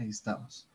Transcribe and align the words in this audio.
Ahí 0.00 0.08
estamos. 0.08 0.66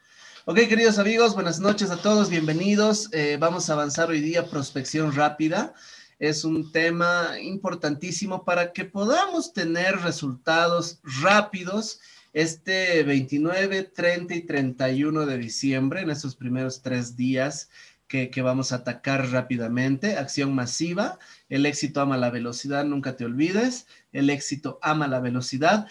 Ok, 0.46 0.58
queridos 0.69 1.00
amigos, 1.00 1.33
buenas 1.33 1.60
noches 1.60 1.90
a 1.90 1.98
todos, 1.98 2.29
bienvenidos. 2.29 3.10
Eh, 3.11 3.37
vamos 3.40 3.67
a 3.67 3.73
avanzar 3.73 4.12
hoy 4.12 4.21
día 4.21 4.51
prospección 4.51 5.15
rápida. 5.15 5.73
Es 6.20 6.44
un 6.46 6.71
tema 6.71 7.39
importantísimo 7.41 8.46
para 8.46 8.71
que 8.71 8.85
podamos 8.85 9.51
tener 9.51 9.96
resultados 10.01 10.99
rápidos 11.23 12.01
este 12.33 13.01
29, 13.01 13.81
30 13.96 14.35
y 14.35 14.41
31 14.41 15.26
de 15.26 15.38
diciembre, 15.39 16.02
en 16.02 16.12
estos 16.12 16.36
primeros 16.36 16.84
tres 16.84 17.16
días 17.16 17.71
que, 18.07 18.30
que, 18.30 18.44
vamos 18.44 18.73
a 18.73 18.76
atacar 18.76 19.32
rápidamente. 19.32 20.18
Acción 20.18 20.54
masiva, 20.54 21.18
el 21.50 21.66
éxito 21.66 22.00
ama 22.00 22.16
la 22.16 22.30
velocidad, 22.30 22.86
nunca 22.86 23.16
te 23.16 23.26
olvides, 23.26 23.88
el 24.12 24.30
éxito 24.30 24.78
ama 24.84 25.07
la 25.07 25.20
velocidad. 25.20 25.88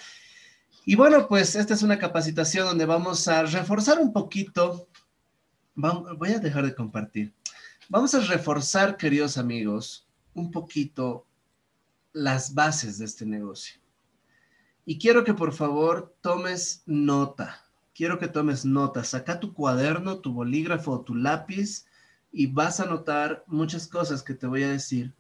Y 0.86 0.96
bueno, 0.96 1.26
pues 1.28 1.56
esta 1.56 1.72
es 1.72 1.82
una 1.82 1.98
capacitación 1.98 2.66
donde 2.66 2.84
vamos 2.84 3.26
a 3.26 3.44
reforzar 3.44 3.98
un 3.98 4.12
poquito. 4.12 4.88
voy 5.74 6.30
a 6.30 6.38
dejar 6.38 6.66
de 6.66 6.74
compartir. 6.74 7.32
Vamos 7.88 8.14
a 8.14 8.20
reforzar, 8.20 8.98
queridos 8.98 9.38
amigos, 9.38 10.06
un 10.34 10.50
poquito 10.50 11.26
las 12.12 12.52
bases 12.52 12.98
de 12.98 13.06
este 13.06 13.24
negocio. 13.24 13.80
Y 14.84 14.98
quiero 14.98 15.24
que 15.24 15.32
por 15.32 15.54
favor 15.54 16.14
tomes 16.20 16.82
nota. 16.84 17.64
Quiero 17.94 18.18
que 18.18 18.28
tomes 18.28 18.66
nota. 18.66 19.04
Saca 19.04 19.40
tu 19.40 19.54
cuaderno, 19.54 20.18
tu 20.18 20.34
bolígrafo 20.34 21.00
tu 21.00 21.14
lápiz 21.14 21.86
y 22.30 22.48
vas 22.48 22.80
a 22.80 22.86
notar 22.86 23.42
muchas 23.46 23.86
cosas 23.86 24.22
que 24.22 24.34
te 24.34 24.46
voy 24.46 24.64
a 24.64 24.68
decir 24.68 25.14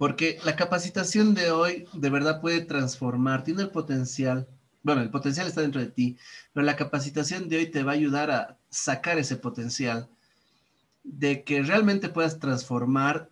porque 0.00 0.38
la 0.46 0.56
capacitación 0.56 1.34
de 1.34 1.50
hoy 1.50 1.86
de 1.92 2.08
verdad 2.08 2.40
puede 2.40 2.62
transformar, 2.62 3.44
tiene 3.44 3.60
el 3.60 3.68
potencial, 3.68 4.48
bueno, 4.82 5.02
el 5.02 5.10
potencial 5.10 5.46
está 5.46 5.60
dentro 5.60 5.78
de 5.78 5.88
ti, 5.90 6.16
pero 6.54 6.64
la 6.64 6.74
capacitación 6.74 7.50
de 7.50 7.58
hoy 7.58 7.66
te 7.70 7.82
va 7.82 7.92
a 7.92 7.96
ayudar 7.96 8.30
a 8.30 8.56
sacar 8.70 9.18
ese 9.18 9.36
potencial 9.36 10.08
de 11.04 11.44
que 11.44 11.62
realmente 11.62 12.08
puedas 12.08 12.38
transformar 12.38 13.28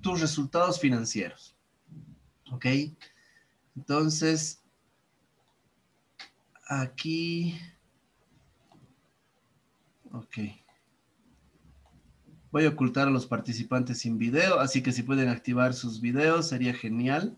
tus 0.00 0.20
resultados 0.20 0.78
financieros. 0.78 1.56
¿Ok? 2.52 2.66
Entonces, 3.74 4.62
aquí... 6.68 7.58
Ok. 10.12 10.38
Voy 12.50 12.64
a 12.64 12.68
ocultar 12.68 13.08
a 13.08 13.10
los 13.10 13.26
participantes 13.26 13.98
sin 13.98 14.18
video, 14.18 14.60
así 14.60 14.82
que 14.82 14.92
si 14.92 15.02
pueden 15.02 15.28
activar 15.28 15.74
sus 15.74 16.00
videos, 16.00 16.48
sería 16.48 16.74
genial. 16.74 17.36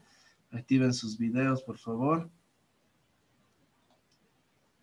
Activen 0.53 0.93
sus 0.93 1.19
videos, 1.19 1.63
por 1.63 1.79
favor. 1.79 2.31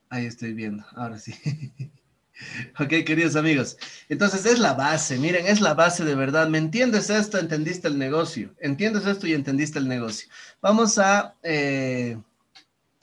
Ahí 0.09 0.25
estoy 0.25 0.53
viendo, 0.53 0.83
ahora 0.95 1.19
sí. 1.19 1.33
ok, 2.79 2.89
queridos 3.05 3.35
amigos. 3.35 3.77
Entonces 4.09 4.45
es 4.45 4.59
la 4.59 4.73
base, 4.73 5.17
miren, 5.17 5.45
es 5.45 5.61
la 5.61 5.73
base 5.73 6.03
de 6.03 6.15
verdad. 6.15 6.47
¿Me 6.49 6.57
entiendes 6.57 7.09
esto? 7.09 7.37
¿Entendiste 7.37 7.87
el 7.87 7.97
negocio? 7.97 8.53
¿Entiendes 8.59 9.05
esto 9.05 9.27
y 9.27 9.33
entendiste 9.33 9.79
el 9.79 9.87
negocio? 9.87 10.27
Vamos 10.61 10.97
a 10.97 11.35
eh, 11.43 12.17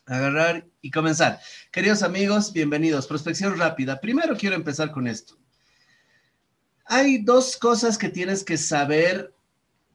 agarrar 0.07 0.67
y 0.81 0.91
comenzar. 0.91 1.41
Queridos 1.71 2.03
amigos, 2.03 2.53
bienvenidos. 2.53 3.07
Prospección 3.07 3.57
rápida. 3.59 4.01
Primero 4.01 4.37
quiero 4.37 4.57
empezar 4.57 4.91
con 4.91 5.07
esto 5.07 5.42
hay 6.85 7.19
dos 7.19 7.57
cosas 7.57 7.99
que 7.99 8.09
tienes 8.09 8.45
que 8.45 8.57
saber 8.57 9.33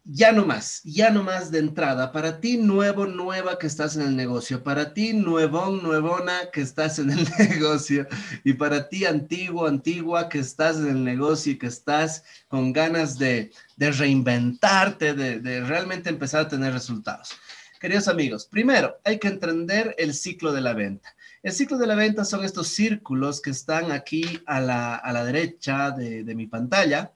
ya 0.10 0.32
no 0.32 0.46
más, 0.46 0.82
ya 0.86 1.10
no 1.10 1.22
más 1.22 1.52
de 1.52 1.60
entrada. 1.60 2.14
Para 2.14 2.40
ti 2.40 2.58
nuevo, 2.58 3.06
nueva 3.06 3.60
que 3.60 3.68
estás 3.68 3.98
en 3.98 4.04
el 4.04 4.16
negocio. 4.16 4.64
Para 4.64 4.94
ti 4.94 5.12
nuevón, 5.12 5.84
nuevona 5.84 6.50
que 6.52 6.62
estás 6.62 6.98
en 7.00 7.12
el 7.12 7.28
negocio. 7.40 8.08
Y 8.46 8.54
para 8.54 8.88
ti 8.88 9.06
antiguo, 9.06 9.68
antigua 9.68 10.30
que 10.30 10.40
estás 10.40 10.78
en 10.78 10.88
el 10.88 11.04
negocio 11.04 11.52
y 11.52 11.58
que 11.58 11.68
estás 11.68 12.24
con 12.48 12.72
ganas 12.72 13.18
de, 13.18 13.52
reinventarte, 13.78 15.14
de, 15.14 15.40
de 15.42 15.62
realmente 15.62 16.10
empezar 16.10 16.42
a 16.46 16.48
tener 16.48 16.72
resultados. 16.72 17.32
Queridos 17.80 18.08
amigos, 18.08 18.46
primero 18.46 18.98
hay 19.04 19.20
que 19.20 19.28
entender 19.28 19.94
el 19.98 20.14
ciclo 20.14 20.54
de 20.54 20.62
la 20.62 20.74
venta. 20.74 21.17
El 21.48 21.54
ciclo 21.54 21.78
de 21.78 21.88
la 21.88 21.96
venta 21.96 22.26
son 22.26 22.44
estos 22.44 22.68
círculos 22.68 23.40
que 23.40 23.52
están 23.52 23.94
aquí 23.94 24.42
a 24.46 24.60
la, 24.60 25.24
derecha 25.24 25.92
de, 25.92 26.36
mi 26.36 26.46
pantalla. 26.46 27.14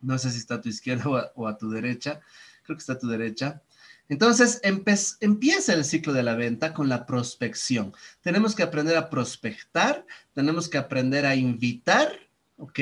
No 0.00 0.16
sé 0.16 0.30
si 0.30 0.38
está 0.38 0.54
a 0.54 0.60
tu 0.60 0.68
izquierda 0.68 1.32
o 1.34 1.48
a, 1.48 1.58
tu 1.58 1.68
derecha. 1.68 2.20
Creo 2.62 2.76
que 2.76 2.80
está 2.80 2.92
a 2.92 2.98
tu 3.00 3.08
derecha. 3.08 3.60
Entonces, 4.08 4.60
empieza 4.62 5.74
el 5.74 5.84
ciclo 5.84 6.12
de 6.12 6.22
la 6.22 6.36
venta 6.36 6.72
con 6.72 6.88
la 6.88 7.04
prospección. 7.04 7.92
Tenemos 8.20 8.54
que 8.54 8.62
aprender 8.62 8.96
a 8.96 9.10
prospectar, 9.10 10.06
tenemos 10.34 10.68
que 10.68 10.78
aprender 10.78 11.26
a 11.26 11.34
invitar, 11.34 12.12
¿ok? 12.58 12.78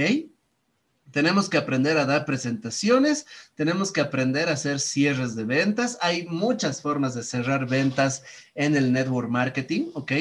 Tenemos 1.17 1.49
que 1.49 1.57
aprender 1.57 1.97
a 1.97 2.05
dar 2.05 2.27
presentaciones, 2.27 3.25
tenemos 3.55 3.91
que 3.91 4.03
aprender 4.03 4.51
a 4.51 4.53
hacer 4.53 4.79
cierres 4.79 5.35
de 5.35 5.45
ventas. 5.45 5.97
Hay 6.03 6.27
muchas 6.27 6.83
formas 6.83 7.15
de 7.15 7.23
cerrar 7.23 7.67
ventas 7.67 8.23
en 8.55 8.77
el 8.77 8.93
network 8.93 9.31
marketing, 9.31 9.93
¿ok? 9.95 10.13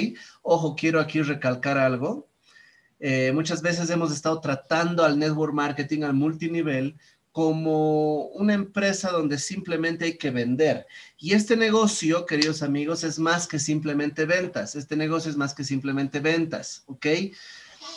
Ojo, 0.41 0.73
quiero 0.73 1.01
aquí 1.01 1.22
recalcar 1.22 1.78
algo. 1.78 2.29
Eh, 3.01 3.33
muchas 3.33 3.61
veces 3.61 3.89
hemos 3.89 4.13
estado 4.13 4.39
tratando 4.39 5.03
al 5.03 5.19
network 5.19 5.53
marketing 5.53 6.03
al 6.03 6.13
multinivel 6.13 6.95
como 7.33 8.27
una 8.27 8.53
empresa 8.53 9.12
donde 9.12 9.38
simplemente 9.38 10.06
hay 10.06 10.17
que 10.17 10.31
vender. 10.31 10.88
Y 11.17 11.33
este 11.33 11.57
negocio, 11.57 12.25
queridos 12.25 12.62
amigos, 12.63 13.03
es 13.03 13.19
más 13.19 13.50
que 13.50 13.59
simplemente 13.59 14.23
ventas. 14.23 14.75
Este 14.75 14.95
negocio 14.95 15.29
es 15.29 15.35
más 15.35 15.53
que 15.53 15.66
simplemente 15.66 16.22
ventas, 16.22 16.83
¿ok? 16.85 17.06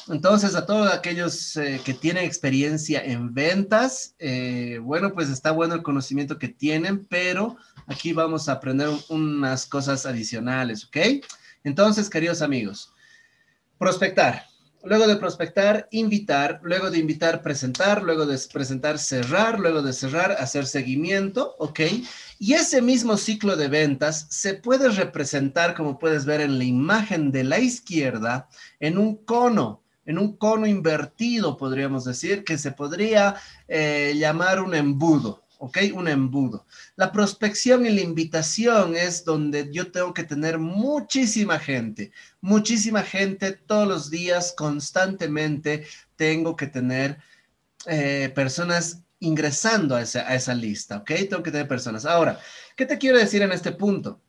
Entonces, 0.08 0.54
a 0.54 0.64
todos 0.64 0.92
aquellos 0.92 1.56
eh, 1.56 1.80
que 1.84 1.94
tienen 1.94 2.24
experiencia 2.24 3.04
en 3.04 3.34
ventas, 3.34 4.14
eh, 4.18 4.78
bueno, 4.82 5.12
pues 5.12 5.28
está 5.28 5.50
bueno 5.50 5.74
el 5.74 5.82
conocimiento 5.82 6.38
que 6.38 6.48
tienen, 6.48 7.04
pero 7.04 7.56
aquí 7.86 8.12
vamos 8.12 8.48
a 8.48 8.52
aprender 8.52 8.88
unas 9.08 9.66
cosas 9.66 10.06
adicionales, 10.06 10.84
¿ok? 10.86 11.24
Entonces, 11.64 12.08
queridos 12.08 12.42
amigos, 12.42 12.94
prospectar. 13.78 14.46
Luego 14.84 15.08
de 15.08 15.16
prospectar, 15.16 15.88
invitar, 15.90 16.60
luego 16.62 16.90
de 16.90 16.98
invitar, 16.98 17.42
presentar, 17.42 18.02
luego 18.02 18.26
de 18.26 18.38
presentar, 18.52 18.98
cerrar, 18.98 19.58
luego 19.58 19.82
de 19.82 19.92
cerrar, 19.92 20.32
hacer 20.32 20.66
seguimiento, 20.66 21.56
¿ok? 21.58 21.80
Y 22.38 22.54
ese 22.54 22.80
mismo 22.80 23.16
ciclo 23.16 23.56
de 23.56 23.68
ventas 23.68 24.26
se 24.30 24.54
puede 24.54 24.88
representar, 24.90 25.74
como 25.74 25.98
puedes 25.98 26.24
ver 26.24 26.40
en 26.40 26.58
la 26.58 26.64
imagen 26.64 27.32
de 27.32 27.44
la 27.44 27.58
izquierda, 27.58 28.48
en 28.80 28.98
un 28.98 29.16
cono 29.16 29.82
en 30.08 30.18
un 30.18 30.38
cono 30.38 30.66
invertido, 30.66 31.58
podríamos 31.58 32.06
decir, 32.06 32.42
que 32.42 32.56
se 32.56 32.72
podría 32.72 33.36
eh, 33.68 34.14
llamar 34.16 34.58
un 34.58 34.74
embudo, 34.74 35.44
¿ok? 35.58 35.78
Un 35.92 36.08
embudo. 36.08 36.64
La 36.96 37.12
prospección 37.12 37.84
y 37.84 37.90
la 37.90 38.00
invitación 38.00 38.96
es 38.96 39.22
donde 39.26 39.68
yo 39.70 39.92
tengo 39.92 40.14
que 40.14 40.24
tener 40.24 40.58
muchísima 40.58 41.58
gente, 41.58 42.10
muchísima 42.40 43.02
gente 43.02 43.52
todos 43.52 43.86
los 43.86 44.08
días, 44.08 44.54
constantemente, 44.56 45.86
tengo 46.16 46.56
que 46.56 46.68
tener 46.68 47.18
eh, 47.84 48.32
personas 48.34 49.02
ingresando 49.20 49.96
a 49.96 50.02
esa, 50.02 50.20
a 50.20 50.34
esa 50.34 50.54
lista, 50.54 50.98
¿ok? 50.98 51.10
Tengo 51.28 51.42
que 51.42 51.50
tener 51.50 51.68
personas. 51.68 52.04
Ahora, 52.04 52.38
¿qué 52.76 52.86
te 52.86 52.98
quiero 52.98 53.18
decir 53.18 53.42
en 53.42 53.52
este 53.52 53.72
punto? 53.72 54.20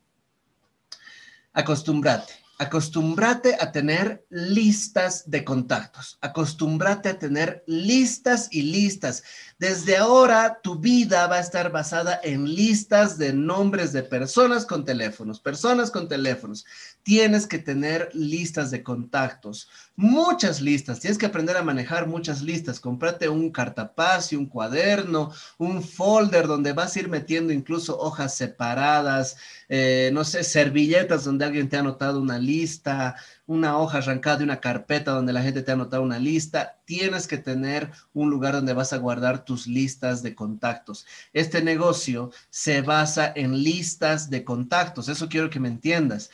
Acostúmbrate 1.52 2.40
acostúmbrate 2.60 3.56
a 3.58 3.72
tener 3.72 4.26
listas 4.28 5.30
de 5.30 5.44
contactos, 5.44 6.18
acostúmbrate 6.20 7.08
a 7.08 7.18
tener 7.18 7.64
listas 7.66 8.48
y 8.50 8.60
listas. 8.60 9.22
Desde 9.58 9.96
ahora 9.96 10.60
tu 10.62 10.78
vida 10.78 11.26
va 11.26 11.36
a 11.36 11.40
estar 11.40 11.72
basada 11.72 12.20
en 12.22 12.44
listas 12.44 13.16
de 13.16 13.32
nombres 13.32 13.94
de 13.94 14.02
personas 14.02 14.66
con 14.66 14.84
teléfonos, 14.84 15.40
personas 15.40 15.90
con 15.90 16.06
teléfonos. 16.06 16.66
Tienes 17.02 17.46
que 17.46 17.58
tener 17.58 18.10
listas 18.12 18.70
de 18.70 18.82
contactos, 18.82 19.68
muchas 19.96 20.60
listas. 20.60 21.00
Tienes 21.00 21.16
que 21.16 21.26
aprender 21.26 21.56
a 21.56 21.62
manejar 21.62 22.06
muchas 22.06 22.42
listas. 22.42 22.78
Comprate 22.78 23.28
un 23.28 23.50
cartapaz 23.50 24.32
y 24.32 24.36
un 24.36 24.46
cuaderno, 24.46 25.32
un 25.56 25.82
folder 25.82 26.46
donde 26.46 26.74
vas 26.74 26.94
a 26.94 27.00
ir 27.00 27.08
metiendo 27.08 27.52
incluso 27.52 27.98
hojas 27.98 28.34
separadas, 28.34 29.36
eh, 29.68 30.10
no 30.12 30.24
sé, 30.24 30.44
servilletas 30.44 31.24
donde 31.24 31.46
alguien 31.46 31.68
te 31.68 31.76
ha 31.76 31.80
anotado 31.80 32.20
una 32.20 32.38
lista, 32.38 33.16
una 33.46 33.78
hoja 33.78 33.98
arrancada 33.98 34.38
de 34.38 34.44
una 34.44 34.60
carpeta 34.60 35.12
donde 35.12 35.32
la 35.32 35.42
gente 35.42 35.62
te 35.62 35.70
ha 35.70 35.74
anotado 35.74 36.02
una 36.02 36.18
lista. 36.18 36.76
Tienes 36.84 37.26
que 37.26 37.38
tener 37.38 37.90
un 38.12 38.30
lugar 38.30 38.52
donde 38.52 38.74
vas 38.74 38.92
a 38.92 38.98
guardar 38.98 39.44
tus 39.44 39.66
listas 39.66 40.22
de 40.22 40.34
contactos. 40.34 41.06
Este 41.32 41.62
negocio 41.62 42.30
se 42.50 42.82
basa 42.82 43.32
en 43.34 43.62
listas 43.62 44.30
de 44.30 44.44
contactos. 44.44 45.08
Eso 45.08 45.28
quiero 45.28 45.50
que 45.50 45.60
me 45.60 45.68
entiendas 45.68 46.30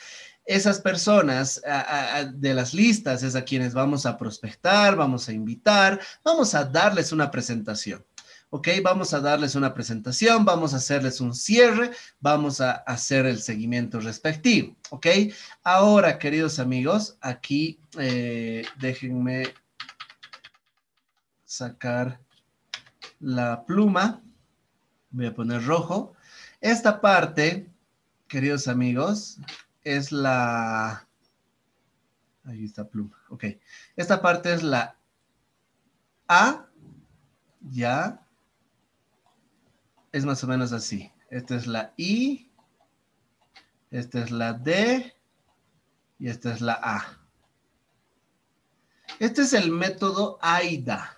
esas 0.47 0.79
personas 0.79 1.61
de 2.33 2.53
las 2.53 2.73
listas 2.73 3.21
es 3.21 3.35
a 3.35 3.43
quienes 3.43 3.73
vamos 3.73 4.05
a 4.05 4.17
prospectar, 4.17 4.95
vamos 4.95 5.27
a 5.27 5.33
invitar, 5.33 5.99
vamos 6.23 6.55
a 6.55 6.63
darles 6.63 7.11
una 7.11 7.29
presentación. 7.29 8.03
¿ok? 8.49 8.69
Vamos 8.81 9.13
a 9.13 9.19
darles 9.19 9.55
una 9.55 9.73
presentación, 9.73 10.45
vamos 10.45 10.73
a 10.73 10.77
hacerles 10.77 11.19
un 11.19 11.35
cierre, 11.35 11.91
vamos 12.19 12.61
a 12.61 12.71
hacer 12.71 13.25
el 13.25 13.41
seguimiento 13.41 13.99
respectivo, 13.99 14.75
¿ok? 14.89 15.07
Ahora, 15.63 16.17
queridos 16.17 16.59
amigos, 16.59 17.17
aquí 17.21 17.79
eh, 17.97 18.65
déjenme 18.79 19.53
sacar 21.43 22.19
la 23.19 23.65
pluma, 23.65 24.21
voy 25.09 25.25
a 25.25 25.35
poner 25.35 25.63
rojo. 25.65 26.13
Esta 26.61 27.01
parte, 27.01 27.69
queridos 28.27 28.67
amigos, 28.67 29.39
es 29.95 30.11
la... 30.11 31.07
Ahí 32.43 32.65
está 32.65 32.87
pluma, 32.87 33.17
ok. 33.29 33.45
Esta 33.95 34.21
parte 34.21 34.53
es 34.53 34.63
la 34.63 34.97
A, 36.27 36.67
ya, 37.61 38.25
es 40.11 40.25
más 40.25 40.43
o 40.43 40.47
menos 40.47 40.71
así. 40.71 41.11
Esta 41.29 41.55
es 41.55 41.67
la 41.67 41.93
I, 41.97 42.49
esta 43.91 44.19
es 44.19 44.31
la 44.31 44.53
D 44.53 45.13
y 46.19 46.29
esta 46.29 46.53
es 46.53 46.61
la 46.61 46.79
A. 46.81 47.19
Este 49.19 49.41
es 49.41 49.53
el 49.53 49.71
método 49.71 50.37
AIDA. 50.41 51.17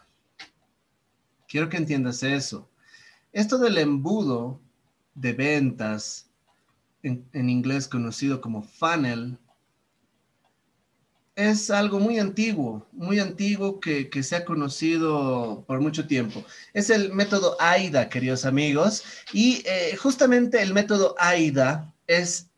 Quiero 1.47 1.69
que 1.69 1.77
entiendas 1.77 2.23
eso. 2.23 2.69
Esto 3.31 3.57
del 3.57 3.77
embudo 3.77 4.61
de 5.15 5.33
ventas, 5.33 6.28
en, 7.03 7.49
inglés 7.49 7.87
conocido 7.87 8.41
como 8.41 8.61
funnel, 8.61 9.37
es 11.35 11.69
algo 11.69 11.99
muy 11.99 12.19
antiguo, 12.19 12.85
muy 12.91 13.19
antiguo 13.19 13.79
que, 13.79 14.09
se 14.23 14.35
ha 14.35 14.43
conocido 14.43 15.63
por 15.67 15.79
mucho 15.79 16.05
tiempo. 16.05 16.43
Es 16.73 16.89
el 16.89 17.13
método 17.13 17.55
AIDA, 17.59 18.09
queridos 18.09 18.45
amigos, 18.45 19.03
y 19.31 19.63
eh, 19.65 19.95
justamente 19.95 20.61
el 20.61 20.73
método 20.73 21.15
AIDA 21.17 21.93
es 22.07 22.49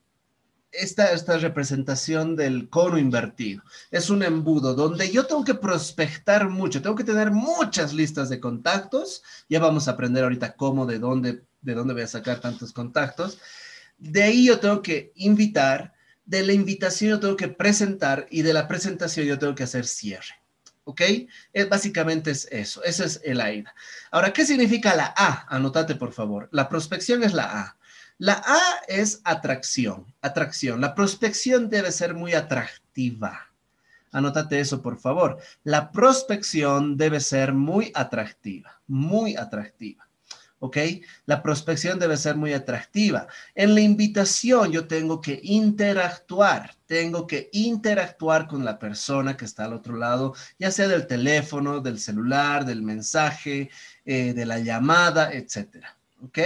esta, 0.72 1.12
esta 1.12 1.38
representación 1.38 2.36
del 2.36 2.70
cono 2.70 2.98
invertido. 2.98 3.62
Es 3.92 4.10
un 4.10 4.24
embudo 4.24 4.74
donde 4.74 5.12
yo 5.12 5.28
tengo 5.28 5.44
que 5.44 5.54
prospectar 5.54 6.50
mucho, 6.50 6.82
tengo 6.82 6.96
que 6.96 7.04
tener 7.04 7.30
muchas 7.30 7.94
listas 7.94 8.30
de 8.30 8.40
contactos. 8.40 9.22
Ya 9.48 9.60
vamos 9.60 9.88
a 9.88 9.92
aprender 9.92 10.24
ahorita 10.24 10.56
cómo, 10.56 10.88
de 10.88 10.98
dónde, 10.98 11.44
de 11.62 11.74
dónde 11.76 11.94
voy 11.94 12.04
a 12.04 12.08
sacar 12.08 12.40
tantos 12.40 12.74
contactos. 12.74 13.38
De 14.02 14.24
ahí 14.24 14.48
yo 14.48 14.60
tengo 14.60 14.82
que 14.82 15.12
invitar, 15.16 15.94
de 16.26 16.42
la 16.42 16.54
invitación 16.54 17.12
yo 17.12 17.20
tengo 17.20 17.36
que 17.36 17.50
presentar 17.50 18.26
y 18.32 18.42
de 18.42 18.52
la 18.52 18.68
presentación 18.68 19.28
yo 19.28 19.38
tengo 19.38 19.54
que 19.54 19.64
hacer 19.64 19.86
cierre. 19.86 20.42
¿Ok? 20.86 21.02
Es, 21.54 21.70
básicamente 21.70 22.32
es 22.32 22.48
eso. 22.52 22.84
Ese 22.84 23.06
es 23.06 23.22
el 23.24 23.40
AIDA. 23.40 23.76
Ahora, 24.10 24.34
¿qué 24.34 24.44
significa 24.44 24.96
la 24.96 25.14
A? 25.16 25.46
Anótate, 25.56 25.94
por 25.94 26.14
favor. 26.14 26.50
La 26.52 26.68
prospección 26.68 27.24
es 27.24 27.34
la 27.34 27.44
A. 27.44 27.78
La 28.18 28.42
A 28.44 28.60
es 28.88 29.22
atracción. 29.24 30.12
Atracción. 30.22 30.82
La 30.82 30.96
prospección 30.96 31.70
debe 31.70 31.92
ser 31.92 32.16
muy 32.16 32.34
atractiva. 32.34 33.52
Anótate 34.12 34.60
eso, 34.60 34.82
por 34.82 35.00
favor. 35.00 35.38
La 35.64 35.92
prospección 35.92 36.98
debe 36.98 37.20
ser 37.20 37.54
muy 37.54 37.92
atractiva. 37.94 38.82
Muy 38.88 39.36
atractiva. 39.36 40.08
¿Ok? 40.62 40.78
La 41.26 41.42
prospección 41.42 41.98
debe 41.98 42.16
ser 42.18 42.36
muy 42.36 42.54
atractiva. 42.54 43.28
En 43.56 43.74
la 43.74 43.82
invitación 43.82 44.72
yo 44.72 44.88
tengo 44.88 45.20
que 45.20 45.40
interactuar, 45.44 46.76
tengo 46.86 47.26
que 47.26 47.50
interactuar 47.52 48.48
con 48.48 48.64
la 48.64 48.78
persona 48.78 49.36
que 49.36 49.46
está 49.46 49.66
al 49.66 49.74
otro 49.74 49.98
lado, 49.98 50.36
ya 50.60 50.70
sea 50.70 50.88
del 50.88 51.08
teléfono, 51.08 51.80
del 51.82 52.00
celular, 52.00 52.64
del 52.64 52.84
mensaje, 52.84 53.72
eh, 54.06 54.34
de 54.34 54.46
la 54.46 54.60
llamada, 54.60 55.34
etcétera, 55.34 55.98
¿ok? 56.24 56.38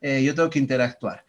Eh, 0.00 0.22
yo 0.22 0.34
tengo 0.36 0.50
que 0.50 0.60
interactuar. 0.60 1.24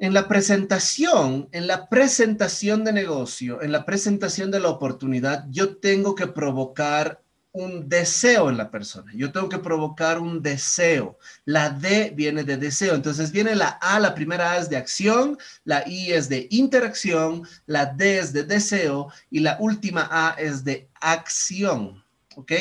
En 0.00 0.12
la 0.12 0.26
presentación, 0.26 1.48
en 1.52 1.68
la 1.68 1.88
presentación 1.88 2.82
de 2.82 2.92
negocio, 2.92 3.62
en 3.62 3.70
la 3.70 3.84
presentación 3.84 4.50
de 4.50 4.58
la 4.58 4.70
oportunidad, 4.70 5.44
yo 5.48 5.76
tengo 5.76 6.16
que 6.16 6.26
provocar 6.26 7.22
un 7.52 7.88
deseo 7.88 8.48
en 8.48 8.56
la 8.56 8.70
persona. 8.70 9.10
Yo 9.14 9.32
tengo 9.32 9.48
que 9.48 9.58
provocar 9.58 10.18
un 10.18 10.42
deseo. 10.42 11.18
La 11.44 11.70
D 11.70 12.12
viene 12.14 12.44
de 12.44 12.56
deseo. 12.56 12.94
Entonces 12.94 13.32
viene 13.32 13.54
la 13.54 13.78
A, 13.80 13.98
la 13.98 14.14
primera 14.14 14.52
A 14.52 14.58
es 14.58 14.68
de 14.70 14.76
acción, 14.76 15.36
la 15.64 15.86
I 15.86 16.12
es 16.12 16.28
de 16.28 16.46
interacción, 16.50 17.46
la 17.66 17.86
D 17.86 18.18
es 18.18 18.32
de 18.32 18.44
deseo 18.44 19.12
y 19.30 19.40
la 19.40 19.56
última 19.60 20.08
A 20.10 20.36
es 20.38 20.64
de 20.64 20.88
acción. 21.00 22.04
¿Ok? 22.36 22.52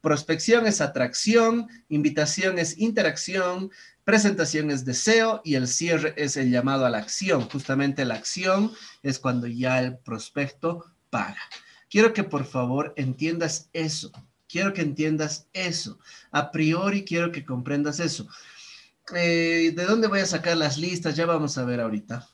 Prospección 0.00 0.66
es 0.66 0.80
atracción, 0.80 1.68
invitación 1.88 2.58
es 2.58 2.76
interacción, 2.78 3.70
presentación 4.04 4.72
es 4.72 4.84
deseo 4.84 5.40
y 5.44 5.54
el 5.54 5.68
cierre 5.68 6.14
es 6.16 6.36
el 6.36 6.50
llamado 6.50 6.84
a 6.84 6.90
la 6.90 6.98
acción. 6.98 7.48
Justamente 7.48 8.04
la 8.04 8.14
acción 8.14 8.72
es 9.04 9.20
cuando 9.20 9.46
ya 9.46 9.78
el 9.78 9.98
prospecto 9.98 10.84
paga. 11.10 11.38
Quiero 11.88 12.12
que 12.12 12.24
por 12.24 12.44
favor 12.44 12.92
entiendas 12.96 13.68
eso. 13.72 14.10
Quiero 14.52 14.74
que 14.74 14.82
entiendas 14.82 15.46
eso. 15.54 15.98
A 16.30 16.50
priori 16.50 17.06
quiero 17.06 17.32
que 17.32 17.42
comprendas 17.42 18.00
eso. 18.00 18.28
Eh, 19.16 19.72
¿De 19.74 19.84
dónde 19.86 20.08
voy 20.08 20.20
a 20.20 20.26
sacar 20.26 20.58
las 20.58 20.76
listas? 20.76 21.16
Ya 21.16 21.24
vamos 21.24 21.56
a 21.56 21.64
ver 21.64 21.80
ahorita. 21.80 22.28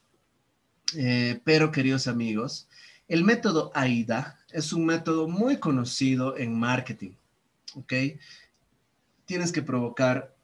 Eh, 0.97 1.41
pero, 1.45 1.71
queridos 1.71 2.09
amigos, 2.09 2.69
el 3.07 3.23
método 3.23 3.71
AIDA 3.73 4.37
es 4.51 4.73
un 4.73 4.85
método 4.85 5.29
muy 5.29 5.59
conocido 5.59 6.37
en 6.37 6.59
marketing. 6.59 7.13
¿Ok? 7.77 7.93
Tienes 9.25 9.53
que 9.53 9.63
provocar 9.63 10.35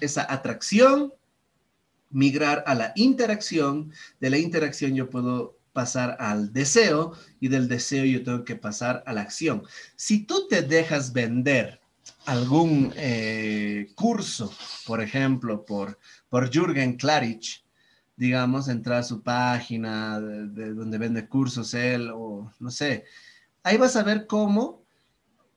esa 0.00 0.32
atracción, 0.32 1.12
migrar 2.08 2.64
a 2.66 2.74
la 2.74 2.94
interacción. 2.96 3.92
De 4.18 4.30
la 4.30 4.38
interacción 4.38 4.94
yo 4.94 5.10
puedo 5.10 5.58
pasar 5.72 6.16
al 6.20 6.52
deseo 6.52 7.12
y 7.40 7.48
del 7.48 7.68
deseo 7.68 8.04
yo 8.04 8.22
tengo 8.22 8.44
que 8.44 8.56
pasar 8.56 9.02
a 9.06 9.12
la 9.12 9.22
acción. 9.22 9.62
Si 9.96 10.24
tú 10.24 10.46
te 10.48 10.62
dejas 10.62 11.12
vender 11.12 11.80
algún 12.26 12.92
eh, 12.96 13.92
curso, 13.94 14.52
por 14.86 15.00
ejemplo, 15.00 15.64
por, 15.64 15.98
por 16.28 16.50
Jürgen 16.50 16.96
Klarich, 16.96 17.64
digamos, 18.16 18.68
entrar 18.68 18.98
a 18.98 19.02
su 19.02 19.22
página 19.22 20.20
de, 20.20 20.74
donde 20.74 20.98
vende 20.98 21.28
cursos 21.28 21.74
él 21.74 22.10
o 22.14 22.52
no 22.60 22.70
sé, 22.70 23.04
ahí 23.62 23.76
vas 23.76 23.96
a 23.96 24.02
ver 24.02 24.26
cómo 24.26 24.82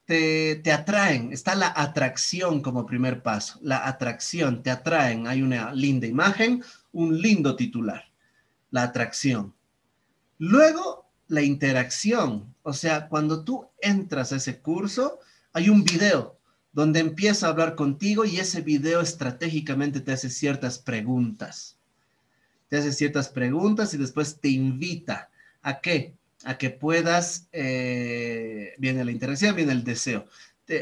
te, 0.05 0.57
te, 0.57 0.71
atraen, 0.71 1.33
está 1.33 1.55
la 1.55 1.73
atracción 1.75 2.61
como 2.61 2.85
primer 2.85 3.23
paso, 3.23 3.59
la 3.61 3.87
atracción, 3.87 4.63
te 4.63 4.69
atraen, 4.69 5.27
hay 5.27 5.41
una 5.41 5.73
linda 5.73 6.07
imagen, 6.07 6.63
un 6.91 7.19
lindo 7.19 7.55
titular, 7.55 8.05
la 8.69 8.83
atracción. 8.83 9.53
Luego, 10.37 11.05
la 11.27 11.41
interacción, 11.41 12.53
o 12.63 12.73
sea, 12.73 13.07
cuando 13.07 13.43
tú 13.43 13.67
entras 13.81 14.31
a 14.31 14.37
ese 14.37 14.59
curso, 14.59 15.19
hay 15.53 15.69
un 15.69 15.83
video 15.83 16.37
donde 16.73 16.99
empieza 16.99 17.47
a 17.47 17.51
hablar 17.51 17.75
contigo 17.75 18.25
y 18.25 18.37
ese 18.37 18.61
video 18.61 18.99
estratégicamente 18.99 20.01
te 20.01 20.11
hace 20.11 20.29
ciertas 20.29 20.77
preguntas. 20.77 21.77
Te 22.67 22.77
hace 22.77 22.91
ciertas 22.91 23.29
preguntas 23.29 23.93
y 23.93 23.97
después 23.97 24.39
te 24.41 24.49
invita. 24.49 25.29
A 25.61 25.79
qué? 25.79 26.13
A 26.43 26.57
que 26.57 26.69
puedas, 26.69 27.47
eh, 27.53 28.73
viene 28.77 29.05
la 29.05 29.11
interacción, 29.11 29.55
viene 29.55 29.71
el 29.71 29.85
deseo, 29.85 30.27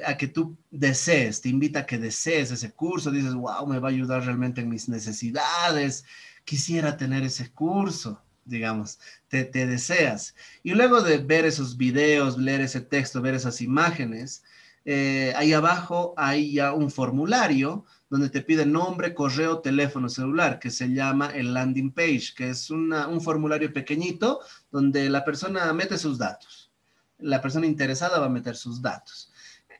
a 0.05 0.17
que 0.17 0.27
tú 0.27 0.57
desees, 0.71 1.41
te 1.41 1.49
invita 1.49 1.79
a 1.79 1.85
que 1.85 1.99
desees 1.99 2.51
ese 2.51 2.71
curso, 2.71 3.11
dices, 3.11 3.33
wow, 3.33 3.67
me 3.67 3.79
va 3.79 3.89
a 3.89 3.91
ayudar 3.91 4.25
realmente 4.25 4.61
en 4.61 4.69
mis 4.69 4.89
necesidades, 4.89 6.05
quisiera 6.43 6.97
tener 6.97 7.23
ese 7.23 7.51
curso 7.51 8.19
digamos, 8.45 8.99
te, 9.27 9.45
deseas. 9.45 10.35
Y 10.63 10.73
luego 10.73 11.01
de 11.01 11.17
ver 11.17 11.45
esos 11.45 11.77
videos, 11.77 12.37
leer 12.37 12.61
ese 12.61 12.81
texto, 12.81 13.21
ver 13.21 13.35
esas 13.35 13.61
imágenes, 13.61 14.43
eh, 14.85 15.33
ahí 15.35 15.53
abajo 15.53 16.13
hay 16.17 16.53
ya 16.53 16.73
un 16.73 16.91
formulario 16.91 17.85
donde 18.09 18.29
te 18.29 18.41
pide 18.41 18.65
nombre, 18.65 19.13
correo, 19.13 19.59
teléfono 19.59 20.09
celular, 20.09 20.59
que 20.59 20.69
se 20.69 20.89
llama 20.89 21.31
el 21.33 21.53
landing 21.53 21.91
page, 21.91 22.33
que 22.35 22.49
es 22.49 22.69
un 22.69 23.21
formulario 23.21 23.73
pequeñito 23.73 24.39
donde 24.71 25.09
la 25.09 25.25
persona 25.25 25.71
mete 25.73 25.97
sus 25.97 26.17
datos. 26.17 26.71
La 27.17 27.41
persona 27.41 27.65
interesada 27.65 28.19
va 28.19 28.27
a 28.27 28.29
meter 28.29 28.55
sus 28.55 28.81
datos. 28.81 29.31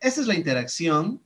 Esa 0.02 0.22
es 0.22 0.28
la 0.28 0.34
interacción 0.34 1.22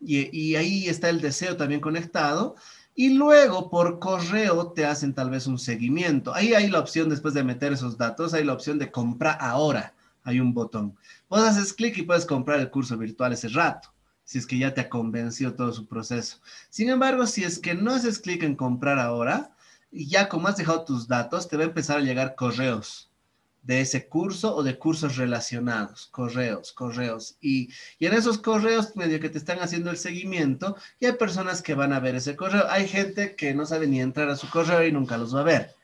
y, 0.00 0.34
y 0.36 0.56
ahí 0.56 0.88
está 0.88 1.10
el 1.10 1.20
deseo 1.20 1.56
también 1.56 1.80
conectado 1.80 2.56
y 2.96 3.10
luego 3.10 3.68
por 3.68 3.98
correo 3.98 4.72
te 4.72 4.86
hacen 4.86 5.14
tal 5.14 5.28
vez 5.28 5.46
un 5.46 5.58
seguimiento. 5.58 6.34
Ahí 6.34 6.54
hay 6.54 6.68
la 6.68 6.80
opción 6.80 7.10
después 7.10 7.34
de 7.34 7.44
meter 7.44 7.74
esos 7.74 7.98
datos, 7.98 8.32
hay 8.32 8.42
la 8.42 8.54
opción 8.54 8.78
de 8.78 8.90
comprar 8.90 9.36
ahora. 9.40 9.94
Hay 10.24 10.40
un 10.40 10.54
botón. 10.54 10.96
Vos 11.28 11.40
haces 11.40 11.72
clic 11.72 11.96
y 11.98 12.02
puedes 12.02 12.26
comprar 12.26 12.58
el 12.58 12.70
curso 12.70 12.96
virtual 12.96 13.32
ese 13.32 13.48
rato, 13.48 13.92
si 14.24 14.38
es 14.38 14.46
que 14.46 14.58
ya 14.58 14.74
te 14.74 14.80
ha 14.80 14.88
convencido 14.88 15.54
todo 15.54 15.72
su 15.72 15.86
proceso. 15.86 16.38
Sin 16.70 16.88
embargo, 16.88 17.26
si 17.26 17.44
es 17.44 17.60
que 17.60 17.74
no 17.74 17.92
haces 17.92 18.18
clic 18.18 18.42
en 18.42 18.56
comprar 18.56 18.98
ahora, 18.98 19.54
ya 19.92 20.28
como 20.28 20.48
has 20.48 20.56
dejado 20.56 20.84
tus 20.84 21.06
datos, 21.06 21.48
te 21.48 21.56
va 21.56 21.62
a 21.62 21.66
empezar 21.66 21.98
a 21.98 22.02
llegar 22.02 22.34
correos 22.34 23.10
de 23.66 23.80
ese 23.80 24.08
curso 24.08 24.54
o 24.54 24.62
de 24.62 24.78
cursos 24.78 25.16
relacionados, 25.16 26.06
correos, 26.12 26.72
correos. 26.72 27.36
Y, 27.40 27.68
y, 27.98 28.06
en 28.06 28.14
esos 28.14 28.38
correos, 28.38 28.94
medio 28.94 29.18
que 29.18 29.28
te 29.28 29.38
están 29.38 29.58
haciendo 29.58 29.90
el 29.90 29.96
seguimiento, 29.96 30.76
y 31.00 31.06
hay 31.06 31.14
personas 31.14 31.62
que 31.62 31.74
van 31.74 31.92
a 31.92 32.00
ver 32.00 32.14
ese 32.14 32.36
correo. 32.36 32.64
Hay 32.70 32.86
gente 32.86 33.34
que 33.34 33.54
no 33.54 33.66
sabe 33.66 33.88
ni 33.88 34.00
entrar 34.00 34.28
a 34.28 34.36
su 34.36 34.48
correo 34.48 34.86
y 34.86 34.92
nunca 34.92 35.18
los 35.18 35.34
va 35.34 35.40
a 35.40 35.44
ver. 35.44 35.74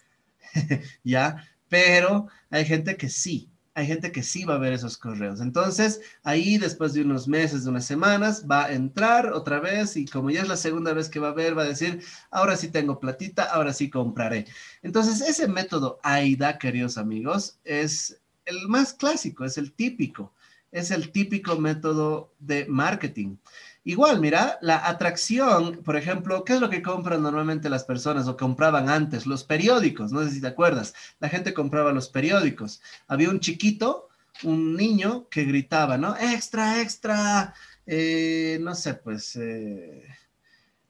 ¿Ya? 1.04 1.48
Pero 1.68 2.28
hay 2.50 2.64
gente 2.64 2.96
que 2.96 3.08
sí 3.08 3.51
hay 3.74 3.86
gente 3.86 4.12
que 4.12 4.22
sí 4.22 4.44
va 4.44 4.54
a 4.54 4.58
ver 4.58 4.72
esos 4.72 4.98
correos. 4.98 5.40
Entonces, 5.40 6.00
ahí 6.22 6.58
después 6.58 6.92
de 6.92 7.02
unos 7.02 7.26
meses, 7.26 7.64
de 7.64 7.70
unas 7.70 7.86
semanas, 7.86 8.44
va 8.50 8.66
a 8.66 8.72
entrar 8.72 9.32
otra 9.32 9.60
vez 9.60 9.96
y 9.96 10.04
como 10.04 10.30
ya 10.30 10.42
es 10.42 10.48
la 10.48 10.56
segunda 10.56 10.92
vez 10.92 11.08
que 11.08 11.20
va 11.20 11.28
a 11.28 11.34
ver, 11.34 11.56
va 11.56 11.62
a 11.62 11.66
decir, 11.66 12.02
ahora 12.30 12.56
sí 12.56 12.68
tengo 12.68 13.00
platita, 13.00 13.44
ahora 13.44 13.72
sí 13.72 13.88
compraré. 13.88 14.46
Entonces, 14.82 15.20
ese 15.22 15.48
método 15.48 15.98
AIDA, 16.02 16.58
queridos 16.58 16.98
amigos, 16.98 17.58
es 17.64 18.20
el 18.44 18.68
más 18.68 18.92
clásico, 18.92 19.44
es 19.44 19.56
el 19.56 19.72
típico, 19.72 20.34
es 20.70 20.90
el 20.90 21.10
típico 21.10 21.56
método 21.58 22.34
de 22.38 22.66
marketing. 22.66 23.36
Igual, 23.84 24.20
mira, 24.20 24.58
la 24.60 24.86
atracción, 24.86 25.82
por 25.82 25.96
ejemplo, 25.96 26.44
¿qué 26.44 26.54
es 26.54 26.60
lo 26.60 26.70
que 26.70 26.82
compran 26.82 27.22
normalmente 27.22 27.68
las 27.68 27.84
personas 27.84 28.28
o 28.28 28.36
compraban 28.36 28.88
antes? 28.88 29.26
Los 29.26 29.42
periódicos, 29.42 30.12
no 30.12 30.22
sé 30.22 30.30
si 30.30 30.40
te 30.40 30.46
acuerdas. 30.46 30.94
La 31.18 31.28
gente 31.28 31.52
compraba 31.52 31.92
los 31.92 32.08
periódicos. 32.08 32.80
Había 33.08 33.30
un 33.30 33.40
chiquito, 33.40 34.08
un 34.44 34.76
niño 34.76 35.28
que 35.28 35.44
gritaba, 35.44 35.98
¿no? 35.98 36.16
Extra, 36.16 36.80
extra, 36.80 37.54
eh, 37.86 38.58
no 38.60 38.74
sé, 38.74 38.94
pues... 38.94 39.36
Eh, 39.36 40.04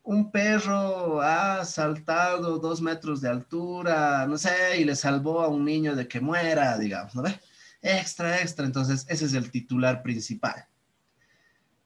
un 0.05 0.31
perro 0.33 1.21
ha 1.23 1.65
saltado 1.65 2.59
dos 2.59 2.83
metros 2.83 3.21
de 3.21 3.29
altura, 3.29 4.27
no 4.27 4.37
sé, 4.37 4.81
y 4.81 4.85
le 4.85 4.97
salvó 4.97 5.43
a 5.43 5.49
un 5.49 5.65
niño 5.65 5.95
de 5.95 6.09
que 6.09 6.21
muera, 6.21 6.77
digamos, 6.77 7.15
¿no 7.15 7.23
ve? 7.23 7.41
Extra, 7.81 8.41
extra. 8.41 8.67
Entonces, 8.67 9.07
ese 9.09 9.27
es 9.27 9.35
el 9.35 9.51
titular 9.51 10.03
principal. 10.03 10.67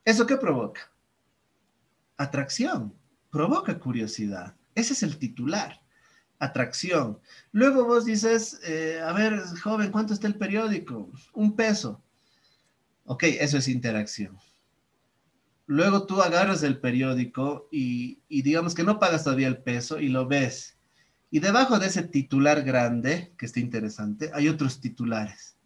¿Eso 0.05 0.27
qué 0.27 0.37
provoca? 0.37 0.91
Atracción, 2.17 2.95
provoca 3.31 3.79
curiosidad. 3.79 4.55
Ese 4.75 4.93
es 4.93 5.03
el 5.03 5.19
titular, 5.19 5.81
atracción. 6.39 7.19
Luego 7.53 7.85
vos 7.85 8.05
dices, 8.05 8.61
eh, 8.65 9.01
a 9.03 9.13
ver, 9.13 9.43
joven, 9.63 9.91
¿cuánto 9.91 10.15
está 10.15 10.27
el 10.27 10.37
periódico? 10.37 11.11
Un 11.33 11.57
peso. 11.57 12.03
Ok, 13.05 13.25
eso 13.25 13.59
es 13.59 13.69
interacción. 13.69 14.37
Luego 15.67 16.07
tú 16.07 16.23
agarras 16.23 16.63
el 16.63 16.79
periódico 16.79 17.69
y, 17.73 18.21
y 18.29 18.43
digamos 18.43 18.75
que 18.75 18.85
no 18.85 18.99
pagas 18.99 19.25
todavía 19.25 19.49
el 19.49 19.63
peso 19.63 19.99
y 19.99 20.09
lo 20.09 20.27
ves. 20.27 20.77
Y 21.31 21.41
debajo 21.41 21.79
de 21.79 21.87
ese 21.87 22.03
titular 22.03 22.63
grande, 22.63 23.35
que 23.37 23.47
está 23.47 23.61
interesante, 23.61 24.31
hay 24.33 24.49
otros 24.49 24.81
titulares 24.81 25.57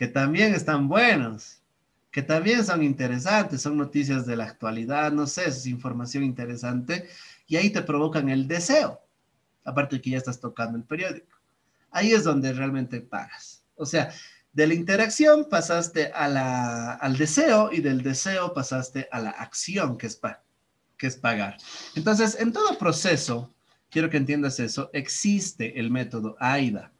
que 0.00 0.08
también 0.08 0.54
están 0.54 0.88
buenos 0.88 1.59
que 2.10 2.22
también 2.22 2.64
son 2.64 2.82
interesantes, 2.82 3.62
son 3.62 3.76
noticias 3.76 4.26
de 4.26 4.36
la 4.36 4.44
actualidad, 4.44 5.12
no 5.12 5.26
sé, 5.26 5.48
es 5.48 5.66
información 5.66 6.24
interesante 6.24 7.08
y 7.46 7.56
ahí 7.56 7.70
te 7.70 7.82
provocan 7.82 8.28
el 8.28 8.48
deseo, 8.48 9.00
aparte 9.64 9.96
de 9.96 10.02
que 10.02 10.10
ya 10.10 10.18
estás 10.18 10.40
tocando 10.40 10.76
el 10.76 10.84
periódico. 10.84 11.38
Ahí 11.90 12.12
es 12.12 12.24
donde 12.24 12.52
realmente 12.52 13.00
pagas. 13.00 13.64
O 13.76 13.86
sea, 13.86 14.12
de 14.52 14.66
la 14.66 14.74
interacción 14.74 15.48
pasaste 15.48 16.10
a 16.12 16.28
la, 16.28 16.94
al 16.94 17.16
deseo 17.16 17.70
y 17.72 17.80
del 17.80 18.02
deseo 18.02 18.52
pasaste 18.52 19.08
a 19.12 19.20
la 19.20 19.30
acción, 19.30 19.96
que 19.96 20.08
es, 20.08 20.20
que 20.96 21.06
es 21.06 21.16
pagar. 21.16 21.56
Entonces, 21.94 22.36
en 22.40 22.52
todo 22.52 22.76
proceso, 22.76 23.54
quiero 23.90 24.10
que 24.10 24.16
entiendas 24.16 24.58
eso, 24.58 24.90
existe 24.92 25.78
el 25.78 25.90
método 25.90 26.36
AIDA. 26.40 26.92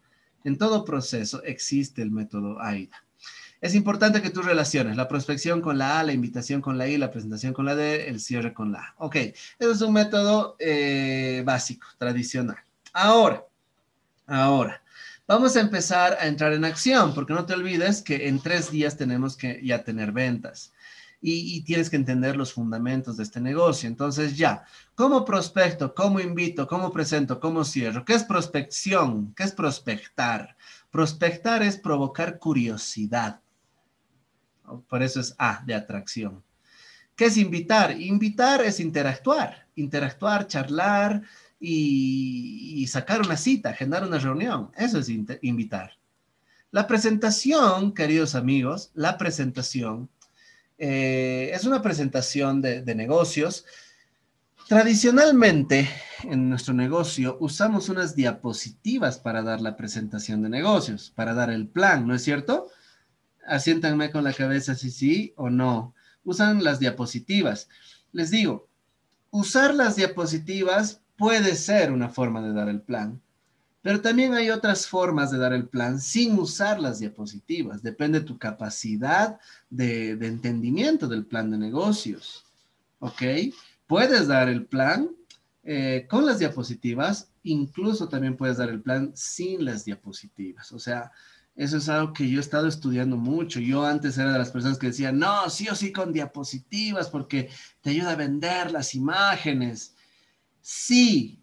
En 0.45 0.57
todo 0.57 0.85
proceso 0.85 1.43
existe 1.43 2.03
el 2.03 2.13
método 2.13 2.61
AIDA. 2.61 3.05
Es 3.61 3.75
importante 3.75 4.23
que 4.23 4.31
tú 4.31 4.41
relaciones 4.41 4.97
la 4.97 5.07
prospección 5.07 5.61
con 5.61 5.77
la 5.77 6.01
A, 6.01 6.05
la 6.05 6.15
invitación 6.15 6.63
con 6.63 6.79
la 6.79 6.89
I, 6.89 6.97
la 6.97 7.11
presentación 7.11 7.53
con 7.53 7.67
la 7.67 7.75
D, 7.75 8.09
el 8.09 8.19
cierre 8.19 8.55
con 8.55 8.73
la 8.73 8.81
A. 8.81 8.95
Ok, 8.99 9.17
eso 9.17 9.71
es 9.71 9.83
un 9.83 9.93
método 9.93 10.57
eh, 10.59 11.43
básico, 11.45 11.87
tradicional. 11.99 12.57
Ahora, 12.95 13.45
ahora, 14.27 14.83
vamos 15.27 15.57
a 15.57 15.61
empezar 15.61 16.17
a 16.19 16.27
entrar 16.27 16.55
en 16.55 16.65
acción, 16.65 17.13
porque 17.15 17.35
no 17.35 17.45
te 17.45 17.53
olvides 17.53 18.01
que 18.01 18.29
en 18.29 18.41
tres 18.41 18.71
días 18.71 18.97
tenemos 18.97 19.37
que 19.37 19.61
ya 19.63 19.85
tener 19.85 20.11
ventas. 20.11 20.73
Y, 21.23 21.55
y, 21.55 21.61
tienes 21.65 21.91
que 21.91 21.97
entender 21.97 22.35
los 22.35 22.55
fundamentos 22.55 23.19
de 23.19 23.25
este 23.25 23.43
negocio. 23.43 23.87
Entonces, 23.87 24.39
ya, 24.39 24.65
¿cómo 24.95 25.23
prospecto? 25.23 25.95
¿Cómo 25.95 26.19
invito? 26.19 26.67
¿Cómo 26.67 26.91
presento? 26.91 27.39
¿Cómo 27.39 27.63
cierro? 27.63 28.07
¿Qué 28.07 28.15
es 28.15 28.25
prospección? 28.25 29.35
¿Qué 29.35 29.43
es 29.43 29.53
prospectar? 29.53 30.57
Prospectar 30.91 31.63
es 31.63 31.77
provocar 31.77 32.39
curiosidad. 32.39 33.39
Por 34.89 35.03
eso 35.03 35.21
es 35.21 35.35
A, 35.39 35.63
de 35.67 35.75
atracción. 35.75 36.43
¿Qué 37.17 37.27
es 37.27 37.37
invitar? 37.37 38.01
Invitar 38.01 38.63
es 38.63 38.81
interactuar, 38.81 39.67
interactuar, 39.77 40.47
charlar 40.47 41.23
y, 41.61 42.87
sacar 42.89 43.21
una 43.21 43.37
cita, 43.37 43.71
agendar 43.71 44.05
una 44.05 44.19
reunión. 44.19 44.71
Eso 44.77 44.99
es 44.99 45.11
invitar. 45.43 45.99
La 46.71 46.87
presentación, 46.87 47.93
queridos 47.93 48.35
amigos, 48.35 48.91
la 48.95 49.19
presentación 49.19 50.09
eh, 50.79 51.51
es 51.53 51.65
una 51.65 51.83
presentación 51.83 52.63
de, 52.63 52.81
de 52.81 52.95
negocios. 52.95 53.67
Tradicionalmente, 54.67 55.91
en 56.23 56.49
nuestro 56.49 56.73
negocio, 56.73 57.37
usamos 57.41 57.91
unas 57.91 58.17
diapositivas 58.17 59.19
para 59.19 59.43
dar 59.43 59.61
la 59.61 59.77
presentación 59.77 60.43
de 60.43 60.49
negocios, 60.49 61.13
para 61.15 61.35
dar 61.35 61.51
el 61.51 61.67
plan, 61.67 62.07
¿no 62.07 62.15
es 62.15 62.23
cierto? 62.23 62.71
Asiéntanme 63.51 64.11
con 64.11 64.25
la 64.25 64.33
cabeza 64.33 64.75
si 64.75 64.91
sí 64.91 65.33
o 65.37 65.51
no. 65.51 65.95
Usan 66.25 66.63
las 66.63 66.79
diapositivas. 66.79 67.69
Les 68.13 68.31
digo, 68.31 68.69
usar 69.31 69.75
las 69.75 69.97
diapositivas 69.97 71.03
puede 71.17 71.57
ser 71.57 71.93
una 71.93 72.09
forma 72.09 72.41
de 72.41 72.53
dar 72.53 72.69
el 72.69 72.81
plan, 72.81 73.21
pero 73.83 74.01
también 74.01 74.35
hay 74.35 74.51
otras 74.51 74.87
formas 74.87 75.31
de 75.31 75.39
dar 75.39 75.53
el 75.53 75.69
plan 75.69 76.01
sin 76.01 76.39
usar 76.39 76.81
las 76.81 76.99
diapositivas. 76.99 77.83
Depende 77.83 78.21
de 78.21 78.27
tu 78.27 78.39
capacidad 78.39 79.39
de, 79.69 80.11
entendimiento 80.13 81.09
del 81.09 81.25
plan 81.25 81.51
de 81.51 81.59
negocios. 81.59 82.45
¿Ok? 83.01 83.23
Puedes 83.87 84.29
dar 84.29 84.49
el 84.49 84.67
plan 84.67 85.11
eh, 85.65 86.07
con 86.09 86.27
las 86.27 86.39
diapositivas, 86.39 87.31
incluso 87.43 88.09
también 88.09 88.37
puedes 88.37 88.59
dar 88.59 88.69
el 88.69 88.83
plan 88.83 89.13
sin 89.15 89.65
las 89.65 89.85
diapositivas. 89.85 90.73
O 90.73 90.79
sea, 90.79 91.11
eso 91.57 91.77
es 91.77 91.89
algo 91.89 92.13
que 92.13 92.29
yo 92.29 92.39
he 92.39 92.41
estado 92.41 92.69
estudiando 92.69 93.17
mucho. 93.17 93.61
Yo 93.61 93.85
antes 93.85 94.17
era 94.19 94.33
de 94.33 94.39
las 94.39 94.51
personas 94.51 94.79
que 94.79 94.89
decían, 94.89 95.19
no, 95.19 95.51
sí 95.51 95.69
o 95.69 95.75
sí 95.75 95.93
con 95.93 96.13
diapositivas 96.13 97.09
porque 97.11 97.51
te 97.81 97.91
ayuda 97.91 98.13
a 98.13 98.17
vender 98.17 98.71
las 98.71 98.95
imágenes. 98.95 99.95
Sí 100.61 101.39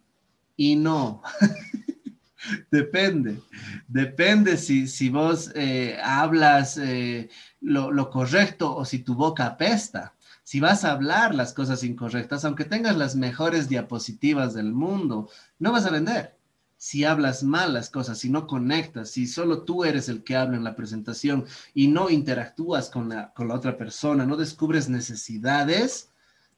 y 0.55 0.75
no. 0.75 1.21
Depende. 2.71 3.41
Depende 3.87 4.57
si, 4.57 4.87
si 4.87 5.09
vos 5.09 5.51
eh, 5.55 5.99
hablas 6.01 6.77
eh, 6.77 7.29
lo, 7.61 7.91
lo 7.91 8.09
correcto 8.09 8.75
o 8.75 8.85
si 8.85 8.99
tu 8.99 9.13
boca 9.15 9.45
apesta. 9.45 10.13
Si 10.43 10.61
vas 10.61 10.85
a 10.85 10.93
hablar 10.93 11.35
las 11.35 11.53
cosas 11.53 11.83
incorrectas, 11.83 12.45
aunque 12.45 12.63
tengas 12.63 12.95
las 12.95 13.17
mejores 13.17 13.67
diapositivas 13.67 14.53
del 14.53 14.71
mundo, 14.71 15.29
no 15.59 15.73
vas 15.73 15.85
a 15.85 15.89
vender 15.89 16.36
si 16.77 17.03
hablas 17.03 17.43
mal 17.43 17.73
las 17.73 17.89
cosas, 17.89 18.19
si 18.19 18.29
no 18.29 18.45
conectas, 18.45 19.09
si 19.09 19.25
solo 19.27 19.63
tú 19.63 19.83
eres 19.83 20.09
el 20.09 20.23
que 20.23 20.35
habla 20.35 20.57
en 20.57 20.63
la 20.63 20.75
presentación 20.75 21.45
y 21.73 21.87
no 21.87 22.09
interactúas 22.09 22.89
con 22.89 23.09
la, 23.09 23.33
con 23.33 23.47
la 23.47 23.55
otra 23.55 23.77
persona, 23.77 24.25
no 24.25 24.37
descubres 24.37 24.87
necesidades, 24.87 26.11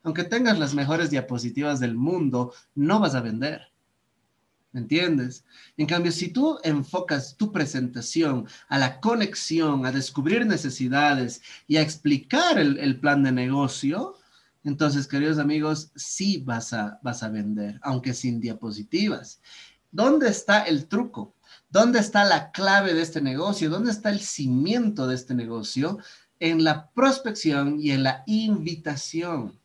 aunque 0.04 0.26
tengas 0.26 0.60
las 0.60 0.74
mejores 0.74 1.10
diapositivas 1.10 1.80
del 1.80 1.96
mundo, 1.96 2.54
no 2.76 3.00
vas 3.00 3.16
a 3.16 3.22
vender. 3.22 3.62
¿Me 4.72 4.82
entiendes? 4.82 5.46
En 5.78 5.88
cambio, 5.88 6.12
si 6.12 6.30
tú 6.30 6.60
enfocas 6.64 7.36
tu 7.36 7.52
presentación 7.52 8.46
a 8.68 8.78
la 8.78 9.00
conexión, 9.00 9.86
a 9.86 9.92
descubrir 9.92 10.46
necesidades 10.46 11.42
y 11.66 11.78
a 11.78 11.82
explicar 11.82 12.60
el, 12.60 12.78
el 12.78 13.00
plan 13.00 13.24
de 13.24 13.32
negocio, 13.32 14.16
entonces, 14.64 15.08
queridos 15.08 15.40
amigos, 15.40 15.92
sí 15.96 16.44
vas 16.46 16.74
a, 16.74 17.00
vas 17.02 17.24
a 17.24 17.30
vender, 17.30 17.80
aunque 17.82 18.14
sin 18.14 18.42
diapositivas. 18.42 19.42
¿Dónde 19.92 20.30
está 20.30 20.64
el 20.64 20.88
truco? 20.88 21.36
¿Dónde 21.70 22.00
está 22.00 22.24
la 22.24 22.52
clave 22.52 22.94
de 22.94 23.02
este 23.02 23.22
negocio? 23.22 23.70
¿Dónde 23.70 23.92
está 23.92 24.10
el 24.10 24.20
cimiento 24.20 25.08
de 25.08 25.16
este 25.16 25.34
negocio? 25.34 26.00
En 26.40 26.64
la 26.64 26.90
prospección 26.92 27.80
y 27.80 27.92
en 27.92 28.04
la 28.04 28.24
invitación. 28.28 29.60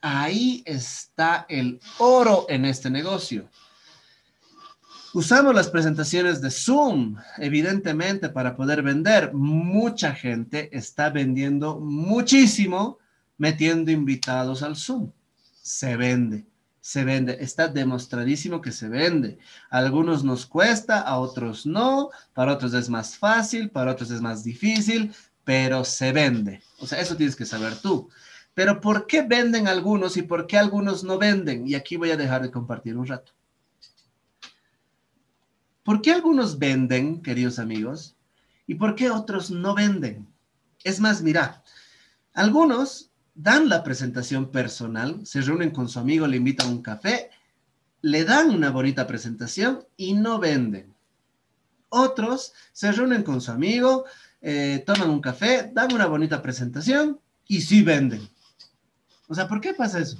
Ahí 0.00 0.62
está 0.66 1.46
el 1.48 1.80
oro 1.98 2.46
en 2.48 2.64
este 2.64 2.90
negocio. 2.90 3.48
Usamos 5.12 5.54
las 5.54 5.68
presentaciones 5.68 6.40
de 6.40 6.50
Zoom, 6.50 7.16
evidentemente, 7.38 8.28
para 8.28 8.56
poder 8.56 8.82
vender. 8.82 9.32
Mucha 9.32 10.12
gente 10.12 10.76
está 10.76 11.10
vendiendo 11.10 11.78
muchísimo 11.78 12.98
metiendo 13.38 13.92
invitados 13.92 14.62
al 14.62 14.76
Zoom. 14.76 15.10
Se 15.62 15.96
vende 15.96 16.46
se 16.84 17.02
vende. 17.02 17.38
Está 17.40 17.68
demostradísimo 17.68 18.60
que 18.60 18.70
se 18.70 18.90
vende. 18.90 19.38
Algunos 19.70 20.22
nos 20.22 20.44
cuesta, 20.44 21.00
a 21.00 21.18
otros 21.18 21.64
no, 21.64 22.10
para 22.34 22.52
otros 22.52 22.74
es 22.74 22.90
más 22.90 23.16
fácil, 23.16 23.70
para 23.70 23.92
otros 23.92 24.10
es 24.10 24.20
más 24.20 24.44
difícil, 24.44 25.14
pero 25.44 25.82
se 25.86 26.12
vende. 26.12 26.62
O 26.80 26.86
sea, 26.86 27.00
eso 27.00 27.16
tienes 27.16 27.36
que 27.36 27.46
saber 27.46 27.74
tú. 27.76 28.10
Pero 28.52 28.82
¿por 28.82 29.06
qué 29.06 29.22
venden 29.22 29.66
algunos 29.66 30.18
y 30.18 30.22
por 30.22 30.46
qué 30.46 30.58
algunos 30.58 31.04
no 31.04 31.16
venden? 31.16 31.66
Y 31.66 31.74
aquí 31.74 31.96
voy 31.96 32.10
a 32.10 32.18
dejar 32.18 32.42
de 32.42 32.50
compartir 32.50 32.98
un 32.98 33.06
rato. 33.06 33.32
¿Por 35.84 36.02
qué 36.02 36.12
algunos 36.12 36.58
venden, 36.58 37.22
queridos 37.22 37.58
amigos? 37.58 38.14
¿Y 38.66 38.74
por 38.74 38.94
qué 38.94 39.10
otros 39.10 39.50
no 39.50 39.74
venden? 39.74 40.28
Es 40.82 41.00
más, 41.00 41.22
mira, 41.22 41.64
algunos 42.34 43.10
dan 43.34 43.68
la 43.68 43.82
presentación 43.82 44.50
personal, 44.50 45.20
se 45.26 45.40
reúnen 45.40 45.70
con 45.70 45.88
su 45.88 45.98
amigo, 45.98 46.26
le 46.26 46.36
invitan 46.36 46.68
a 46.68 46.70
un 46.70 46.82
café, 46.82 47.30
le 48.00 48.24
dan 48.24 48.50
una 48.50 48.70
bonita 48.70 49.06
presentación 49.06 49.84
y 49.96 50.14
no 50.14 50.38
venden. 50.38 50.94
Otros 51.88 52.52
se 52.72 52.92
reúnen 52.92 53.22
con 53.22 53.40
su 53.40 53.50
amigo, 53.50 54.04
eh, 54.40 54.82
toman 54.86 55.10
un 55.10 55.20
café, 55.20 55.70
dan 55.72 55.92
una 55.92 56.06
bonita 56.06 56.42
presentación 56.42 57.20
y 57.46 57.62
sí 57.62 57.82
venden. 57.82 58.28
O 59.28 59.34
sea, 59.34 59.48
¿por 59.48 59.60
qué 59.60 59.74
pasa 59.74 60.00
eso? 60.00 60.18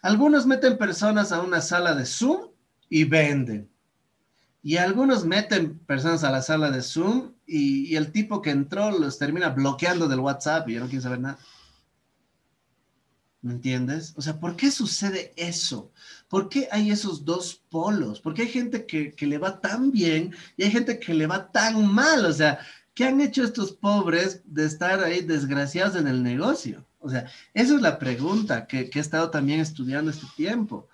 Algunos 0.00 0.46
meten 0.46 0.78
personas 0.78 1.32
a 1.32 1.42
una 1.42 1.60
sala 1.60 1.94
de 1.94 2.06
Zoom 2.06 2.48
y 2.88 3.04
venden. 3.04 3.70
Y 4.62 4.76
algunos 4.76 5.24
meten 5.24 5.78
personas 5.80 6.24
a 6.24 6.30
la 6.30 6.42
sala 6.42 6.70
de 6.70 6.82
Zoom 6.82 7.32
y, 7.46 7.94
el 7.96 8.10
tipo 8.12 8.42
que 8.42 8.50
entró 8.50 8.90
los 8.90 9.18
termina 9.18 9.50
bloqueando 9.50 10.08
del 10.08 10.20
WhatsApp 10.20 10.68
y 10.68 10.74
ya 10.74 10.80
no 10.80 10.86
quiere 10.86 11.02
saber 11.02 11.20
nada. 11.20 11.38
¿Me 13.42 13.54
entiendes? 13.54 14.14
O 14.16 14.22
sea, 14.22 14.38
¿por 14.38 14.54
qué 14.54 14.70
sucede 14.70 15.32
eso? 15.36 15.90
¿Por 16.28 16.48
qué 16.48 16.68
hay 16.70 16.92
esos 16.92 17.24
dos 17.24 17.60
polos? 17.68 18.20
¿Por 18.20 18.34
qué 18.34 18.42
hay 18.42 18.48
gente 18.48 18.86
que, 18.86 19.14
le 19.26 19.38
va 19.38 19.60
tan 19.60 19.90
bien 19.90 20.32
y 20.56 20.62
hay 20.62 20.70
gente 20.70 21.00
que 21.00 21.12
le 21.12 21.26
va 21.26 21.50
tan 21.50 21.92
mal? 21.92 22.24
O 22.24 22.32
sea, 22.32 22.60
¿qué 22.94 23.04
han 23.04 23.20
hecho 23.20 23.42
estos 23.42 23.72
pobres 23.72 24.42
de 24.44 24.64
estar 24.64 25.02
ahí 25.02 25.22
desgraciados 25.22 25.96
en 25.96 26.06
el 26.06 26.22
negocio? 26.22 26.86
O 27.00 27.10
sea, 27.10 27.26
esa 27.52 27.74
es 27.74 27.82
la 27.82 27.98
pregunta 27.98 28.68
que, 28.68 28.88
que 28.88 29.00
he 29.00 29.02
estado 29.02 29.28
también 29.28 29.58
estudiando 29.58 30.12
este 30.12 30.26
tiempo. 30.36 30.88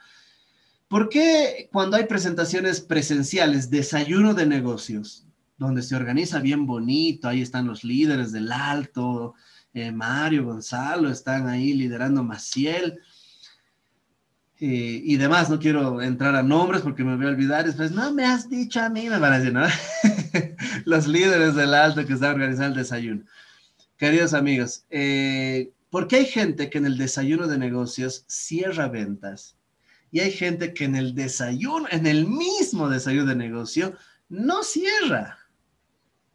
¿Por 0.89 1.11
qué 1.11 1.69
cuando 1.71 1.99
hay 1.99 2.07
presentaciones 2.07 2.81
presenciales, 2.81 3.69
desayuno 3.69 4.33
de 4.33 4.47
negocios, 4.47 5.27
donde 5.59 5.83
se 5.83 5.97
organiza 5.97 6.39
bien 6.39 6.65
bonito, 6.67 7.29
ahí 7.29 7.43
están 7.43 7.67
los 7.67 7.85
líderes 7.85 8.33
del 8.33 8.51
alto, 8.51 9.35
eh, 9.75 9.93
Mario, 9.93 10.45
Gonzalo, 10.45 11.11
están 11.11 11.49
ahí 11.49 11.75
liderando 11.75 12.23
Maciel 12.23 13.01
eh, 14.61 15.03
y 15.05 15.17
demás. 15.17 15.51
No 15.51 15.59
quiero 15.59 16.03
entrar 16.03 16.35
a 16.35 16.43
nombres 16.43 16.83
porque 16.83 17.05
me 17.05 17.17
voy 17.17 17.27
a 17.27 17.31
olvidar. 17.31 17.67
Después, 17.67 17.93
no 17.93 18.13
me 18.13 18.25
has 18.25 18.49
dicho 18.49 18.81
a 18.81 18.89
mí, 18.89 19.09
me 19.09 19.19
van 19.19 19.33
a 19.33 19.39
decir, 19.39 19.53
¿no? 19.53 19.67
Los 20.85 21.07
líderes 21.07 21.55
del 21.55 21.75
alto 21.75 22.05
que 22.07 22.15
están 22.15 22.35
organizando 22.35 22.75
el 22.75 22.83
desayuno. 22.83 23.25
Queridos 23.97 24.33
amigos, 24.33 24.85
eh, 24.91 25.73
¿por 25.91 26.07
qué 26.09 26.17
hay 26.17 26.27
gente 26.27 26.71
que 26.71 26.79
en 26.79 26.87
el 26.87 26.99
desayuno 26.99 27.47
de 27.47 27.59
negocios 27.59 28.25
cierra 28.27 28.89
ventas? 28.89 29.57
Y 30.11 30.21
hay 30.21 30.33
gente 30.33 30.73
que 30.73 30.85
en 30.85 30.97
el 30.97 31.15
desayuno, 31.15 31.87
en 31.91 32.07
el 32.07 32.27
mismo 32.27 32.89
desayuno 32.89 33.27
de 33.27 33.37
negocio, 33.37 33.95
no 34.29 34.63
cierra. 34.63 35.39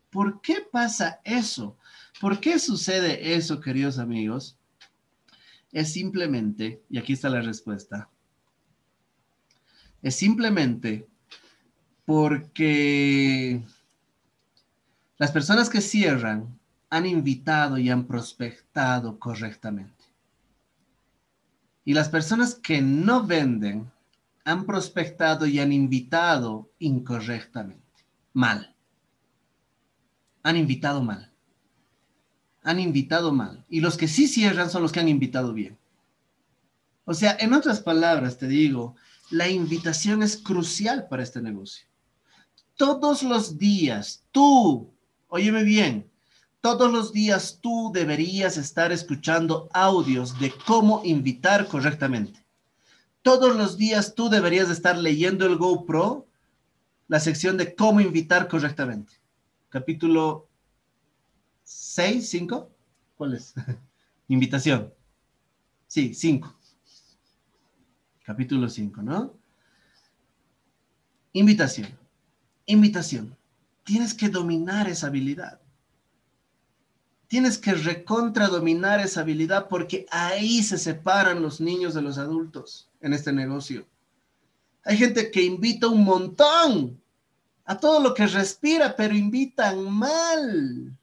¿Por 0.10 0.42
qué 0.42 0.58
pasa 0.72 1.22
eso? 1.24 1.78
¿Por 2.24 2.40
qué 2.40 2.58
sucede 2.58 3.36
eso, 3.36 3.60
queridos 3.60 4.00
amigos? 4.00 4.58
Es 5.74 5.92
simplemente, 5.92 6.82
y 6.90 6.98
aquí 6.98 7.12
está 7.12 7.28
la 7.28 7.42
respuesta, 7.42 8.10
es 10.02 10.16
simplemente 10.16 11.06
porque 12.06 13.62
las 15.18 15.34
personas 15.34 15.70
que 15.70 15.82
cierran 15.82 16.58
han 16.90 17.06
invitado 17.06 17.78
y 17.78 17.90
han 17.90 18.08
prospectado 18.08 19.20
correctamente. 19.20 20.06
Y 21.84 21.94
las 21.94 22.08
personas 22.08 22.56
que 22.56 22.82
no 22.82 23.28
venden 23.28 23.92
han 24.46 24.66
prospectado 24.66 25.46
y 25.46 25.60
han 25.60 25.74
invitado 25.74 26.70
incorrectamente, 26.80 28.06
mal. 28.32 28.74
Han 30.44 30.56
invitado 30.56 31.04
mal 31.04 31.33
han 32.64 32.80
invitado 32.80 33.32
mal. 33.32 33.66
Y 33.70 33.82
los 33.82 33.98
que 33.98 34.08
sí 34.08 34.28
cierran 34.28 34.70
son 34.70 34.82
los 34.82 34.92
que 34.92 35.00
han 35.00 35.10
invitado 35.10 35.54
bien. 35.54 35.78
O 37.06 37.14
sea, 37.14 37.36
en 37.40 37.54
otras 37.54 37.82
palabras, 37.82 38.38
te 38.38 38.48
digo, 38.48 38.96
la 39.30 39.50
invitación 39.50 40.24
es 40.24 40.38
crucial 40.38 41.08
para 41.10 41.24
este 41.24 41.42
negocio. 41.42 41.86
Todos 42.76 43.24
los 43.24 43.58
días, 43.58 44.24
tú, 44.32 44.90
óyeme 45.28 45.64
bien, 45.64 46.10
todos 46.62 46.92
los 46.92 47.12
días 47.12 47.60
tú 47.62 47.92
deberías 47.94 48.56
estar 48.56 48.94
escuchando 48.94 49.68
audios 49.74 50.40
de 50.40 50.54
cómo 50.66 51.02
invitar 51.04 51.68
correctamente. 51.68 52.46
Todos 53.22 53.56
los 53.56 53.78
días 53.78 54.16
tú 54.16 54.30
deberías 54.30 54.70
estar 54.70 54.98
leyendo 54.98 55.46
el 55.46 55.58
GoPro, 55.58 56.26
la 57.10 57.20
sección 57.20 57.58
de 57.58 57.76
cómo 57.76 58.00
invitar 58.00 58.48
correctamente. 58.48 59.14
Capítulo 59.68 60.48
6, 61.74 62.30
5. 62.30 62.70
¿Cuál 63.18 63.34
es? 63.34 63.54
Invitación. 64.28 64.94
Sí, 65.88 66.14
5. 66.14 66.56
Capítulo 68.24 68.70
5, 68.70 69.02
¿no? 69.02 69.34
Invitación. 71.34 71.88
Invitación. 72.66 73.36
Tienes 73.84 74.14
que 74.14 74.30
dominar 74.30 74.88
esa 74.88 75.08
habilidad. 75.08 75.60
Tienes 77.28 77.58
que 77.58 77.74
recontra 77.74 78.48
dominar 78.48 79.00
esa 79.00 79.22
habilidad 79.22 79.68
porque 79.68 80.06
ahí 80.12 80.62
se 80.62 80.78
separan 80.78 81.42
los 81.42 81.60
niños 81.60 81.94
de 81.94 82.02
los 82.04 82.18
adultos 82.18 82.90
en 83.02 83.14
este 83.14 83.34
negocio. 83.34 83.86
Hay 84.86 84.98
gente 84.98 85.32
que 85.32 85.44
invita 85.44 85.88
un 85.88 86.04
montón 86.04 87.02
a 87.66 87.78
todo 87.78 88.00
lo 88.00 88.14
que 88.14 88.28
respira, 88.28 88.96
pero 88.96 89.16
invitan 89.16 89.90
mal. 89.90 90.98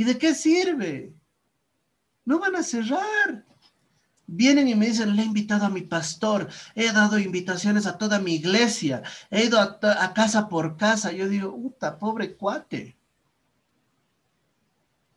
¿Y 0.00 0.04
de 0.04 0.16
qué 0.16 0.34
sirve? 0.34 1.14
No 2.24 2.38
van 2.38 2.56
a 2.56 2.62
cerrar. 2.62 3.44
Vienen 4.26 4.66
y 4.66 4.74
me 4.74 4.86
dicen, 4.86 5.14
le 5.14 5.20
he 5.20 5.26
invitado 5.26 5.66
a 5.66 5.68
mi 5.68 5.82
pastor, 5.82 6.48
he 6.74 6.90
dado 6.90 7.18
invitaciones 7.18 7.86
a 7.86 7.98
toda 7.98 8.18
mi 8.18 8.36
iglesia, 8.36 9.02
he 9.30 9.44
ido 9.44 9.60
a, 9.60 10.14
casa 10.14 10.48
por 10.48 10.78
casa. 10.78 11.12
Yo 11.12 11.28
digo, 11.28 11.54
puta, 11.54 11.98
pobre 11.98 12.34
cuate. 12.34 12.96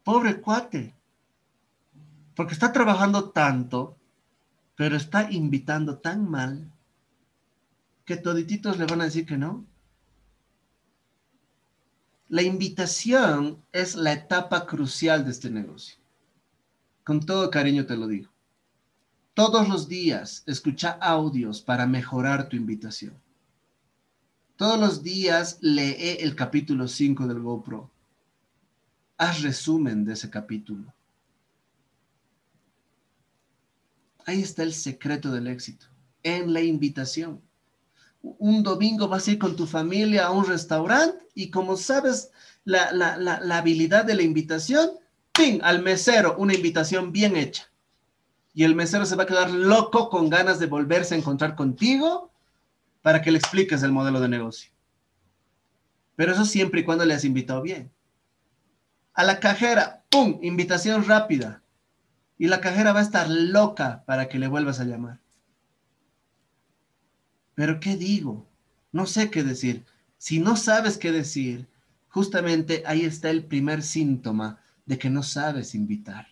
Pobre 0.03 0.41
cuate. 0.41 0.93
Porque 2.35 2.53
está 2.53 2.73
trabajando 2.73 3.29
tanto, 3.29 3.95
pero 4.75 4.97
está 4.97 5.31
invitando 5.31 5.99
tan 5.99 6.29
mal 6.29 6.73
que 8.03 8.17
todititos 8.17 8.77
le 8.77 8.85
van 8.85 8.99
a 8.99 9.05
decir 9.05 9.25
que 9.25 9.37
no. 9.37 9.65
La 12.33 12.41
invitación 12.41 13.63
es 13.71 13.93
la 13.93 14.11
etapa 14.11 14.65
crucial 14.65 15.23
de 15.23 15.29
este 15.29 15.51
negocio. 15.51 15.97
Con 17.03 17.23
todo 17.23 17.51
cariño 17.51 17.85
te 17.85 17.95
lo 17.95 18.07
digo. 18.07 18.31
Todos 19.35 19.69
los 19.69 19.87
días 19.87 20.41
escucha 20.47 20.97
audios 20.99 21.61
para 21.61 21.85
mejorar 21.85 22.49
tu 22.49 22.55
invitación. 22.55 23.13
Todos 24.55 24.79
los 24.79 25.03
días 25.03 25.59
lee 25.61 26.17
el 26.21 26.35
capítulo 26.35 26.87
5 26.87 27.27
del 27.27 27.39
GoPro. 27.39 27.91
Haz 29.19 29.43
resumen 29.43 30.03
de 30.03 30.13
ese 30.13 30.31
capítulo. 30.31 30.91
Ahí 34.25 34.41
está 34.41 34.63
el 34.63 34.73
secreto 34.73 35.31
del 35.31 35.45
éxito, 35.45 35.85
en 36.23 36.51
la 36.51 36.61
invitación 36.61 37.43
un 38.23 38.63
domingo 38.63 39.09
vas 39.09 39.27
a 39.27 39.31
ir 39.31 39.39
con 39.39 39.55
tu 39.55 39.67
familia 39.67 40.27
a 40.27 40.31
un 40.31 40.45
restaurante 40.45 41.27
y 41.35 41.51
como 41.51 41.75
sabes 41.75 42.31
la, 42.63 42.87
habilidad 43.51 44.05
de 44.05 44.15
la 44.15 44.23
invitación, 44.23 44.91
¡ping! 45.33 45.59
Al 45.61 45.83
mesero, 45.83 46.35
una 46.37 46.53
invitación 46.53 47.11
bien 47.11 47.35
hecha. 47.35 47.69
Y 48.53 48.63
el 48.63 48.75
mesero 48.75 49.05
se 49.05 49.15
va 49.15 49.23
a 49.23 49.27
quedar 49.27 49.51
loco 49.51 50.09
con 50.09 50.29
ganas 50.29 50.59
de 50.59 50.67
volverse 50.67 51.15
a 51.15 51.17
encontrar 51.17 51.55
contigo 51.55 52.31
para 53.01 53.21
que 53.21 53.31
le 53.31 53.39
expliques 53.39 53.83
el 53.83 53.91
modelo 53.91 54.21
de 54.21 54.29
negocio. 54.29 54.71
Pero 56.15 56.31
eso 56.31 56.45
siempre 56.45 56.81
y 56.81 56.83
cuando 56.85 57.03
le 57.03 57.15
has 57.15 57.25
invitado 57.25 57.61
bien. 57.61 57.91
A 59.13 59.23
la 59.23 59.39
cajera, 59.39 60.03
¡pum! 60.09 60.39
Invitación 60.41 61.05
rápida. 61.05 61.61
Y 62.37 62.47
la 62.47 62.61
cajera 62.61 62.93
va 62.93 62.99
a 62.99 63.03
estar 63.03 63.29
loca 63.29 64.03
para 64.05 64.29
que 64.29 64.39
le 64.39 64.47
vuelvas 64.47 64.79
a 64.79 64.85
llamar. 64.85 65.22
Pero 67.55 67.79
¿qué 67.79 67.95
digo? 67.95 68.47
No 68.91 69.05
sé 69.05 69.29
qué 69.29 69.43
decir. 69.43 69.85
Si 70.17 70.39
no 70.39 70.55
sabes 70.55 70.97
qué 70.97 71.11
decir, 71.11 71.67
justamente 72.09 72.83
ahí 72.85 73.01
está 73.01 73.29
el 73.29 73.45
primer 73.45 73.83
síntoma 73.83 74.61
de 74.85 74.97
que 74.97 75.09
no 75.09 75.23
sabes 75.23 75.75
invitar. 75.75 76.27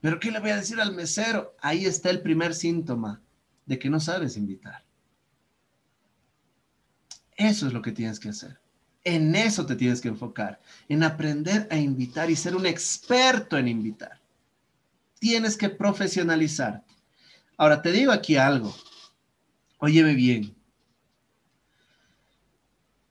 Pero 0.00 0.20
¿qué 0.20 0.30
le 0.30 0.40
voy 0.40 0.50
a 0.50 0.56
decir 0.56 0.80
al 0.80 0.94
mesero? 0.94 1.54
Ahí 1.60 1.84
está 1.84 2.10
el 2.10 2.22
primer 2.22 2.54
síntoma 2.54 3.22
de 3.64 3.78
que 3.78 3.90
no 3.90 3.98
sabes 4.00 4.36
invitar. 4.36 4.84
Eso 7.36 7.66
es 7.66 7.72
lo 7.72 7.82
que 7.82 7.92
tienes 7.92 8.20
que 8.20 8.30
hacer. 8.30 8.58
En 9.04 9.34
eso 9.34 9.66
te 9.66 9.76
tienes 9.76 10.00
que 10.00 10.08
enfocar, 10.08 10.60
en 10.88 11.02
aprender 11.02 11.68
a 11.70 11.76
invitar 11.76 12.30
y 12.30 12.36
ser 12.36 12.56
un 12.56 12.66
experto 12.66 13.56
en 13.56 13.68
invitar. 13.68 14.20
Tienes 15.18 15.56
que 15.56 15.68
profesionalizarte. 15.68 16.92
Ahora 17.56 17.82
te 17.82 17.92
digo 17.92 18.12
aquí 18.12 18.36
algo. 18.36 18.74
Óyeme 19.78 20.14
bien. 20.14 20.56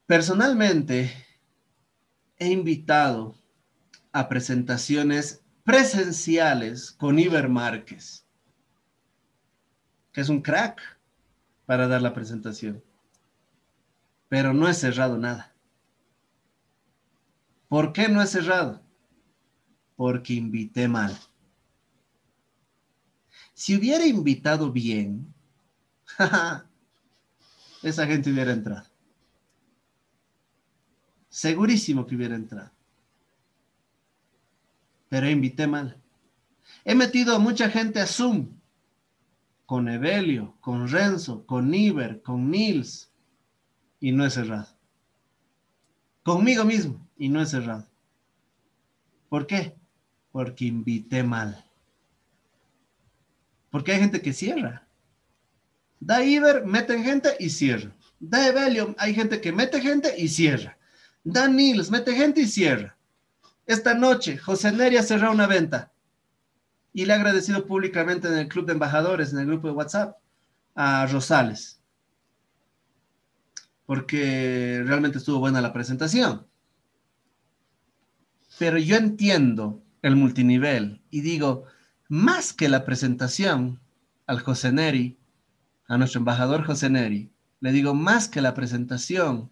Personalmente, 0.08 1.12
he 2.38 2.50
invitado 2.52 3.36
a 4.12 4.28
presentaciones 4.28 5.44
presenciales 5.64 6.92
con 6.92 7.20
Iber 7.20 7.50
Márquez, 7.50 8.26
que 10.12 10.22
es 10.22 10.30
un 10.30 10.42
crack 10.42 10.82
para 11.68 11.88
dar 11.88 12.02
la 12.02 12.14
presentación, 12.14 12.84
pero 14.28 14.54
no 14.54 14.68
he 14.68 14.74
cerrado 14.74 15.18
nada. 15.18 15.54
¿Por 17.68 17.94
qué 17.94 18.08
no 18.08 18.22
he 18.22 18.28
cerrado? 18.28 18.82
Porque 19.96 20.34
invité 20.34 20.88
mal. 20.88 21.16
Si 23.54 23.76
hubiera 23.76 24.06
invitado 24.06 24.72
bien, 24.72 25.35
esa 27.84 28.06
gente 28.08 28.32
hubiera 28.32 28.52
entrado. 28.52 28.86
Segurísimo 31.30 32.08
que 32.08 32.16
hubiera 32.16 32.36
entrado. 32.36 32.72
Pero 35.10 35.30
invité 35.30 35.68
mal. 35.68 36.02
He 36.84 36.96
metido 36.96 37.36
a 37.36 37.40
mucha 37.40 37.70
gente 37.70 38.00
a 38.00 38.08
Zoom. 38.08 38.50
Con 39.66 39.90
Evelio, 39.90 40.56
con 40.62 40.88
Renzo, 40.88 41.46
con 41.46 41.70
Niver, 41.70 42.22
con 42.22 42.50
Nils. 42.50 43.12
Y 44.00 44.12
no 44.12 44.26
he 44.26 44.30
cerrado. 44.30 44.68
Conmigo 46.24 46.64
mismo. 46.64 47.06
Y 47.18 47.30
no 47.30 47.42
he 47.42 47.46
cerrado. 47.46 47.88
¿Por 49.30 49.48
qué? 49.48 49.76
Porque 50.32 50.66
invité 50.66 51.24
mal. 51.24 51.66
Porque 53.72 53.92
hay 53.92 54.00
gente 54.00 54.22
que 54.22 54.34
cierra. 54.34 54.85
Da 56.06 56.24
Iber, 56.24 56.64
meten 56.68 57.04
gente 57.04 57.36
y 57.40 57.50
cierra. 57.50 57.92
Da 58.20 58.48
Evelio, 58.48 58.94
hay 59.00 59.16
gente 59.16 59.42
que 59.42 59.52
mete 59.52 59.82
gente 59.82 60.14
y 60.16 60.28
cierra. 60.28 60.78
Dan 61.24 61.56
Nils, 61.56 61.90
mete 61.90 62.14
gente 62.14 62.42
y 62.42 62.46
cierra. 62.46 62.96
Esta 63.66 63.96
noche, 63.96 64.38
José 64.38 64.72
Neri 64.72 64.98
ha 64.98 65.02
cerrado 65.02 65.34
una 65.34 65.48
venta 65.48 65.92
y 66.94 67.06
le 67.06 67.14
ha 67.14 67.16
agradecido 67.16 67.66
públicamente 67.66 68.28
en 68.28 68.38
el 68.38 68.48
club 68.48 68.68
de 68.68 68.74
embajadores, 68.74 69.34
en 69.34 69.40
el 69.40 69.48
grupo 69.48 69.68
de 69.68 69.74
WhatsApp, 69.74 70.18
a 70.76 71.08
Rosales, 71.08 71.82
porque 73.88 74.84
realmente 74.86 75.18
estuvo 75.18 75.40
buena 75.40 75.60
la 75.60 75.74
presentación. 75.74 76.46
Pero 78.60 78.78
yo 78.78 78.96
entiendo 78.96 79.82
el 80.04 80.16
multinivel 80.16 81.02
y 81.10 81.22
digo, 81.22 81.64
más 82.10 82.54
que 82.54 82.70
la 82.70 82.86
presentación 82.86 83.80
al 84.28 84.42
José 84.42 84.72
Neri, 84.72 85.18
a 85.88 85.98
nuestro 85.98 86.20
embajador 86.20 86.66
José 86.66 86.90
Neri, 86.90 87.32
le 87.60 87.72
digo, 87.72 87.94
más 87.94 88.28
que 88.28 88.42
la 88.42 88.54
presentación, 88.54 89.52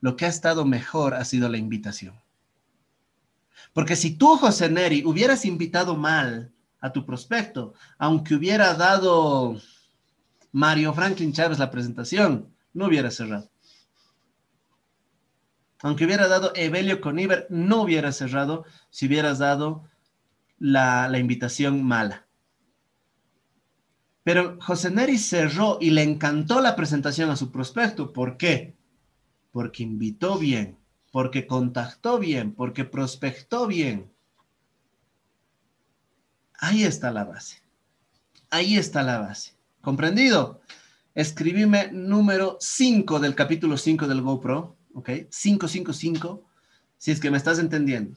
lo 0.00 0.16
que 0.16 0.24
ha 0.26 0.28
estado 0.28 0.64
mejor 0.64 1.14
ha 1.14 1.24
sido 1.24 1.48
la 1.48 1.58
invitación. 1.58 2.14
Porque 3.72 3.96
si 3.96 4.16
tú, 4.16 4.36
José 4.36 4.70
Neri, 4.70 5.04
hubieras 5.04 5.44
invitado 5.44 5.96
mal 5.96 6.52
a 6.80 6.92
tu 6.92 7.04
prospecto, 7.04 7.74
aunque 7.98 8.34
hubiera 8.34 8.74
dado 8.74 9.60
Mario 10.52 10.92
Franklin 10.94 11.32
Chávez 11.32 11.58
la 11.58 11.70
presentación, 11.70 12.54
no 12.72 12.86
hubiera 12.86 13.10
cerrado. 13.10 13.50
Aunque 15.82 16.04
hubiera 16.04 16.28
dado 16.28 16.52
Evelio 16.54 17.00
Coníver, 17.00 17.46
no 17.48 17.82
hubiera 17.82 18.12
cerrado 18.12 18.64
si 18.90 19.06
hubieras 19.06 19.38
dado 19.38 19.84
la, 20.58 21.08
la 21.08 21.18
invitación 21.18 21.84
mala. 21.84 22.26
Pero 24.32 24.56
José 24.60 24.92
Neri 24.92 25.18
cerró 25.18 25.78
y 25.80 25.90
le 25.90 26.04
encantó 26.04 26.60
la 26.60 26.76
presentación 26.76 27.30
a 27.30 27.36
su 27.36 27.50
prospecto. 27.50 28.12
¿Por 28.12 28.36
qué? 28.36 28.76
porque 29.50 29.82
invitó 29.82 30.38
bien, 30.38 30.78
porque 31.10 31.48
contactó 31.48 32.20
bien, 32.20 32.52
porque 32.54 32.84
prospectó 32.84 33.66
bien. 33.66 34.08
Ahí 36.54 36.84
está 36.84 37.10
la 37.10 37.24
base. 37.24 37.60
Ahí 38.50 38.76
está 38.76 39.02
la 39.02 39.18
base. 39.18 39.54
¿Comprendido? 39.80 40.60
Escribime 41.16 41.90
número 41.90 42.56
5 42.60 43.18
del 43.18 43.34
capítulo 43.34 43.76
5 43.76 44.06
del 44.06 44.22
GoPro, 44.22 44.76
¿ok? 44.94 45.10
555, 45.30 46.46
si 46.98 47.10
es 47.10 47.18
que 47.18 47.32
me 47.32 47.36
estás 47.36 47.58
entendiendo. 47.58 48.16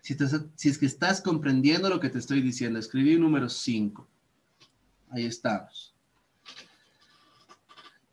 Si, 0.00 0.16
si 0.56 0.68
es 0.68 0.78
que 0.78 0.86
estás 0.86 1.20
comprendiendo 1.20 1.88
lo 1.88 2.00
que 2.00 2.10
te 2.10 2.18
estoy 2.18 2.40
diciendo, 2.40 2.80
escribí 2.80 3.16
número 3.16 3.48
5. 3.48 4.08
Ahí 5.10 5.26
estamos 5.26 5.96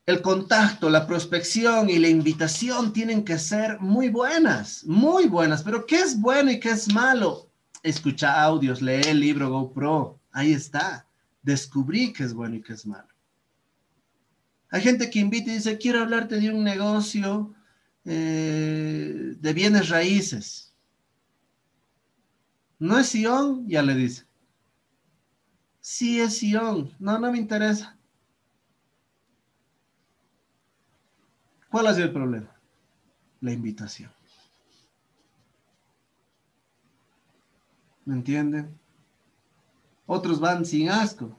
el 0.05 0.21
contacto, 0.21 0.89
la 0.89 1.07
prospección 1.07 1.89
y 1.89 1.97
la 1.97 2.09
invitación 2.09 2.91
tienen 2.91 3.23
que 3.23 3.39
ser 3.39 3.79
muy 3.79 4.09
buenas, 4.09 4.83
muy 4.85 5.27
buenas. 5.27 5.63
Pero 5.63 5.85
¿qué 5.85 5.95
es 6.01 6.19
bueno 6.19 6.51
y 6.51 6.59
qué 6.59 6.71
es 6.71 6.93
malo? 6.93 7.49
Escucha 7.83 8.41
audios, 8.41 8.81
lee 8.81 9.01
el 9.07 9.19
libro 9.19 9.49
GoPro. 9.49 10.19
Ahí 10.31 10.53
está. 10.53 11.07
Descubrí 11.41 12.11
qué 12.11 12.23
es 12.23 12.33
bueno 12.33 12.55
y 12.55 12.61
qué 12.61 12.73
es 12.73 12.85
malo. 12.85 13.07
Hay 14.69 14.81
gente 14.81 15.09
que 15.09 15.19
invita 15.19 15.51
y 15.51 15.55
dice, 15.55 15.77
quiero 15.77 16.01
hablarte 16.01 16.39
de 16.39 16.49
un 16.49 16.63
negocio 16.63 17.53
eh, 18.05 19.35
de 19.37 19.53
bienes 19.53 19.89
raíces. 19.89 20.73
¿No 22.79 22.97
es 22.97 23.07
Sion? 23.07 23.67
Ya 23.69 23.81
le 23.83 23.95
dice. 23.95 24.25
Sí 25.83 26.21
es 26.21 26.37
Sion. 26.37 26.95
No, 26.97 27.19
no 27.19 27.29
me 27.29 27.37
interesa. 27.37 27.97
¿Cuál 31.69 31.87
ha 31.87 31.93
sido 31.93 32.05
el 32.05 32.13
problema? 32.13 32.49
La 33.41 33.51
invitación. 33.51 34.09
¿Me 38.05 38.15
entienden? 38.15 38.79
Otros 40.05 40.39
van 40.39 40.65
sin 40.65 40.89
asco. 40.89 41.37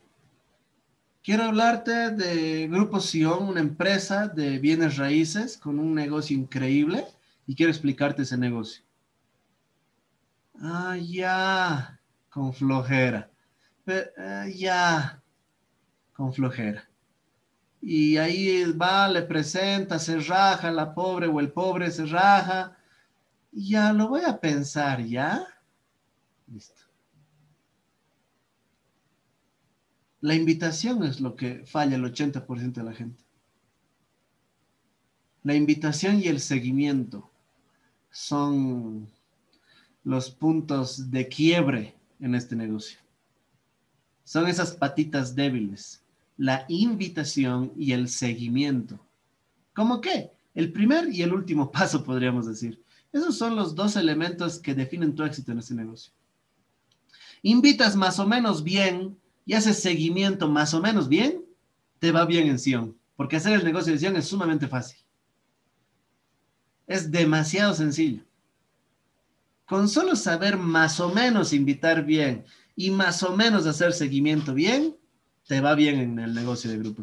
Quiero 1.23 1.45
hablarte 1.45 2.11
de 2.11 2.69
Grupo 2.69 3.01
Sion, 3.01 3.49
una 3.49 3.61
empresa 3.61 4.29
de 4.29 4.59
bienes 4.59 4.99
raíces 4.99 5.57
con 5.57 5.79
un 5.79 5.95
negocio 5.95 6.37
increíble 6.37 7.07
y 7.47 7.55
quiero 7.55 7.73
explicarte 7.73 8.23
ese 8.23 8.37
negocio. 8.37 8.85
Ah, 10.61 10.99
ya, 10.99 11.99
con 12.29 12.53
flojera. 12.53 13.31
Eh, 13.87 14.55
ya, 14.57 15.23
con 16.13 16.33
flojera 16.33 16.89
y 17.87 18.17
ahí 18.17 18.73
va, 18.73 19.07
le 19.09 19.21
presenta, 19.21 19.99
se 19.99 20.19
raja 20.19 20.71
la 20.71 20.95
pobre 20.95 21.27
o 21.27 21.39
el 21.39 21.53
pobre 21.53 21.91
se 21.91 22.07
raja. 22.07 22.79
Ya 23.53 23.93
lo 23.93 24.09
voy 24.09 24.23
a 24.25 24.41
pensar, 24.41 25.05
¿ya? 25.05 25.47
Listo. 26.47 26.81
La 30.23 30.35
invitación 30.35 31.05
es 31.05 31.21
lo 31.21 31.37
que 31.37 31.67
falla 31.67 31.97
el 31.97 32.05
80% 32.05 32.73
de 32.73 32.83
la 32.83 32.95
gente. 32.95 33.23
La 35.43 35.55
invitación 35.55 36.21
y 36.21 36.29
el 36.29 36.41
seguimiento 36.41 37.31
son 38.11 39.11
los 40.05 40.31
puntos 40.31 41.11
de 41.11 41.29
quiebre 41.29 41.95
en 42.19 42.35
este 42.35 42.57
negocio. 42.57 43.04
Son 44.25 44.49
esas 44.49 44.73
patitas 44.73 45.35
débiles 45.35 46.05
la 46.37 46.65
invitación 46.69 47.73
y 47.77 47.93
el 47.93 48.09
seguimiento. 48.09 48.99
¿Cómo 49.75 50.01
qué? 50.01 50.33
El 50.55 50.73
primer 50.73 51.13
y 51.13 51.23
el 51.23 51.33
último 51.33 51.71
paso, 51.73 52.05
podríamos 52.05 52.47
decir. 52.47 52.83
Esos 53.13 53.37
son 53.39 53.55
los 53.55 53.75
dos 53.75 53.97
elementos 53.97 54.59
que 54.59 54.75
definen 54.75 55.15
tu 55.15 55.23
éxito 55.23 55.53
en 55.53 55.59
este 55.59 55.75
negocio. 55.75 56.13
Invitas 57.43 57.95
más 57.95 58.19
o 58.19 58.27
menos 58.27 58.65
bien 58.65 59.17
y 59.47 59.55
haces 59.55 59.81
seguimiento 59.81 60.49
más 60.49 60.75
o 60.75 60.81
menos 60.81 61.09
bien, 61.09 61.45
te 61.99 62.11
va 62.11 62.25
bien 62.25 62.49
en 62.49 62.59
Sion, 62.59 62.97
porque 63.15 63.37
hacer 63.37 63.53
el 63.53 63.65
negocio 63.65 63.93
de 63.93 63.99
Sion 63.99 64.17
es 64.17 64.27
sumamente 64.27 64.67
fácil. 64.67 64.99
Es 66.87 67.11
demasiado 67.11 67.75
sencillo. 67.75 68.23
Con 69.67 69.89
solo 69.89 70.17
saber 70.17 70.57
más 70.57 71.01
o 71.01 71.11
menos 71.11 71.53
invitar 71.53 72.05
bien 72.05 72.45
y 72.77 72.91
más 72.91 73.23
o 73.23 73.37
menos 73.37 73.67
hacer 73.67 73.93
seguimiento 73.93 74.55
bien, 74.55 74.97
te 75.47 75.61
va 75.61 75.75
bien 75.75 75.99
en 75.99 76.19
el 76.19 76.35
negocio 76.35 76.71
de 76.71 76.79
Grupo 76.79 77.03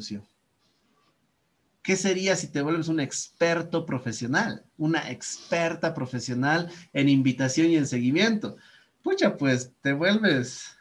¿Qué 1.83 1.95
sería 1.95 2.35
si 2.35 2.47
te 2.47 2.61
vuelves 2.61 2.87
un 2.87 2.99
experto 2.99 3.85
profesional, 3.85 4.65
una 4.77 5.09
experta 5.09 5.93
profesional 5.93 6.71
en 6.93 7.09
invitación 7.09 7.67
y 7.67 7.77
en 7.77 7.87
seguimiento? 7.87 8.57
Pucha, 9.01 9.35
pues 9.37 9.71
te 9.81 9.93
vuelves 9.93 10.77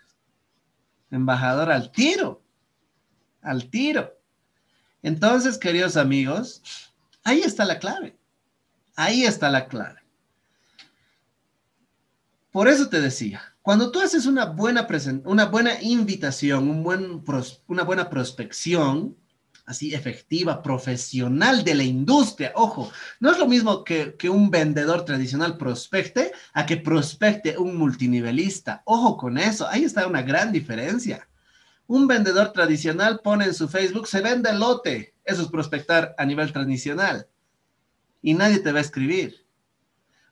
Embajador 1.10 1.72
al 1.72 1.90
tiro. 1.90 2.42
Al 3.42 3.68
tiro. 3.68 4.16
Entonces, 5.02 5.58
queridos 5.58 5.96
amigos, 5.96 6.62
ahí 7.24 7.40
está 7.40 7.64
la 7.64 7.78
clave. 7.78 8.16
Ahí 8.94 9.24
está 9.24 9.50
la 9.50 9.66
clave. 9.66 10.00
Por 12.52 12.68
eso 12.68 12.88
te 12.88 13.00
decía, 13.00 13.49
cuando 13.70 13.92
tú 13.92 14.00
haces 14.00 14.26
una 14.26 14.46
buena, 14.46 14.84
una 15.26 15.46
buena 15.46 15.80
invitación, 15.80 16.68
un 16.68 16.82
buen 16.82 17.22
una 17.68 17.84
buena 17.84 18.10
prospección, 18.10 19.16
así 19.64 19.94
efectiva, 19.94 20.60
profesional 20.60 21.62
de 21.62 21.76
la 21.76 21.84
industria, 21.84 22.50
ojo, 22.56 22.90
no 23.20 23.30
es 23.30 23.38
lo 23.38 23.46
mismo 23.46 23.84
que, 23.84 24.16
que 24.16 24.28
un 24.28 24.50
vendedor 24.50 25.04
tradicional 25.04 25.56
prospecte 25.56 26.32
a 26.52 26.66
que 26.66 26.78
prospecte 26.78 27.56
un 27.58 27.76
multinivelista. 27.76 28.82
Ojo 28.86 29.16
con 29.16 29.38
eso, 29.38 29.68
ahí 29.68 29.84
está 29.84 30.04
una 30.08 30.22
gran 30.22 30.50
diferencia. 30.50 31.28
Un 31.86 32.08
vendedor 32.08 32.52
tradicional 32.52 33.20
pone 33.22 33.44
en 33.44 33.54
su 33.54 33.68
Facebook, 33.68 34.08
se 34.08 34.20
vende 34.20 34.50
el 34.50 34.58
lote. 34.58 35.14
Eso 35.24 35.42
es 35.42 35.48
prospectar 35.48 36.12
a 36.18 36.24
nivel 36.24 36.52
tradicional. 36.52 37.28
Y 38.20 38.34
nadie 38.34 38.58
te 38.58 38.72
va 38.72 38.78
a 38.78 38.82
escribir. 38.82 39.39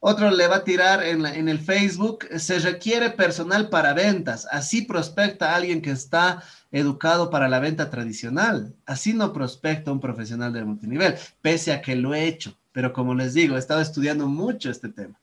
Otro 0.00 0.30
le 0.30 0.46
va 0.46 0.56
a 0.56 0.64
tirar 0.64 1.02
en, 1.02 1.48
el 1.48 1.58
Facebook, 1.58 2.26
se 2.36 2.60
requiere 2.60 3.10
personal 3.10 3.68
para 3.68 3.94
ventas. 3.94 4.46
Así 4.50 4.82
prospecta 4.82 5.54
alguien 5.54 5.82
que 5.82 5.90
está 5.90 6.42
educado 6.70 7.30
para 7.30 7.48
la 7.48 7.58
venta 7.58 7.90
tradicional. 7.90 8.74
Así 8.86 9.12
no 9.12 9.32
prospecta 9.32 9.90
un 9.90 10.00
profesional 10.00 10.52
de 10.52 10.64
multinivel, 10.64 11.16
pese 11.42 11.72
a 11.72 11.82
que 11.82 11.96
lo 11.96 12.14
he 12.14 12.26
hecho. 12.26 12.56
Pero 12.72 12.92
como 12.92 13.14
les 13.14 13.34
digo, 13.34 13.56
he 13.56 13.58
estado 13.58 13.80
estudiando 13.80 14.28
mucho 14.28 14.70
este 14.70 14.88
tema. 14.88 15.18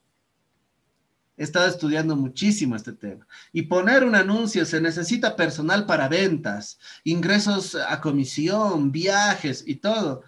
He 1.38 1.44
estado 1.44 1.68
estudiando 1.68 2.16
muchísimo 2.16 2.76
este 2.76 2.94
tema. 2.94 3.28
Y 3.54 3.64
poner 3.64 4.04
un 4.04 4.16
anuncio, 4.16 4.66
se 4.66 4.82
necesita 4.82 5.36
personal 5.36 5.86
para 5.86 6.10
ventas, 6.10 6.80
ingresos 7.04 7.76
a 7.76 8.02
comisión, 8.02 8.92
viajes 8.92 9.64
y 9.66 9.76
todo. 9.76 10.24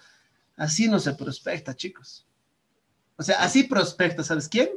Así 0.56 0.88
no 0.88 1.00
se 1.00 1.14
prospecta, 1.14 1.76
chicos. 1.76 2.27
O 3.18 3.24
sea, 3.24 3.42
así 3.44 3.64
prospecta, 3.64 4.24
¿sabes 4.24 4.48
quién? 4.48 4.70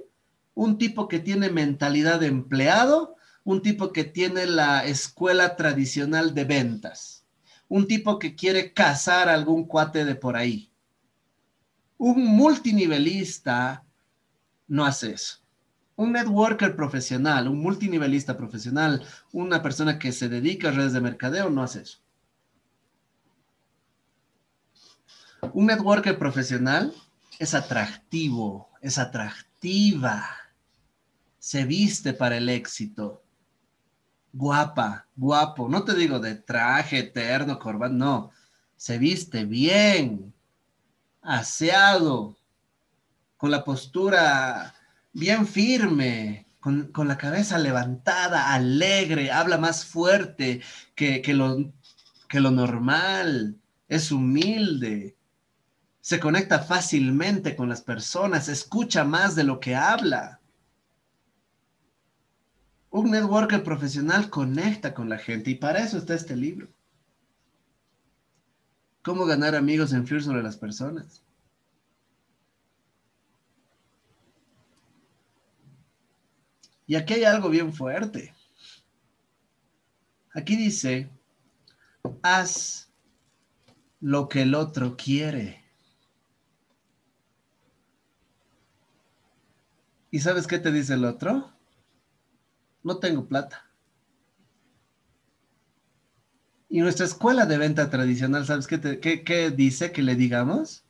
Un 0.54 0.78
tipo 0.78 1.08
que 1.08 1.20
tiene 1.20 1.50
mentalidad 1.50 2.20
de 2.20 2.26
empleado, 2.26 3.16
un 3.44 3.62
tipo 3.62 3.92
que 3.92 4.04
tiene 4.04 4.46
la 4.46 4.84
escuela 4.84 5.56
tradicional 5.56 6.34
de 6.34 6.44
ventas, 6.44 7.24
un 7.68 7.86
tipo 7.86 8.18
que 8.18 8.34
quiere 8.34 8.72
cazar 8.72 9.28
a 9.28 9.34
algún 9.34 9.64
cuate 9.64 10.04
de 10.04 10.14
por 10.14 10.36
ahí. 10.36 10.72
Un 11.98 12.24
multinivelista 12.24 13.84
no 14.68 14.86
hace 14.86 15.12
eso. 15.12 15.38
Un 15.96 16.12
networker 16.12 16.74
profesional, 16.74 17.46
un 17.46 17.60
multinivelista 17.60 18.38
profesional, 18.38 19.04
una 19.32 19.62
persona 19.62 19.98
que 19.98 20.12
se 20.12 20.30
dedica 20.30 20.68
a 20.68 20.72
redes 20.72 20.94
de 20.94 21.02
mercadeo 21.02 21.50
no 21.50 21.62
hace 21.62 21.82
eso. 21.82 21.98
Un 25.52 25.66
networker 25.66 26.18
profesional 26.18 26.94
es 27.40 27.54
atractivo, 27.54 28.68
es 28.82 28.98
atractiva, 28.98 30.28
se 31.38 31.64
viste 31.64 32.12
para 32.12 32.36
el 32.36 32.50
éxito, 32.50 33.24
guapa, 34.30 35.06
guapo, 35.16 35.66
no 35.66 35.82
te 35.82 35.94
digo 35.94 36.20
de 36.20 36.34
traje 36.34 36.98
eterno, 36.98 37.58
corbata, 37.58 37.94
no, 37.94 38.30
se 38.76 38.98
viste 38.98 39.46
bien, 39.46 40.34
aseado, 41.22 42.36
con 43.38 43.50
la 43.50 43.64
postura 43.64 44.74
bien 45.14 45.46
firme, 45.46 46.46
con, 46.60 46.92
la 47.08 47.16
cabeza 47.16 47.56
levantada, 47.56 48.52
alegre, 48.52 49.32
habla 49.32 49.56
más 49.56 49.86
fuerte 49.86 50.60
que, 50.94 51.22
lo, 51.32 51.72
que 52.28 52.40
lo 52.40 52.50
normal, 52.50 53.58
es 53.88 54.12
humilde, 54.12 55.16
se 56.00 56.18
conecta 56.18 56.60
fácilmente 56.60 57.54
con 57.54 57.68
las 57.68 57.82
personas, 57.82 58.48
escucha 58.48 59.04
más 59.04 59.34
de 59.34 59.44
lo 59.44 59.60
que 59.60 59.74
habla. 59.74 60.40
Un 62.90 63.10
networker 63.10 63.62
profesional 63.62 64.30
conecta 64.30 64.94
con 64.94 65.08
la 65.08 65.18
gente 65.18 65.50
y 65.50 65.54
para 65.54 65.80
eso 65.80 65.98
está 65.98 66.14
este 66.14 66.36
libro. 66.36 66.68
¿Cómo 69.02 69.24
ganar 69.24 69.54
amigos 69.54 69.92
e 69.92 69.96
influir 69.96 70.22
sobre 70.22 70.42
las 70.42 70.56
personas? 70.56 71.22
Y 76.86 76.96
aquí 76.96 77.14
hay 77.14 77.24
algo 77.24 77.48
bien 77.48 77.72
fuerte. 77.72 78.34
Aquí 80.34 80.56
dice, 80.56 81.08
haz 82.22 82.90
lo 84.00 84.28
que 84.28 84.42
el 84.42 84.54
otro 84.54 84.96
quiere. 84.96 85.59
¿Y 90.10 90.20
sabes 90.20 90.46
qué 90.46 90.58
te 90.58 90.72
dice 90.72 90.94
el 90.94 91.04
otro? 91.04 91.52
No 92.82 92.98
tengo 92.98 93.26
plata. 93.26 93.66
Y 96.68 96.80
nuestra 96.80 97.06
escuela 97.06 97.46
de 97.46 97.58
venta 97.58 97.90
tradicional, 97.90 98.46
¿sabes 98.46 98.66
qué, 98.66 99.00
qué 99.24 99.50
dice 99.50 99.92
que 99.92 100.02
le 100.02 100.14
digamos? 100.14 100.84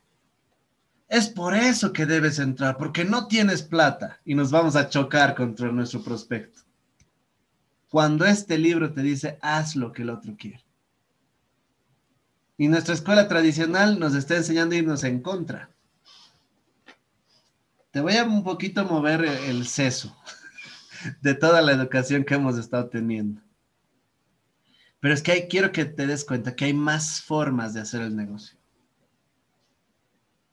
Es 1.08 1.28
por 1.28 1.54
eso 1.54 1.92
que 1.92 2.06
debes 2.06 2.38
entrar, 2.38 2.76
porque 2.76 3.04
no 3.04 3.26
tienes 3.26 3.62
plata 3.62 4.20
y 4.24 4.34
nos 4.34 4.50
vamos 4.50 4.76
a 4.76 4.88
chocar 4.88 5.34
contra 5.34 5.72
nuestro 5.72 6.02
prospecto. 6.02 6.60
Cuando 7.88 8.24
este 8.24 8.58
libro 8.58 8.92
te 8.92 9.02
dice, 9.02 9.38
haz 9.42 9.74
lo 9.74 9.92
que 9.92 10.02
el 10.02 10.10
otro 10.10 10.36
quiere. 10.38 10.64
Y 12.56 12.68
nuestra 12.68 12.94
escuela 12.94 13.26
tradicional 13.26 13.98
nos 13.98 14.14
está 14.14 14.36
enseñando 14.36 14.74
a 14.74 14.78
irnos 14.78 15.02
en 15.02 15.20
contra. 15.20 15.70
Te 17.90 18.00
voy 18.00 18.16
a 18.16 18.24
un 18.24 18.44
poquito 18.44 18.84
mover 18.84 19.24
el 19.24 19.66
seso 19.66 20.16
de 21.22 21.34
toda 21.34 21.60
la 21.60 21.72
educación 21.72 22.24
que 22.24 22.34
hemos 22.34 22.56
estado 22.56 22.88
teniendo. 22.88 23.42
Pero 25.00 25.14
es 25.14 25.22
que 25.22 25.32
hay, 25.32 25.48
quiero 25.48 25.72
que 25.72 25.86
te 25.86 26.06
des 26.06 26.24
cuenta 26.24 26.54
que 26.54 26.66
hay 26.66 26.74
más 26.74 27.22
formas 27.22 27.74
de 27.74 27.80
hacer 27.80 28.02
el 28.02 28.14
negocio. 28.14 28.56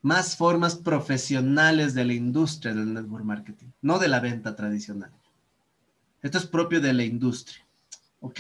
Más 0.01 0.37
formas 0.37 0.75
profesionales 0.75 1.93
de 1.93 2.05
la 2.05 2.13
industria 2.13 2.73
del 2.73 2.93
network 2.93 3.25
marketing, 3.25 3.67
no 3.81 3.99
de 3.99 4.07
la 4.07 4.19
venta 4.19 4.55
tradicional. 4.55 5.11
Esto 6.21 6.37
es 6.37 6.45
propio 6.45 6.79
de 6.79 6.93
la 6.93 7.03
industria. 7.03 7.65
¿Ok? 8.21 8.39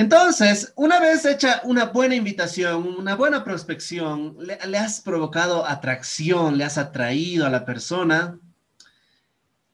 Entonces, 0.00 0.72
una 0.76 0.98
vez 0.98 1.26
hecha 1.26 1.60
una 1.62 1.84
buena 1.84 2.14
invitación, 2.14 2.86
una 2.96 3.16
buena 3.16 3.44
prospección, 3.44 4.34
le, 4.38 4.78
has 4.78 5.02
provocado 5.02 5.66
atracción, 5.66 6.56
le 6.56 6.64
has 6.64 6.78
atraído 6.78 7.44
a 7.44 7.50
la 7.50 7.66
persona. 7.66 8.38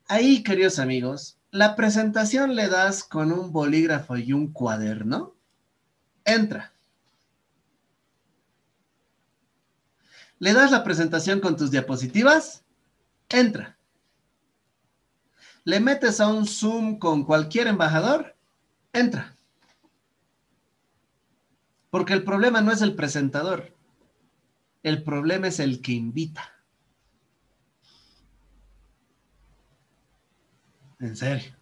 Ahí, 0.08 0.42
queridos 0.42 0.80
amigos, 0.80 1.38
la 1.52 1.76
presentación 1.76 2.56
le 2.56 2.66
das 2.66 3.04
con 3.04 3.30
un 3.30 3.52
bolígrafo 3.52 4.16
y 4.16 4.32
un 4.32 4.52
cuaderno. 4.52 5.32
Entra. 6.24 6.72
Le 10.40 10.54
das 10.54 10.72
la 10.72 10.82
presentación 10.82 11.38
con 11.38 11.56
tus 11.56 11.70
diapositivas. 11.70 12.64
Entra. 13.28 13.78
Le 15.62 15.78
metes 15.78 16.20
a 16.20 16.26
un 16.26 16.48
Zoom 16.48 16.98
con 16.98 17.22
cualquier 17.22 17.68
embajador. 17.68 18.34
Entra. 18.92 19.35
Porque 21.90 22.12
el 22.12 22.24
problema 22.24 22.60
no 22.60 22.72
es 22.72 22.82
el 22.82 22.94
presentador, 22.94 23.76
el 24.82 25.02
problema 25.02 25.48
es 25.48 25.60
el 25.60 25.80
que 25.80 25.92
invita. 25.92 26.52
En 30.98 31.16
serio. 31.16 31.54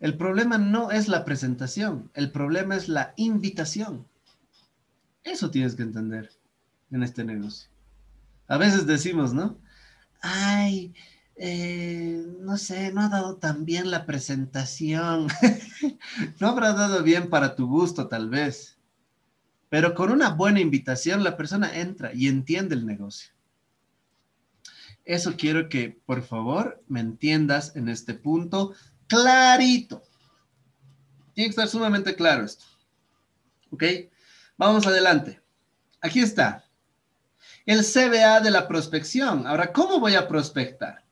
El 0.00 0.16
problema 0.16 0.58
no 0.58 0.90
es 0.90 1.08
la 1.08 1.24
presentación, 1.24 2.10
el 2.14 2.30
problema 2.30 2.76
es 2.76 2.88
la 2.88 3.14
invitación. 3.16 4.06
Eso 5.22 5.50
tienes 5.50 5.74
que 5.74 5.82
entender 5.82 6.30
en 6.90 7.02
este 7.02 7.24
negocio. 7.24 7.70
A 8.46 8.58
veces 8.58 8.86
decimos, 8.86 9.32
¿no? 9.32 9.58
Ay, 10.20 10.94
eh, 11.36 12.24
no 12.40 12.56
sé, 12.56 12.92
no 12.92 13.02
ha 13.02 13.08
dado 13.08 13.36
tan 13.36 13.64
bien 13.64 13.90
la 13.90 14.06
presentación. 14.06 15.28
no 16.40 16.48
habrá 16.48 16.72
dado 16.72 17.02
bien 17.02 17.28
para 17.28 17.56
tu 17.56 17.66
gusto, 17.66 18.08
tal 18.08 18.28
vez. 18.28 18.78
Pero 19.68 19.94
con 19.94 20.12
una 20.12 20.30
buena 20.30 20.60
invitación, 20.60 21.24
la 21.24 21.36
persona 21.36 21.76
entra 21.76 22.12
y 22.14 22.28
entiende 22.28 22.74
el 22.74 22.86
negocio. 22.86 23.32
Eso 25.04 25.34
quiero 25.36 25.68
que, 25.68 26.00
por 26.06 26.22
favor, 26.22 26.82
me 26.88 27.00
entiendas 27.00 27.74
en 27.76 27.88
este 27.88 28.14
punto 28.14 28.72
clarito. 29.06 30.02
Tiene 31.34 31.48
que 31.48 31.50
estar 31.50 31.68
sumamente 31.68 32.14
claro 32.14 32.44
esto. 32.44 32.64
¿Ok? 33.70 33.82
Vamos 34.56 34.86
adelante. 34.86 35.42
Aquí 36.00 36.20
está. 36.20 36.64
El 37.66 37.84
CBA 37.84 38.40
de 38.40 38.50
la 38.50 38.68
prospección. 38.68 39.46
Ahora, 39.46 39.72
¿cómo 39.72 39.98
voy 39.98 40.14
a 40.14 40.28
prospectar? 40.28 41.03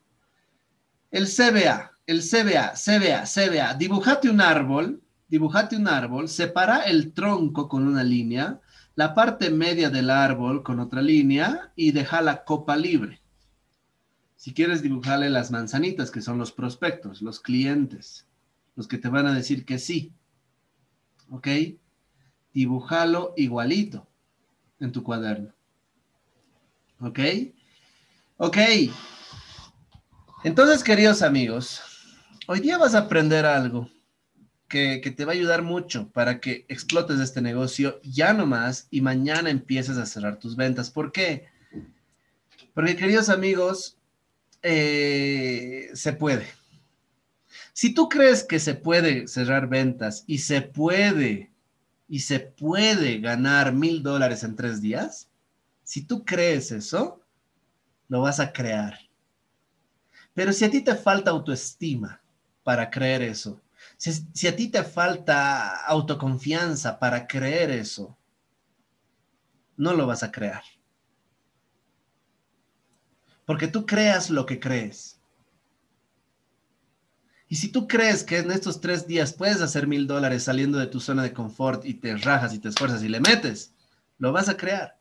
El 1.13 1.29
CBA, 1.29 1.93
el 2.07 2.23
CBA, 2.23 2.73
CBA, 2.75 3.25
CBA, 3.25 3.75
dibujate 3.75 4.29
un 4.29 4.41
árbol 4.41 5.03
dibujate 5.33 5.77
un 5.77 5.89
árbol, 5.89 6.29
separa 6.29 6.83
el 6.83 7.15
tronco 7.15 7.67
con 7.67 7.87
una 7.87 8.05
línea, 8.05 8.61
la 8.95 9.15
parte 9.15 9.49
media 9.49 9.89
del 9.89 10.11
árbol 10.11 10.63
con 10.63 10.79
otra 10.79 11.01
línea 11.01 11.73
y 11.75 11.93
deja 11.93 12.21
la 12.21 12.45
copa 12.45 12.77
libre. 12.77 13.23
Si 14.37 14.53
quieres 14.53 14.83
dibujarle 14.83 15.31
las 15.31 15.51
manzanitas, 15.51 16.11
que 16.11 16.21
son 16.21 16.37
los 16.37 16.53
prospectos, 16.53 17.23
los 17.23 17.41
clientes, 17.41 18.27
los 18.77 18.87
que 18.87 18.99
te 18.99 19.09
van 19.09 19.27
a 19.27 19.33
decir 19.33 19.65
que 19.65 19.79
sí. 19.79 20.13
¿Ok? 21.31 21.49
Dibújalo 22.53 23.33
igualito 23.39 24.07
en 24.81 24.93
tu 24.93 25.03
cuaderno. 25.03 25.55
¿Ok? 27.01 27.21
Ok. 28.37 28.59
Entonces, 30.45 30.83
queridos 30.83 31.23
amigos, 31.23 31.81
hoy 32.49 32.59
día 32.59 32.77
vas 32.77 32.97
a 32.97 33.01
aprender 33.01 33.47
algo 33.47 33.89
que, 34.67 34.99
te 35.17 35.25
va 35.25 35.31
a 35.31 35.37
ayudar 35.37 35.63
mucho 35.63 36.09
para 36.11 36.41
que 36.41 36.67
explotes 36.69 37.21
este 37.21 37.41
negocio 37.41 38.01
ya 38.03 38.33
nomás 38.33 38.89
y 38.91 39.03
mañana 39.03 39.51
empieces 39.51 39.99
a 39.99 40.07
cerrar 40.07 40.41
tus 40.41 40.57
ventas. 40.57 40.91
¿Por 40.91 41.13
qué? 41.13 41.47
Porque, 42.75 42.97
queridos 42.97 43.29
amigos, 43.29 43.99
eh, 44.63 45.91
se 45.95 46.13
puede. 46.13 46.49
Si 47.73 47.95
tú 47.95 48.09
crees 48.09 48.43
que 48.43 48.59
se 48.59 48.75
puede 48.75 49.29
cerrar 49.29 49.69
ventas 49.69 50.25
y 50.27 50.39
se 50.39 50.61
puede, 50.61 51.53
y 52.09 52.19
se 52.19 52.41
puede 52.41 53.21
ganar 53.21 53.73
mil 53.73 54.03
dólares 54.03 54.43
en 54.43 54.57
tres 54.57 54.83
días, 54.83 55.29
si 55.85 56.03
tú 56.03 56.25
crees 56.25 56.73
eso, 56.73 57.21
lo 58.09 58.23
vas 58.23 58.41
a 58.41 58.53
crear. 58.53 59.12
Pero 60.35 60.53
si 60.53 60.65
a 60.65 60.71
ti 60.71 60.81
te 60.81 60.95
falta 60.95 61.31
autoestima 61.31 62.21
para 62.63 62.91
creer 62.91 63.23
eso, 63.23 63.61
si, 63.97 64.49
a 64.49 64.57
ti 64.57 64.69
te 64.69 64.83
falta 64.83 65.85
autoconfianza 65.85 66.99
para 66.99 67.27
creer 67.27 67.71
eso, 67.71 68.17
no 69.77 69.93
lo 69.93 70.07
vas 70.07 70.23
a 70.23 70.33
crear. 70.33 70.63
Porque 73.45 73.69
tú 73.69 73.87
creas 73.87 74.31
lo 74.31 74.47
que 74.47 74.59
crees. 74.59 75.21
Y 77.49 77.57
si 77.57 77.69
tú 77.69 77.87
crees 77.87 78.25
que 78.25 78.39
en 78.39 78.51
estos 78.51 78.81
tres 78.81 79.07
días 79.07 79.35
puedes 79.35 79.61
hacer 79.61 79.87
mil 79.87 80.07
dólares 80.07 80.45
saliendo 80.45 80.79
de 80.79 80.87
tu 80.87 81.01
zona 81.01 81.23
de 81.23 81.35
confort 81.35 81.85
y 81.85 81.95
te 81.95 82.17
rajas 82.17 82.55
y 82.55 82.59
te 82.59 82.69
esfuerzas 82.69 83.03
y 83.03 83.09
le 83.09 83.21
metes, 83.21 83.75
lo 84.19 84.33
vas 84.33 84.49
a 84.49 84.57
crear. 84.57 84.99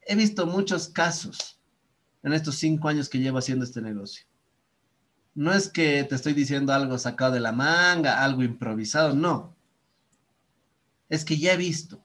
He 0.00 0.16
visto 0.16 0.46
muchos 0.46 0.88
casos 0.88 1.53
en 2.24 2.32
estos 2.32 2.56
cinco 2.56 2.88
años 2.88 3.08
que 3.08 3.20
llevo 3.20 3.38
haciendo 3.38 3.64
este 3.64 3.80
negocio. 3.80 4.26
No 5.34 5.52
es 5.52 5.68
que 5.68 6.02
te 6.02 6.16
estoy 6.16 6.32
diciendo 6.32 6.72
algo 6.72 6.98
sacado 6.98 7.34
de 7.34 7.40
la 7.40 7.52
manga, 7.52 8.24
algo 8.24 8.42
improvisado, 8.42 9.14
no. 9.14 9.54
Es 11.08 11.24
que 11.24 11.38
ya 11.38 11.52
he 11.52 11.56
visto 11.56 12.04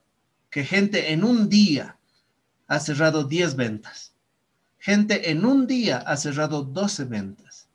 que 0.51 0.63
gente 0.63 1.11
en 1.11 1.23
un 1.23 1.49
día 1.49 1.97
ha 2.67 2.79
cerrado 2.79 3.23
10 3.23 3.55
ventas. 3.55 4.13
Gente 4.77 5.31
en 5.31 5.45
un 5.45 5.65
día 5.65 5.97
ha 5.97 6.15
cerrado 6.17 6.61
12 6.61 7.05
ventas 7.05 7.69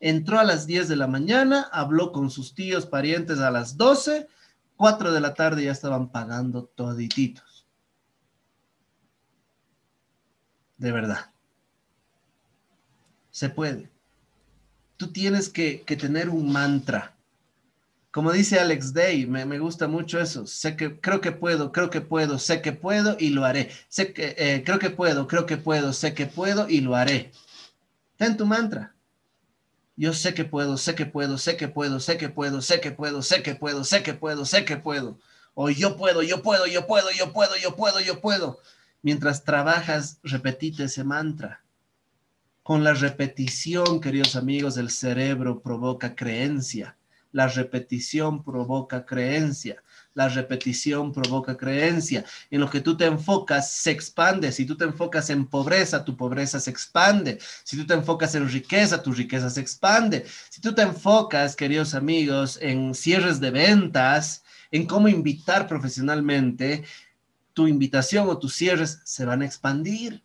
entró 0.00 0.40
a 0.40 0.44
las 0.44 0.66
10 0.66 0.88
de 0.88 0.96
la 0.96 1.06
mañana, 1.06 1.68
habló 1.70 2.10
con 2.10 2.30
sus 2.30 2.54
tíos, 2.54 2.86
parientes 2.86 3.38
a 3.38 3.50
las 3.50 3.76
12, 3.76 4.26
4 4.76 5.12
de 5.12 5.20
la 5.20 5.34
tarde 5.34 5.64
ya 5.64 5.72
estaban 5.72 6.10
pagando 6.10 6.64
todititos. 6.64 7.66
De 10.78 10.90
verdad. 10.90 11.30
Se 13.30 13.48
puede. 13.48 13.90
Tú 14.96 15.12
tienes 15.12 15.48
que, 15.48 15.84
tener 15.98 16.28
un 16.28 16.52
mantra. 16.52 17.16
Como 18.10 18.32
dice 18.32 18.58
Alex 18.58 18.92
Day, 18.92 19.26
me, 19.26 19.58
gusta 19.58 19.88
mucho 19.88 20.20
eso. 20.20 20.46
Sé 20.46 20.76
que 20.76 21.00
creo 21.00 21.20
que 21.20 21.32
puedo, 21.32 21.72
creo 21.72 21.90
que 21.90 22.00
puedo, 22.00 22.38
sé 22.38 22.60
que 22.60 22.72
puedo 22.72 23.16
y 23.18 23.30
lo 23.30 23.44
haré. 23.44 23.70
Sé 23.88 24.12
que 24.12 24.34
eh, 24.36 24.62
creo 24.64 24.78
que 24.78 24.90
puedo, 24.90 25.28
creo 25.28 25.46
que 25.46 25.56
puedo, 25.56 25.92
sé 25.92 26.12
que 26.12 26.26
puedo 26.26 26.68
y 26.68 26.80
lo 26.80 26.96
haré. 26.96 27.32
Ten 28.16 28.36
tu 28.36 28.46
mantra. 28.46 28.94
Yo 29.96 30.12
sé 30.12 30.34
que 30.34 30.44
puedo, 30.44 30.76
sé 30.76 30.94
que 30.94 31.06
puedo, 31.06 31.38
sé 31.38 31.56
que 31.56 31.68
puedo, 31.68 32.00
sé 32.00 32.16
que 32.16 32.28
puedo, 32.28 32.62
sé 32.62 32.80
que 32.80 32.90
puedo, 32.90 33.22
sé 33.22 33.42
que 33.42 33.54
puedo, 33.54 33.84
sé 33.84 34.02
que 34.02 34.14
puedo, 34.14 34.44
sé 34.44 34.64
que 34.64 34.76
puedo. 34.76 35.18
O 35.54 35.70
yo 35.70 35.96
puedo, 35.96 36.22
yo 36.22 36.42
puedo, 36.42 36.66
yo 36.66 36.86
puedo, 36.86 37.10
yo 37.10 37.32
puedo, 37.32 37.56
yo 37.56 37.76
puedo, 37.76 38.00
yo 38.00 38.20
puedo. 38.20 38.58
Mientras 39.02 39.44
trabajas, 39.44 40.18
repetite 40.22 40.84
ese 40.84 41.04
mantra. 41.04 41.62
Con 42.70 42.84
la 42.84 42.94
repetición, 42.94 44.00
queridos 44.00 44.36
amigos, 44.36 44.76
el 44.76 44.90
cerebro 44.90 45.60
provoca 45.60 46.14
creencia. 46.14 46.96
La 47.32 47.48
repetición 47.48 48.44
provoca 48.44 49.04
creencia. 49.04 49.82
La 50.14 50.28
repetición 50.28 51.12
provoca 51.12 51.56
creencia. 51.56 52.24
En 52.48 52.60
lo 52.60 52.70
que 52.70 52.80
tú 52.80 52.96
te 52.96 53.06
enfocas 53.06 53.72
se 53.72 53.90
expande. 53.90 54.52
Si 54.52 54.66
tú 54.66 54.76
te 54.76 54.84
enfocas 54.84 55.30
en 55.30 55.48
pobreza, 55.48 56.04
tu 56.04 56.16
pobreza 56.16 56.60
se 56.60 56.70
expande. 56.70 57.40
Si 57.64 57.76
tú 57.76 57.84
te 57.84 57.94
enfocas 57.94 58.36
en 58.36 58.48
riqueza, 58.48 59.02
tu 59.02 59.12
riqueza 59.12 59.50
se 59.50 59.60
expande. 59.60 60.24
Si 60.48 60.60
tú 60.60 60.72
te 60.72 60.82
enfocas, 60.82 61.56
queridos 61.56 61.96
amigos, 61.96 62.56
en 62.62 62.94
cierres 62.94 63.40
de 63.40 63.50
ventas, 63.50 64.44
en 64.70 64.86
cómo 64.86 65.08
invitar 65.08 65.66
profesionalmente, 65.66 66.84
tu 67.52 67.66
invitación 67.66 68.28
o 68.28 68.38
tus 68.38 68.54
cierres 68.54 69.00
se 69.02 69.24
van 69.24 69.42
a 69.42 69.46
expandir. 69.46 70.22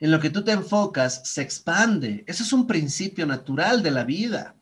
En 0.00 0.10
lo 0.10 0.20
que 0.20 0.30
tú 0.30 0.44
te 0.44 0.52
enfocas 0.52 1.22
se 1.24 1.42
expande. 1.42 2.24
Eso 2.26 2.42
es 2.42 2.52
un 2.52 2.66
principio 2.66 3.26
natural 3.26 3.82
de 3.82 3.90
la 3.90 4.04
vida. 4.04 4.54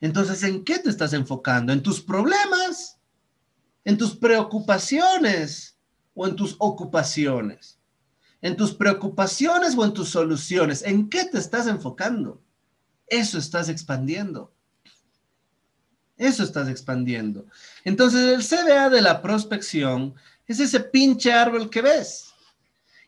Entonces, 0.00 0.42
¿en 0.42 0.64
qué 0.64 0.78
te 0.78 0.90
estás 0.90 1.12
enfocando? 1.12 1.72
¿En 1.72 1.82
tus 1.82 2.00
problemas? 2.00 2.98
¿En 3.84 3.96
tus 3.96 4.14
preocupaciones? 4.16 5.76
¿O 6.14 6.26
en 6.26 6.36
tus 6.36 6.56
ocupaciones? 6.58 7.78
¿En 8.40 8.56
tus 8.56 8.72
preocupaciones 8.74 9.76
o 9.76 9.84
en 9.84 9.92
tus 9.92 10.10
soluciones? 10.10 10.82
¿En 10.82 11.08
qué 11.08 11.24
te 11.24 11.38
estás 11.38 11.66
enfocando? 11.66 12.40
Eso 13.06 13.38
estás 13.38 13.68
expandiendo. 13.68 14.52
Eso 16.16 16.42
estás 16.42 16.68
expandiendo. 16.68 17.46
Entonces, 17.84 18.20
el 18.20 18.42
CBA 18.42 18.88
de 18.88 19.02
la 19.02 19.20
prospección 19.20 20.14
es 20.46 20.60
ese 20.60 20.80
pinche 20.80 21.32
árbol 21.32 21.68
que 21.68 21.82
ves. 21.82 22.32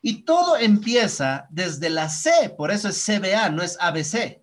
Y 0.01 0.23
todo 0.23 0.57
empieza 0.57 1.47
desde 1.49 1.89
la 1.89 2.09
C, 2.09 2.53
por 2.57 2.71
eso 2.71 2.89
es 2.89 3.05
CBA, 3.05 3.49
no 3.49 3.63
es 3.63 3.77
ABC 3.79 4.39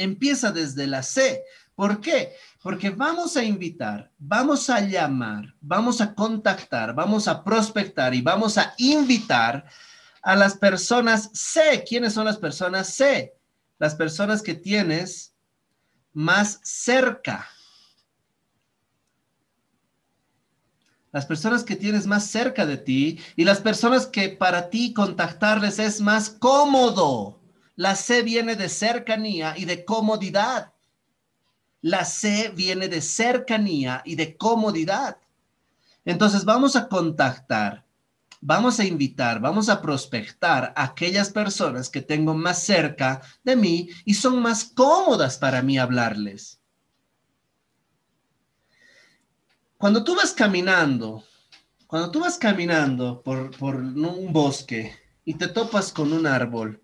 empieza 0.00 0.50
desde 0.50 0.86
la 0.86 1.02
C. 1.02 1.44
¿Por 1.74 2.00
qué? 2.00 2.34
Porque 2.62 2.90
vamos 2.90 3.36
a 3.36 3.44
invitar, 3.44 4.10
vamos 4.18 4.68
a 4.68 4.80
llamar, 4.80 5.54
vamos 5.60 6.00
a 6.00 6.14
contactar, 6.14 6.94
vamos 6.94 7.28
a 7.28 7.42
prospectar 7.42 8.14
y 8.14 8.20
vamos 8.20 8.58
a 8.58 8.74
invitar 8.78 9.64
a 10.22 10.36
las 10.36 10.56
personas 10.56 11.30
C. 11.32 11.84
¿Quiénes 11.86 12.14
son 12.14 12.24
las 12.24 12.38
personas 12.38 12.88
C? 12.88 13.34
Las 13.78 13.94
personas 13.94 14.42
que 14.42 14.54
tienes 14.54 15.34
más 16.12 16.60
cerca. 16.62 17.48
Las 21.12 21.26
personas 21.26 21.64
que 21.64 21.74
tienes 21.74 22.06
más 22.06 22.26
cerca 22.26 22.66
de 22.66 22.76
ti 22.76 23.18
y 23.34 23.44
las 23.44 23.60
personas 23.60 24.06
que 24.06 24.28
para 24.28 24.70
ti 24.70 24.92
contactarles 24.92 25.80
es 25.80 26.00
más 26.00 26.30
cómodo. 26.30 27.40
La 27.74 27.96
C 27.96 28.22
viene 28.22 28.54
de 28.54 28.68
cercanía 28.68 29.54
y 29.56 29.64
de 29.64 29.84
comodidad. 29.84 30.72
La 31.82 32.04
C 32.04 32.52
viene 32.54 32.88
de 32.88 33.00
cercanía 33.00 34.02
y 34.04 34.14
de 34.14 34.36
comodidad. 34.36 35.16
Entonces 36.04 36.44
vamos 36.44 36.76
a 36.76 36.88
contactar, 36.88 37.84
vamos 38.40 38.78
a 38.78 38.84
invitar, 38.84 39.40
vamos 39.40 39.68
a 39.68 39.82
prospectar 39.82 40.72
a 40.76 40.84
aquellas 40.84 41.30
personas 41.30 41.90
que 41.90 42.02
tengo 42.02 42.34
más 42.34 42.62
cerca 42.62 43.20
de 43.42 43.56
mí 43.56 43.88
y 44.04 44.14
son 44.14 44.40
más 44.40 44.64
cómodas 44.64 45.38
para 45.38 45.60
mí 45.60 45.76
hablarles. 45.76 46.59
Cuando 49.80 50.04
tú 50.04 50.14
vas 50.14 50.34
caminando, 50.34 51.24
cuando 51.86 52.10
tú 52.10 52.20
vas 52.20 52.36
caminando 52.36 53.22
por, 53.22 53.56
por 53.56 53.76
un 53.76 54.30
bosque 54.30 54.94
y 55.24 55.32
te 55.32 55.48
topas 55.48 55.90
con 55.90 56.12
un 56.12 56.26
árbol, 56.26 56.82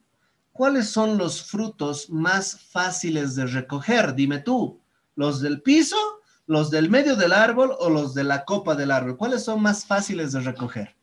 ¿cuáles 0.51 0.89
son 0.89 1.19
los 1.19 1.43
frutos 1.43 2.09
más 2.09 2.59
fáciles 2.59 3.35
de 3.35 3.49
recoger? 3.49 4.15
Dime 4.15 4.39
tú, 4.39 4.81
¿los 5.15 5.43
del 5.43 5.61
piso, 5.61 5.99
los 6.47 6.71
del 6.71 6.89
medio 6.89 7.17
del 7.17 7.35
árbol 7.35 7.77
o 7.81 7.91
los 7.91 8.15
de 8.15 8.25
la 8.25 8.47
copa 8.47 8.75
del 8.75 8.91
árbol? 8.91 9.19
¿Cuáles 9.19 9.45
son 9.45 9.61
más 9.61 9.85
fáciles 9.85 10.33
de 10.33 10.41
recoger? 10.41 10.97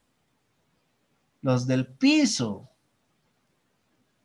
Los 1.43 1.67
del 1.67 1.85
piso. 1.85 2.71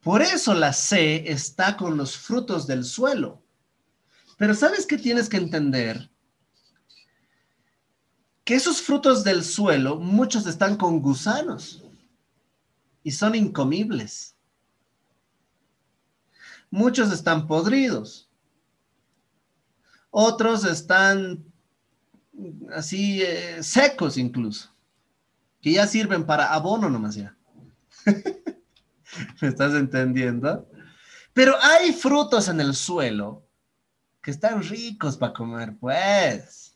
Por 0.00 0.22
eso 0.22 0.54
la 0.54 0.72
C 0.72 1.30
está 1.30 1.76
con 1.76 1.98
los 1.98 2.16
frutos 2.16 2.66
del 2.66 2.82
suelo. 2.82 3.42
Pero 4.38 4.54
¿sabes 4.54 4.86
qué 4.86 4.96
tienes 4.96 5.28
que 5.28 5.36
entender? 5.36 6.10
Que 8.48 8.54
esos 8.54 8.80
frutos 8.80 9.24
del 9.24 9.44
suelo, 9.44 9.96
muchos 9.96 10.46
están 10.46 10.78
con 10.78 11.02
gusanos 11.02 11.84
y 13.02 13.10
son 13.10 13.34
incomibles 13.34 14.38
muchos 16.70 17.12
están 17.12 17.46
podridos. 17.46 18.28
Otros 20.10 20.64
están 20.64 21.44
así 22.74 23.22
eh, 23.22 23.62
secos 23.62 24.16
incluso, 24.16 24.74
que 25.60 25.72
ya 25.72 25.86
sirven 25.86 26.24
para 26.24 26.52
abono 26.52 26.88
nomás 26.88 27.16
ya. 27.16 27.36
¿Me 29.40 29.48
estás 29.48 29.74
entendiendo? 29.74 30.68
Pero 31.32 31.54
hay 31.60 31.92
frutos 31.92 32.48
en 32.48 32.60
el 32.60 32.74
suelo 32.74 33.46
que 34.22 34.30
están 34.30 34.62
ricos 34.62 35.16
para 35.16 35.32
comer, 35.32 35.76
pues. 35.78 36.67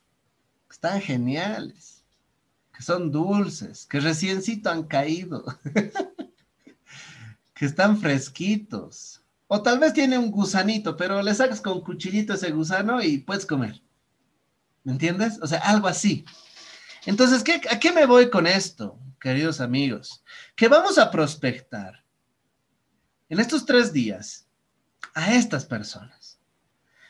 Están 0.72 1.02
geniales. 1.02 2.02
Que 2.74 2.82
son 2.82 3.12
dulces, 3.12 3.84
que 3.84 4.00
reciencito 4.00 4.70
han 4.70 4.84
caído. 4.84 5.44
que 7.54 7.66
están 7.66 8.00
fresquitos. 8.00 9.22
O 9.48 9.62
tal 9.62 9.78
vez 9.78 9.92
tiene 9.92 10.16
un 10.16 10.30
gusanito, 10.30 10.96
pero 10.96 11.22
le 11.22 11.34
sacas 11.34 11.60
con 11.60 11.82
cuchillito 11.82 12.32
ese 12.32 12.50
gusano 12.52 13.02
y 13.02 13.18
puedes 13.18 13.44
comer. 13.44 13.82
¿Me 14.82 14.92
entiendes? 14.92 15.38
O 15.42 15.46
sea, 15.46 15.58
algo 15.58 15.88
así. 15.88 16.24
Entonces, 17.04 17.44
¿qué, 17.44 17.60
¿a 17.70 17.78
qué 17.78 17.92
me 17.92 18.06
voy 18.06 18.30
con 18.30 18.46
esto, 18.46 18.98
queridos 19.20 19.60
amigos? 19.60 20.24
Que 20.56 20.68
vamos 20.68 20.96
a 20.96 21.10
prospectar 21.10 22.02
en 23.28 23.40
estos 23.40 23.66
tres 23.66 23.92
días 23.92 24.46
a 25.12 25.34
estas 25.34 25.66
personas. 25.66 26.38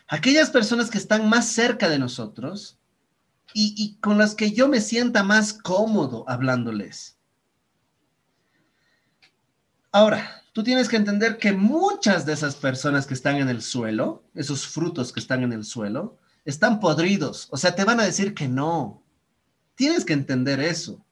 Aquellas 0.09 0.51
personas 0.51 0.91
que 0.91 0.99
están 0.99 1.29
más 1.29 1.47
cerca 1.47 1.89
de 1.89 2.01
nosotros 2.01 2.81
y, 3.55 3.99
con 4.01 4.19
las 4.19 4.35
que 4.35 4.53
yo 4.53 4.69
me 4.69 4.81
sienta 4.81 5.23
más 5.23 5.53
cómodo 5.53 6.25
hablándoles. 6.29 7.19
Ahora, 9.91 10.43
tú 10.53 10.63
tienes 10.63 10.89
que 10.89 10.97
entender 10.97 11.39
que 11.39 11.53
muchas 11.53 12.25
de 12.25 12.33
esas 12.33 12.57
personas 12.57 13.07
que 13.07 13.15
están 13.15 13.37
en 13.37 13.49
el 13.49 13.63
suelo, 13.63 14.25
esos 14.35 14.67
frutos 14.67 15.13
que 15.13 15.21
están 15.21 15.43
en 15.43 15.53
el 15.53 15.65
suelo, 15.65 16.19
están 16.45 16.81
podridos. 16.81 17.49
O 17.51 17.57
sea, 17.57 17.75
te 17.75 17.85
van 17.85 18.01
a 18.01 18.05
decir 18.05 18.35
que 18.35 18.49
no. 18.49 19.03
Tienes 19.75 20.05
que 20.05 20.13
entender 20.13 20.61
eso. 20.61 21.05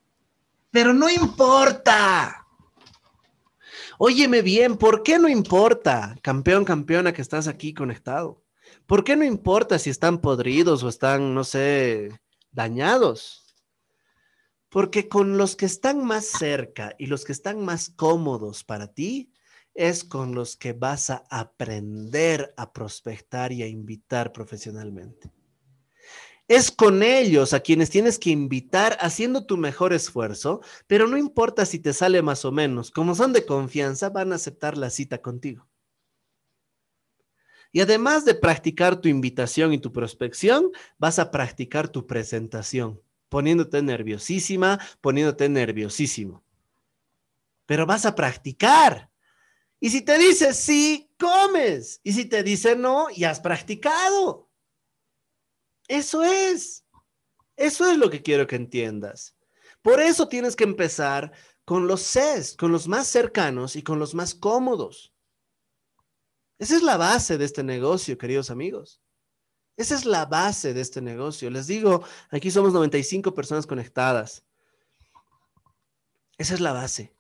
Pero 0.71 0.95
no 0.95 1.11
importa. 1.11 2.47
Óyeme 3.99 4.41
bien, 4.41 4.79
¿por 4.79 5.03
qué 5.03 5.19
no 5.19 5.29
importa, 5.29 6.17
campeón, 6.23 6.65
campeona, 6.65 7.13
que 7.13 7.21
estás 7.21 7.49
aquí 7.49 7.75
conectado? 7.75 8.43
¿Por 8.87 9.05
qué 9.05 9.15
no 9.15 9.25
importa 9.25 9.79
si 9.79 9.91
están 9.91 10.23
podridos 10.23 10.83
o 10.83 10.89
están, 10.89 11.35
no 11.35 11.45
sé, 11.45 12.19
dañados? 12.53 13.55
Porque 14.69 15.09
con 15.09 15.37
los 15.37 15.57
que 15.57 15.67
están 15.67 16.05
más 16.05 16.27
cerca 16.27 16.95
y 16.99 17.07
los 17.07 17.25
que 17.25 17.33
están 17.33 17.65
más 17.65 17.91
cómodos 17.91 18.65
para 18.65 18.93
ti, 18.93 19.33
es 19.75 20.05
con 20.05 20.35
los 20.35 20.57
que 20.57 20.73
vas 20.73 21.11
a 21.11 21.25
aprender 21.31 22.53
a 22.57 22.73
prospectar 22.73 23.53
y 23.53 23.63
a 23.63 23.67
invitar 23.67 24.33
profesionalmente. 24.33 25.33
Es 26.49 26.73
con 26.73 27.05
ellos 27.05 27.53
a 27.53 27.61
quienes 27.61 27.91
tienes 27.91 28.19
que 28.19 28.31
invitar 28.31 28.99
haciendo 29.01 29.47
tu 29.47 29.57
mejor 29.57 29.93
esfuerzo, 29.93 30.61
pero 30.89 31.07
no 31.07 31.17
importa 31.17 31.65
si 31.65 31.79
te 31.79 31.93
sale 31.93 32.23
más 32.23 32.45
o 32.45 32.51
menos, 32.51 32.91
como 32.91 33.15
son 33.15 33.33
de 33.33 33.47
confianza, 33.47 34.11
van 34.11 34.33
a 34.33 34.35
aceptar 34.35 34.77
la 34.77 34.91
cita 34.91 35.23
contigo. 35.23 35.70
Y 37.73 37.81
además 37.81 38.25
de 38.25 38.35
practicar 38.35 39.01
tu 39.01 39.09
invitación 39.09 39.73
y 39.73 39.79
tu 39.79 39.93
prospección, 39.93 40.71
vas 40.99 41.19
a 41.19 41.31
practicar 41.31 41.89
tu 41.89 42.07
presentación, 42.07 43.01
poniéndote 43.29 43.81
nerviosísima, 43.83 44.81
poniéndote 45.01 45.49
nerviosísimo. 45.49 46.43
Pero 47.67 47.87
vas 47.87 48.07
a 48.07 48.15
practicar. 48.15 49.11
Y 49.79 49.91
si 49.91 50.03
te 50.03 50.19
dice 50.19 50.53
sí, 50.53 51.11
comes. 51.19 52.01
Y 52.03 52.13
si 52.13 52.25
te 52.25 52.43
dice 52.43 52.75
no, 52.75 53.09
ya 53.11 53.31
has 53.31 53.41
practicado. 53.41 54.51
Eso 55.87 56.23
es. 56.23 56.85
Eso 57.57 57.91
es 57.91 57.99
lo 57.99 58.11
que 58.11 58.23
quiero 58.23 58.47
que 58.47 58.57
entiendas. 58.57 59.37
Por 59.83 60.01
eso 60.01 60.29
tienes 60.29 60.57
que 60.57 60.65
empezar 60.65 61.33
con 61.65 61.87
los 61.87 62.03
CES, 62.03 62.57
con 62.57 62.73
los 62.73 62.89
más 62.89 63.07
cercanos 63.07 63.77
y 63.77 63.83
con 63.83 63.99
los 63.99 64.15
más 64.15 64.35
cómodos. 64.35 65.10
Esa 66.61 66.77
es 66.77 66.83
la 66.83 66.99
base 66.99 67.39
de 67.39 67.47
este 67.47 67.63
negocio, 67.65 68.19
queridos 68.19 68.51
amigos. 68.51 69.01
Esa 69.79 69.95
es 69.95 70.05
la 70.05 70.27
base 70.27 70.75
de 70.75 70.83
este 70.83 71.01
negocio. 71.01 71.49
Les 71.49 71.67
digo, 71.67 72.05
aquí 72.31 72.51
somos 72.51 72.75
95 72.75 73.33
personas 73.33 73.67
conectadas. 73.67 74.45
Esa 76.37 76.53
es 76.53 76.61
la 76.61 76.75
base. 76.75 77.17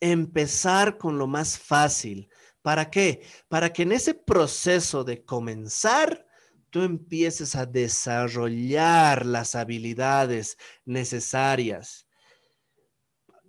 Empezar 0.00 0.98
con 0.98 1.16
lo 1.16 1.28
más 1.28 1.60
fácil. 1.60 2.28
¿Para 2.60 2.90
qué? 2.90 3.24
Para 3.46 3.72
que 3.72 3.82
en 3.84 3.92
ese 3.92 4.14
proceso 4.14 5.04
de 5.04 5.24
comenzar 5.24 6.26
tú 6.70 6.82
empieces 6.82 7.54
a 7.54 7.66
desarrollar 7.66 9.24
las 9.26 9.54
habilidades 9.54 10.56
necesarias. 10.84 12.08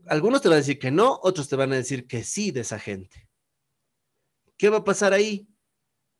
Algunos 0.05 0.43
te 0.43 0.49
van 0.49 0.57
a 0.57 0.61
decir 0.61 0.77
que 0.77 0.91
no, 0.91 1.19
otros 1.23 1.49
te 1.49 1.55
van 1.55 1.71
a 1.71 1.77
decir 1.77 2.05
que 2.05 2.23
sí 2.23 2.51
de 2.51 2.61
esa 2.61 2.77
gente. 2.77 3.32
¿Qué 4.64 4.70
va 4.70 4.78
a 4.78 4.84
pasar 4.86 5.11
ahí? 5.11 5.45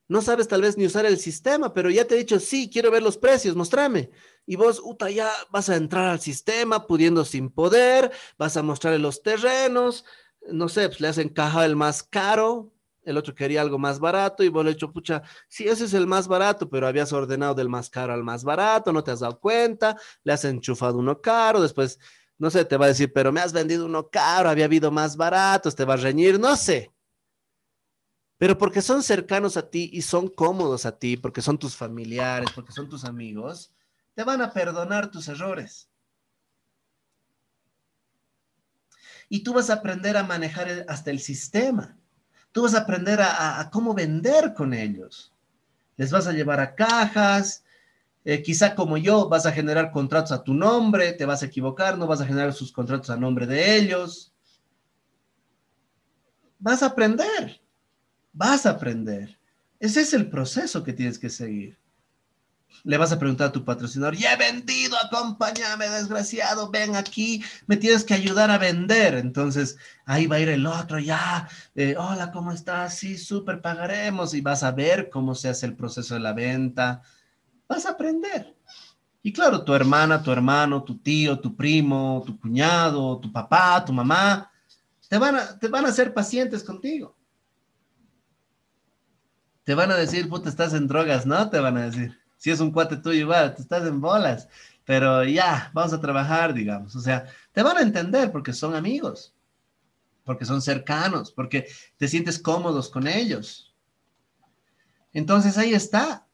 No 0.10 0.22
sabes 0.22 0.50
tal 0.50 0.64
vez 0.64 0.76
ni 0.76 0.86
usar 0.86 1.06
el 1.06 1.18
sistema, 1.18 1.74
pero 1.74 1.90
ya 1.90 2.06
te 2.06 2.16
he 2.16 2.18
dicho, 2.18 2.42
sí, 2.42 2.70
quiero 2.70 2.92
ver 2.92 3.02
los 3.02 3.18
precios, 3.18 3.56
mostrame. 3.56 4.10
Y 4.46 4.58
vos, 4.58 4.82
uta, 4.84 5.10
ya 5.10 5.32
vas 5.50 5.70
a 5.70 5.78
entrar 5.78 6.10
al 6.10 6.20
sistema 6.20 6.86
pudiendo 6.86 7.24
sin 7.24 7.50
poder, 7.50 8.12
vas 8.38 8.58
a 8.58 8.62
mostrarle 8.62 9.00
los 9.00 9.24
terrenos, 9.24 10.04
no 10.52 10.68
sé, 10.68 10.90
pues 10.90 11.00
le 11.00 11.08
hacen 11.08 11.30
caja 11.30 11.64
el 11.64 11.78
más 11.78 12.04
caro, 12.04 12.74
el 13.04 13.16
otro 13.16 13.34
quería 13.34 13.62
algo 13.62 13.80
más 13.80 14.00
barato 14.02 14.44
y 14.44 14.50
vos 14.50 14.66
le 14.66 14.72
he 14.72 14.74
dicho, 14.74 14.92
pucha, 14.92 15.22
sí, 15.48 15.66
ese 15.70 15.86
es 15.86 15.94
el 15.94 16.06
más 16.06 16.28
barato, 16.28 16.70
pero 16.70 16.86
habías 16.86 17.14
ordenado 17.14 17.56
del 17.56 17.70
más 17.70 17.90
caro 17.90 18.12
al 18.12 18.26
más 18.26 18.44
barato, 18.44 18.92
no 18.92 19.06
te 19.06 19.12
has 19.12 19.22
dado 19.22 19.40
cuenta, 19.40 19.96
le 20.26 20.34
has 20.34 20.44
enchufado 20.44 20.98
uno 20.98 21.22
caro, 21.22 21.62
después, 21.62 21.98
no 22.38 22.52
sé, 22.52 22.66
te 22.66 22.76
va 22.76 22.88
a 22.88 22.90
decir, 22.90 23.14
pero 23.14 23.32
me 23.32 23.40
has 23.40 23.54
vendido 23.54 23.86
uno 23.86 24.10
caro, 24.10 24.50
había 24.50 24.66
habido 24.66 24.92
más 24.92 25.16
baratos, 25.16 25.76
te 25.78 25.86
va 25.86 25.94
a 25.94 25.96
reñir, 25.96 26.38
no 26.38 26.58
sé. 26.58 26.93
Pero 28.38 28.58
porque 28.58 28.82
son 28.82 29.04
cercanos 29.04 29.58
a 29.58 29.70
ti 29.70 29.90
y 29.94 30.02
son 30.02 30.28
cómodos 30.28 30.86
a 30.86 30.98
ti, 30.98 31.18
porque 31.18 31.42
son 31.42 31.58
tus 31.58 31.76
familiares, 31.76 32.50
porque 32.54 32.72
son 32.72 32.90
tus 32.90 33.06
amigos, 33.06 33.74
te 34.16 34.24
van 34.24 34.42
a 34.42 34.52
perdonar 34.52 35.12
tus 35.12 35.28
errores. 35.28 35.90
Y 39.30 39.44
tú 39.44 39.54
vas 39.54 39.70
a 39.70 39.76
aprender 39.76 40.18
a 40.18 40.24
manejar 40.24 40.86
hasta 40.88 41.12
el 41.12 41.20
sistema 41.20 41.98
Tú 42.54 42.62
vas 42.62 42.76
a 42.76 42.82
aprender 42.82 43.20
a, 43.20 43.68
cómo 43.72 43.96
vender 43.96 44.54
con 44.54 44.76
ellos. 44.76 45.34
Les 45.98 46.12
vas 46.12 46.28
a 46.28 46.32
llevar 46.32 46.60
a 46.60 46.76
cajas, 46.76 47.66
eh, 48.24 48.44
quizá 48.44 48.76
como 48.76 48.96
yo, 48.96 49.28
vas 49.28 49.48
a 49.48 49.52
generar 49.52 49.92
contratos 49.92 50.32
a 50.32 50.44
tu 50.44 50.54
nombre, 50.54 51.14
te 51.14 51.26
vas 51.26 51.42
a 51.42 51.48
equivocar, 51.48 51.98
no 51.98 52.06
vas 52.06 52.22
a 52.22 52.28
generar 52.28 52.54
sus 52.54 52.72
contratos 52.72 53.10
a 53.10 53.18
nombre 53.18 53.48
de 53.48 53.76
ellos. 53.76 54.32
Vas 56.60 56.84
a 56.84 56.88
aprender, 56.88 57.60
vas 58.34 58.66
a 58.66 58.72
aprender. 58.72 59.40
Ese 59.80 60.02
es 60.02 60.14
el 60.14 60.30
proceso 60.30 60.84
que 60.84 60.94
tienes 60.94 61.18
que 61.18 61.30
seguir 61.30 61.78
le 62.84 62.98
vas 62.98 63.12
a 63.12 63.20
preguntar 63.20 63.48
a 63.48 63.52
tu 63.52 63.64
patrocinador, 63.64 64.16
ya 64.16 64.34
he 64.34 64.38
vendido, 64.38 64.98
acompáñame, 64.98 65.88
desgraciado, 65.90 66.70
ven 66.70 66.96
aquí, 66.96 67.44
me 67.68 67.78
tienes 67.78 68.04
que 68.04 68.14
ayudar 68.14 68.52
a 68.52 68.58
vender. 68.58 69.16
Entonces, 69.16 69.78
ahí 70.06 70.28
va 70.28 70.38
a 70.38 70.40
ir 70.40 70.50
el 70.50 70.66
otro, 70.66 71.00
ya, 71.00 71.48
eh, 71.76 71.96
hola, 71.98 72.32
¿cómo 72.32 72.52
estás? 72.52 72.98
Sí, 72.98 73.18
súper, 73.18 73.62
pagaremos 73.62 74.34
y 74.34 74.42
vas 74.42 74.64
a 74.64 74.72
ver 74.72 75.10
cómo 75.10 75.36
se 75.36 75.50
hace 75.50 75.66
el 75.66 75.76
proceso 75.76 76.16
de 76.16 76.20
la 76.20 76.34
venta. 76.34 77.02
Vas 77.68 77.86
a 77.86 77.92
aprender. 77.92 78.56
Y 79.22 79.32
claro, 79.32 79.64
tu 79.64 79.74
hermana, 79.74 80.22
tu 80.22 80.32
hermano, 80.32 80.84
tu 80.84 80.98
tío, 80.98 81.40
tu 81.40 81.56
primo, 81.56 82.22
tu 82.26 82.38
cuñado, 82.38 83.20
tu 83.20 83.32
papá, 83.32 83.84
tu 83.86 83.94
mamá, 83.94 84.52
te 85.08 85.18
van 85.18 85.36
a, 85.38 85.58
te 85.58 85.70
van 85.70 85.86
a 85.86 85.92
ser 85.94 86.14
pacientes 86.14 86.64
contigo. 86.64 87.16
Te 89.64 89.76
van 89.76 89.92
a 89.92 89.96
decir, 89.96 90.30
puta, 90.30 90.50
estás 90.50 90.74
en 90.74 90.88
drogas, 90.88 91.26
¿no? 91.26 91.50
Te 91.50 91.60
van 91.60 91.78
a 91.78 91.86
decir 91.86 92.18
si 92.44 92.52
es 92.52 92.60
un 92.60 92.72
cuate 92.74 92.98
tuyo 92.98 93.22
igual, 93.22 93.56
te 93.56 93.62
estás 93.62 93.88
en 93.88 94.02
bolas, 94.02 94.50
pero 94.84 95.24
ya, 95.24 95.72
vamos 95.74 95.94
a 95.94 96.02
trabajar, 96.02 96.54
digamos. 96.54 96.94
O 96.94 97.00
sea, 97.00 97.26
te 97.54 97.64
van 97.64 97.78
a 97.78 97.82
entender 97.82 98.34
porque 98.34 98.52
son 98.52 98.76
amigos, 98.76 99.34
porque 100.26 100.44
son 100.44 100.62
cercanos, 100.62 101.32
porque 101.32 101.70
te 101.96 102.10
sientes 102.10 102.38
cómodos 102.38 102.90
con 102.90 103.08
ellos. 103.08 103.74
Entonces 105.14 105.58
ahí 105.58 105.74
está. 105.74 106.28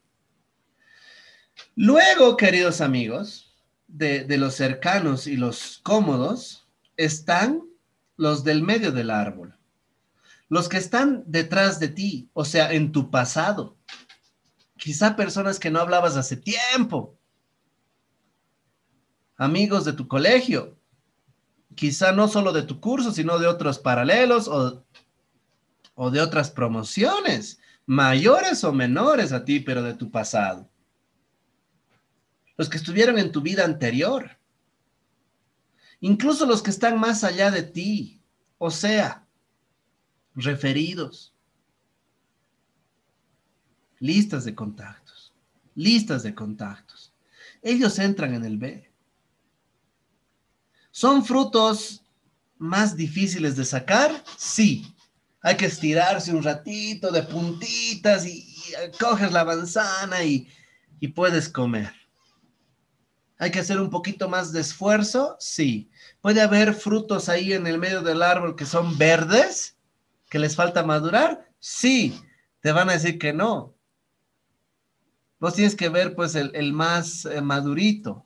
Luego, 1.75 2.37
queridos 2.37 2.81
amigos, 2.81 3.55
de, 3.85 4.23
de 4.23 4.37
los 4.39 4.55
cercanos 4.55 5.27
y 5.27 5.37
los 5.37 5.79
cómodos, 5.83 6.67
están 6.97 7.61
los 8.17 8.43
del 8.43 8.63
medio 8.63 8.91
del 8.91 9.11
árbol. 9.11 9.58
Los 10.49 10.67
que 10.67 10.77
están 10.77 11.23
detrás 11.27 11.79
de 11.79 11.87
ti, 11.89 12.29
o 12.33 12.43
sea, 12.43 12.73
en 12.73 12.91
tu 12.91 13.11
pasado. 13.11 13.77
Quizá 14.77 15.15
personas 15.15 15.59
que 15.59 15.69
no 15.69 15.79
hablabas 15.79 16.17
hace 16.17 16.35
tiempo, 16.35 17.19
amigos 19.37 19.85
de 19.85 19.93
tu 19.93 20.07
colegio, 20.07 20.77
quizá 21.75 22.11
no 22.11 22.27
solo 22.27 22.51
de 22.51 22.63
tu 22.63 22.81
curso, 22.81 23.11
sino 23.11 23.39
de 23.39 23.47
otros 23.47 23.79
paralelos 23.79 24.49
o, 24.49 24.83
de 26.11 26.21
otras 26.21 26.49
promociones, 26.49 27.59
mayores 27.85 28.63
o 28.63 28.73
menores 28.73 29.31
a 29.31 29.45
ti, 29.45 29.59
pero 29.59 29.83
de 29.83 29.93
tu 29.93 30.11
pasado. 30.11 30.69
los 32.57 32.67
que 32.67 32.77
estuvieron 32.77 33.17
en 33.17 33.31
tu 33.31 33.39
vida 33.39 33.63
anterior, 33.63 34.37
incluso 36.01 36.45
los 36.45 36.61
que 36.61 36.71
están 36.71 36.99
más 36.99 37.23
allá 37.23 37.51
de 37.51 37.63
ti, 37.63 38.21
o 38.57 38.71
sea, 38.71 39.28
referidos, 40.43 41.33
listas 43.99 44.45
de 44.45 44.55
contactos, 44.55 45.33
listas 45.75 46.23
de 46.23 46.33
contactos. 46.33 47.13
Ellos 47.61 47.99
entran 47.99 48.33
en 48.33 48.45
el 48.45 48.57
B. 48.57 48.89
¿Son 50.91 51.23
frutos 51.23 52.03
más 52.57 52.95
difíciles 52.95 53.55
de 53.55 53.65
sacar? 53.65 54.23
Sí. 54.37 54.93
Hay 55.41 55.55
que 55.55 55.67
estirarse 55.67 56.33
un 56.33 56.43
ratito 56.43 57.11
de 57.11 57.23
puntitas 57.23 58.25
y, 58.25 58.45
coges 58.99 59.31
la 59.31 59.45
manzana 59.45 60.23
y, 60.23 60.47
y 60.99 61.09
puedes 61.09 61.49
comer. 61.49 61.93
¿Hay 63.37 63.51
que 63.51 63.59
hacer 63.59 63.79
un 63.79 63.89
poquito 63.89 64.27
más 64.27 64.51
de 64.51 64.59
esfuerzo? 64.59 65.37
Sí. 65.39 65.89
¿Puede 66.21 66.41
haber 66.41 66.73
frutos 66.73 67.29
ahí 67.29 67.53
en 67.53 67.67
el 67.67 67.77
medio 67.77 68.01
del 68.01 68.21
árbol 68.21 68.57
que 68.57 68.65
son 68.65 68.97
verdes, 68.97 69.77
que 70.29 70.39
les 70.39 70.55
falta 70.55 70.83
madurar? 70.83 71.49
Sí. 71.59 72.21
Te 72.61 72.71
van 72.71 72.89
a 72.89 72.93
decir 72.93 73.17
que 73.17 73.33
no. 73.33 73.75
Vos 75.39 75.53
tienes 75.53 75.75
que 75.75 75.89
ver 75.89 76.15
pues 76.15 76.35
el, 76.35 76.73
más 76.73 77.25
eh, 77.25 77.41
madurito. 77.41 78.25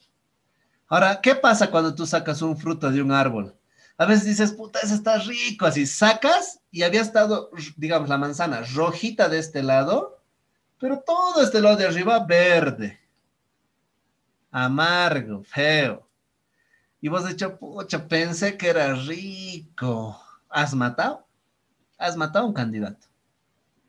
Ahora, 0.88 1.22
¿qué 1.22 1.36
pasa 1.36 1.72
cuando 1.72 1.95
tú 1.95 2.06
sacas 2.06 2.41
un 2.41 2.58
fruto 2.58 2.91
de 2.91 3.01
un 3.01 3.12
árbol? 3.12 3.56
A 3.97 4.06
veces 4.06 4.26
dices, 4.26 4.51
puta, 4.51 4.80
ese 4.80 4.95
está 4.95 5.18
rico, 5.20 5.66
así 5.66 5.86
sacas 5.86 6.60
y 6.72 6.82
había 6.82 7.01
estado, 7.01 7.51
digamos, 7.78 8.10
la 8.10 8.18
manzana 8.18 8.62
rojita 8.74 9.30
de 9.30 9.39
este 9.39 9.62
lado, 9.62 10.24
pero 10.80 10.99
todo 10.99 11.43
este 11.43 11.62
lado 11.62 11.78
de 11.78 11.86
arriba 11.86 12.26
verde 12.26 12.99
amargo, 14.54 15.43
feo. 15.43 16.08
Y 17.01 17.10
vos 17.10 17.28
dicho, 17.28 17.58
pucha, 17.58 18.08
pensé 18.08 18.56
que 18.56 18.70
era 18.70 18.93
rico. 18.93 20.18
¿Has 20.49 20.74
matado? 20.74 21.23
Has 22.04 22.18
matado 22.18 22.45
a 22.45 22.47
un 22.49 22.54
candidato 22.54 23.08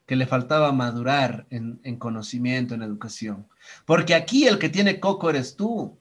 que 0.05 0.15
le 0.15 0.25
faltaba 0.25 0.71
madurar 0.71 1.45
en, 1.49 1.81
en, 1.83 1.97
conocimiento, 1.97 2.73
en 2.73 2.81
educación. 2.81 3.47
Porque 3.85 4.15
aquí 4.15 4.47
el 4.47 4.57
que 4.57 4.69
tiene 4.69 4.99
coco 4.99 5.29
eres 5.29 5.55
tú. 5.55 5.97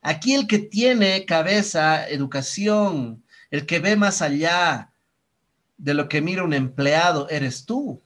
Aquí 0.00 0.34
el 0.34 0.48
que 0.48 0.58
tiene 0.58 1.24
cabeza, 1.24 2.08
educación, 2.08 3.22
el 3.50 3.64
que 3.66 3.78
ve 3.78 3.94
más 3.94 4.22
allá 4.22 4.92
de 5.76 5.94
lo 5.94 6.08
que 6.08 6.20
mira 6.20 6.42
un 6.42 6.52
empleado, 6.52 7.28
eres 7.28 7.64
tú. 7.64 8.02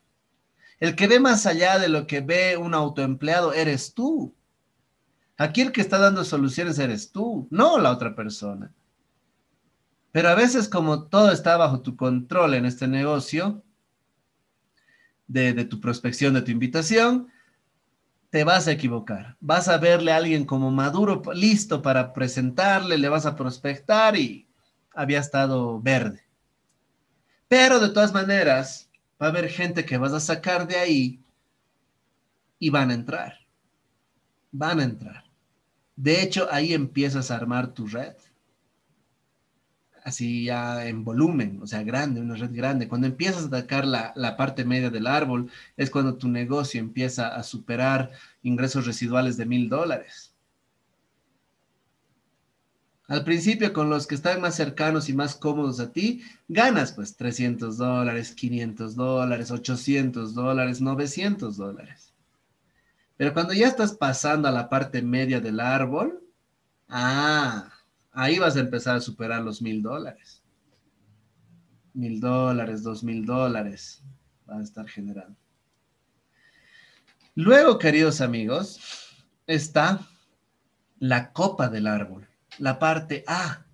El 0.78 0.94
que 0.94 1.07
ve 1.07 1.18
más 1.18 1.46
allá 1.46 1.78
de 1.78 1.88
lo 1.88 2.07
que 2.07 2.20
ve 2.20 2.59
un 2.59 2.74
autoempleado, 2.74 3.54
eres 3.54 3.94
tú. 3.94 4.34
Aquí 5.38 5.62
el 5.62 5.72
que 5.72 5.80
está 5.80 5.98
dando 5.98 6.24
soluciones 6.24 6.78
eres 6.78 7.11
tú, 7.11 7.48
no 7.50 7.78
la 7.78 7.90
otra 7.90 8.14
persona. 8.14 8.70
Pero 10.16 10.30
a 10.30 10.34
veces 10.34 10.66
como 10.66 11.08
todo 11.08 11.30
está 11.30 11.58
bajo 11.58 11.82
tu 11.82 11.94
control 11.94 12.54
en 12.54 12.64
este 12.64 12.88
negocio, 12.88 13.62
de, 15.26 15.52
tu 15.66 15.78
prospección, 15.78 16.32
de 16.32 16.40
tu 16.40 16.50
invitación, 16.50 17.28
te 18.30 18.42
vas 18.42 18.66
a 18.66 18.72
equivocar. 18.72 19.36
Vas 19.40 19.68
a 19.68 19.76
verle 19.76 20.12
a 20.12 20.16
alguien 20.16 20.46
como 20.46 20.70
maduro, 20.70 21.20
listo 21.34 21.82
para 21.82 22.14
presentarle, 22.14 22.96
le 22.96 23.10
vas 23.10 23.26
a 23.26 23.36
prospectar 23.36 24.16
y 24.16 24.48
había 24.94 25.20
estado 25.20 25.82
verde. 25.82 26.24
Pero 27.46 27.78
de 27.78 27.90
todas 27.90 28.14
maneras, 28.14 28.88
va 29.20 29.26
a 29.26 29.28
haber 29.28 29.50
gente 29.50 29.84
que 29.84 29.98
vas 29.98 30.14
a 30.14 30.20
sacar 30.20 30.66
de 30.66 30.76
ahí 30.76 31.22
y 32.58 32.70
van 32.70 32.90
a 32.90 32.94
entrar. 32.94 33.34
Van 34.50 34.80
a 34.80 34.84
entrar. 34.84 35.24
De 35.94 36.22
hecho, 36.22 36.48
ahí 36.50 36.72
empiezas 36.72 37.30
a 37.30 37.36
armar 37.36 37.74
tu 37.74 37.86
red. 37.86 38.14
Así 40.07 40.44
ya 40.44 40.86
en 40.86 41.02
volumen, 41.02 41.59
o 41.61 41.66
sea, 41.66 41.82
grande, 41.82 42.20
una 42.20 42.36
red 42.36 42.52
grande. 42.54 42.86
Cuando 42.86 43.09
empiezas 43.09 43.42
a 43.42 43.46
atacar 43.48 43.84
la, 43.84 44.12
la 44.14 44.36
parte 44.36 44.64
media 44.64 44.88
del 44.88 45.09
árbol, 45.09 45.50
es 45.76 45.90
cuando 45.90 46.14
tu 46.14 46.28
negocio 46.28 46.78
empieza 46.78 47.34
a 47.34 47.42
superar 47.42 48.12
ingresos 48.44 48.86
residuales 48.86 49.36
de 49.36 49.46
mil 49.46 49.68
dólares. 49.68 50.32
Al 53.09 53.24
principio, 53.24 53.72
con 53.72 53.90
los 53.90 54.07
que 54.07 54.14
están 54.14 54.40
más 54.40 54.54
cercanos 54.54 55.09
y 55.09 55.12
más 55.12 55.34
cómodos 55.34 55.80
a 55.80 55.90
ti, 55.92 56.22
ganas 56.46 56.92
pues 56.92 57.16
300 57.16 57.76
dólares, 57.76 58.32
500 58.32 58.94
dólares, 58.94 59.50
800 59.50 60.34
dólares, 60.34 60.80
900 60.80 61.57
dólares. 61.57 62.12
Pero 63.16 63.32
cuando 63.32 63.54
ya 63.54 63.66
estás 63.66 63.92
pasando 63.92 64.46
a 64.46 64.52
la 64.52 64.68
parte 64.68 65.02
media 65.02 65.40
del 65.40 65.59
árbol, 65.59 66.22
ah, 66.88 67.70
ahí 68.16 68.38
vas 68.38 68.56
a 68.56 68.60
empezar 68.60 68.96
a 68.96 69.00
superar 69.00 69.42
los 69.42 69.60
mil 69.60 69.82
dólares. 69.82 70.42
Mil 71.92 72.18
dólares, 72.18 72.82
dos 72.82 73.04
mil 73.04 73.24
dólares 73.24 74.02
vas 74.46 74.58
a 74.58 74.62
estar 74.62 74.88
generando. 74.88 75.36
Luego, 77.34 77.78
queridos 77.78 78.22
amigos, 78.22 78.80
está 79.46 80.00
la 80.98 81.32
copa 81.32 81.68
del 81.68 81.86
árbol, 81.86 82.26
la 82.58 82.78
parte 82.78 83.22
A. 83.26 83.66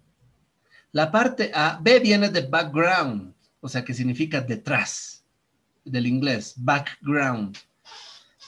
La 0.90 1.10
parte 1.12 1.52
A, 1.54 1.78
B 1.80 2.00
viene 2.00 2.28
de 2.28 2.42
background, 2.42 3.32
o 3.60 3.68
sea 3.68 3.84
que 3.84 3.94
significa 3.94 4.40
detrás, 4.40 5.24
del 5.84 6.06
inglés, 6.06 6.54
background. 6.56 7.56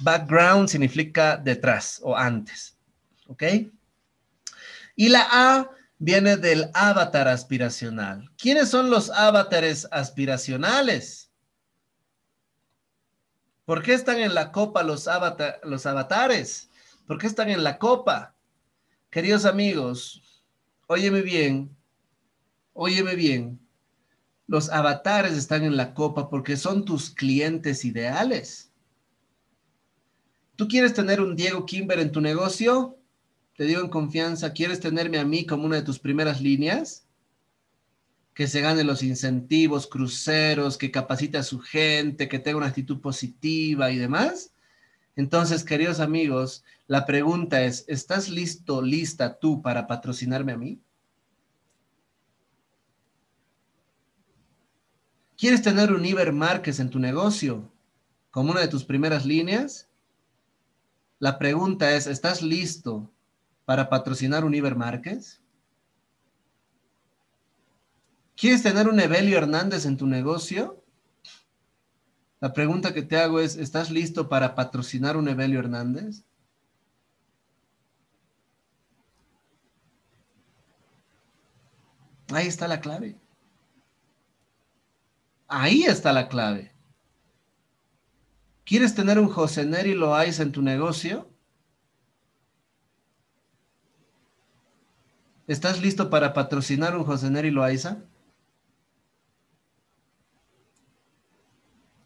Background 0.00 0.68
significa 0.68 1.36
detrás 1.36 2.00
o 2.02 2.16
antes. 2.16 2.76
¿Ok? 3.28 3.44
Y 4.96 5.08
la 5.08 5.26
A 5.30 5.70
viene 5.98 6.36
del 6.36 6.70
avatar 6.74 7.28
aspiracional. 7.28 8.30
¿Quiénes 8.36 8.68
son 8.68 8.90
los 8.90 9.10
avatares 9.10 9.86
aspiracionales? 9.90 11.30
¿Por 13.64 13.82
qué 13.82 13.94
están 13.94 14.18
en 14.18 14.34
la 14.34 14.52
copa 14.52 14.82
los, 14.82 15.08
los 15.64 15.86
avatares? 15.86 16.70
¿Por 17.06 17.18
qué 17.18 17.26
están 17.26 17.48
en 17.48 17.64
la 17.64 17.78
copa? 17.78 18.34
Queridos 19.10 19.44
amigos, 19.44 20.42
óyeme 20.86 21.22
bien, 21.22 21.74
óyeme 22.72 23.14
bien. 23.14 23.60
Los 24.46 24.68
avatares 24.68 25.32
están 25.32 25.64
en 25.64 25.76
la 25.76 25.94
copa 25.94 26.28
porque 26.28 26.56
son 26.56 26.84
tus 26.84 27.10
clientes 27.10 27.84
ideales. 27.84 28.70
¿Tú 30.56 30.68
quieres 30.68 30.92
tener 30.92 31.20
un 31.20 31.34
Diego 31.34 31.64
Kimber 31.64 31.98
en 31.98 32.12
tu 32.12 32.20
negocio? 32.20 32.98
Te 33.56 33.64
digo 33.64 33.80
en 33.80 33.88
confianza, 33.88 34.52
¿quieres 34.52 34.80
tenerme 34.80 35.18
a 35.18 35.24
mí 35.24 35.46
como 35.46 35.64
una 35.64 35.76
de 35.76 35.82
tus 35.82 36.00
primeras 36.00 36.40
líneas? 36.40 37.06
Que 38.34 38.48
se 38.48 38.60
gane 38.60 38.82
los 38.82 39.04
incentivos, 39.04 39.86
cruceros, 39.86 40.76
que 40.76 40.90
capacite 40.90 41.38
a 41.38 41.44
su 41.44 41.60
gente, 41.60 42.28
que 42.28 42.40
tenga 42.40 42.58
una 42.58 42.66
actitud 42.66 43.00
positiva 43.00 43.92
y 43.92 43.98
demás. 43.98 44.52
Entonces, 45.14 45.62
queridos 45.62 46.00
amigos, 46.00 46.64
la 46.88 47.06
pregunta 47.06 47.62
es, 47.62 47.84
¿estás 47.86 48.28
listo, 48.28 48.82
lista 48.82 49.38
tú 49.38 49.62
para 49.62 49.86
patrocinarme 49.86 50.52
a 50.52 50.56
mí? 50.56 50.80
¿Quieres 55.36 55.62
tener 55.62 55.92
un 55.92 56.04
Iber 56.04 56.32
Márquez 56.32 56.80
en 56.80 56.90
tu 56.90 56.98
negocio 56.98 57.70
como 58.32 58.50
una 58.50 58.62
de 58.62 58.68
tus 58.68 58.84
primeras 58.84 59.24
líneas? 59.24 59.88
La 61.20 61.38
pregunta 61.38 61.94
es, 61.94 62.08
¿estás 62.08 62.42
listo 62.42 63.13
para 63.64 63.88
patrocinar 63.88 64.44
un 64.44 64.54
Iber 64.54 64.76
Márquez? 64.76 65.40
¿Quieres 68.36 68.62
tener 68.62 68.88
un 68.88 69.00
Evelio 69.00 69.38
Hernández 69.38 69.86
en 69.86 69.96
tu 69.96 70.06
negocio? 70.06 70.82
La 72.40 72.52
pregunta 72.52 72.92
que 72.92 73.02
te 73.02 73.16
hago 73.16 73.40
es, 73.40 73.56
¿estás 73.56 73.90
listo 73.90 74.28
para 74.28 74.54
patrocinar 74.54 75.16
un 75.16 75.28
Evelio 75.28 75.60
Hernández? 75.60 76.24
Ahí 82.32 82.46
está 82.46 82.66
la 82.68 82.80
clave. 82.80 83.18
Ahí 85.46 85.84
está 85.84 86.12
la 86.12 86.28
clave. 86.28 86.72
¿Quieres 88.64 88.94
tener 88.94 89.18
un 89.18 89.28
José 89.28 89.64
Neri 89.64 89.94
Loaiza 89.94 90.42
en 90.42 90.52
tu 90.52 90.62
negocio? 90.62 91.33
¿Estás 95.46 95.80
listo 95.80 96.10
para 96.10 96.32
patrocinar 96.32 96.96
un 96.96 97.04
José 97.04 97.30
Neri 97.30 97.50
Loaiza? 97.50 98.02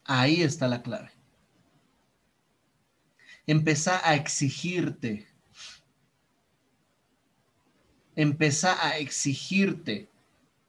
Ahí 0.05 0.41
está 0.41 0.67
la 0.67 0.81
clave. 0.81 1.11
Empezá 3.47 4.07
a 4.07 4.15
exigirte. 4.15 5.27
Empezá 8.15 8.85
a 8.85 8.97
exigirte 8.97 10.09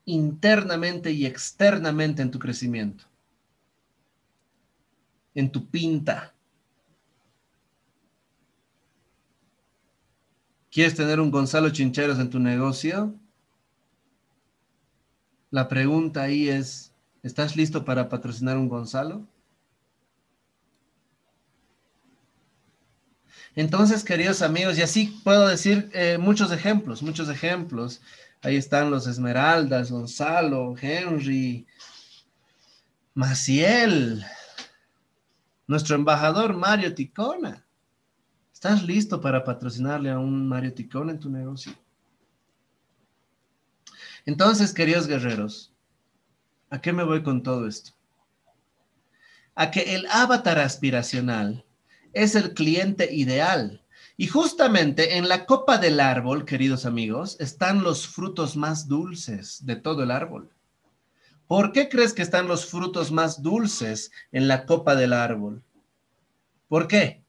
internamente 0.04 1.10
y 1.12 1.26
externamente 1.26 2.22
en 2.22 2.30
tu 2.30 2.38
crecimiento 2.38 3.10
en 5.34 5.50
tu 5.50 5.66
pinta. 5.66 6.34
¿Quieres 10.70 10.94
tener 10.94 11.18
un 11.18 11.32
Gonzalo 11.32 11.70
Chincheros 11.70 12.20
en 12.20 12.30
tu 12.30 12.38
negocio? 12.38 13.12
La 15.50 15.66
pregunta 15.66 16.22
ahí 16.22 16.48
es, 16.48 16.92
¿estás 17.24 17.56
listo 17.56 17.84
para 17.84 18.08
patrocinar 18.08 18.56
un 18.56 18.68
Gonzalo? 18.68 19.26
Entonces, 23.56 24.04
queridos 24.04 24.42
amigos, 24.42 24.78
y 24.78 24.82
así 24.82 25.20
puedo 25.24 25.48
decir 25.48 25.90
eh, 25.92 26.18
muchos 26.18 26.52
ejemplos, 26.52 27.02
muchos 27.02 27.28
ejemplos. 27.28 28.00
Ahí 28.40 28.54
están 28.54 28.92
los 28.92 29.08
Esmeraldas, 29.08 29.90
Gonzalo, 29.90 30.76
Henry, 30.80 31.66
Maciel, 33.12 34.24
nuestro 35.66 35.96
embajador 35.96 36.54
Mario 36.56 36.94
Ticona. 36.94 37.66
¿Estás 38.62 38.82
listo 38.82 39.22
para 39.22 39.42
patrocinarle 39.42 40.10
a 40.10 40.18
un 40.18 40.46
Mario 40.46 40.74
Ticona 40.74 41.12
en 41.12 41.18
tu 41.18 41.30
negocio? 41.30 41.72
Entonces, 44.26 44.74
queridos 44.74 45.06
guerreros, 45.06 45.72
¿a 46.68 46.78
qué 46.78 46.92
me 46.92 47.02
voy 47.02 47.22
con 47.22 47.42
todo 47.42 47.66
esto? 47.66 47.92
A 49.54 49.70
que 49.70 49.94
el 49.94 50.06
avatar 50.10 50.58
aspiracional 50.58 51.64
es 52.12 52.34
el 52.34 52.52
cliente 52.52 53.10
ideal. 53.14 53.82
Y 54.18 54.26
justamente 54.26 55.16
en 55.16 55.30
la 55.30 55.46
copa 55.46 55.78
del 55.78 55.98
árbol, 55.98 56.44
queridos 56.44 56.84
amigos, 56.84 57.38
están 57.40 57.82
los 57.82 58.06
frutos 58.06 58.58
más 58.58 58.88
dulces 58.88 59.64
de 59.64 59.76
todo 59.76 60.02
el 60.02 60.10
árbol. 60.10 60.50
¿Por 61.46 61.72
qué 61.72 61.88
crees 61.88 62.12
que 62.12 62.20
están 62.20 62.46
los 62.46 62.66
frutos 62.66 63.10
más 63.10 63.42
dulces 63.42 64.12
en 64.32 64.48
la 64.48 64.66
copa 64.66 64.96
del 64.96 65.14
árbol? 65.14 65.62
¿Por 66.68 66.88
qué? 66.88 67.24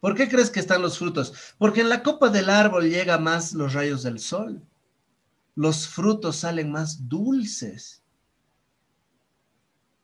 ¿Por 0.00 0.14
qué 0.14 0.28
crees 0.28 0.50
que 0.50 0.60
están 0.60 0.82
los 0.82 0.98
frutos? 0.98 1.54
Porque 1.58 1.80
en 1.80 1.88
la 1.88 2.02
copa 2.02 2.28
del 2.28 2.50
árbol 2.50 2.88
llega 2.90 3.18
más 3.18 3.52
los 3.52 3.72
rayos 3.72 4.02
del 4.02 4.18
sol. 4.18 4.62
Los 5.54 5.88
frutos 5.88 6.36
salen 6.36 6.70
más 6.70 7.08
dulces. 7.08 8.02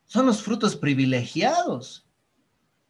Son 0.05 0.25
los 0.25 0.41
frutos 0.41 0.75
privilegiados, 0.75 2.07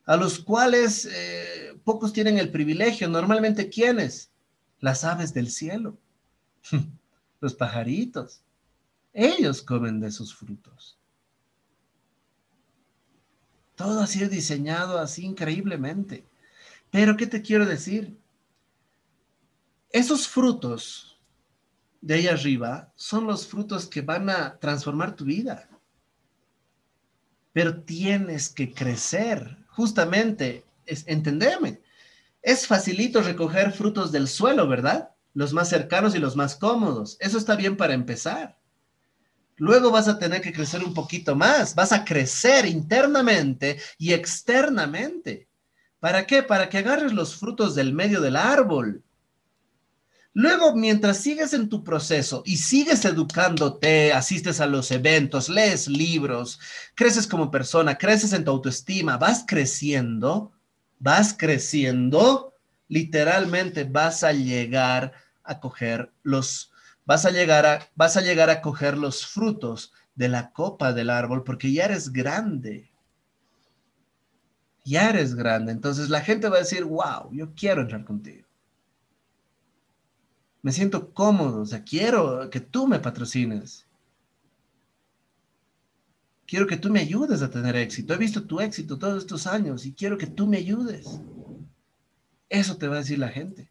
a 0.05 0.17
los 0.17 0.39
cuales 0.39 1.05
eh, 1.05 1.77
pocos 1.83 2.13
tienen 2.13 2.37
el 2.37 2.51
privilegio. 2.51 3.07
Normalmente, 3.07 3.69
¿quiénes? 3.69 4.31
Las 4.79 5.03
aves 5.03 5.33
del 5.33 5.49
cielo, 5.49 5.97
los 7.41 7.53
pajaritos. 7.53 8.41
Ellos 9.13 9.61
comen 9.61 9.99
de 9.99 10.11
sus 10.11 10.35
frutos. 10.35 10.97
Todo 13.75 14.01
ha 14.01 14.07
sido 14.07 14.29
diseñado 14.29 14.99
así 14.99 15.25
increíblemente. 15.25 16.25
Pero, 16.93 17.17
¿qué 17.17 17.25
te 17.25 17.41
quiero 17.41 17.65
decir? 17.65 18.15
Esos 19.89 20.27
frutos 20.27 21.19
de 22.01 22.13
ahí 22.13 22.27
arriba 22.27 22.93
son 22.95 23.25
los 23.25 23.47
frutos 23.47 23.87
que 23.87 24.01
van 24.01 24.29
a 24.29 24.59
transformar 24.59 25.15
tu 25.15 25.25
vida. 25.25 25.67
Pero 27.51 27.81
tienes 27.81 28.47
que 28.47 28.75
crecer, 28.75 29.57
justamente, 29.69 30.65
es, 30.85 31.03
entendeme. 31.07 31.81
Es 32.43 32.67
facilito 32.67 33.23
recoger 33.23 33.71
frutos 33.71 34.11
del 34.11 34.27
suelo, 34.27 34.67
¿verdad? 34.67 35.15
Los 35.33 35.51
más 35.51 35.69
cercanos 35.69 36.13
y 36.13 36.19
los 36.19 36.35
más 36.35 36.55
cómodos. 36.55 37.17
Eso 37.19 37.39
está 37.39 37.55
bien 37.55 37.75
para 37.75 37.95
empezar. 37.95 38.59
Luego 39.55 39.89
vas 39.89 40.07
a 40.07 40.19
tener 40.19 40.41
que 40.41 40.53
crecer 40.53 40.83
un 40.83 40.93
poquito 40.93 41.35
más, 41.35 41.73
vas 41.73 41.91
a 41.91 42.05
crecer 42.05 42.67
internamente 42.67 43.79
y 43.97 44.13
externamente. 44.13 45.47
¿Para 46.03 46.27
qué? 46.27 46.43
Para 46.43 46.67
que 46.67 46.79
agarres 46.79 47.13
los 47.13 47.37
frutos 47.37 47.75
del 47.75 47.93
medio 47.93 48.19
del 48.19 48.35
árbol. 48.35 49.01
Luego, 50.33 50.75
mientras 50.75 51.19
sigues 51.19 51.53
en 51.53 51.69
tu 51.69 51.81
proceso 51.81 52.43
y 52.45 52.57
sigues 52.57 53.05
educándote, 53.05 54.11
asistes 54.11 54.59
a 54.59 54.65
los 54.65 54.91
eventos, 54.91 55.47
lees 55.47 55.87
libros, 55.87 56.59
creces 56.93 57.25
como 57.25 57.49
persona, 57.49 57.97
creces 57.97 58.33
en 58.33 58.43
tu 58.43 58.51
autoestima, 58.51 59.15
vas 59.15 59.45
creciendo, 59.47 60.51
vas 60.99 61.33
creciendo, 61.33 62.53
literalmente 62.89 63.85
vas 63.85 64.25
a 64.25 64.33
llegar 64.33 65.13
a 65.45 65.61
coger 65.61 66.11
los 66.21 66.73
vas 67.05 67.25
a 67.25 67.31
llegar 67.31 67.65
a, 67.65 67.87
vas 67.95 68.17
a 68.17 68.21
llegar 68.21 68.49
a 68.49 68.59
coger 68.59 68.97
los 68.97 69.25
frutos 69.25 69.93
de 70.15 70.27
la 70.27 70.51
copa 70.51 70.91
del 70.91 71.09
árbol 71.09 71.45
porque 71.45 71.71
ya 71.71 71.85
eres 71.85 72.11
grande. 72.11 72.92
Ya 74.83 75.09
eres 75.09 75.35
grande. 75.35 75.71
Entonces 75.71 76.09
la 76.09 76.21
gente 76.21 76.49
va 76.49 76.57
a 76.57 76.59
decir, 76.59 76.83
wow, 76.83 77.31
yo 77.31 77.53
quiero 77.55 77.81
entrar 77.81 78.03
contigo. 78.03 78.45
Me 80.61 80.71
siento 80.71 81.13
cómodo, 81.13 81.61
o 81.61 81.65
sea, 81.65 81.83
quiero 81.83 82.49
que 82.49 82.61
tú 82.61 82.87
me 82.87 82.99
patrocines. 82.99 83.85
Quiero 86.45 86.67
que 86.67 86.77
tú 86.77 86.89
me 86.89 86.99
ayudes 86.99 87.41
a 87.41 87.49
tener 87.49 87.75
éxito. 87.75 88.13
He 88.13 88.17
visto 88.17 88.43
tu 88.43 88.59
éxito 88.59 88.97
todos 88.97 89.23
estos 89.23 89.47
años 89.47 89.85
y 89.85 89.93
quiero 89.93 90.17
que 90.17 90.27
tú 90.27 90.47
me 90.47 90.57
ayudes. 90.57 91.19
Eso 92.49 92.77
te 92.77 92.87
va 92.87 92.95
a 92.95 92.99
decir 92.99 93.19
la 93.19 93.29
gente. 93.29 93.69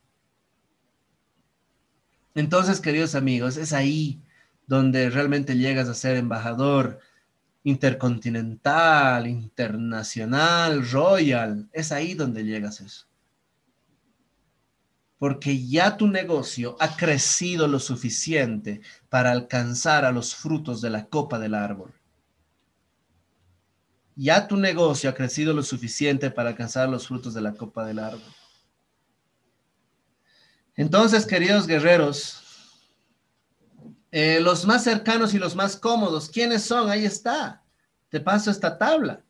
Entonces, 2.34 2.80
queridos 2.80 3.14
amigos, 3.14 3.56
es 3.56 3.72
ahí 3.72 4.20
donde 4.66 5.10
realmente 5.10 5.56
llegas 5.56 5.88
a 5.88 5.94
ser 5.94 6.16
embajador 6.16 6.98
intercontinental, 7.64 9.26
internacional, 9.26 10.88
royal. 10.90 11.68
Es 11.72 11.92
ahí 11.92 12.14
donde 12.14 12.44
llegas 12.44 12.80
eso. 12.80 13.06
Porque 15.18 15.66
ya 15.66 15.96
tu 15.96 16.08
negocio 16.08 16.76
ha 16.80 16.96
crecido 16.96 17.68
lo 17.68 17.78
suficiente 17.78 18.80
para 19.08 19.30
alcanzar 19.30 20.04
a 20.04 20.10
los 20.10 20.34
frutos 20.34 20.80
de 20.80 20.90
la 20.90 21.06
copa 21.06 21.38
del 21.38 21.54
árbol. 21.54 21.92
Ya 24.16 24.46
tu 24.48 24.56
negocio 24.56 25.08
ha 25.08 25.14
crecido 25.14 25.54
lo 25.54 25.62
suficiente 25.62 26.30
para 26.30 26.50
alcanzar 26.50 26.88
los 26.88 27.06
frutos 27.06 27.32
de 27.34 27.40
la 27.40 27.54
copa 27.54 27.84
del 27.84 28.00
árbol. 28.00 28.22
Entonces, 30.74 31.24
queridos 31.24 31.66
guerreros, 31.66 32.41
eh, 34.12 34.40
los 34.40 34.66
más 34.66 34.84
cercanos 34.84 35.32
y 35.32 35.38
los 35.38 35.56
más 35.56 35.74
cómodos, 35.74 36.28
¿quiénes 36.28 36.62
son? 36.62 36.90
Ahí 36.90 37.06
está. 37.06 37.62
Te 38.10 38.20
paso 38.20 38.50
esta 38.50 38.76
tabla. 38.76 39.24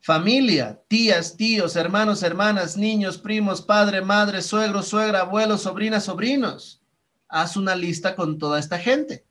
Familia, 0.00 0.82
tías, 0.88 1.36
tíos, 1.36 1.76
hermanos, 1.76 2.22
hermanas, 2.22 2.78
niños, 2.78 3.18
primos, 3.18 3.60
padre, 3.60 4.00
madre, 4.00 4.40
suegro, 4.40 4.82
suegra, 4.82 5.20
abuelo, 5.20 5.58
sobrinas, 5.58 6.04
sobrinos. 6.04 6.80
Haz 7.28 7.56
una 7.58 7.76
lista 7.76 8.16
con 8.16 8.38
toda 8.38 8.58
esta 8.58 8.78
gente. 8.78 9.26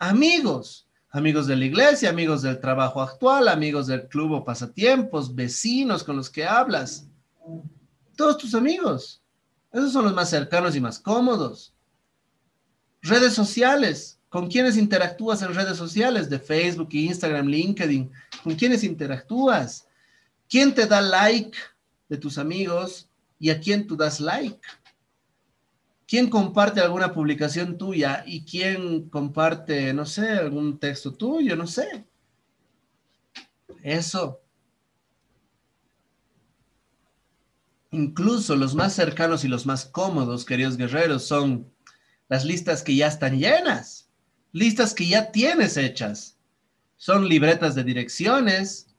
Amigos, 0.00 0.88
amigos 1.10 1.46
de 1.46 1.54
la 1.54 1.64
iglesia, 1.64 2.10
amigos 2.10 2.42
del 2.42 2.58
trabajo 2.60 3.00
actual, 3.00 3.46
amigos 3.46 3.86
del 3.86 4.08
club 4.08 4.32
o 4.32 4.44
pasatiempos, 4.44 5.32
vecinos 5.32 6.02
con 6.02 6.16
los 6.16 6.28
que 6.28 6.44
hablas. 6.44 7.06
Todos 8.16 8.36
tus 8.36 8.54
amigos. 8.54 9.22
Esos 9.72 9.92
son 9.92 10.06
los 10.06 10.14
más 10.14 10.28
cercanos 10.28 10.74
y 10.74 10.80
más 10.80 10.98
cómodos. 10.98 11.72
Redes 13.02 13.34
sociales. 13.34 14.18
¿Con 14.28 14.48
quiénes 14.48 14.76
interactúas 14.76 15.42
en 15.42 15.54
redes 15.54 15.76
sociales? 15.76 16.30
De 16.30 16.38
Facebook, 16.38 16.90
Instagram, 16.92 17.46
LinkedIn. 17.46 18.10
¿Con 18.44 18.54
quiénes 18.54 18.84
interactúas? 18.84 19.88
¿Quién 20.48 20.74
te 20.74 20.86
da 20.86 21.00
like 21.00 21.58
de 22.08 22.16
tus 22.16 22.38
amigos 22.38 23.08
y 23.38 23.50
a 23.50 23.58
quién 23.58 23.86
tú 23.86 23.96
das 23.96 24.20
like? 24.20 24.60
¿Quién 26.06 26.28
comparte 26.28 26.80
alguna 26.80 27.12
publicación 27.12 27.78
tuya 27.78 28.24
y 28.26 28.44
quién 28.44 29.08
comparte, 29.10 29.92
no 29.94 30.04
sé, 30.04 30.28
algún 30.28 30.78
texto 30.78 31.12
tuyo? 31.12 31.54
No 31.54 31.68
sé. 31.68 32.04
Eso. 33.82 34.40
Incluso 37.92 38.56
los 38.56 38.74
más 38.74 38.92
cercanos 38.92 39.44
y 39.44 39.48
los 39.48 39.66
más 39.66 39.86
cómodos, 39.86 40.44
queridos 40.44 40.76
guerreros, 40.76 41.24
son 41.24 41.72
las 42.30 42.44
listas 42.44 42.82
que 42.82 42.94
ya 42.94 43.08
están 43.08 43.38
llenas, 43.38 44.08
listas 44.52 44.94
que 44.94 45.06
ya 45.06 45.32
tienes 45.32 45.76
hechas. 45.76 46.38
Son 46.96 47.28
libretas 47.28 47.74
de 47.74 47.82
direcciones, 47.82 48.94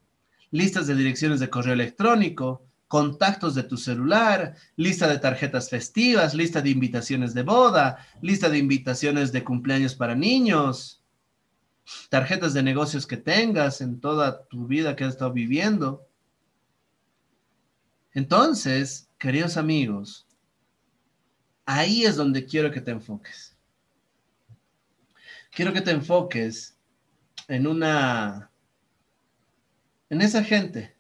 listas 0.51 0.85
de 0.85 0.95
direcciones 0.95 1.39
de 1.39 1.49
correo 1.49 1.73
electrónico, 1.73 2.67
contactos 2.89 3.55
de 3.55 3.63
tu 3.63 3.77
celular, 3.77 4.55
lista 4.75 5.07
de 5.07 5.17
tarjetas 5.17 5.69
festivas, 5.69 6.33
lista 6.33 6.61
de 6.61 6.71
invitaciones 6.71 7.33
de 7.33 7.43
boda, 7.43 8.05
lista 8.21 8.49
de 8.49 8.57
invitaciones 8.57 9.31
de 9.31 9.45
cumpleaños 9.45 9.95
para 9.95 10.13
niños, 10.13 11.01
tarjetas 12.09 12.53
de 12.53 12.63
negocios 12.63 13.07
que 13.07 13.15
tengas 13.15 13.79
en 13.79 14.01
toda 14.01 14.43
tu 14.47 14.67
vida 14.67 14.97
que 14.97 15.05
has 15.05 15.13
estado 15.13 15.31
viviendo. 15.31 16.05
Entonces, 18.13 19.09
queridos 19.17 19.55
amigos, 19.55 20.27
ahí 21.79 22.05
es 22.05 22.15
donde 22.15 22.45
quiero 22.45 22.71
que 22.71 22.81
te 22.81 22.91
enfoques. 22.91 23.55
Quiero 25.51 25.73
que 25.73 25.81
te 25.81 25.91
enfoques 25.91 26.75
en 27.47 27.67
una, 27.67 28.49
en 30.09 30.21
esa 30.21 30.43
gente 30.43 30.95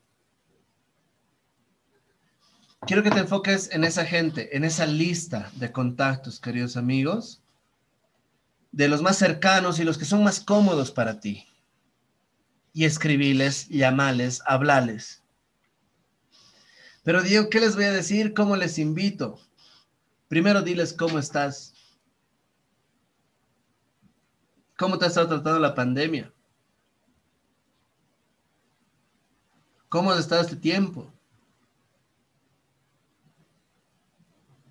quiero 2.85 3.03
que 3.03 3.11
te 3.11 3.19
enfoques 3.19 3.69
en 3.71 3.83
esa 3.83 4.05
gente, 4.05 4.55
en 4.55 4.63
esa 4.63 4.85
lista 4.85 5.51
de 5.55 5.71
contactos, 5.71 6.39
queridos 6.39 6.77
amigos, 6.77 7.41
de 8.71 8.87
los 8.87 9.01
más 9.01 9.17
cercanos 9.17 9.79
y 9.79 9.83
los 9.83 9.97
que 9.97 10.05
son 10.05 10.23
más 10.23 10.39
cómodos 10.39 10.91
para 10.91 11.19
ti. 11.19 11.45
Y 12.73 12.85
escribiles, 12.85 13.67
llamales, 13.67 14.41
hablales. 14.45 15.21
Pero 17.03 17.21
Diego, 17.21 17.49
¿qué 17.49 17.59
les 17.59 17.75
voy 17.75 17.85
a 17.85 17.91
decir? 17.91 18.33
¿Cómo 18.33 18.55
les 18.55 18.79
invito? 18.79 19.39
Primero 20.31 20.61
diles 20.61 20.93
cómo 20.93 21.19
estás. 21.19 21.73
¿Cómo 24.77 24.97
te 24.97 25.03
ha 25.03 25.07
estado 25.09 25.27
tratando 25.27 25.59
la 25.59 25.75
pandemia? 25.75 26.31
¿Cómo 29.89 30.09
has 30.09 30.19
estado 30.19 30.43
este 30.43 30.55
tiempo? 30.55 31.11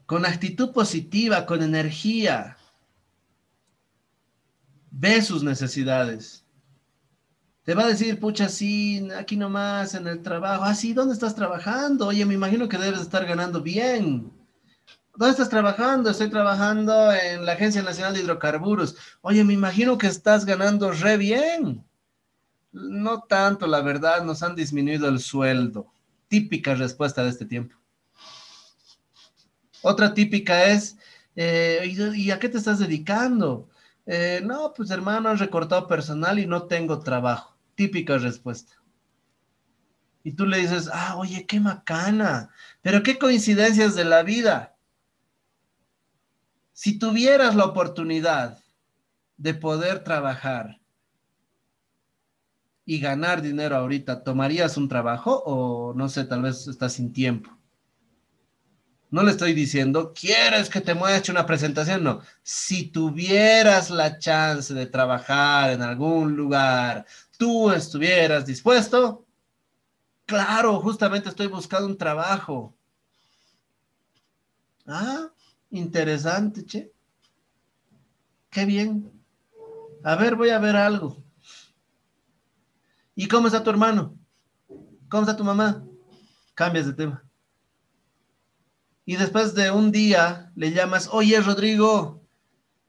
Con 0.06 0.24
actitud 0.24 0.72
positiva, 0.72 1.44
con 1.44 1.62
energía. 1.62 2.56
Ve 4.90 5.20
sus 5.20 5.42
necesidades. 5.42 6.42
Te 7.64 7.74
va 7.74 7.82
a 7.82 7.88
decir, 7.88 8.18
pucha, 8.18 8.48
sí, 8.48 9.06
aquí 9.14 9.36
nomás, 9.36 9.92
en 9.92 10.06
el 10.06 10.22
trabajo. 10.22 10.64
Ah, 10.64 10.74
sí, 10.74 10.94
¿dónde 10.94 11.12
estás 11.12 11.34
trabajando? 11.34 12.06
Oye, 12.06 12.24
me 12.24 12.32
imagino 12.32 12.66
que 12.66 12.78
debes 12.78 13.02
estar 13.02 13.26
ganando 13.26 13.60
bien. 13.60 14.39
¿Dónde 15.20 15.32
estás 15.32 15.50
trabajando? 15.50 16.08
Estoy 16.08 16.30
trabajando 16.30 17.12
en 17.12 17.44
la 17.44 17.52
Agencia 17.52 17.82
Nacional 17.82 18.14
de 18.14 18.20
Hidrocarburos. 18.20 18.96
Oye, 19.20 19.44
me 19.44 19.52
imagino 19.52 19.98
que 19.98 20.06
estás 20.06 20.46
ganando 20.46 20.92
re 20.92 21.18
bien. 21.18 21.84
No 22.72 23.20
tanto, 23.24 23.66
la 23.66 23.82
verdad, 23.82 24.24
nos 24.24 24.42
han 24.42 24.56
disminuido 24.56 25.10
el 25.10 25.18
sueldo. 25.18 25.92
Típica 26.28 26.74
respuesta 26.74 27.22
de 27.22 27.28
este 27.28 27.44
tiempo. 27.44 27.76
Otra 29.82 30.14
típica 30.14 30.64
es, 30.64 30.96
eh, 31.36 31.94
¿y 32.14 32.30
a 32.30 32.38
qué 32.38 32.48
te 32.48 32.56
estás 32.56 32.78
dedicando? 32.78 33.68
Eh, 34.06 34.40
no, 34.42 34.72
pues 34.74 34.88
hermano, 34.88 35.28
han 35.28 35.36
recortado 35.36 35.86
personal 35.86 36.38
y 36.38 36.46
no 36.46 36.62
tengo 36.62 37.00
trabajo. 37.00 37.58
Típica 37.74 38.16
respuesta. 38.16 38.72
Y 40.24 40.32
tú 40.32 40.46
le 40.46 40.56
dices, 40.56 40.88
ah, 40.90 41.16
oye, 41.18 41.44
qué 41.44 41.60
macana, 41.60 42.48
pero 42.80 43.02
qué 43.02 43.18
coincidencias 43.18 43.94
de 43.94 44.04
la 44.04 44.22
vida. 44.22 44.78
Si 46.82 46.98
tuvieras 46.98 47.56
la 47.56 47.66
oportunidad 47.66 48.58
de 49.36 49.52
poder 49.52 50.02
trabajar 50.02 50.80
y 52.86 52.98
ganar 53.00 53.42
dinero 53.42 53.76
ahorita, 53.76 54.24
¿tomarías 54.24 54.78
un 54.78 54.88
trabajo 54.88 55.42
o 55.44 55.92
no 55.92 56.08
sé, 56.08 56.24
tal 56.24 56.40
vez 56.40 56.66
estás 56.68 56.94
sin 56.94 57.12
tiempo? 57.12 57.54
No 59.10 59.22
le 59.22 59.32
estoy 59.32 59.52
diciendo, 59.52 60.14
¿quieres 60.18 60.70
que 60.70 60.80
te 60.80 60.94
muestre 60.94 61.32
una 61.32 61.44
presentación? 61.44 62.02
No. 62.02 62.22
Si 62.42 62.86
tuvieras 62.86 63.90
la 63.90 64.18
chance 64.18 64.72
de 64.72 64.86
trabajar 64.86 65.72
en 65.72 65.82
algún 65.82 66.34
lugar, 66.34 67.04
tú 67.36 67.70
estuvieras 67.70 68.46
dispuesto. 68.46 69.26
Claro, 70.24 70.80
justamente 70.80 71.28
estoy 71.28 71.48
buscando 71.48 71.88
un 71.88 71.98
trabajo. 71.98 72.74
Ah, 74.86 75.29
Interesante, 75.70 76.64
che. 76.64 76.92
Qué 78.50 78.64
bien. 78.64 79.10
A 80.02 80.16
ver, 80.16 80.34
voy 80.34 80.50
a 80.50 80.58
ver 80.58 80.76
algo. 80.76 81.22
¿Y 83.14 83.28
cómo 83.28 83.46
está 83.46 83.62
tu 83.62 83.70
hermano? 83.70 84.16
¿Cómo 85.08 85.22
está 85.22 85.36
tu 85.36 85.44
mamá? 85.44 85.84
Cambias 86.54 86.86
de 86.86 86.94
tema. 86.94 87.24
Y 89.04 89.16
después 89.16 89.54
de 89.54 89.70
un 89.70 89.90
día 89.90 90.52
le 90.54 90.72
llamas, 90.72 91.08
oye 91.10 91.40
Rodrigo, 91.40 92.22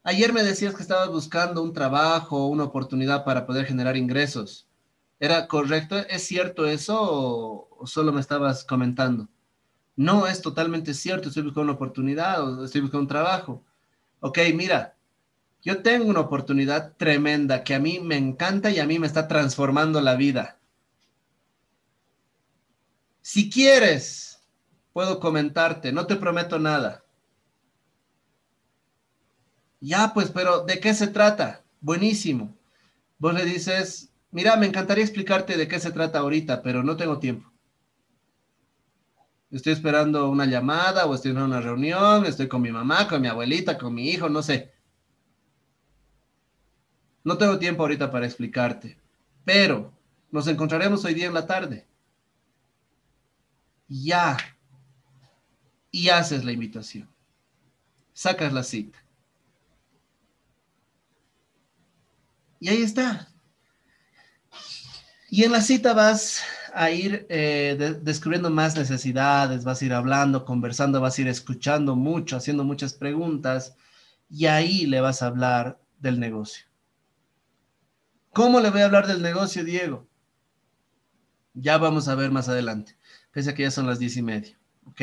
ayer 0.04 0.32
me 0.32 0.42
decías 0.42 0.74
que 0.74 0.82
estabas 0.82 1.08
buscando 1.08 1.62
un 1.62 1.72
trabajo, 1.72 2.46
una 2.46 2.64
oportunidad 2.64 3.24
para 3.24 3.46
poder 3.46 3.66
generar 3.66 3.96
ingresos. 3.96 4.68
¿Era 5.18 5.46
correcto? 5.46 5.98
¿Es 5.98 6.22
cierto 6.22 6.66
eso 6.66 6.98
o, 7.00 7.86
solo 7.86 8.12
me 8.12 8.20
estabas 8.20 8.64
comentando? 8.64 9.28
No, 9.96 10.26
es 10.26 10.42
totalmente 10.42 10.92
cierto, 10.94 11.28
estoy 11.28 11.44
buscando 11.44 11.64
una 11.64 11.72
oportunidad 11.72 12.42
o 12.42 12.64
estoy 12.64 12.82
buscando 12.82 13.02
un 13.02 13.08
trabajo. 13.08 13.64
Ok, 14.20 14.38
mira, 14.54 14.96
yo 15.62 15.82
tengo 15.82 16.06
una 16.06 16.20
oportunidad 16.20 16.94
tremenda 16.96 17.64
que 17.64 17.74
a 17.74 17.80
mí 17.80 18.00
me 18.00 18.16
encanta 18.16 18.70
y 18.70 18.78
a 18.80 18.86
mí 18.86 18.98
me 18.98 19.06
está 19.06 19.28
transformando 19.28 20.00
la 20.00 20.16
vida. 20.16 20.58
Si 23.22 23.50
quieres, 23.50 24.42
puedo 24.92 25.18
comentarte, 25.18 25.92
no 25.92 26.06
te 26.06 26.16
prometo 26.16 26.58
nada. 26.58 27.02
Ya, 29.80 30.12
pues, 30.14 30.30
pero 30.30 30.64
¿de 30.64 30.80
qué 30.80 30.94
se 30.94 31.08
trata? 31.08 31.62
Buenísimo. 31.80 32.56
Vos 33.18 33.34
le 33.34 33.44
dices, 33.44 34.12
mira, 34.32 34.56
me 34.56 34.66
encantaría 34.66 35.04
explicarte 35.04 35.56
de 35.58 35.68
qué 35.68 35.80
se 35.80 35.92
trata 35.92 36.20
ahorita, 36.20 36.62
pero 36.62 36.82
no 36.82 36.96
tengo 36.96 37.18
tiempo 37.20 37.51
estoy 39.52 39.74
esperando 39.74 40.30
una 40.30 40.46
llamada 40.46 41.06
o 41.06 41.14
estoy 41.14 41.32
en 41.32 41.38
una 41.38 41.60
reunión, 41.60 42.24
estoy 42.24 42.48
con 42.48 42.62
mi 42.62 42.72
mamá, 42.72 43.06
con 43.06 43.20
mi 43.20 43.28
abuelita, 43.28 43.76
con 43.76 43.94
mi 43.94 44.08
hijo, 44.08 44.28
no 44.28 44.42
sé. 44.42 44.72
No 47.22 47.36
tengo 47.38 47.58
tiempo 47.58 47.82
ahorita 47.82 48.10
para 48.10 48.26
explicarte, 48.26 48.98
pero 49.44 49.92
nos 50.30 50.48
encontraremos 50.48 51.04
hoy 51.04 51.14
día 51.14 51.26
en 51.26 51.34
la 51.34 51.46
tarde. 51.46 51.86
Ya. 53.88 54.38
Y 55.90 56.08
haces 56.08 56.44
la 56.44 56.52
invitación. 56.52 57.08
Sacas 58.14 58.52
la 58.52 58.62
cita. 58.62 58.98
Y 62.58 62.68
ahí 62.68 62.82
está. 62.82 63.28
Y 65.28 65.44
en 65.44 65.52
la 65.52 65.60
cita 65.60 65.92
vas 65.92 66.42
a 66.74 66.90
ir 66.90 67.26
eh, 67.28 67.98
descubriendo 68.02 68.50
más 68.50 68.76
necesidades, 68.76 69.64
vas 69.64 69.82
a 69.82 69.84
ir 69.84 69.92
hablando, 69.92 70.44
conversando, 70.44 71.00
vas 71.00 71.18
a 71.18 71.22
ir 71.22 71.28
escuchando 71.28 71.96
mucho, 71.96 72.36
haciendo 72.36 72.64
muchas 72.64 72.94
preguntas 72.94 73.74
y 74.28 74.46
ahí 74.46 74.86
le 74.86 75.00
vas 75.00 75.22
a 75.22 75.26
hablar 75.26 75.78
del 75.98 76.18
negocio. 76.18 76.64
¿Cómo 78.32 78.60
le 78.60 78.70
voy 78.70 78.80
a 78.80 78.86
hablar 78.86 79.06
del 79.06 79.22
negocio, 79.22 79.64
Diego? 79.64 80.06
Ya 81.54 81.76
vamos 81.76 82.08
a 82.08 82.14
ver 82.14 82.30
más 82.30 82.48
adelante, 82.48 82.96
pese 83.30 83.50
a 83.50 83.54
que 83.54 83.64
ya 83.64 83.70
son 83.70 83.86
las 83.86 83.98
diez 83.98 84.16
y 84.16 84.22
media. 84.22 84.58
¿Ok? 84.86 85.00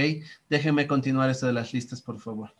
Déjenme 0.49 0.87
continuar 0.87 1.29
esto 1.29 1.45
de 1.45 1.53
las 1.53 1.73
listas, 1.73 2.01
por 2.01 2.19
favor. 2.19 2.53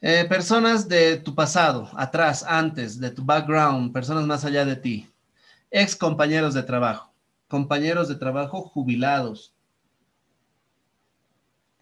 Eh, 0.00 0.26
personas 0.28 0.86
de 0.86 1.16
tu 1.16 1.34
pasado, 1.34 1.90
atrás, 1.96 2.44
antes, 2.46 3.00
de 3.00 3.10
tu 3.10 3.24
background, 3.24 3.92
personas 3.92 4.26
más 4.26 4.44
allá 4.44 4.66
de 4.66 4.76
ti, 4.76 5.10
ex 5.70 5.96
compañeros 5.96 6.52
de 6.52 6.62
trabajo 6.62 7.13
compañeros 7.54 8.08
de 8.08 8.16
trabajo 8.16 8.62
jubilados, 8.62 9.54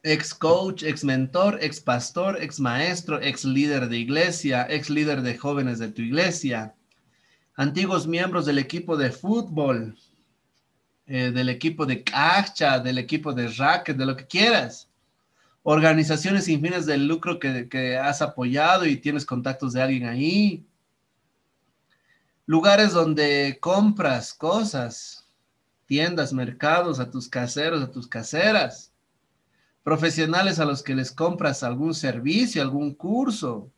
ex 0.02 0.34
coach, 0.34 0.82
ex 0.82 1.02
mentor, 1.02 1.58
ex 1.62 1.80
pastor, 1.80 2.36
ex 2.42 2.60
maestro, 2.60 3.18
ex 3.22 3.42
líder 3.46 3.88
de 3.88 3.96
iglesia, 3.96 4.66
ex 4.68 4.90
líder 4.90 5.22
de 5.22 5.38
jóvenes 5.38 5.78
de 5.78 5.88
tu 5.88 6.02
iglesia, 6.02 6.74
antiguos 7.54 8.06
miembros 8.06 8.44
del 8.44 8.58
equipo 8.58 8.98
de 8.98 9.12
fútbol, 9.12 9.96
eh, 11.06 11.30
del 11.30 11.48
equipo 11.48 11.86
de 11.86 12.04
cacha, 12.04 12.78
del 12.78 12.98
equipo 12.98 13.32
de 13.32 13.48
racket, 13.48 13.96
de 13.96 14.04
lo 14.04 14.14
que 14.14 14.26
quieras. 14.26 14.90
Organizaciones 15.62 16.44
sin 16.44 16.60
fines 16.60 16.84
de 16.84 16.98
lucro 16.98 17.38
que, 17.38 17.66
que 17.70 17.96
has 17.96 18.20
apoyado 18.20 18.84
y 18.84 18.98
tienes 18.98 19.24
contactos 19.24 19.72
de 19.72 19.80
alguien 19.80 20.04
ahí. 20.04 20.66
Lugares 22.44 22.92
donde 22.92 23.56
compras 23.58 24.34
cosas, 24.34 25.21
tiendas, 25.92 26.32
mercados, 26.32 27.00
a 27.00 27.10
tus 27.10 27.28
caseros, 27.28 27.82
a 27.82 27.90
tus 27.90 28.06
caseras, 28.06 28.94
profesionales 29.82 30.58
a 30.58 30.64
los 30.64 30.82
que 30.82 30.94
les 30.94 31.12
compras 31.12 31.62
algún 31.62 31.92
servicio, 31.92 32.62
algún 32.62 32.94
curso, 32.94 33.70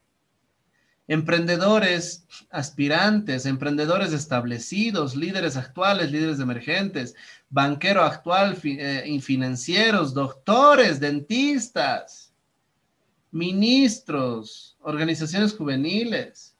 emprendedores 1.08 2.24
aspirantes, 2.50 3.46
emprendedores 3.46 4.12
establecidos, 4.12 5.16
líderes 5.16 5.56
actuales, 5.56 6.12
líderes 6.12 6.38
emergentes, 6.38 7.16
banquero 7.50 8.04
actual 8.04 8.56
eh, 8.62 9.02
y 9.08 9.20
financieros, 9.20 10.14
doctores, 10.14 11.00
dentistas, 11.00 12.32
ministros, 13.32 14.76
organizaciones 14.82 15.52
juveniles, 15.52 16.54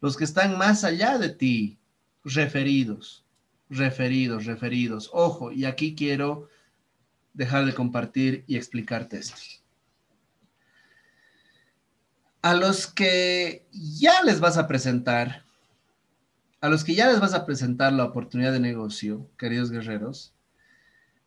los 0.00 0.16
que 0.16 0.22
están 0.22 0.56
más 0.56 0.84
allá 0.84 1.18
de 1.18 1.30
ti, 1.30 1.76
referidos 2.22 3.25
referidos, 3.68 4.46
referidos. 4.46 5.10
Ojo, 5.12 5.52
y 5.52 5.64
aquí 5.64 5.94
quiero 5.94 6.48
dejar 7.34 7.64
de 7.66 7.74
compartir 7.74 8.44
y 8.46 8.56
explicarte 8.56 9.18
esto. 9.18 9.36
A 12.42 12.54
los 12.54 12.86
que 12.86 13.66
ya 13.72 14.22
les 14.22 14.40
vas 14.40 14.56
a 14.56 14.68
presentar, 14.68 15.44
a 16.60 16.68
los 16.68 16.84
que 16.84 16.94
ya 16.94 17.08
les 17.08 17.20
vas 17.20 17.34
a 17.34 17.44
presentar 17.44 17.92
la 17.92 18.04
oportunidad 18.04 18.52
de 18.52 18.60
negocio, 18.60 19.28
queridos 19.36 19.70
guerreros, 19.70 20.32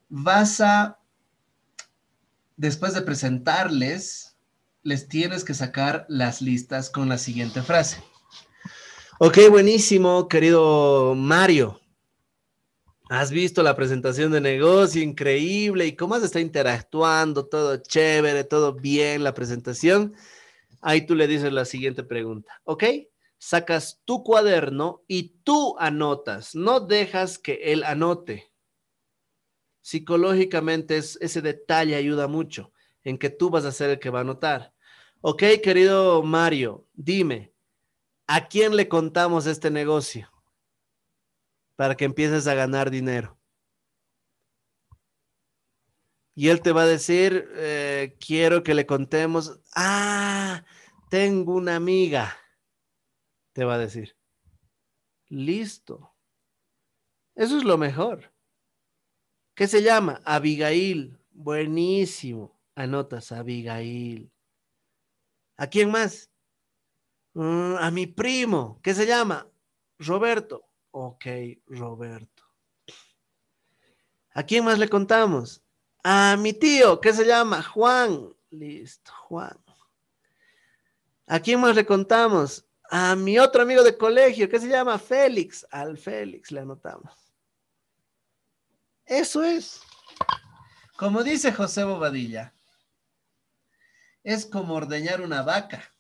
vas 0.08 0.62
a 0.62 1.00
después 2.58 2.94
de 2.94 3.02
presentarles, 3.02 4.38
les 4.84 5.08
tienes 5.08 5.44
que 5.44 5.54
sacar 5.54 6.06
las 6.10 6.42
listas 6.42 6.90
con 6.90 7.08
la 7.08 7.18
siguiente 7.18 7.62
frase. 7.62 8.04
Ok, 9.20 9.38
buenísimo, 9.50 10.28
querido 10.28 11.16
Mario. 11.16 11.79
Has 13.10 13.32
visto 13.32 13.64
la 13.64 13.76
presentación 13.76 14.32
de 14.32 14.40
negocio, 14.40 15.02
increíble, 15.02 15.88
y 15.88 15.96
cómo 15.96 16.14
has 16.14 16.22
estado 16.22 16.46
interactuando, 16.46 17.48
todo 17.48 17.78
chévere, 17.78 18.44
todo 18.44 18.76
bien, 18.76 19.24
la 19.24 19.34
presentación. 19.34 20.14
Ahí 20.80 21.08
tú 21.08 21.16
le 21.16 21.26
dices 21.26 21.52
la 21.52 21.66
siguiente 21.66 22.04
pregunta, 22.04 22.62
¿ok? 22.66 22.84
Sacas 23.40 24.00
tu 24.06 24.24
cuaderno 24.24 25.04
y 25.08 25.40
tú 25.44 25.76
anotas, 25.80 26.54
no 26.54 26.82
dejas 26.82 27.40
que 27.40 27.74
él 27.74 27.84
anote. 27.84 28.54
Psicológicamente 29.82 30.98
ese 30.98 31.42
detalle 31.42 31.96
ayuda 31.96 32.28
mucho 32.28 32.74
en 33.04 33.18
que 33.18 33.32
tú 33.32 33.50
vas 33.50 33.66
a 33.66 33.72
ser 33.72 33.90
el 33.90 34.00
que 34.00 34.12
va 34.12 34.20
a 34.20 34.22
anotar. 34.22 34.72
Ok, 35.22 35.42
querido 35.64 36.22
Mario, 36.22 36.86
dime, 36.94 37.54
¿a 38.28 38.48
quién 38.48 38.76
le 38.76 38.88
contamos 38.88 39.48
este 39.48 39.72
negocio? 39.72 40.30
Para 41.80 41.96
que 41.96 42.04
empieces 42.04 42.46
a 42.46 42.56
ganar 42.56 42.92
dinero. 42.92 43.40
Y 46.36 46.50
él 46.50 46.62
te 46.62 46.74
va 46.74 46.82
a 46.82 46.86
decir, 46.86 47.48
eh, 47.54 48.18
quiero 48.20 48.64
que 48.64 48.74
le 48.74 48.86
contemos, 48.86 49.62
ah, 49.78 50.66
tengo 51.10 51.56
una 51.56 51.78
amiga, 51.78 52.36
te 53.54 53.64
va 53.64 53.76
a 53.76 53.78
decir. 53.78 54.18
Listo. 55.30 56.14
Eso 57.34 57.56
es 57.56 57.64
lo 57.64 57.78
mejor. 57.78 58.34
¿Qué 59.56 59.66
se 59.66 59.82
llama? 59.82 60.22
Abigail. 60.26 61.18
Buenísimo. 61.32 62.60
Anotas 62.76 63.32
Abigail. 63.32 64.30
¿A 65.56 65.68
quién 65.68 65.92
más? 65.92 66.30
Mm, 67.36 67.76
a 67.80 67.90
mi 67.90 68.06
primo. 68.06 68.82
¿Qué 68.84 68.94
se 68.94 69.06
llama? 69.06 69.50
Roberto. 69.98 70.69
Ok, 70.92 71.26
Roberto. 71.68 72.44
¿A 74.34 74.44
quién 74.44 74.66
más 74.66 74.80
le 74.80 74.88
contamos? 74.88 75.62
A 76.04 76.38
mi 76.38 76.54
tío, 76.54 77.00
¿qué 77.02 77.14
se 77.14 77.26
llama? 77.26 77.62
Juan. 77.62 78.34
Listo, 78.52 79.12
Juan. 79.28 79.58
¿A 81.28 81.40
quién 81.40 81.60
más 81.60 81.76
le 81.76 81.86
contamos? 81.86 82.66
A 82.90 83.16
mi 83.16 83.38
otro 83.38 83.62
amigo 83.62 83.84
de 83.84 83.98
colegio, 83.98 84.50
¿qué 84.50 84.60
se 84.60 84.68
llama? 84.68 84.98
Félix. 84.98 85.66
Al 85.70 85.98
Félix 85.98 86.52
le 86.52 86.62
anotamos. 86.62 87.14
Eso 89.06 89.44
es. 89.44 89.82
Como 90.98 91.24
dice 91.24 91.54
José 91.54 91.84
Bobadilla, 91.84 92.54
es 94.24 94.46
como 94.46 94.76
ordeñar 94.76 95.22
una 95.22 95.44
vaca. 95.44 95.94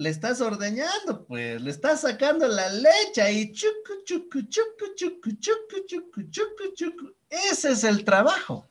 Le 0.00 0.08
estás 0.08 0.40
ordeñando, 0.40 1.26
pues, 1.26 1.60
le 1.60 1.70
estás 1.70 2.00
sacando 2.00 2.48
la 2.48 2.70
leche 2.70 3.34
y 3.34 3.52
chucu, 3.52 4.02
chucu, 4.02 4.40
chucu, 4.48 4.94
chucu, 4.94 5.30
chucu, 5.32 5.82
chucu, 5.86 6.22
chucu, 6.30 6.74
chucu. 6.74 7.14
Ese 7.28 7.72
es 7.72 7.84
el 7.84 8.02
trabajo. 8.02 8.66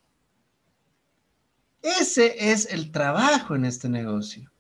Ese 1.84 2.52
es 2.52 2.66
el 2.72 2.92
trabajo 2.92 3.54
en 3.54 3.66
este 3.66 3.88
negocio. 3.88 4.52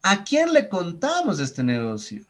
¿A 0.00 0.24
quién 0.24 0.54
le 0.54 0.66
contamos 0.66 1.40
este 1.40 1.62
negocio? 1.62 2.24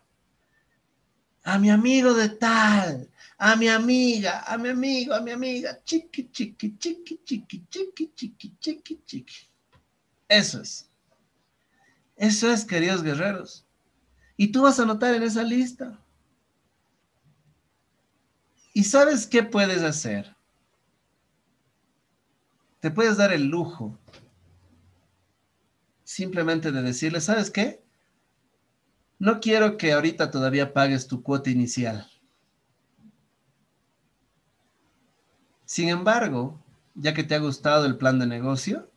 A 1.45 1.57
mi 1.61 1.70
amigo 1.70 2.14
de 2.14 2.30
tal, 2.30 3.09
a 3.38 3.55
mi 3.55 3.68
amiga, 3.68 4.40
a 4.40 4.59
mi 4.59 4.70
amigo, 4.70 5.14
a 5.14 5.20
mi 5.20 5.30
amiga, 5.30 5.80
chiqui, 5.84 6.32
chiqui, 6.32 6.76
chiqui, 6.78 7.20
chiqui, 7.24 7.64
chiqui, 7.70 8.12
chiqui, 8.12 8.57
chiqui, 8.59 9.03
chiqui. 9.07 9.49
Eso 10.26 10.62
es. 10.62 10.90
Eso 12.16 12.51
es, 12.51 12.64
queridos 12.64 13.01
guerreros. 13.01 13.63
Y 14.37 14.49
tú 14.49 14.62
vas 14.62 14.78
a 14.78 14.82
anotar 14.82 15.14
en 15.14 15.22
esa 15.22 15.43
lista. 15.43 15.99
¿Y 18.72 18.85
sabes 18.85 19.26
qué 19.26 19.43
puedes 19.43 19.82
hacer? 19.82 20.35
Te 22.80 22.91
puedes 22.91 23.16
dar 23.16 23.32
el 23.32 23.47
lujo 23.47 23.99
simplemente 26.03 26.70
de 26.70 26.82
decirle, 26.82 27.20
¿sabes 27.20 27.51
qué? 27.51 27.82
No 29.18 29.41
quiero 29.41 29.76
que 29.76 29.93
ahorita 29.93 30.30
todavía 30.30 30.72
pagues 30.72 31.07
tu 31.07 31.22
cuota 31.22 31.51
inicial. 31.51 32.11
Sin 35.64 35.89
embargo, 35.89 36.62
ya 36.95 37.14
que 37.14 37.24
te 37.24 37.35
ha 37.35 37.39
gustado 37.39 37.87
el 37.87 37.97
plan 37.97 38.18
de 38.18 38.26
negocio, 38.26 38.91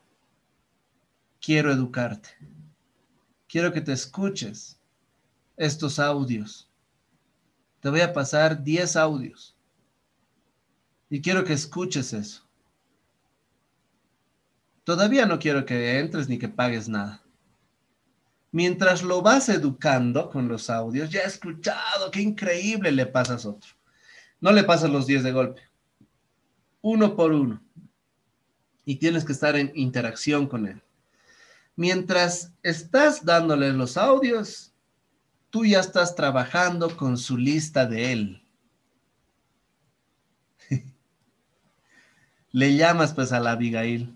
quiero 1.40 1.72
educarte. 1.72 2.30
Quiero 3.48 3.72
que 3.72 3.82
te 3.82 3.94
escuches 3.94 4.77
estos 5.58 6.00
audios. 6.00 6.70
Te 7.82 7.90
voy 7.90 8.02
a 8.02 8.14
pasar 8.14 8.64
10 8.64 8.96
audios. 8.96 9.58
Y 11.10 11.22
quiero 11.22 11.44
que 11.44 11.54
escuches 11.54 12.14
eso. 12.14 12.44
Todavía 14.84 15.26
no 15.26 15.40
quiero 15.40 15.66
que 15.66 16.00
entres 16.00 16.30
ni 16.30 16.38
que 16.38 16.48
pagues 16.48 16.88
nada. 16.88 17.22
Mientras 18.52 19.04
lo 19.04 19.22
vas 19.22 19.50
educando 19.50 20.30
con 20.30 20.48
los 20.48 20.70
audios, 20.70 21.10
ya 21.10 21.22
he 21.22 21.26
escuchado, 21.26 22.10
qué 22.12 22.22
increíble, 22.22 22.94
le 22.94 23.06
pasas 23.06 23.46
otro. 23.46 23.72
No 24.40 24.54
le 24.54 24.64
pasas 24.64 24.90
los 24.90 25.06
10 25.06 25.24
de 25.24 25.32
golpe 25.34 25.68
uno 26.88 27.16
por 27.16 27.34
uno. 27.34 27.62
Y 28.86 28.96
tienes 28.96 29.26
que 29.26 29.34
estar 29.34 29.58
en 29.58 29.72
interacción 29.76 30.48
con 30.48 30.68
él. 30.68 30.82
Mientras 31.76 32.54
estás 32.64 33.26
dándole 33.26 33.74
los 33.74 33.98
audios, 33.98 34.74
tú 35.50 35.66
ya 35.66 35.80
estás 35.80 36.16
trabajando 36.16 36.96
con 36.96 37.18
su 37.18 37.38
lista 37.38 37.86
de 37.86 38.12
él. 38.12 38.44
Le 42.52 42.76
llamas 42.76 43.14
pues 43.14 43.32
a 43.32 43.40
la 43.40 43.52
Abigail. 43.52 44.16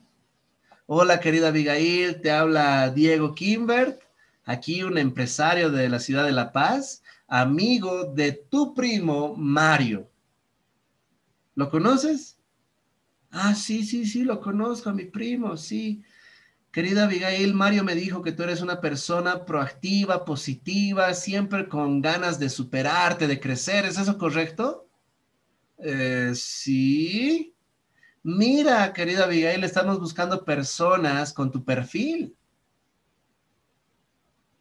Hola 0.85 1.19
querida 1.19 1.47
Abigail, 1.49 2.21
te 2.21 2.31
habla 2.31 2.89
Diego 2.89 3.33
Kimbert, 3.33 4.01
aquí 4.43 4.83
un 4.83 4.97
empresario 4.97 5.71
de 5.71 5.87
la 5.87 5.99
ciudad 5.99 6.25
de 6.25 6.33
La 6.33 6.51
Paz, 6.51 7.01
amigo 7.27 8.03
de 8.03 8.33
tu 8.33 8.73
primo 8.73 9.33
Mario. 9.37 10.09
¿Lo 11.55 11.69
conoces? 11.69 12.37
Ah, 13.29 13.55
sí, 13.55 13.85
sí, 13.85 14.05
sí, 14.05 14.23
lo 14.25 14.41
conozco, 14.41 14.91
mi 14.91 15.05
primo, 15.05 15.55
sí. 15.55 16.03
Querida 16.71 17.03
Abigail, 17.03 17.53
Mario 17.53 17.83
me 17.83 17.95
dijo 17.95 18.21
que 18.21 18.31
tú 18.31 18.43
eres 18.43 18.61
una 18.61 18.79
persona 18.79 19.43
proactiva, 19.43 20.23
positiva, 20.23 21.13
siempre 21.13 21.67
con 21.67 22.01
ganas 22.01 22.39
de 22.39 22.49
superarte, 22.49 23.27
de 23.27 23.41
crecer. 23.41 23.85
¿Es 23.85 23.97
eso 23.97 24.17
correcto? 24.17 24.87
Eh, 25.79 26.31
sí. 26.33 27.53
Mira, 28.23 28.93
querida 28.93 29.25
Abigail, 29.25 29.63
estamos 29.65 29.99
buscando 29.99 30.45
personas 30.45 31.33
con 31.33 31.51
tu 31.51 31.65
perfil 31.65 32.35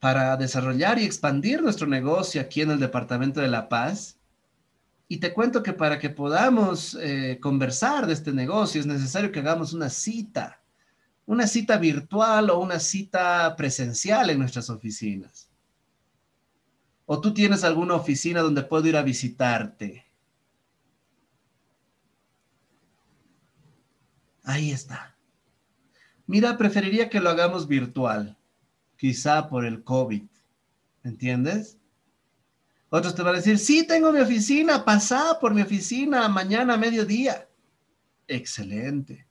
para 0.01 0.37
desarrollar 0.37 0.99
y 0.99 1.05
expandir 1.05 1.63
nuestro 1.63 1.87
negocio 1.87 2.41
aquí 2.41 2.63
en 2.63 2.73
el 2.73 2.81
Departamento 2.81 3.41
de 3.41 3.49
La 3.49 3.69
Paz. 3.69 4.19
Y 5.07 5.19
te 5.19 5.33
cuento 5.33 5.63
que 5.63 5.75
para 5.75 5.99
que 5.99 6.11
podamos 6.11 6.97
eh, 7.01 7.39
conversar 7.41 8.07
de 8.07 8.15
este 8.15 8.33
negocio 8.33 8.81
es 8.81 8.87
necesario 8.87 9.31
que 9.31 9.41
hagamos 9.41 9.75
una 9.75 9.91
cita, 9.91 10.60
una 11.31 11.47
cita 11.47 11.78
virtual 11.78 12.51
o 12.51 12.59
una 12.59 12.81
cita 12.81 13.55
presencial 13.55 14.31
en 14.31 14.41
nuestras 14.41 14.68
oficinas. 14.68 15.49
¿O 17.07 17.20
tú 17.20 17.33
tienes 17.33 17.62
alguna 17.62 17.95
oficina 17.95 18.41
donde 18.41 18.64
puedo 18.64 18.89
ir 18.89 18.97
a 18.97 19.03
visitarte? 19.03 20.05
Ahí 24.43 24.72
está. 24.72 25.16
Mira, 26.26 26.59
preferiría 26.59 27.09
que 27.09 27.20
lo 27.20 27.31
hagamos 27.31 27.68
virtual, 27.68 28.37
quizá 28.97 29.49
por 29.49 29.64
el 29.64 29.85
COVID. 29.85 30.26
¿Entiendes? 31.05 31.78
Otros 32.89 33.14
te 33.14 33.22
van 33.22 33.35
a 33.35 33.39
decir, 33.39 33.57
sí, 33.61 33.87
tengo 33.87 34.11
mi 34.11 34.18
oficina, 34.18 34.85
pasá 34.85 35.39
por 35.41 35.55
mi 35.55 35.62
oficina 35.62 36.28
mañana 36.28 36.74
a 36.74 36.76
mediodía. 36.76 37.49
Excelente. 38.26 39.30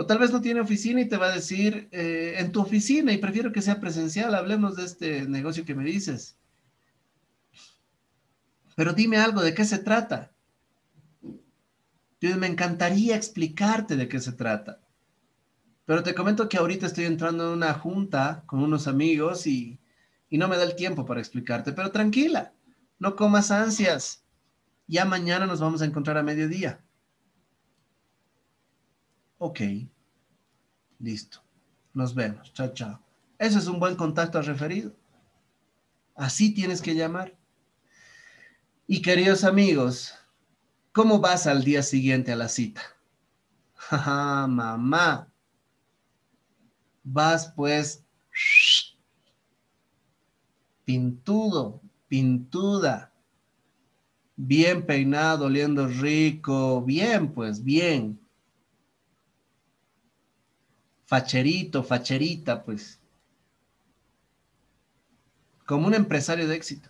O 0.00 0.06
tal 0.06 0.18
vez 0.18 0.30
no 0.32 0.40
tiene 0.40 0.60
oficina 0.60 1.02
y 1.02 1.08
te 1.08 1.18
va 1.18 1.26
a 1.26 1.34
decir, 1.34 1.90
eh, 1.92 2.36
en 2.38 2.52
tu 2.52 2.62
oficina 2.62 3.12
y 3.12 3.18
prefiero 3.18 3.52
que 3.52 3.60
sea 3.60 3.80
presencial, 3.80 4.34
hablemos 4.34 4.76
de 4.76 4.86
este 4.86 5.28
negocio 5.28 5.66
que 5.66 5.74
me 5.74 5.84
dices. 5.84 6.38
Pero 8.76 8.94
dime 8.94 9.18
algo, 9.18 9.42
¿de 9.42 9.52
qué 9.52 9.66
se 9.66 9.76
trata? 9.76 10.32
me 12.38 12.46
encantaría 12.46 13.14
explicarte 13.14 13.96
de 13.96 14.08
qué 14.08 14.20
se 14.20 14.32
trata. 14.32 14.80
Pero 15.84 16.02
te 16.02 16.14
comento 16.14 16.48
que 16.48 16.56
ahorita 16.56 16.86
estoy 16.86 17.04
entrando 17.04 17.44
en 17.44 17.58
una 17.58 17.74
junta 17.74 18.42
con 18.46 18.62
unos 18.62 18.86
amigos 18.86 19.46
y 19.46 19.80
y 20.30 20.38
no 20.38 20.48
me 20.48 20.56
da 20.56 20.62
el 20.62 20.76
tiempo 20.76 21.04
para 21.04 21.20
explicarte, 21.20 21.72
pero 21.72 21.90
tranquila, 21.90 22.52
no 22.98 23.16
comas 23.16 23.50
ansias. 23.50 24.24
Ya 24.86 25.04
mañana 25.04 25.46
nos 25.46 25.60
vamos 25.60 25.82
a 25.82 25.84
encontrar 25.84 26.16
a 26.16 26.22
mediodía. 26.22 26.80
Ok. 29.42 29.60
Listo. 30.98 31.42
Nos 31.94 32.14
vemos. 32.14 32.52
Chao, 32.52 32.74
chao. 32.74 33.00
Ese 33.38 33.58
es 33.58 33.66
un 33.66 33.80
buen 33.80 33.96
contacto 33.96 34.40
referido. 34.42 34.94
Así 36.14 36.52
tienes 36.52 36.82
que 36.82 36.94
llamar. 36.94 37.34
Y 38.86 39.00
queridos 39.00 39.44
amigos, 39.44 40.14
¿cómo 40.92 41.20
vas 41.20 41.46
al 41.46 41.64
día 41.64 41.82
siguiente 41.82 42.32
a 42.32 42.36
la 42.36 42.50
cita? 42.50 42.82
Jaja, 43.76 44.46
mamá. 44.46 45.32
Vas 47.02 47.50
pues 47.56 48.04
pintudo, 50.84 51.80
pintuda, 52.08 53.14
bien 54.36 54.84
peinado, 54.84 55.46
oliendo 55.46 55.86
rico, 55.86 56.82
bien 56.82 57.32
pues, 57.32 57.64
bien. 57.64 58.20
Facherito, 61.10 61.82
facherita, 61.82 62.62
pues. 62.62 63.00
Como 65.66 65.88
un 65.88 65.94
empresario 65.94 66.46
de 66.46 66.54
éxito. 66.54 66.88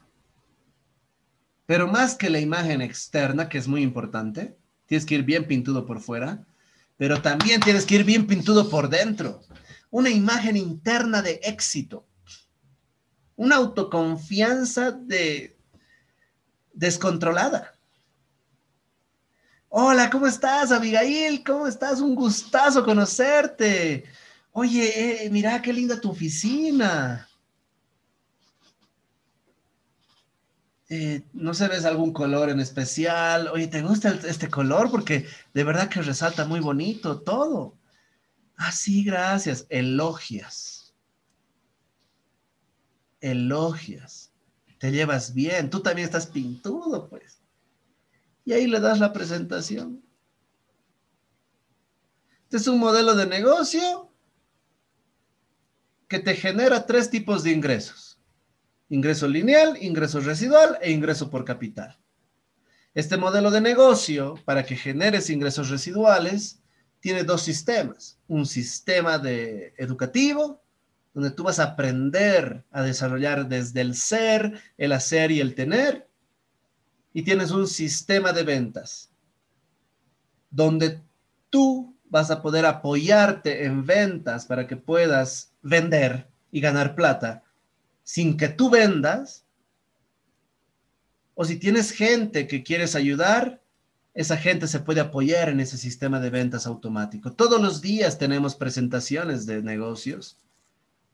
Pero 1.64 1.89
más 1.89 2.16
que 2.16 2.29
la 2.29 2.39
imagen 2.39 2.83
externa, 2.83 3.49
que 3.49 3.57
es 3.57 3.66
muy 3.66 3.81
importante, 3.83 4.59
tienes 4.85 5.07
que 5.07 5.14
ir 5.14 5.23
bien 5.23 5.47
pintudo 5.47 5.87
por 5.87 6.01
fuera, 6.01 6.45
pero 6.99 7.23
también 7.23 7.62
tienes 7.62 7.87
que 7.87 7.95
ir 7.95 8.05
bien 8.05 8.27
pintudo 8.27 8.68
por 8.68 8.91
dentro. 8.91 9.41
Una 9.89 10.11
imagen 10.11 10.59
interna 10.59 11.23
de 11.23 11.41
éxito. 11.43 12.07
Una 13.37 13.57
autoconfianza 13.57 14.91
de 14.91 15.57
descontrolada. 16.75 17.73
Hola, 19.73 20.11
¿cómo 20.11 20.27
estás, 20.27 20.73
Abigail? 20.73 21.45
¿Cómo 21.45 21.68
estás? 21.68 22.01
Un 22.01 22.16
gustazo 22.16 22.85
conocerte. 22.85 24.03
Oye, 24.51 25.25
eh, 25.25 25.31
mira 25.31 25.62
qué 25.62 25.73
linda 25.73 26.01
tu 26.01 26.11
oficina. 26.11 27.29
Eh, 30.89 31.23
no 31.33 31.55
se 31.55 31.68
ves 31.68 31.85
algún 31.85 32.12
color 32.12 32.51
en 32.51 32.59
especial. 32.59 33.47
Oye, 33.47 33.68
¿te 33.68 33.81
gusta 33.81 34.18
este 34.27 34.51
color? 34.51 34.91
Porque 34.91 35.29
de 35.55 35.62
verdad 35.62 35.89
que 35.89 36.03
resalta 36.03 36.45
muy 36.47 36.59
bonito 36.59 37.21
todo. 37.21 37.79
Ah, 38.57 38.73
sí, 38.73 39.05
gracias. 39.05 39.66
Elogias. 39.68 40.93
Elogias. 43.21 44.33
Te 44.81 44.91
llevas 44.91 45.33
bien. 45.33 45.71
Tú 45.71 45.81
también 45.81 46.07
estás 46.07 46.27
pintudo, 46.27 47.09
pues. 47.09 47.39
Y 48.45 48.53
ahí 48.53 48.66
le 48.66 48.80
das 48.80 48.99
la 48.99 49.12
presentación. 49.12 50.03
Este 52.45 52.57
es 52.57 52.66
un 52.66 52.78
modelo 52.78 53.14
de 53.14 53.26
negocio 53.26 54.12
que 56.09 56.18
te 56.18 56.34
genera 56.34 56.86
tres 56.86 57.11
tipos 57.11 57.45
de 57.45 57.53
ingresos 57.53 58.11
ingreso 58.91 59.28
lineal, 59.28 59.78
ingreso 59.80 60.20
residual 60.20 60.76
e 60.82 60.91
ingreso 60.91 61.30
por 61.30 61.45
capital. 61.45 61.97
Este 62.93 63.16
modelo 63.16 63.51
de 63.51 63.61
negocio, 63.61 64.34
para 64.45 64.64
que 64.64 64.76
generes 64.76 65.30
ingresos 65.30 65.70
residuales, 65.70 66.61
tiene 66.99 67.22
dos 67.22 67.43
sistemas. 67.43 68.18
Un 68.26 68.45
sistema 68.47 69.18
de 69.18 69.74
educativo, 69.78 70.61
donde 71.14 71.30
tú 71.30 71.45
vas 71.45 71.61
a 71.61 71.64
aprender 71.64 72.64
a 72.72 72.82
desarrollar 72.82 73.49
desde 73.49 73.80
el 73.80 73.95
ser, 73.95 74.61
el 74.76 74.93
hacer 74.93 75.30
y 75.30 75.41
el 75.41 75.55
tener. 75.55 76.10
Y 77.13 77.23
tienes 77.23 77.51
un 77.51 77.67
sistema 77.67 78.33
de 78.33 78.45
ventas, 78.45 79.11
donde 80.51 81.01
tú 81.49 81.95
vas 82.09 82.31
a 82.31 82.43
poder 82.43 82.67
apoyarte 82.67 83.65
en 83.65 83.87
ventas 83.87 84.47
para 84.47 84.67
que 84.67 84.77
puedas 84.77 85.53
vender 85.63 86.29
y 86.51 86.61
ganar 86.61 86.95
plata 86.95 87.45
sin 88.03 88.37
que 88.37 88.49
tú 88.49 88.71
vendas, 88.71 89.45
o 91.35 91.45
si 91.45 91.57
tienes 91.57 91.93
gente 91.93 92.49
que 92.49 92.65
quieres 92.65 92.97
ayudar, 92.97 93.63
esa 94.15 94.37
gente 94.37 94.67
se 94.67 94.81
puede 94.81 95.01
apoyar 95.01 95.49
en 95.49 95.61
ese 95.61 95.79
sistema 95.79 96.19
de 96.19 96.31
ventas 96.31 96.67
automático. 96.67 97.33
Todos 97.33 97.63
los 97.63 97.81
días 97.81 98.19
tenemos 98.19 98.57
presentaciones 98.57 99.47
de 99.47 99.63
negocios 99.63 100.37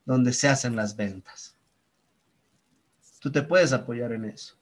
donde 0.07 0.33
se 0.33 0.49
hacen 0.49 0.75
las 0.75 0.97
ventas. 0.97 1.55
Tú 3.21 3.31
te 3.31 3.43
puedes 3.43 3.75
apoyar 3.75 4.13
en 4.13 4.25
eso. 4.25 4.57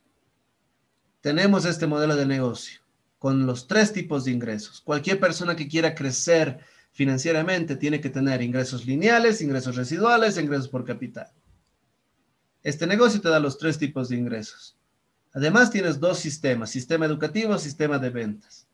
Tenemos 1.25 1.65
este 1.65 1.87
modelo 1.87 2.17
de 2.17 2.27
negocio 2.27 2.83
con 3.19 3.47
los 3.47 3.67
tres 3.67 3.95
tipos 3.95 4.27
de 4.27 4.33
ingresos. 4.33 4.83
Cualquier 4.83 5.19
persona 5.19 5.57
que 5.57 5.69
quiera 5.69 5.95
crecer 5.95 6.59
financieramente 6.93 7.77
tiene 7.77 7.99
que 7.99 8.11
tener 8.11 8.43
ingresos 8.43 8.85
lineales, 8.85 9.41
ingresos 9.41 9.75
residuales, 9.75 10.37
ingresos 10.37 10.69
por 10.69 10.85
capital. 10.85 11.33
Este 12.63 12.87
negocio 12.87 13.23
te 13.23 13.31
da 13.31 13.41
los 13.41 13.57
tres 13.57 13.79
tipos 13.79 14.11
de 14.11 14.17
ingresos. 14.17 14.77
Además, 15.33 15.71
tienes 15.71 15.99
dos 15.99 16.19
sistemas, 16.19 16.69
sistema 16.69 17.07
educativo, 17.07 17.57
sistema 17.57 17.99
de 17.99 18.11
ventas. 18.11 18.67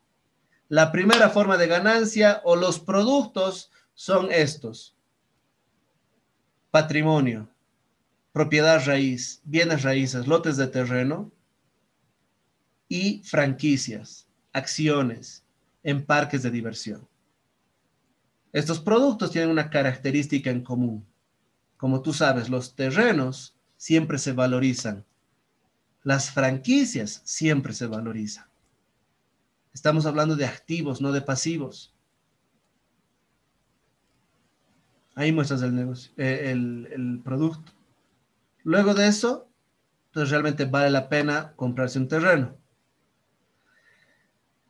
La 0.68 0.90
primera 0.90 1.30
forma 1.30 1.56
de 1.56 1.68
ganancia 1.68 2.40
o 2.42 2.56
los 2.56 2.80
productos 2.80 3.70
son 3.94 4.32
estos. 4.32 4.96
Patrimonio, 6.72 7.48
propiedad 8.32 8.84
raíz, 8.84 9.40
bienes 9.44 9.84
raíces, 9.84 10.26
lotes 10.26 10.56
de 10.56 10.66
terreno 10.66 11.30
y 12.90 13.22
franquicias, 13.22 14.26
acciones 14.52 15.46
en 15.84 16.04
parques 16.04 16.42
de 16.42 16.50
diversión. 16.50 17.08
Estos 18.52 18.80
productos 18.80 19.30
tienen 19.30 19.48
una 19.48 19.70
característica 19.70 20.50
en 20.50 20.62
común. 20.62 21.06
Como 21.76 22.02
tú 22.02 22.12
sabes, 22.12 22.50
los 22.50 22.74
terrenos 22.74 23.54
siempre 23.76 24.18
se 24.18 24.32
valorizan. 24.32 25.06
Las 26.02 26.32
franquicias 26.32 27.22
siempre 27.24 27.72
se 27.74 27.86
valorizan. 27.86 28.46
Estamos 29.72 30.04
hablando 30.04 30.34
de 30.34 30.46
activos, 30.46 31.00
no 31.00 31.12
de 31.12 31.22
pasivos. 31.22 31.94
Ahí 35.14 35.30
muestras 35.30 35.62
el 35.62 35.76
negocio, 35.76 36.10
eh, 36.16 36.50
el, 36.50 37.20
producto. 37.22 37.72
Luego 38.64 38.94
de 38.94 39.06
eso, 39.06 39.48
pues 40.12 40.28
realmente 40.28 40.64
vale 40.64 40.90
la 40.90 41.08
pena 41.08 41.52
comprarse 41.54 42.00
un 42.00 42.08
terreno. 42.08 42.59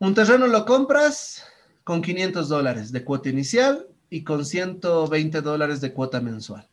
Un 0.00 0.14
terreno 0.14 0.46
lo 0.46 0.64
compras 0.64 1.44
con 1.84 2.00
500 2.00 2.48
dólares 2.48 2.90
de 2.90 3.04
cuota 3.04 3.28
inicial 3.28 3.86
y 4.08 4.24
con 4.24 4.46
120 4.46 5.42
dólares 5.42 5.82
de 5.82 5.92
cuota 5.92 6.22
mensual. 6.22 6.66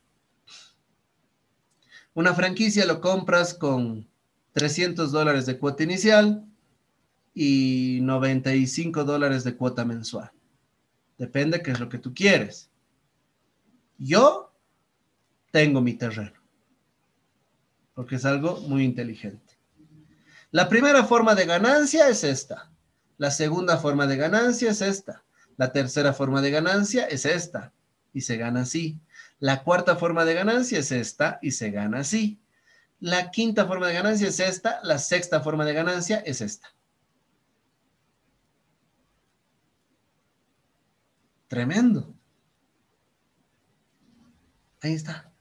Una 2.14 2.32
franquicia 2.32 2.86
lo 2.86 3.02
compras 3.02 3.52
con 3.52 4.08
300 4.52 5.12
dólares 5.12 5.44
de 5.44 5.58
cuota 5.58 5.82
inicial 5.82 6.42
y 7.34 7.98
95 8.00 9.04
dólares 9.04 9.44
de 9.44 9.56
cuota 9.56 9.84
mensual. 9.84 10.30
Depende 11.18 11.62
qué 11.62 11.72
es 11.72 11.80
lo 11.80 11.90
que 11.90 11.98
tú 11.98 12.14
quieres. 12.14 12.70
Yo 13.98 14.54
tengo 15.50 15.82
mi 15.82 15.92
terreno, 15.92 16.40
porque 17.92 18.16
es 18.16 18.24
algo 18.24 18.58
muy 18.60 18.84
inteligente. 18.84 19.58
La 20.50 20.66
primera 20.66 21.04
forma 21.04 21.34
de 21.34 21.44
ganancia 21.44 22.08
es 22.08 22.24
esta. 22.24 22.70
La 23.18 23.30
segunda 23.30 23.76
forma 23.78 24.06
de 24.06 24.16
ganancia 24.16 24.70
es 24.70 24.80
esta. 24.80 25.24
La 25.56 25.72
tercera 25.72 26.12
forma 26.12 26.40
de 26.40 26.50
ganancia 26.50 27.06
es 27.06 27.26
esta. 27.26 27.72
Y 28.14 28.22
se 28.22 28.36
gana 28.36 28.62
así. 28.62 28.98
La 29.40 29.62
cuarta 29.62 29.96
forma 29.96 30.24
de 30.24 30.34
ganancia 30.34 30.78
es 30.78 30.90
esta 30.92 31.38
y 31.42 31.50
se 31.50 31.70
gana 31.70 32.00
así. 32.00 32.40
La 33.00 33.30
quinta 33.30 33.66
forma 33.66 33.88
de 33.88 33.94
ganancia 33.94 34.28
es 34.28 34.40
esta. 34.40 34.80
La 34.82 34.98
sexta 34.98 35.40
forma 35.40 35.64
de 35.64 35.74
ganancia 35.74 36.18
es 36.18 36.40
esta. 36.40 36.68
Tremendo. 41.48 42.14
Ahí 44.80 44.94
está. 44.94 45.32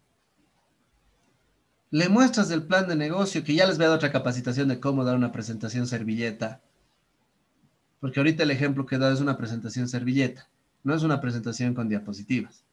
Le 1.90 2.10
muestras 2.10 2.52
el 2.52 2.66
plan 2.66 2.88
de 2.88 2.96
negocio, 2.96 3.44
que 3.44 3.56
ya 3.56 3.66
les 3.66 3.78
voy 3.78 3.86
a 3.86 3.90
dar 3.90 3.98
otra 3.98 4.12
capacitación 4.12 4.68
de 4.68 4.80
cómo 4.80 5.04
dar 5.04 5.16
una 5.16 5.32
presentación 5.32 5.88
servilleta. 5.88 6.62
Porque 8.00 8.20
ahorita 8.20 8.44
el 8.44 8.52
ejemplo 8.52 8.86
que 8.86 8.96
he 8.96 9.00
dado 9.00 9.14
es 9.14 9.22
una 9.22 9.38
presentación 9.38 9.88
servilleta, 9.88 10.48
no 10.84 10.94
es 10.94 11.04
una 11.04 11.20
presentación 11.20 11.74
con 11.74 11.90
diapositivas. 11.90 12.64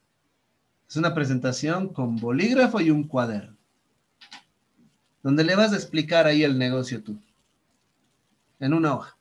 Es 0.87 0.95
una 0.97 1.13
presentación 1.15 1.89
con 1.89 2.17
bolígrafo 2.17 2.79
y 2.79 2.91
un 2.91 3.07
cuaderno, 3.07 3.57
donde 5.23 5.43
le 5.43 5.55
vas 5.55 5.73
a 5.73 5.75
explicar 5.75 6.27
ahí 6.27 6.43
el 6.43 6.57
negocio 6.57 7.01
tú, 7.01 7.19
en 8.59 8.73
una 8.73 8.95
hoja. 8.95 9.17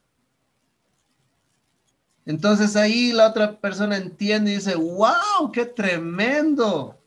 Entonces 2.27 2.77
ahí 2.77 3.13
la 3.13 3.29
otra 3.29 3.59
persona 3.61 3.97
entiende 3.97 4.53
y 4.53 4.55
dice, 4.57 4.75
wow, 4.75 5.51
qué 5.53 5.67
tremendo. 5.67 6.99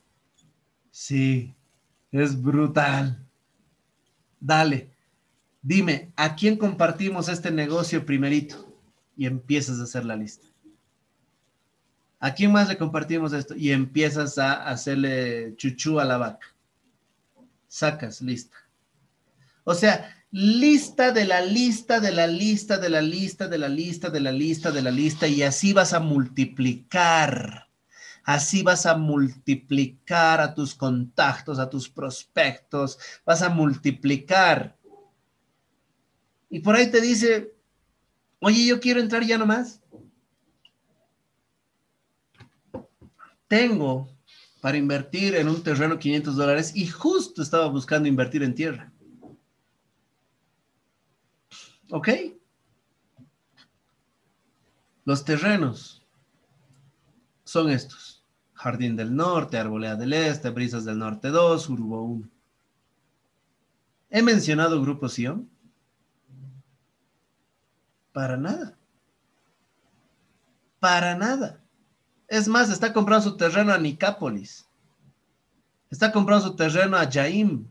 Sí, 0.92 1.54
es 2.12 2.40
brutal. 2.40 3.24
Dale, 4.40 4.92
dime, 5.62 6.12
¿a 6.16 6.36
quién 6.36 6.58
compartimos 6.58 7.30
este 7.30 7.52
negocio 7.52 8.06
primerito? 8.06 8.67
Y 9.18 9.26
empiezas 9.26 9.80
a 9.80 9.84
hacer 9.84 10.06
la 10.06 10.16
lista. 10.16 10.48
¿A 12.20 12.34
quién 12.34 12.52
más 12.52 12.68
le 12.68 12.78
compartimos 12.78 13.34
esto? 13.34 13.56
Y 13.56 13.72
empiezas 13.72 14.38
a 14.38 14.68
hacerle 14.68 15.56
chuchú 15.56 16.00
a 16.00 16.06
la 16.06 16.18
vaca. 16.18 16.48
Sacas 17.68 18.22
lista. 18.22 18.58
O 19.64 19.74
sea, 19.74 20.16
lista 20.32 21.12
de 21.12 21.26
la 21.26 21.42
lista 21.42 22.00
de 22.00 22.12
la 22.12 22.28
lista 22.28 22.78
de 22.78 22.90
la 22.90 23.02
lista 23.02 23.48
de 23.48 23.58
la 23.58 23.70
lista 23.70 24.10
de 24.10 24.22
la 24.22 24.32
lista 24.32 24.72
de 24.72 24.82
la 24.82 24.92
lista 24.92 25.28
y 25.28 25.44
así 25.44 25.74
vas 25.74 25.94
a 25.94 26.00
multiplicar. 26.00 27.68
Así 28.24 28.62
vas 28.62 28.86
a 28.86 28.98
multiplicar 28.98 30.42
a 30.42 30.54
tus 30.54 30.76
contactos, 30.76 31.60
a 31.60 31.70
tus 31.70 31.90
prospectos, 31.90 33.00
vas 33.26 33.42
a 33.42 33.50
multiplicar. 33.50 34.76
Y 36.50 36.60
por 36.60 36.76
ahí 36.76 36.92
te 36.92 37.00
dice, 37.00 37.57
oye, 38.40 38.66
yo 38.66 38.80
quiero 38.80 39.00
entrar 39.00 39.24
ya 39.24 39.38
nomás. 39.38 39.82
Tengo 43.48 44.10
para 44.62 44.78
invertir 44.78 45.36
en 45.36 45.48
un 45.48 45.64
terreno 45.64 45.98
500 45.98 46.36
dólares 46.36 46.76
y 46.76 46.88
justo 46.88 47.42
estaba 47.42 47.68
buscando 47.68 48.10
invertir 48.10 48.44
en 48.44 48.56
tierra. 48.56 48.92
¿Ok? 51.90 52.10
Los 55.06 55.24
terrenos 55.24 56.06
son 57.46 57.70
estos. 57.70 58.26
Jardín 58.54 58.96
del 58.96 59.16
Norte, 59.16 59.58
Arboleda 59.58 59.96
del 59.96 60.14
Este, 60.14 60.50
Brisas 60.50 60.84
del 60.84 60.98
Norte 60.98 61.30
2, 61.30 61.70
Urbo 61.70 62.02
1. 62.04 62.30
¿He 64.10 64.22
mencionado 64.22 64.82
Grupo 64.82 65.08
Sion? 65.08 65.50
Para 68.18 68.36
nada. 68.36 68.76
Para 70.80 71.16
nada. 71.16 71.62
Es 72.28 72.48
más, 72.48 72.72
está 72.72 72.92
comprando 72.92 73.30
su 73.30 73.38
terreno 73.38 73.72
a 73.72 73.78
Nicápolis. 73.78 74.68
Está 75.92 76.12
comprando 76.12 76.48
su 76.48 76.56
terreno 76.56 76.98
a 76.98 77.08
Jaim. 77.08 77.68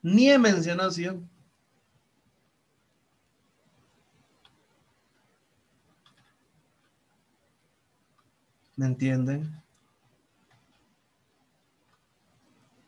Ni 0.00 0.30
he 0.30 0.38
mencionado 0.38 0.92
Sion. 0.92 1.28
¿Me 8.76 8.86
entienden? 8.86 9.60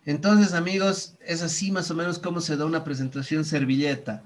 Entonces, 0.05 0.55
amigos, 0.55 1.17
es 1.19 1.43
así 1.43 1.73
más 1.73 1.91
o 1.91 1.97
menos 1.97 2.21
como 2.21 2.41
se 2.41 2.57
da 2.57 2.65
una 2.65 2.85
presentación 2.85 3.45
servilleta. 3.45 4.23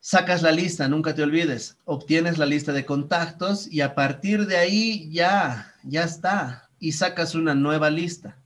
Sacas 0.00 0.42
la 0.42 0.52
lista, 0.52 0.88
nunca 0.88 1.14
te 1.14 1.22
olvides. 1.22 1.76
Obtienes 1.84 2.38
la 2.38 2.46
lista 2.46 2.72
de 2.72 2.84
contactos 2.84 3.66
y 3.70 3.80
a 3.80 3.94
partir 3.94 4.46
de 4.46 4.56
ahí 4.56 5.10
ya, 5.10 5.74
ya 5.84 6.04
está. 6.04 6.70
Y 6.78 6.92
sacas 6.92 7.34
una 7.34 7.54
nueva 7.54 7.90
lista. 7.90 8.38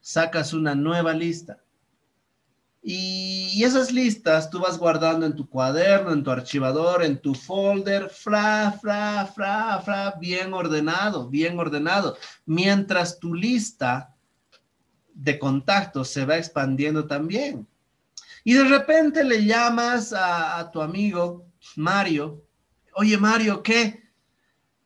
Sacas 0.00 0.52
una 0.52 0.74
nueva 0.74 1.12
lista. 1.12 1.62
Y, 2.82 3.62
esas 3.62 3.92
listas 3.92 4.50
tú 4.50 4.58
vas 4.58 4.76
guardando 4.76 5.24
en 5.24 5.36
tu 5.36 5.48
cuaderno, 5.48 6.12
en 6.12 6.24
tu 6.24 6.32
archivador, 6.32 7.04
en 7.04 7.16
tu 7.16 7.32
folder, 7.32 8.08
fra, 8.08 8.72
fra, 8.72 9.24
fra, 9.26 9.80
fra, 9.80 10.14
bien 10.18 10.52
ordenado, 10.52 11.28
bien 11.28 11.56
ordenado. 11.60 12.16
Mientras 12.44 13.20
tu 13.20 13.34
lista 13.34 14.16
de 15.14 15.38
contactos 15.38 16.08
se 16.08 16.24
va 16.24 16.38
expandiendo 16.38 17.06
también. 17.06 17.68
Y 18.44 18.54
de 18.54 18.64
repente 18.64 19.22
le 19.24 19.44
llamas 19.44 20.12
a, 20.16 20.70
tu 20.72 20.80
amigo 20.80 21.46
Mario, 21.76 22.44
oye 22.94 23.16
Mario, 23.16 23.62
¿qué? 23.62 24.02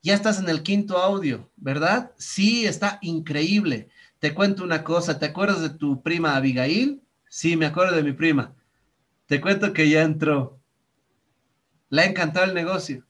Ya 0.02 0.14
estás 0.14 0.38
en 0.38 0.48
el 0.48 0.62
quinto 0.62 0.98
audio, 0.98 1.50
¿verdad? 1.56 2.12
Sí, 2.18 2.66
está 2.66 2.98
increíble. 3.00 3.88
Te 4.18 4.34
cuento 4.34 4.62
una 4.62 4.84
cosa, 4.84 5.18
¿te 5.18 5.26
acuerdas 5.26 5.62
de 5.62 5.70
tu 5.70 6.02
prima 6.02 6.36
Abigail? 6.36 7.02
Sí, 7.28 7.56
me 7.56 7.66
acuerdo 7.66 7.96
de 7.96 8.02
mi 8.02 8.12
prima. 8.12 8.54
Te 9.26 9.40
cuento 9.40 9.72
que 9.72 9.88
ya 9.88 10.02
entró. 10.02 10.60
Le 11.88 12.02
ha 12.02 12.06
encantado 12.06 12.46
el 12.46 12.54
negocio. 12.54 13.04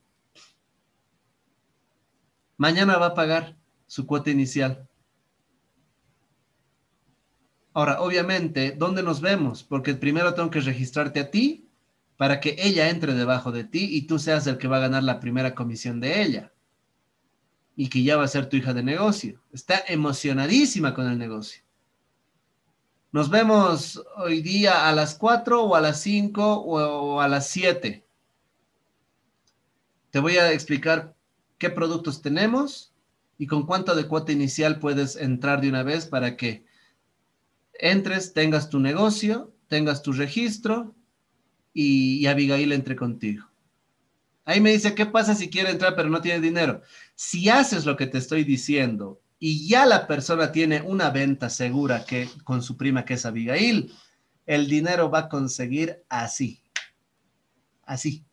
Mañana 2.57 2.97
va 2.97 3.07
a 3.07 3.13
pagar 3.13 3.55
su 3.85 4.07
cuota 4.07 4.31
inicial. 4.31 4.86
Ahora, 7.77 8.01
obviamente, 8.01 8.71
¿dónde 8.75 9.03
nos 9.03 9.21
vemos? 9.21 9.61
Porque 9.61 9.93
primero 9.93 10.33
tengo 10.33 10.49
que 10.49 10.61
registrarte 10.61 11.19
a 11.19 11.29
ti 11.29 11.69
para 12.17 12.39
que 12.39 12.55
ella 12.57 12.89
entre 12.89 13.13
debajo 13.13 13.51
de 13.51 13.65
ti 13.65 13.89
y 13.95 14.07
tú 14.07 14.17
seas 14.17 14.47
el 14.47 14.57
que 14.57 14.67
va 14.67 14.77
a 14.77 14.87
ganar 14.87 15.03
la 15.03 15.19
primera 15.19 15.53
comisión 15.53 15.99
de 15.99 16.23
ella. 16.23 16.51
Y 17.75 17.89
que 17.89 18.01
ya 18.01 18.17
va 18.17 18.23
a 18.23 18.29
ser 18.29 18.49
tu 18.49 18.57
hija 18.57 18.73
de 18.73 18.81
negocio. 18.81 19.43
Está 19.53 19.83
emocionadísima 19.87 20.95
con 20.95 21.07
el 21.07 21.19
negocio. 21.19 21.61
Nos 23.11 23.29
vemos 23.29 24.03
hoy 24.15 24.41
día 24.41 24.89
a 24.89 24.91
las 24.91 25.13
4 25.13 25.61
o 25.61 25.75
a 25.75 25.79
las 25.79 26.01
5 26.01 26.53
o 26.55 27.21
a 27.21 27.27
las 27.27 27.47
7. 27.49 28.03
Te 30.09 30.19
voy 30.19 30.37
a 30.37 30.51
explicar 30.51 31.13
qué 31.59 31.69
productos 31.69 32.23
tenemos 32.23 32.91
y 33.37 33.45
con 33.45 33.67
cuánto 33.67 33.93
de 33.93 34.07
cuota 34.07 34.31
inicial 34.31 34.79
puedes 34.79 35.15
entrar 35.15 35.61
de 35.61 35.69
una 35.69 35.83
vez 35.83 36.07
para 36.07 36.37
que 36.37 36.65
entres, 37.79 38.33
tengas 38.33 38.69
tu 38.69 38.79
negocio, 38.79 39.53
tengas 39.67 40.01
tu 40.01 40.13
registro 40.13 40.95
y, 41.73 42.25
Abigail 42.25 42.71
entre 42.71 42.95
contigo. 42.95 43.45
Ahí 44.45 44.61
me 44.61 44.71
dice, 44.71 44.95
¿qué 44.95 45.05
pasa 45.05 45.35
si 45.35 45.49
quiere 45.49 45.71
entrar 45.71 45.95
pero 45.95 46.09
no 46.09 46.21
tiene 46.21 46.39
dinero? 46.39 46.81
Si 47.15 47.49
haces 47.49 47.85
lo 47.85 47.97
que 47.97 48.07
te 48.07 48.17
estoy 48.17 48.43
diciendo 48.43 49.21
y 49.39 49.67
ya 49.67 49.85
la 49.85 50.07
persona 50.07 50.51
tiene 50.51 50.81
una 50.81 51.09
venta 51.09 51.49
segura 51.49 52.05
que 52.05 52.29
con 52.43 52.63
su 52.63 52.77
prima 52.77 53.05
que 53.05 53.15
es 53.15 53.25
Abigail, 53.25 53.93
el 54.45 54.67
dinero 54.67 55.11
va 55.11 55.19
a 55.19 55.29
conseguir 55.29 56.03
así. 56.09 56.63
Así. 57.83 58.25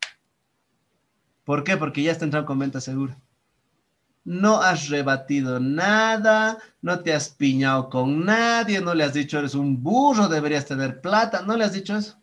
¿Por 1.43 1.63
qué? 1.63 1.77
Porque 1.77 2.01
ya 2.01 2.11
está 2.11 2.25
entrando 2.25 2.47
con 2.47 2.59
venta 2.59 2.81
segura. 2.81 3.19
No 4.25 4.59
has 4.59 4.89
rebatido 4.89 5.59
nada, 5.59 6.57
no 6.81 6.99
te 7.01 7.13
has 7.13 7.29
piñado 7.29 7.89
con 7.89 8.25
nadie, 8.25 8.81
no 8.81 8.95
le 8.95 9.03
has 9.03 9.13
dicho 9.13 9.37
eres 9.37 9.53
un 9.53 9.81
burro, 9.81 10.27
deberías 10.27 10.65
tener 10.65 10.99
plata, 10.99 11.43
no 11.43 11.55
le 11.55 11.63
has 11.63 11.73
dicho 11.73 11.95
eso. 11.95 12.19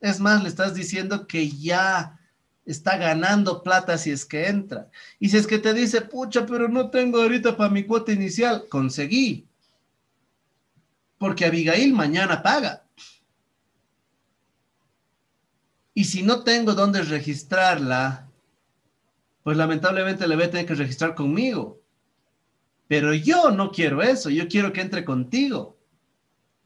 Es 0.00 0.20
más, 0.20 0.42
le 0.42 0.50
estás 0.50 0.74
diciendo 0.74 1.26
que 1.26 1.48
ya 1.48 2.20
está 2.66 2.98
ganando 2.98 3.62
plata 3.62 3.96
si 3.96 4.10
es 4.10 4.26
que 4.26 4.48
entra. 4.48 4.90
Y 5.18 5.30
si 5.30 5.38
es 5.38 5.46
que 5.46 5.58
te 5.58 5.72
dice, 5.72 6.02
pucha, 6.02 6.44
pero 6.44 6.68
no 6.68 6.90
tengo 6.90 7.22
ahorita 7.22 7.56
para 7.56 7.70
mi 7.70 7.84
cuota 7.84 8.12
inicial, 8.12 8.66
conseguí. 8.68 9.48
Porque 11.16 11.46
Abigail 11.46 11.94
mañana 11.94 12.42
paga. 12.42 12.84
Y 15.94 16.04
si 16.04 16.22
no 16.22 16.42
tengo 16.42 16.74
dónde 16.74 17.02
registrarla, 17.02 18.23
pues 19.44 19.56
lamentablemente 19.56 20.26
le 20.26 20.34
voy 20.34 20.46
a 20.46 20.50
tener 20.50 20.66
que 20.66 20.74
registrar 20.74 21.14
conmigo. 21.14 21.80
Pero 22.88 23.14
yo 23.14 23.52
no 23.52 23.70
quiero 23.70 24.02
eso, 24.02 24.28
yo 24.28 24.48
quiero 24.48 24.72
que 24.72 24.80
entre 24.80 25.04
contigo. 25.04 25.78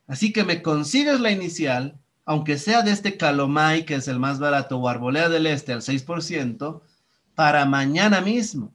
Así 0.06 0.32
que 0.32 0.44
me 0.44 0.62
consigues 0.62 1.20
la 1.20 1.30
inicial 1.30 2.00
aunque 2.30 2.58
sea 2.58 2.82
de 2.82 2.90
este 2.90 3.16
Calomay, 3.16 3.86
que 3.86 3.94
es 3.94 4.06
el 4.06 4.18
más 4.18 4.38
barato, 4.38 4.76
o 4.76 4.86
Arbolea 4.86 5.30
del 5.30 5.46
Este 5.46 5.72
al 5.72 5.80
6%, 5.80 6.82
para 7.34 7.64
mañana 7.64 8.20
mismo. 8.20 8.74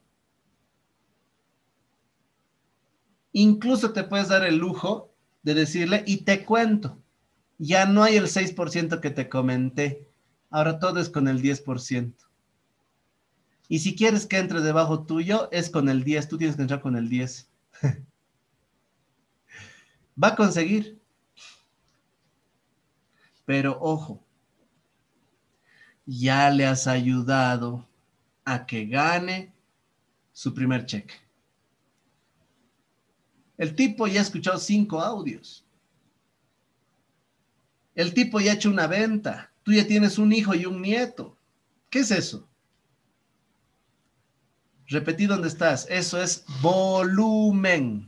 Incluso 3.32 3.94
te 3.94 4.06
puedes 4.06 4.30
dar 4.30 4.44
el 4.44 4.58
lujo 4.58 5.14
de 5.44 5.54
decirle, 5.54 6.04
y 6.08 6.24
te 6.24 6.44
cuento, 6.44 6.98
ya 7.60 7.86
no 7.86 8.02
hay 8.02 8.16
el 8.16 8.26
6% 8.26 9.00
que 9.00 9.12
te 9.12 9.30
comenté, 9.30 10.10
ahora 10.50 10.80
todo 10.80 11.00
es 11.00 11.10
con 11.10 11.28
el 11.28 11.40
10%. 11.40 12.23
Y 13.74 13.80
si 13.80 13.96
quieres 13.96 14.28
que 14.28 14.38
entre 14.38 14.62
debajo 14.62 15.04
tuyo, 15.04 15.50
es 15.52 15.72
con 15.72 15.90
el 15.90 16.04
10, 16.04 16.28
tú 16.28 16.38
tienes 16.38 16.56
que 16.56 16.62
entrar 16.62 16.80
con 16.80 16.96
el 16.96 17.10
10. 17.10 17.50
Va 20.24 20.28
a 20.28 20.36
conseguir. 20.36 21.02
Pero 23.46 23.76
ojo, 23.82 24.24
ya 26.06 26.52
le 26.52 26.68
has 26.68 26.86
ayudado 26.86 27.90
a 28.46 28.68
que 28.68 28.86
gane 28.86 29.52
su 30.34 30.54
primer 30.54 30.86
cheque. 30.86 31.16
El 33.58 33.76
tipo 33.76 34.06
ya 34.06 34.20
ha 34.20 34.24
escuchado 34.24 34.60
cinco 34.60 35.02
audios. 35.02 35.66
El 37.96 38.14
tipo 38.14 38.40
ya 38.40 38.52
ha 38.52 38.56
hecho 38.56 38.70
una 38.70 38.86
venta. 38.86 39.52
Tú 39.64 39.74
ya 39.74 39.88
tienes 39.88 40.20
un 40.20 40.32
hijo 40.32 40.54
y 40.54 40.68
un 40.68 40.80
nieto. 40.80 41.36
¿Qué 41.90 42.02
es 42.02 42.12
eso? 42.12 42.48
Repetí 44.94 45.26
dónde 45.26 45.48
estás. 45.48 45.88
Eso 45.90 46.22
es 46.22 46.46
volumen. 46.62 48.08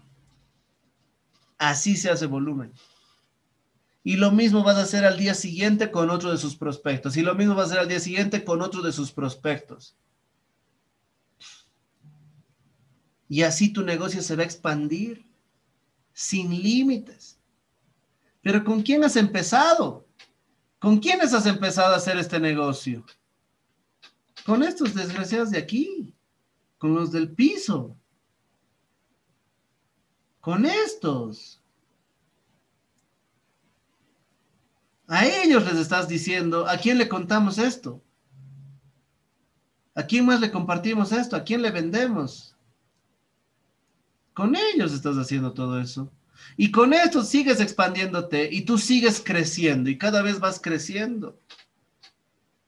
Así 1.58 1.98
se 1.98 2.12
hace 2.12 2.28
volumen. 2.28 2.72
Y 4.04 4.18
lo 4.18 4.32
mismo 4.32 4.64
vas 4.64 4.78
a 4.78 4.84
hacer 4.84 5.04
al 5.04 5.18
día 5.18 5.34
siguiente 5.34 5.90
con 5.90 6.12
otro 6.12 6.32
de 6.32 6.38
sus 6.38 6.56
prospectos. 6.56 7.18
Y 7.18 7.24
lo 7.24 7.34
mismo 7.34 7.56
va 7.56 7.64
a 7.64 7.66
hacer 7.66 7.80
al 7.80 7.88
día 7.88 8.00
siguiente 8.00 8.44
con 8.44 8.62
otro 8.62 8.84
de 8.84 8.92
sus 8.92 9.12
prospectos. 9.12 9.98
Y 13.28 13.42
así 13.42 13.74
tu 13.74 13.82
negocio 13.82 14.22
se 14.22 14.36
va 14.36 14.44
a 14.44 14.46
expandir 14.46 15.26
sin 16.14 16.52
límites. 16.52 17.40
Pero 18.44 18.64
¿con 18.64 18.84
quién 18.84 19.04
has 19.04 19.16
empezado? 19.16 20.06
¿Con 20.78 21.00
quiénes 21.00 21.34
has 21.34 21.48
empezado 21.48 21.96
a 21.96 21.98
hacer 21.98 22.20
este 22.20 22.40
negocio? 22.40 23.04
Con 24.46 24.62
estos 24.62 24.94
desgraciados 24.94 25.50
de 25.50 25.58
aquí, 25.58 26.15
con 26.78 26.94
los 26.94 27.12
del 27.12 27.32
piso, 27.32 27.98
con 30.42 30.66
estos. 30.66 31.62
A 35.08 35.26
ellos 35.26 35.66
les 35.66 35.78
estás 35.78 36.08
diciendo, 36.08 36.68
¿a 36.68 36.78
quién 36.78 36.98
le 36.98 37.08
contamos 37.08 37.58
esto? 37.58 38.04
¿A 39.96 40.04
quién 40.04 40.26
más 40.26 40.42
le 40.42 40.52
compartimos 40.52 41.12
esto? 41.12 41.36
¿A 41.36 41.44
quién 41.44 41.62
le 41.62 41.72
vendemos? 41.72 42.56
Con 44.34 44.56
ellos 44.56 44.92
estás 44.94 45.16
haciendo 45.16 45.54
todo 45.54 45.80
eso. 45.80 46.12
Y 46.58 46.72
con 46.72 46.94
esto 46.94 47.24
sigues 47.24 47.62
expandiéndote 47.62 48.50
y 48.52 48.66
tú 48.66 48.78
sigues 48.78 49.22
creciendo 49.24 49.90
y 49.90 49.98
cada 49.98 50.22
vez 50.22 50.40
vas 50.40 50.60
creciendo. 50.60 51.40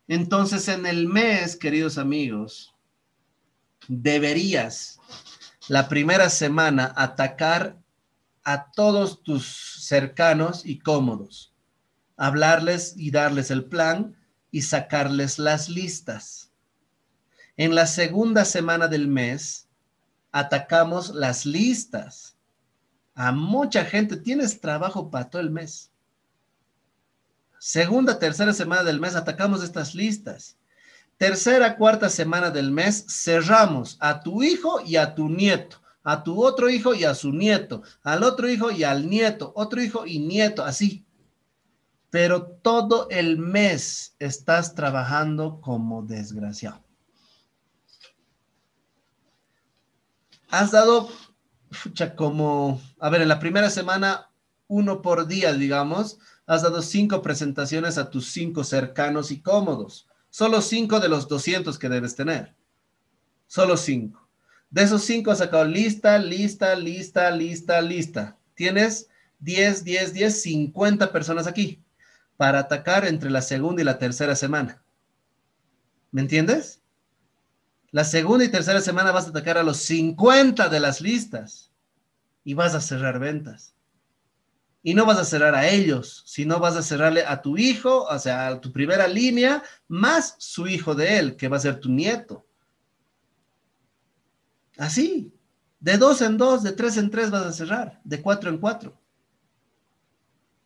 Entonces 0.08 0.70
en 0.70 0.86
el 0.86 1.08
mes, 1.08 1.58
queridos 1.58 1.98
amigos, 1.98 2.77
deberías 3.88 5.00
la 5.68 5.90
primera 5.90 6.30
semana 6.30 6.94
atacar 6.96 7.78
a 8.44 8.72
todos 8.72 9.24
tus 9.24 9.46
cercanos 9.82 10.66
y 10.66 10.80
cómodos, 10.80 11.54
hablarles 12.16 12.94
y 12.96 13.12
darles 13.12 13.52
el 13.52 13.66
plan 13.66 14.16
y 14.52 14.62
sacarles 14.62 15.40
las 15.40 15.68
listas. 15.68 16.52
En 17.58 17.76
la 17.76 17.86
segunda 17.86 18.46
semana 18.46 18.88
del 18.88 19.08
mes, 19.08 19.68
atacamos 20.32 21.10
las 21.14 21.46
listas. 21.46 22.38
A 23.16 23.32
mucha 23.32 23.84
gente 23.84 24.16
tienes 24.16 24.62
trabajo 24.62 25.10
para 25.10 25.30
todo 25.30 25.42
el 25.42 25.50
mes. 25.50 25.92
Segunda, 27.60 28.20
tercera 28.20 28.54
semana 28.54 28.84
del 28.84 29.00
mes 29.00 29.16
atacamos 29.16 29.64
estas 29.64 29.96
listas. 29.96 30.57
Tercera, 31.18 31.78
cuarta 31.78 32.10
semana 32.10 32.52
del 32.52 32.72
mes 32.72 33.06
cerramos 33.10 33.98
a 34.00 34.22
tu 34.22 34.44
hijo 34.44 34.82
y 34.86 34.98
a 34.98 35.16
tu 35.16 35.30
nieto, 35.30 35.78
a 36.04 36.24
tu 36.24 36.44
otro 36.44 36.70
hijo 36.70 36.94
y 36.94 37.06
a 37.06 37.16
su 37.16 37.32
nieto, 37.32 37.82
al 38.04 38.22
otro 38.22 38.48
hijo 38.48 38.70
y 38.70 38.84
al 38.84 39.10
nieto, 39.10 39.52
otro 39.56 39.82
hijo 39.82 40.06
y 40.06 40.20
nieto, 40.20 40.64
así. 40.64 41.06
Pero 42.12 42.46
todo 42.46 43.10
el 43.10 43.40
mes 43.40 44.16
estás 44.20 44.76
trabajando 44.76 45.60
como 45.60 46.04
desgraciado. 46.04 46.84
Has 50.50 50.72
dado, 50.72 51.10
como, 52.16 52.80
a 53.00 53.10
ver, 53.10 53.22
en 53.22 53.28
la 53.28 53.40
primera 53.40 53.72
semana, 53.72 54.30
uno 54.68 55.02
por 55.02 55.26
día, 55.28 55.54
digamos, 55.54 56.20
has 56.46 56.62
dado 56.62 56.82
cinco 56.84 57.24
presentaciones 57.24 57.98
a 57.98 58.10
tus 58.12 58.28
cinco 58.28 58.64
cercanos 58.64 59.32
y 59.32 59.42
cómodos. 59.42 60.08
Solo 60.38 60.62
cinco 60.62 61.00
de 61.00 61.10
los 61.10 61.28
200 61.28 61.80
que 61.80 61.90
debes 61.90 62.16
tener. 62.16 62.54
Solo 63.48 63.76
cinco. 63.76 64.30
De 64.70 64.84
esos 64.84 65.04
cinco 65.04 65.32
has 65.32 65.40
sacado 65.40 65.66
lista, 65.66 66.20
lista, 66.20 66.76
lista, 66.76 67.32
lista, 67.32 67.82
lista. 67.82 68.38
Tienes 68.54 69.10
10, 69.40 69.84
10, 69.84 70.14
10, 70.14 70.42
50 70.44 71.12
personas 71.12 71.48
aquí 71.48 71.82
para 72.36 72.60
atacar 72.60 73.08
entre 73.08 73.32
la 73.32 73.42
segunda 73.42 73.82
y 73.82 73.86
la 73.86 73.98
tercera 73.98 74.36
semana. 74.36 74.84
¿Me 76.12 76.22
entiendes? 76.22 76.82
La 77.90 78.04
segunda 78.04 78.46
y 78.46 78.50
tercera 78.50 78.82
semana 78.82 79.12
vas 79.12 79.26
a 79.26 79.30
atacar 79.30 79.58
a 79.58 79.64
los 79.64 79.78
50 79.78 80.70
de 80.70 80.80
las 80.80 81.02
listas 81.02 81.72
y 82.44 82.54
vas 82.54 82.76
a 82.76 82.82
cerrar 82.82 83.18
ventas. 83.18 83.74
Y 84.88 84.94
no 84.94 85.06
vas 85.06 85.18
a 85.18 85.26
cerrar 85.26 85.54
a 85.54 85.68
ellos, 85.68 86.24
sino 86.26 86.62
vas 86.62 86.78
a 86.78 86.82
cerrarle 86.82 87.26
a 87.26 87.42
tu 87.42 87.58
hijo, 87.58 88.06
o 88.06 88.20
sea, 88.20 88.48
a 88.48 88.62
tu 88.62 88.72
primera 88.72 89.06
línea, 89.06 89.62
más 89.90 90.38
su 90.40 90.66
hijo 90.66 90.96
de 90.96 91.20
él, 91.20 91.36
que 91.36 91.50
va 91.50 91.58
a 91.58 91.60
ser 91.60 91.82
tu 91.82 91.90
nieto. 91.90 92.46
Así, 94.78 95.34
de 95.82 95.98
dos 95.98 96.22
en 96.22 96.38
dos, 96.38 96.64
de 96.64 96.72
tres 96.72 96.96
en 96.96 97.10
tres 97.10 97.32
vas 97.32 97.46
a 97.46 97.52
cerrar, 97.52 98.00
de 98.06 98.22
cuatro 98.22 98.50
en 98.50 98.60
cuatro. 98.60 98.98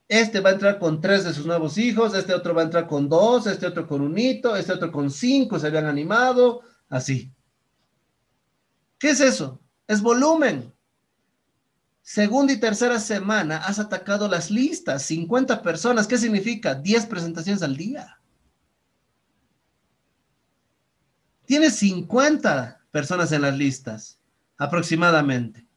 Este 0.07 0.39
va 0.39 0.52
a 0.52 0.53
entrar 0.53 0.77
con 0.77 1.02
tres 1.02 1.23
de 1.23 1.34
sus 1.34 1.48
nuevos 1.48 1.80
hijos, 1.80 2.14
este 2.14 2.35
otro 2.35 2.53
va 2.53 2.61
a 2.61 2.65
entrar 2.65 2.85
con 2.85 3.10
dos, 3.10 3.48
este 3.48 3.65
otro 3.65 3.88
con 3.88 4.02
un 4.02 4.15
hito, 4.15 4.56
este 4.56 4.73
otro 4.73 4.91
con 4.91 5.10
cinco, 5.10 5.57
se 5.57 5.65
habían 5.65 5.88
animado, 5.88 6.61
así. 6.89 7.34
¿Qué 8.99 9.10
es 9.10 9.19
eso? 9.19 9.60
Es 9.88 9.99
volumen. 9.99 10.70
Segunda 12.02 12.52
y 12.53 12.60
tercera 12.60 12.99
semana 12.99 13.57
has 13.57 13.80
atacado 13.80 14.28
las 14.28 14.49
listas, 14.49 15.03
50 15.03 15.61
personas. 15.61 16.07
¿Qué 16.07 16.18
significa? 16.18 16.73
10 16.73 17.06
presentaciones 17.06 17.61
al 17.61 17.78
día. 17.78 18.19
Tienes 21.45 21.76
50 21.76 22.82
personas 22.91 23.32
en 23.32 23.41
las 23.44 23.56
listas, 23.56 24.19
aproximadamente. 24.57 25.68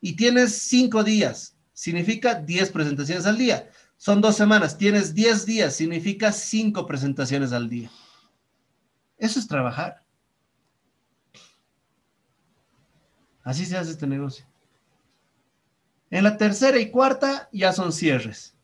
Y 0.00 0.16
tienes 0.16 0.56
5 0.62 1.04
días, 1.04 1.56
significa 1.72 2.34
10 2.34 2.70
presentaciones 2.70 3.26
al 3.26 3.38
día. 3.38 3.68
Son 3.96 4.20
dos 4.20 4.36
semanas, 4.36 4.76
tienes 4.76 5.14
10 5.14 5.46
días, 5.46 5.74
significa 5.74 6.32
5 6.32 6.86
presentaciones 6.86 7.52
al 7.52 7.68
día. 7.68 7.90
Eso 9.16 9.38
es 9.38 9.46
trabajar. 9.46 10.04
Así 13.42 13.64
se 13.64 13.76
hace 13.76 13.92
este 13.92 14.06
negocio. 14.06 14.44
En 16.10 16.24
la 16.24 16.36
tercera 16.36 16.78
y 16.78 16.90
cuarta 16.90 17.48
ya 17.52 17.72
son 17.72 17.92
cierres. 17.92 18.54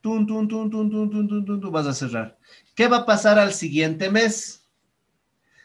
Tum, 0.00 0.26
tum, 0.26 0.46
tum, 0.46 0.70
tum, 0.70 0.90
tum, 0.90 1.10
tum, 1.10 1.28
tum, 1.28 1.44
tum, 1.44 1.60
tum, 1.60 1.72
vas 1.72 1.86
a 1.86 1.94
cerrar. 1.94 2.38
¿Qué 2.74 2.86
va 2.86 2.98
a 2.98 3.06
pasar 3.06 3.38
al 3.38 3.52
siguiente 3.52 4.10
mes? 4.10 4.64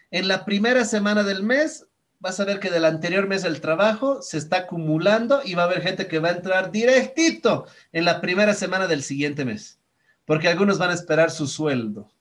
En 0.09 0.27
la 0.27 0.45
primera 0.45 0.83
semana 0.85 1.23
del 1.23 1.43
mes 1.43 1.85
vas 2.19 2.39
a 2.39 2.45
ver 2.45 2.59
que 2.59 2.69
del 2.69 2.85
anterior 2.85 3.27
mes 3.27 3.43
el 3.43 3.61
trabajo 3.61 4.21
se 4.21 4.37
está 4.37 4.57
acumulando 4.57 5.41
y 5.43 5.55
va 5.55 5.63
a 5.63 5.65
haber 5.65 5.81
gente 5.81 6.07
que 6.07 6.19
va 6.19 6.29
a 6.29 6.33
entrar 6.33 6.71
directito 6.71 7.65
en 7.91 8.05
la 8.05 8.21
primera 8.21 8.53
semana 8.53 8.87
del 8.87 9.03
siguiente 9.03 9.43
mes, 9.43 9.79
porque 10.25 10.47
algunos 10.47 10.77
van 10.77 10.91
a 10.91 10.95
esperar 10.95 11.31
su 11.31 11.47
sueldo 11.47 12.11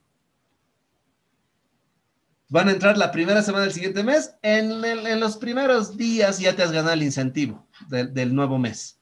van 2.50 2.68
a 2.68 2.72
entrar 2.72 2.98
la 2.98 3.12
primera 3.12 3.42
semana 3.42 3.64
del 3.64 3.72
siguiente 3.72 4.02
mes. 4.02 4.34
En, 4.42 5.20
los 5.20 5.38
primeros 5.38 5.96
días 5.96 6.38
ya 6.38 6.54
te 6.54 6.62
has 6.62 6.72
ganado 6.72 6.92
el 6.92 7.02
incentivo 7.02 7.66
del 7.88 8.34
nuevo 8.34 8.58
mes. 8.58 8.98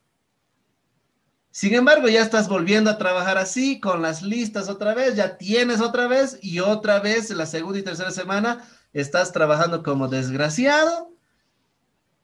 Sin 1.50 1.74
embargo, 1.74 2.08
ya 2.08 2.22
estás 2.22 2.46
volviendo 2.46 2.90
a 2.90 2.98
trabajar 2.98 3.38
así, 3.38 3.80
con 3.80 4.00
las 4.02 4.22
listas 4.22 4.68
otra 4.68 4.94
vez, 4.94 5.16
ya 5.16 5.38
tienes 5.38 5.80
otra 5.80 6.06
vez 6.06 6.38
y 6.40 6.60
otra 6.60 7.00
vez 7.00 7.30
la 7.30 7.46
segunda 7.46 7.80
y 7.80 7.82
tercera 7.82 8.12
semana 8.12 8.68
estás 8.92 9.32
trabajando 9.32 9.82
como 9.82 10.06
desgraciado. 10.08 11.10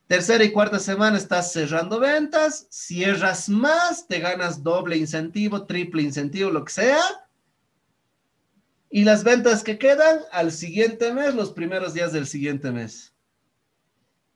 Tercera 0.06 0.44
y 0.44 0.52
cuarta 0.52 0.78
semana 0.78 1.16
estás 1.16 1.52
cerrando 1.52 1.98
ventas, 1.98 2.66
cierras 2.68 3.48
más, 3.48 4.06
te 4.06 4.20
ganas 4.20 4.62
doble 4.62 4.98
incentivo, 4.98 5.64
triple 5.64 6.02
incentivo, 6.02 6.50
lo 6.50 6.62
que 6.64 6.72
sea 6.72 7.23
y 8.94 9.02
las 9.02 9.24
ventas 9.24 9.64
que 9.64 9.76
quedan 9.76 10.20
al 10.30 10.52
siguiente 10.52 11.12
mes, 11.12 11.34
los 11.34 11.50
primeros 11.50 11.94
días 11.94 12.12
del 12.12 12.28
siguiente 12.28 12.70
mes. 12.70 13.12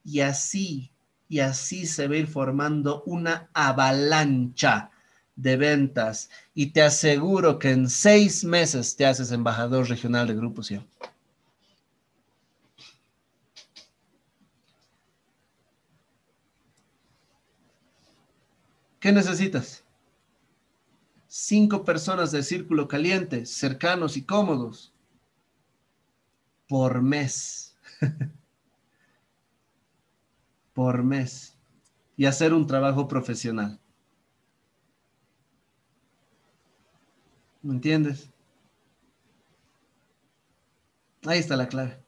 Y 0.02 0.18
así, 0.18 0.90
y 1.28 1.39
así 1.39 1.86
se 1.86 2.09
va 2.09 2.16
a 2.16 2.18
ir 2.18 2.26
formando 2.26 3.05
una 3.06 3.48
avalancha 3.55 4.90
de 5.36 5.56
ventas. 5.56 6.28
Y 6.55 6.72
te 6.72 6.82
aseguro 6.82 7.60
que 7.60 7.70
en 7.70 7.89
seis 7.89 8.43
meses 8.43 8.97
te 8.97 9.06
haces 9.06 9.30
embajador 9.30 9.89
regional 9.89 10.26
de 10.26 10.35
Grupo 10.35 10.64
Sion. 10.64 10.85
¿Qué 18.98 19.12
necesitas? 19.12 19.85
Cinco 21.28 21.84
personas 21.84 22.32
de 22.32 22.42
círculo 22.42 22.88
caliente, 22.88 23.46
cercanos 23.46 24.16
y 24.16 24.24
cómodos, 24.24 24.92
por 26.66 27.02
mes. 27.02 27.76
por 30.72 31.02
mes. 31.05 31.56
Y 32.16 32.24
hacer 32.24 32.52
un 32.52 32.66
trabajo 32.66 33.06
profesional. 33.06 33.78
¿Me 37.62 37.74
entiendes? 37.74 38.30
Ahí 41.26 41.38
está 41.38 41.56
la 41.56 41.68
clave. 41.68 42.02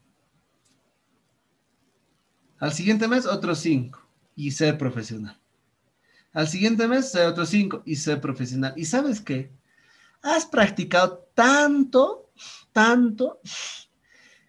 Al 2.58 2.72
siguiente 2.72 3.08
mes, 3.08 3.26
otros 3.26 3.58
cinco. 3.58 4.00
Y 4.36 4.52
ser 4.52 4.78
profesional. 4.78 5.39
Al 6.32 6.48
siguiente 6.48 6.86
mes, 6.86 7.10
ser 7.10 7.26
otros 7.26 7.48
cinco 7.48 7.82
y 7.84 7.96
ser 7.96 8.20
profesional. 8.20 8.72
¿Y 8.76 8.84
sabes 8.84 9.20
qué? 9.20 9.52
Has 10.22 10.46
practicado 10.46 11.28
tanto, 11.34 12.30
tanto, 12.72 13.40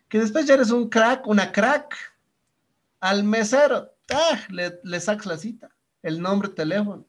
que 0.08 0.20
después 0.20 0.45
ya 0.45 0.56
eres 0.56 0.72
un 0.72 0.90
crack, 0.90 1.26
una 1.28 1.52
crack. 1.52 1.95
Al 2.99 3.24
mesero, 3.24 3.95
le, 4.49 4.80
le 4.84 4.99
sacas 4.99 5.26
la 5.26 5.38
cita, 5.38 5.70
el 6.03 6.22
nombre, 6.22 6.49
teléfono. 6.49 7.08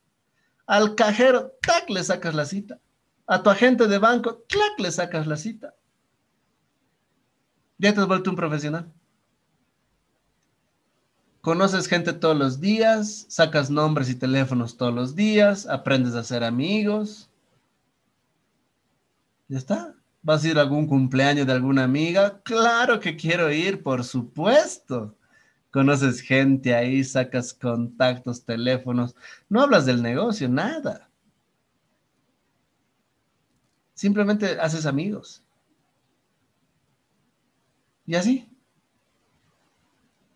Al 0.67 0.95
cajero, 0.95 1.59
¡tac! 1.61 1.91
le 1.91 2.03
sacas 2.03 2.35
la 2.35 2.47
cita. 2.47 2.79
A 3.27 3.43
tu 3.43 3.51
agente 3.51 3.89
de 3.89 3.99
banco, 3.99 4.45
¡clac! 4.49 4.79
le 4.79 4.91
sacas 4.91 5.27
la 5.27 5.37
cita. 5.37 5.75
Ya 7.79 7.93
te 7.93 8.01
has 8.01 8.07
vuelto 8.07 8.31
un 8.31 8.37
profesional. 8.37 8.93
Conoces 11.43 11.89
gente 11.89 12.13
todos 12.13 12.39
los 12.39 12.61
días, 12.61 13.27
sacas 13.29 13.69
nombres 13.69 14.09
y 14.09 14.15
teléfonos 14.15 14.77
todos 14.77 14.95
los 14.95 15.17
días, 15.17 15.67
aprendes 15.67 16.15
a 16.15 16.21
hacer 16.21 16.45
amigos. 16.45 17.29
Ya 19.49 19.59
está. 19.59 19.97
¿Vas 20.23 20.45
a 20.45 20.49
ir 20.49 20.59
a 20.59 20.61
algún 20.61 20.87
cumpleaños 20.87 21.49
de 21.49 21.53
alguna 21.53 21.83
amiga? 21.83 22.41
Claro 22.45 23.01
que 23.01 23.17
quiero 23.17 23.51
ir, 23.51 23.83
por 23.83 24.05
supuesto. 24.05 25.17
Conoces 25.73 26.21
gente 26.21 26.77
ahí, 26.77 27.03
sacas 27.03 27.53
contactos, 27.53 28.45
teléfonos. 28.45 29.17
No 29.49 29.63
hablas 29.63 29.85
del 29.85 30.01
negocio, 30.01 30.49
nada. 30.49 31.11
Simplemente 33.95 34.61
haces 34.61 34.87
amigos. 34.87 35.43
Y 38.07 38.15
así. 38.15 38.52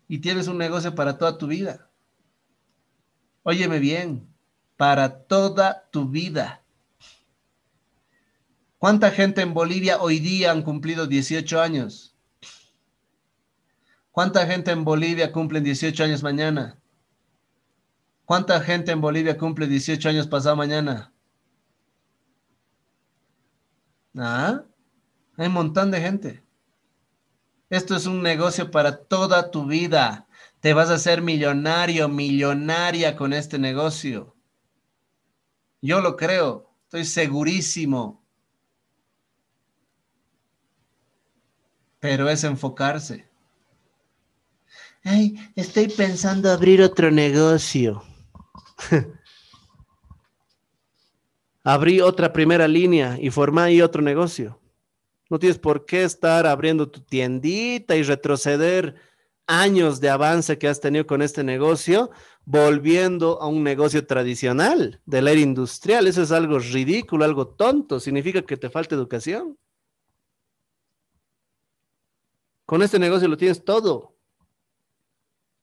Y 0.07 0.19
tienes 0.19 0.47
un 0.47 0.57
negocio 0.57 0.95
para 0.95 1.17
toda 1.17 1.37
tu 1.37 1.47
vida. 1.47 1.89
Óyeme 3.43 3.79
bien, 3.79 4.27
para 4.77 5.23
toda 5.25 5.87
tu 5.91 6.09
vida. 6.09 6.63
¿Cuánta 8.77 9.11
gente 9.11 9.41
en 9.41 9.53
Bolivia 9.53 9.99
hoy 9.99 10.19
día 10.19 10.51
han 10.51 10.61
cumplido 10.61 11.07
18 11.07 11.59
años? 11.59 12.15
¿Cuánta 14.11 14.45
gente 14.47 14.71
en 14.71 14.83
Bolivia 14.83 15.31
cumple 15.31 15.61
18 15.61 16.03
años 16.03 16.23
mañana? 16.23 16.79
¿Cuánta 18.25 18.59
gente 18.61 18.91
en 18.91 19.01
Bolivia 19.01 19.37
cumple 19.37 19.67
18 19.67 20.09
años 20.09 20.27
pasado 20.27 20.55
mañana? 20.55 21.13
¿Ah? 24.17 24.63
Hay 25.37 25.47
un 25.47 25.53
montón 25.53 25.91
de 25.91 26.01
gente. 26.01 26.46
Esto 27.69 27.95
es 27.95 28.05
un 28.05 28.21
negocio 28.21 28.71
para 28.71 29.05
toda 29.05 29.51
tu 29.51 29.65
vida. 29.65 30.27
Te 30.59 30.73
vas 30.73 30.89
a 30.89 30.95
hacer 30.95 31.21
millonario, 31.21 32.07
millonaria 32.07 33.15
con 33.15 33.33
este 33.33 33.59
negocio. 33.59 34.35
Yo 35.81 36.01
lo 36.01 36.15
creo, 36.15 36.73
estoy 36.85 37.05
segurísimo. 37.05 38.27
pero 41.99 42.29
es 42.29 42.43
enfocarse. 42.43 43.27
Ay, 45.03 45.35
estoy 45.55 45.87
pensando 45.87 46.51
abrir 46.51 46.81
otro 46.81 47.11
negocio. 47.11 48.03
Abrí 51.63 51.99
otra 51.99 52.31
primera 52.31 52.67
línea 52.67 53.17
y 53.19 53.29
formé 53.29 53.61
ahí 53.61 53.81
otro 53.81 54.01
negocio. 54.01 54.59
No 55.29 55.39
tienes 55.39 55.57
por 55.59 55.85
qué 55.85 56.03
estar 56.03 56.47
abriendo 56.47 56.89
tu 56.89 57.01
tiendita 57.01 57.95
y 57.95 58.03
retroceder 58.03 58.95
años 59.47 59.99
de 60.01 60.09
avance 60.09 60.57
que 60.57 60.67
has 60.67 60.81
tenido 60.81 61.07
con 61.07 61.21
este 61.21 61.43
negocio, 61.43 62.11
volviendo 62.45 63.41
a 63.41 63.47
un 63.47 63.63
negocio 63.63 64.05
tradicional 64.05 65.01
del 65.05 65.27
era 65.27 65.39
industrial. 65.39 66.07
Eso 66.07 66.21
es 66.21 66.31
algo 66.31 66.59
ridículo, 66.59 67.25
algo 67.25 67.47
tonto. 67.47 67.99
Significa 67.99 68.41
que 68.41 68.57
te 68.57 68.69
falta 68.69 68.95
educación. 68.95 69.57
Con 72.65 72.81
este 72.81 72.99
negocio 72.99 73.29
lo 73.29 73.37
tienes 73.37 73.63
todo. 73.63 74.17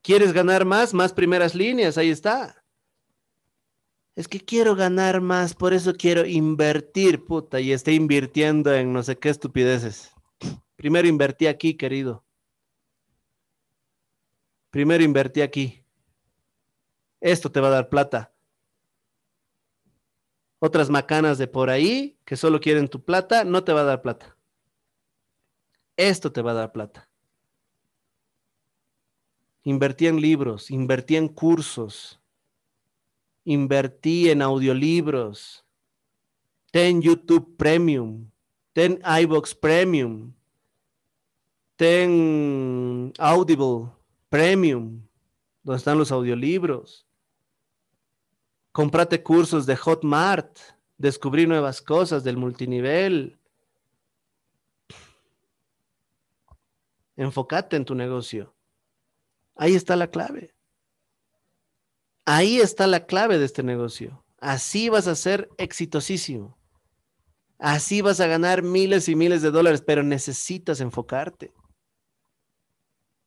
¿Quieres 0.01 0.33
ganar 0.33 0.65
más? 0.65 0.93
Más 0.93 1.13
primeras 1.13 1.53
líneas, 1.53 1.97
ahí 1.97 2.09
está. 2.09 2.64
Es 4.15 4.29
que 4.29 4.39
quiero 4.39 4.75
ganar 4.75 5.19
más, 5.19 5.53
por 5.53 5.73
eso 5.73 5.93
quiero 5.93 6.25
invertir, 6.25 7.25
puta, 7.25 7.59
y 7.59 7.73
estoy 7.73 7.95
invirtiendo 7.95 8.73
en 8.73 8.93
no 8.93 9.03
sé 9.03 9.19
qué 9.19 9.27
estupideces. 9.27 10.13
Primero 10.77 11.07
invertí 11.07 11.47
aquí, 11.47 11.75
querido. 11.75 12.23
Primero 14.69 15.03
invertí 15.03 15.41
aquí. 15.41 15.83
Esto 17.19 17.51
te 17.51 17.59
va 17.59 17.67
a 17.67 17.71
dar 17.71 17.89
plata. 17.89 18.33
Otras 20.59 20.89
macanas 20.89 21.37
de 21.37 21.47
por 21.47 21.69
ahí 21.69 22.17
que 22.23 22.37
solo 22.37 22.59
quieren 22.59 22.87
tu 22.87 23.03
plata, 23.03 23.43
no 23.43 23.63
te 23.63 23.73
va 23.73 23.81
a 23.81 23.85
dar 23.85 24.01
plata. 24.01 24.37
Esto 25.97 26.31
te 26.31 26.41
va 26.41 26.51
a 26.51 26.55
dar 26.55 26.71
plata. 26.71 27.09
Invertí 29.63 30.07
en 30.07 30.21
libros, 30.21 30.71
invertí 30.71 31.15
en 31.15 31.27
cursos, 31.27 32.21
invertí 33.45 34.29
en 34.29 34.41
audiolibros. 34.41 35.63
Ten 36.71 37.01
YouTube 37.01 37.55
Premium, 37.55 38.29
ten 38.73 38.99
iBox 39.21 39.55
Premium, 39.55 40.33
ten 41.77 43.13
Audible 43.17 43.91
Premium, 44.27 45.07
donde 45.63 45.77
están 45.77 45.97
los 45.97 46.11
audiolibros. 46.11 47.07
Comprate 48.73 49.23
cursos 49.23 49.65
de 49.65 49.77
Hotmart, 49.77 50.59
descubrí 50.97 51.47
nuevas 51.47 51.81
cosas 51.81 52.25
del 52.25 52.35
multinivel. 52.35 53.39
Enfócate 57.15 57.77
en 57.77 57.85
tu 57.85 57.95
negocio. 57.95 58.53
Ahí 59.55 59.75
está 59.75 59.95
la 59.95 60.07
clave. 60.07 60.54
Ahí 62.25 62.59
está 62.59 62.87
la 62.87 63.05
clave 63.05 63.37
de 63.37 63.45
este 63.45 63.63
negocio. 63.63 64.23
Así 64.39 64.89
vas 64.89 65.07
a 65.07 65.15
ser 65.15 65.49
exitosísimo. 65.57 66.57
Así 67.57 68.01
vas 68.01 68.19
a 68.19 68.27
ganar 68.27 68.63
miles 68.63 69.07
y 69.07 69.15
miles 69.15 69.41
de 69.41 69.51
dólares, 69.51 69.83
pero 69.85 70.03
necesitas 70.03 70.81
enfocarte. 70.81 71.53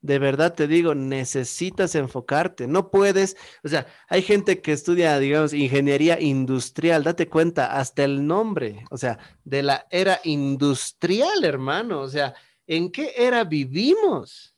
De 0.01 0.19
verdad 0.19 0.55
te 0.55 0.69
digo, 0.69 0.95
necesitas 0.95 1.95
enfocarte. 1.95 2.69
No 2.69 2.91
puedes, 2.91 3.37
o 3.65 3.69
sea, 3.69 3.87
hay 4.09 4.23
gente 4.23 4.61
que 4.61 4.73
estudia, 4.73 5.19
digamos, 5.19 5.53
ingeniería 5.53 6.21
industrial. 6.21 7.03
Date 7.03 7.29
cuenta, 7.29 7.79
hasta 7.79 8.05
el 8.05 8.27
nombre, 8.27 8.85
o 8.91 8.97
sea, 8.97 9.19
de 9.45 9.63
la 9.63 9.87
era 9.91 10.21
industrial, 10.25 11.45
hermano. 11.45 12.01
O 12.01 12.09
sea, 12.09 12.35
¿En 12.69 12.93
qué 12.93 13.15
era 13.17 13.45
vivimos? 13.45 14.55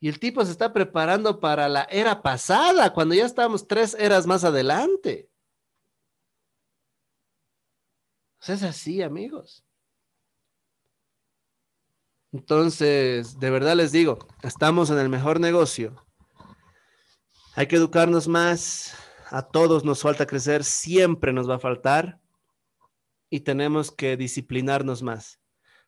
Y 0.00 0.08
el 0.08 0.18
tipo 0.18 0.42
se 0.44 0.50
está 0.50 0.72
preparando 0.72 1.40
para 1.40 1.68
la 1.68 1.84
era 1.84 2.22
pasada, 2.22 2.92
cuando 2.92 3.14
ya 3.14 3.26
estábamos 3.26 3.68
tres 3.68 3.94
eras 3.98 4.26
más 4.26 4.44
adelante. 4.44 5.30
Pues 8.38 8.48
es 8.48 8.62
así, 8.62 9.02
amigos. 9.02 9.62
Entonces, 12.32 13.38
de 13.38 13.50
verdad 13.50 13.76
les 13.76 13.92
digo, 13.92 14.18
estamos 14.42 14.88
en 14.88 14.98
el 14.98 15.10
mejor 15.10 15.38
negocio. 15.38 16.06
Hay 17.54 17.66
que 17.66 17.76
educarnos 17.76 18.26
más. 18.26 18.94
A 19.28 19.42
todos 19.42 19.84
nos 19.84 20.00
falta 20.00 20.26
crecer, 20.26 20.64
siempre 20.64 21.32
nos 21.32 21.48
va 21.48 21.56
a 21.56 21.60
faltar. 21.60 22.18
Y 23.28 23.40
tenemos 23.40 23.92
que 23.92 24.16
disciplinarnos 24.16 25.02
más. 25.02 25.38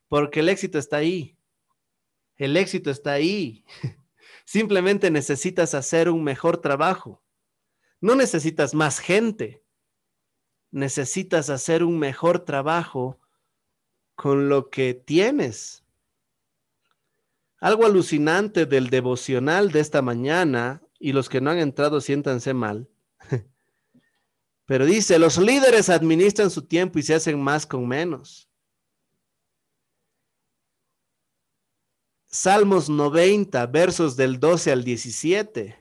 Porque 0.07 0.41
el 0.41 0.49
éxito 0.49 0.77
está 0.77 0.97
ahí. 0.97 1.35
El 2.35 2.55
éxito 2.57 2.91
está 2.91 3.13
ahí. 3.13 3.65
Simplemente 4.45 5.09
necesitas 5.09 5.73
hacer 5.73 6.09
un 6.09 6.23
mejor 6.23 6.57
trabajo. 6.57 7.23
No 8.01 8.15
necesitas 8.15 8.73
más 8.73 8.99
gente. 8.99 9.63
Necesitas 10.71 11.49
hacer 11.49 11.83
un 11.83 11.99
mejor 11.99 12.39
trabajo 12.39 13.19
con 14.15 14.49
lo 14.49 14.69
que 14.69 14.93
tienes. 14.93 15.83
Algo 17.59 17.85
alucinante 17.85 18.65
del 18.65 18.89
devocional 18.89 19.71
de 19.71 19.79
esta 19.79 20.01
mañana, 20.01 20.81
y 20.99 21.13
los 21.13 21.29
que 21.29 21.41
no 21.41 21.49
han 21.49 21.59
entrado 21.59 22.01
siéntanse 22.01 22.53
mal, 22.53 22.89
pero 24.65 24.85
dice, 24.85 25.17
los 25.19 25.37
líderes 25.37 25.89
administran 25.89 26.49
su 26.49 26.63
tiempo 26.63 26.99
y 26.99 27.03
se 27.03 27.15
hacen 27.15 27.41
más 27.41 27.65
con 27.65 27.87
menos. 27.87 28.49
Salmos 32.35 32.89
90, 32.89 33.63
versos 33.67 34.15
del 34.15 34.39
12 34.39 34.71
al 34.71 34.83
17. 34.83 35.77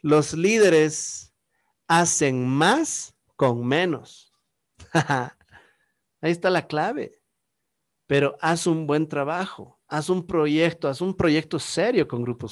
Los 0.00 0.32
líderes 0.32 1.34
hacen 1.88 2.46
más 2.46 3.16
con 3.34 3.66
menos. 3.66 4.32
Ahí 6.20 6.30
está 6.30 6.50
la 6.50 6.68
clave. 6.68 7.20
Pero 8.06 8.36
haz 8.40 8.68
un 8.68 8.86
buen 8.86 9.08
trabajo, 9.08 9.80
haz 9.88 10.08
un 10.08 10.24
proyecto, 10.24 10.86
haz 10.86 11.00
un 11.00 11.16
proyecto 11.16 11.58
serio 11.58 12.06
con 12.06 12.22
Grupo 12.22 12.46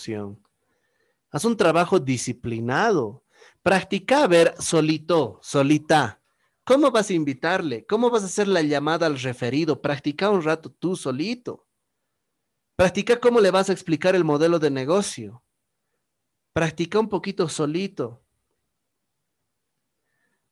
Haz 1.31 1.45
un 1.45 1.57
trabajo 1.57 2.01
disciplinado. 2.01 3.23
Practica 3.63 4.25
a 4.25 4.27
ver 4.27 4.57
solito, 4.59 5.39
solita. 5.41 6.21
¿Cómo 6.65 6.91
vas 6.91 7.11
a 7.11 7.15
invitarle? 7.15 7.87
¿Cómo 7.87 8.11
vas 8.11 8.25
a 8.25 8.27
hacer 8.27 8.49
la 8.49 8.63
llamada 8.63 9.07
al 9.07 9.21
referido? 9.21 9.81
Practica 9.81 10.31
un 10.31 10.43
rato 10.43 10.69
tú 10.69 10.97
solito 10.97 11.66
Practica 12.77 13.19
cómo 13.19 13.41
le 13.41 13.51
vas 13.51 13.71
a 13.71 13.73
explicar 13.73 14.15
el 14.15 14.23
modelo 14.23 14.59
de 14.59 14.71
negocio. 14.71 15.43
Practica 16.53 17.01
un 17.01 17.09
poquito 17.09 17.49
solito. 17.49 18.23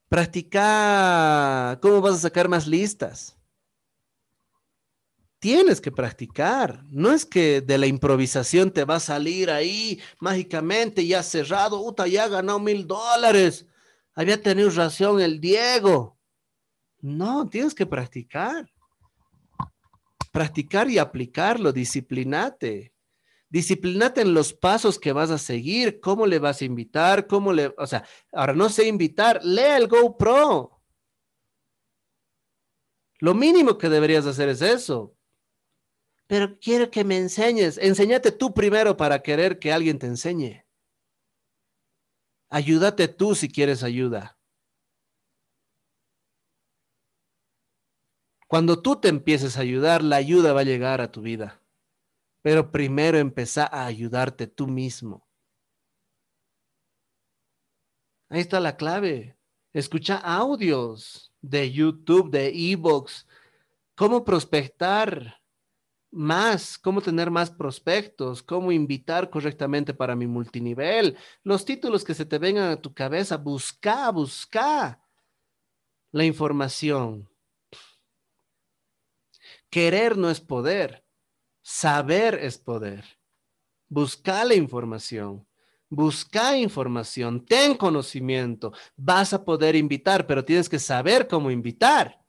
Practica 0.09 1.79
cómo 1.83 2.01
vas 2.01 2.15
a 2.15 2.19
sacar 2.19 2.49
más 2.49 2.67
listas. 2.67 3.37
Tienes 5.39 5.83
que 5.83 5.93
practicar. 5.93 6.83
No 6.89 7.13
es 7.13 7.27
que 7.27 7.61
de 7.61 7.77
la 7.77 7.87
improvisación 7.87 8.71
te 8.71 8.87
va 8.87 8.97
a 8.97 9.01
salir 9.01 9.51
ahí 9.51 10.01
mágicamente 10.19 11.07
ya 11.07 11.23
cerrado. 11.23 11.83
Uta, 11.83 12.07
ya 12.07 12.27
ganado 12.29 12.59
mil 12.59 12.87
dólares. 12.87 13.67
Había 14.15 14.41
tenido 14.41 14.71
razón 14.71 15.21
el 15.21 15.41
Diego. 15.41 16.19
No, 17.03 17.47
tienes 17.51 17.75
que 17.75 17.85
practicar. 17.85 18.74
Practicar 20.35 20.91
y 20.91 20.99
aplicarlo, 20.99 21.73
disciplinate. 21.73 22.93
Disciplinate 23.49 24.23
en 24.23 24.35
los 24.35 24.53
pasos 24.53 24.99
que 24.99 25.13
vas 25.13 25.31
a 25.31 25.39
seguir, 25.39 26.01
cómo 26.01 26.27
le 26.27 26.41
vas 26.41 26.61
a 26.61 26.65
invitar, 26.65 27.29
cómo 27.29 27.53
le, 27.53 27.73
o 27.79 27.87
sea, 27.87 28.05
ahora 28.33 28.53
no 28.53 28.69
sé 28.69 28.89
invitar, 28.89 29.45
lea 29.45 29.77
el 29.77 29.87
GoPro. 29.87 30.83
Lo 33.21 33.33
mínimo 33.33 33.79
que 33.79 33.89
deberías 33.89 34.27
hacer 34.27 34.49
es 34.49 34.61
eso. 34.61 35.17
Pero 36.27 36.59
quiero 36.59 36.91
que 36.91 37.05
me 37.05 37.17
enseñes. 37.17 37.79
Enséñate 37.79 38.33
tú 38.33 38.53
primero 38.53 38.97
para 38.97 39.23
querer 39.23 39.61
que 39.61 39.73
alguien 39.73 40.01
te 40.01 40.09
enseñe. 40.09 40.67
Ayúdate 42.49 43.07
tú 43.07 43.37
si 43.37 43.49
quieres 43.49 43.85
ayuda. 43.85 44.37
Cuando 48.55 48.81
tú 48.81 48.95
te 48.95 49.09
empieces 49.09 49.57
a 49.57 49.63
ayudar, 49.63 50.05
la 50.05 50.15
ayuda 50.15 50.53
va 50.53 50.61
a 50.61 50.63
llegar 50.63 51.01
a 51.01 51.11
tu 51.11 51.23
vida. 51.23 51.61
Pero 52.41 52.71
primero 52.71 53.19
empieza 53.19 53.67
a 53.67 53.85
ayudarte 53.85 54.47
tú 54.47 54.69
mismo. 54.69 55.27
Ahí 58.29 58.39
está 58.39 58.61
la 58.61 58.77
clave. 58.77 59.37
Escucha 59.73 60.19
audios 60.19 61.33
de 61.43 61.73
YouTube, 61.73 62.31
de 62.31 62.53
ebooks. 62.55 63.27
Cómo 63.97 64.25
prospectar 64.25 65.43
más, 66.13 66.79
cómo 66.79 67.03
tener 67.03 67.33
más 67.33 67.51
prospectos, 67.51 68.41
cómo 68.41 68.71
invitar 68.71 69.31
correctamente 69.31 69.95
para 69.95 70.15
mi 70.15 70.29
multinivel. 70.29 71.17
Los 71.43 71.65
títulos 71.65 72.05
que 72.05 72.15
se 72.15 72.25
te 72.25 72.39
vengan 72.39 72.71
a 72.71 72.81
tu 72.81 72.95
cabeza, 72.95 73.37
busca, 73.37 74.13
busca 74.13 75.03
la 76.13 76.25
información. 76.25 77.34
Querer 79.75 80.17
no 80.17 80.31
es 80.31 80.41
poder, 80.41 81.05
saber 81.61 82.37
es 82.37 82.59
poder. 82.59 83.05
Busca 83.89 84.45
la 84.45 84.55
información, 84.55 85.49
busca 85.89 86.57
información, 86.57 87.45
ten 87.45 87.75
conocimiento. 87.75 88.73
Vas 88.95 89.33
a 89.33 89.45
poder 89.45 89.75
invitar, 89.75 90.29
pero 90.29 90.45
tienes 90.45 90.69
que 90.69 90.79
saber 90.79 91.27
cómo 91.27 91.51
invitar. 91.51 92.25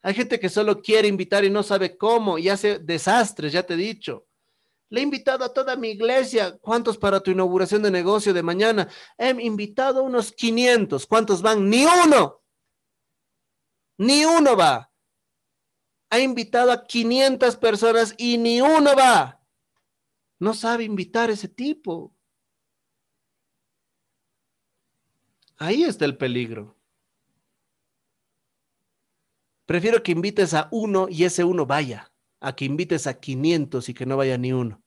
Hay 0.00 0.14
gente 0.14 0.40
que 0.40 0.48
solo 0.48 0.80
quiere 0.80 1.06
invitar 1.06 1.44
y 1.44 1.50
no 1.50 1.62
sabe 1.62 1.98
cómo 1.98 2.38
y 2.38 2.48
hace 2.48 2.78
desastres, 2.78 3.52
ya 3.52 3.64
te 3.64 3.74
he 3.74 3.76
dicho. 3.76 4.26
Le 4.88 5.00
he 5.00 5.02
invitado 5.02 5.44
a 5.44 5.52
toda 5.52 5.76
mi 5.76 5.90
iglesia. 5.90 6.56
¿Cuántos 6.56 6.96
para 6.96 7.20
tu 7.20 7.30
inauguración 7.30 7.82
de 7.82 7.90
negocio 7.90 8.32
de 8.32 8.42
mañana? 8.42 8.88
He 9.18 9.28
invitado 9.42 10.02
unos 10.02 10.32
500. 10.32 11.06
¿Cuántos 11.06 11.42
van? 11.42 11.68
Ni 11.68 11.84
uno. 11.84 12.40
Ni 13.98 14.24
uno 14.24 14.56
va 14.56 14.91
ha 16.12 16.20
invitado 16.20 16.70
a 16.70 16.84
500 16.84 17.56
personas 17.56 18.14
y 18.18 18.36
ni 18.36 18.60
uno 18.60 18.94
va. 18.94 19.40
No 20.38 20.52
sabe 20.52 20.84
invitar 20.84 21.30
ese 21.30 21.48
tipo. 21.48 22.14
Ahí 25.56 25.84
está 25.84 26.04
el 26.04 26.18
peligro. 26.18 26.76
Prefiero 29.64 30.02
que 30.02 30.12
invites 30.12 30.52
a 30.52 30.68
uno 30.70 31.06
y 31.08 31.24
ese 31.24 31.44
uno 31.44 31.64
vaya, 31.64 32.12
a 32.40 32.54
que 32.54 32.66
invites 32.66 33.06
a 33.06 33.18
500 33.18 33.88
y 33.88 33.94
que 33.94 34.04
no 34.04 34.18
vaya 34.18 34.36
ni 34.36 34.52
uno. 34.52 34.82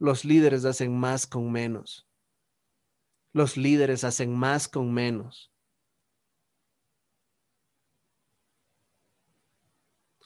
Los 0.00 0.24
líderes 0.24 0.64
hacen 0.64 0.98
más 0.98 1.28
con 1.28 1.52
menos. 1.52 2.08
Los 3.32 3.56
líderes 3.56 4.02
hacen 4.02 4.36
más 4.36 4.66
con 4.66 4.92
menos. 4.92 5.52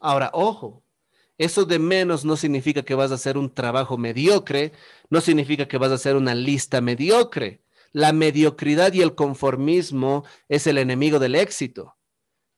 Ahora, 0.01 0.31
ojo, 0.33 0.83
eso 1.39 1.65
de 1.65 1.79
menos 1.79 2.25
no 2.25 2.37
significa 2.37 2.83
que 2.83 2.95
vas 2.95 3.13
a 3.13 3.15
hacer 3.15 3.39
un 3.39 3.55
trabajo 3.55 3.97
mediocre, 3.97 4.73
no 5.09 5.21
significa 5.21 5.69
que 5.69 5.79
vas 5.79 5.91
a 5.91 5.95
hacer 5.95 6.17
una 6.17 6.35
lista 6.35 6.81
mediocre. 6.81 7.63
La 7.93 8.13
mediocridad 8.13 8.93
y 8.93 9.03
el 9.03 9.15
conformismo 9.15 10.25
es 10.49 10.67
el 10.67 10.79
enemigo 10.79 11.19
del 11.19 11.35
éxito. 11.35 11.97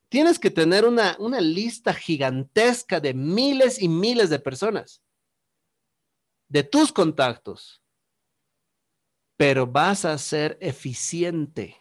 Tienes 0.09 0.39
que 0.39 0.51
tener 0.51 0.85
una, 0.85 1.16
lista 1.40 1.94
gigantesca 1.94 3.01
de 3.01 3.14
miles 3.14 3.81
y 3.81 3.89
miles 3.89 4.31
de 4.31 4.39
personas, 4.39 5.02
de 6.48 6.64
tus 6.64 6.93
contactos, 6.93 7.82
pero 9.36 9.66
vas 9.66 10.05
a 10.05 10.19
ser 10.19 10.59
eficiente, 10.60 11.77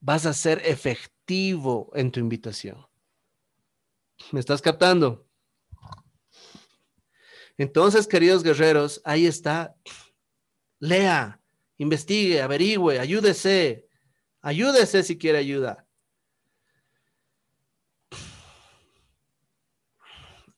vas 0.00 0.26
a 0.26 0.32
ser 0.32 0.62
efectivo 0.64 1.92
en 1.94 2.10
tu 2.10 2.18
invitación. 2.18 2.84
¿Me 4.32 4.40
estás 4.40 4.62
captando? 4.62 5.26
Entonces, 7.56 8.06
queridos 8.06 8.42
guerreros, 8.42 9.00
ahí 9.04 9.26
está. 9.26 9.76
Lea, 10.80 11.40
investigue, 11.76 12.42
averigüe, 12.42 12.98
ayúdese. 12.98 13.88
Ayúdese 14.40 15.02
si 15.02 15.16
quiere 15.16 15.38
ayuda. 15.38 15.86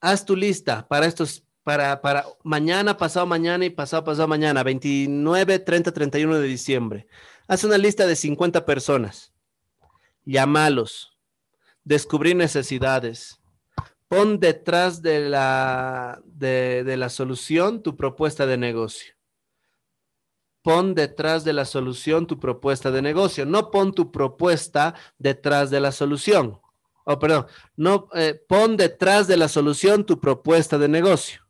Haz 0.01 0.25
tu 0.25 0.37
lista 0.37 0.87
para 0.89 1.07
estos, 1.07 1.45
para, 1.63 2.01
para 2.01 2.25
mañana, 2.43 2.97
pasado 2.97 3.27
mañana 3.27 3.65
y 3.65 3.71
pasado, 3.71 4.05
pasado 4.05 4.29
mañana, 4.29 4.63
29, 4.63 5.59
30, 5.59 5.93
31 5.93 6.39
de 6.39 6.49
diciembre. 6.49 7.07
Haz 7.47 7.65
una 7.65 7.79
lista 7.79 8.07
de 8.07 8.17
50 8.17 8.65
personas. 8.65 9.33
Llámalos. 10.25 11.13
Descubrir 11.85 12.35
necesidades 12.35 13.41
Pon 14.09 14.39
detrás 14.39 15.03
de 15.03 15.29
la, 15.29 16.23
de, 16.25 16.97
la 16.97 17.09
solución 17.09 17.83
tu 17.83 17.97
propuesta 17.97 18.47
de 18.47 18.57
negocio. 18.57 19.15
Pon 20.63 20.95
detrás 20.95 21.45
de 21.45 21.53
la 21.53 21.65
solución 21.65 22.27
tu 22.27 22.39
propuesta 22.39 22.91
de 22.91 23.03
negocio. 23.03 23.47
No 23.47 23.71
pon 23.71 23.93
tu 23.93 24.13
propuesta 24.13 24.95
detrás 25.19 25.71
de 25.71 25.81
la 25.81 25.93
solución. 25.93 26.61
Oh, 27.05 27.19
perdón. 27.19 27.47
No, 27.77 28.09
eh, 28.15 28.41
pon 28.49 28.77
detrás 28.77 29.27
de 29.27 29.37
la 29.37 29.49
solución 29.49 30.05
tu 30.05 30.21
propuesta 30.21 30.79
de 30.79 30.89
negocio. 30.89 31.47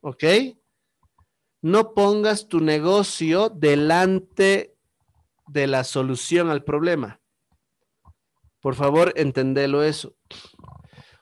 ¿Ok? 0.00 0.24
No 1.62 1.94
pongas 1.94 2.48
tu 2.48 2.60
negocio 2.60 3.48
delante 3.48 4.76
de 5.48 5.66
la 5.66 5.84
solución 5.84 6.50
al 6.50 6.64
problema. 6.64 7.20
Por 8.60 8.74
favor, 8.74 9.12
entendelo 9.16 9.84
eso. 9.84 10.15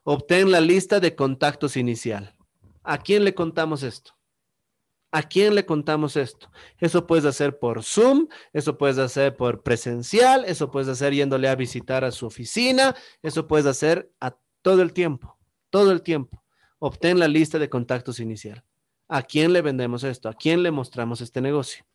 Obtén 0.04 0.50
la 0.50 0.60
lista 0.60 1.00
de 1.00 1.14
contactos 1.14 1.76
inicial. 1.76 2.36
¿A 2.82 2.98
quién 2.98 3.24
le 3.24 3.34
contamos 3.34 3.82
esto? 3.82 4.12
¿A 5.10 5.22
quién 5.22 5.54
le 5.54 5.64
contamos 5.64 6.16
esto? 6.16 6.50
Eso 6.78 7.06
puedes 7.06 7.24
hacer 7.24 7.58
por 7.58 7.82
Zoom, 7.82 8.28
eso 8.52 8.76
puedes 8.76 8.98
hacer 8.98 9.34
por 9.34 9.62
presencial, 9.62 10.44
eso 10.44 10.70
puedes 10.70 10.88
hacer 10.88 11.14
yéndole 11.14 11.48
a 11.48 11.54
visitar 11.54 12.04
a 12.04 12.10
su 12.10 12.26
oficina, 12.26 12.94
eso 13.22 13.46
puedes 13.46 13.64
hacer 13.64 14.12
a 14.20 14.36
todo 14.60 14.82
el 14.82 14.92
tiempo, 14.92 15.38
todo 15.70 15.90
el 15.90 16.02
tiempo. 16.02 16.42
Obtén 16.80 17.18
la 17.18 17.28
lista 17.28 17.58
de 17.58 17.70
contactos 17.70 18.20
inicial. 18.20 18.62
¿A 19.08 19.22
quién 19.22 19.52
le 19.52 19.62
vendemos 19.62 20.04
esto? 20.04 20.28
¿A 20.28 20.34
quién 20.34 20.62
le 20.62 20.70
mostramos 20.70 21.20
este 21.22 21.40
negocio? 21.40 21.86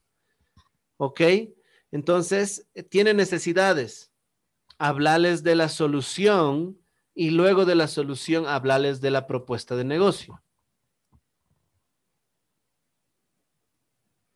¿Ok? 0.98 1.22
Entonces, 1.92 2.68
eh, 2.74 2.84
tiene 2.84 3.14
necesidades. 3.14 4.12
Hablarles 4.78 5.44
de 5.44 5.56
la 5.56 5.70
solución 5.70 6.80
y 7.20 7.32
luego 7.32 7.66
de 7.66 7.76
la 7.76 7.90
solución 7.90 8.48
hablarles 8.48 9.02
de 9.02 9.12
la 9.12 9.28
propuesta 9.28 9.76
de 9.76 9.84
negocio. 9.84 10.42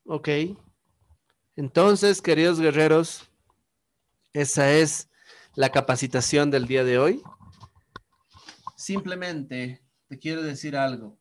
Ok. 0.05 0.27
Entonces, 1.55 2.21
queridos 2.21 2.59
guerreros, 2.59 3.31
esa 4.33 4.69
es 4.73 5.09
la 5.55 5.69
capacitación 5.71 6.51
del 6.51 6.67
día 6.67 6.83
de 6.83 6.99
hoy. 6.99 7.23
Simplemente 8.75 9.81
te 10.09 10.19
quiero 10.19 10.43
decir 10.43 10.75
algo. 10.75 11.17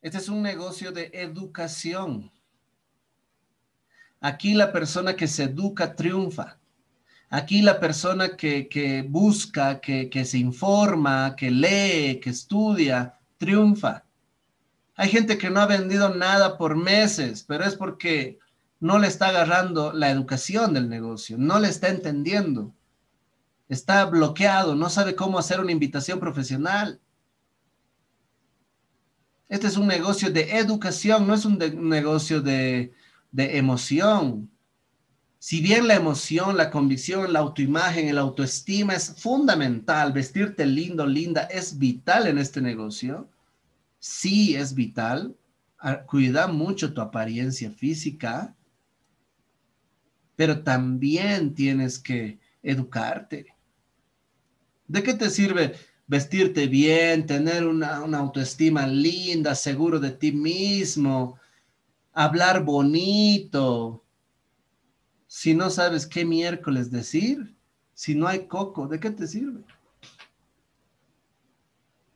Este 0.00 0.16
es 0.16 0.30
un 0.30 0.40
negocio 0.40 0.90
de 0.90 1.10
educación. 1.12 2.32
Aquí 4.22 4.54
la 4.54 4.72
persona 4.72 5.16
que 5.16 5.28
se 5.28 5.42
educa 5.42 5.94
triunfa. 5.94 6.58
Aquí 7.28 7.60
la 7.60 7.80
persona 7.80 8.36
que, 8.36 9.04
busca, 9.08 9.80
que, 9.80 10.24
se 10.24 10.38
informa, 10.38 11.34
que 11.36 11.50
lee, 11.50 12.20
que 12.20 12.30
estudia, 12.30 13.18
triunfa. 13.36 14.04
Hay 14.94 15.08
gente 15.08 15.36
que 15.36 15.50
no 15.50 15.60
ha 15.60 15.66
vendido 15.66 16.14
nada 16.14 16.56
por 16.56 16.76
meses, 16.76 17.44
pero 17.46 17.64
es 17.64 17.74
porque 17.74 18.38
no 18.78 18.98
le 18.98 19.08
está 19.08 19.28
agarrando 19.28 19.92
la 19.92 20.10
educación 20.10 20.72
del 20.72 20.88
negocio, 20.88 21.36
no 21.36 21.58
le 21.58 21.68
está 21.68 21.88
entendiendo. 21.88 22.72
Está 23.68 24.04
bloqueado, 24.04 24.76
no 24.76 24.88
sabe 24.88 25.16
cómo 25.16 25.40
hacer 25.40 25.60
una 25.60 25.72
invitación 25.72 26.20
profesional. 26.20 27.00
Este 29.48 29.66
es 29.66 29.76
un 29.76 29.88
negocio 29.88 30.30
de 30.30 30.58
educación, 30.58 31.26
no 31.26 31.34
es 31.34 31.44
un, 31.44 31.58
negocio 31.58 32.40
de, 32.40 32.92
de 33.32 33.58
emoción. 33.58 34.48
Si 35.46 35.60
bien 35.60 35.86
la 35.86 35.94
emoción, 35.94 36.56
la 36.56 36.72
convicción, 36.72 37.32
la 37.32 37.38
autoimagen, 37.38 38.08
el 38.08 38.18
autoestima 38.18 38.94
es 38.94 39.14
fundamental, 39.16 40.12
vestirte 40.12 40.66
lindo, 40.66 41.06
linda, 41.06 41.42
es 41.42 41.78
vital 41.78 42.26
en 42.26 42.38
este 42.38 42.60
negocio, 42.60 43.30
sí 44.00 44.56
es 44.56 44.74
vital, 44.74 45.36
cuida 46.08 46.48
mucho 46.48 46.92
tu 46.92 47.00
apariencia 47.00 47.70
física, 47.70 48.56
pero 50.34 50.64
también 50.64 51.54
tienes 51.54 52.00
que 52.00 52.40
educarte. 52.60 53.46
¿De 54.88 55.00
qué 55.04 55.14
te 55.14 55.30
sirve 55.30 55.76
vestirte 56.08 56.66
bien, 56.66 57.24
tener 57.24 57.68
una, 57.68 57.98
autoestima 57.98 58.84
linda, 58.88 59.54
seguro 59.54 60.00
de 60.00 60.10
ti 60.10 60.32
mismo, 60.32 61.38
hablar 62.12 62.64
bonito. 62.64 64.02
Si 65.26 65.54
no 65.54 65.70
sabes 65.70 66.06
qué 66.06 66.24
miércoles 66.24 66.90
decir, 66.90 67.56
si 67.94 68.14
no 68.14 68.28
hay 68.28 68.46
coco, 68.46 68.86
¿de 68.86 69.00
qué 69.00 69.10
te 69.10 69.26
sirve? 69.26 69.62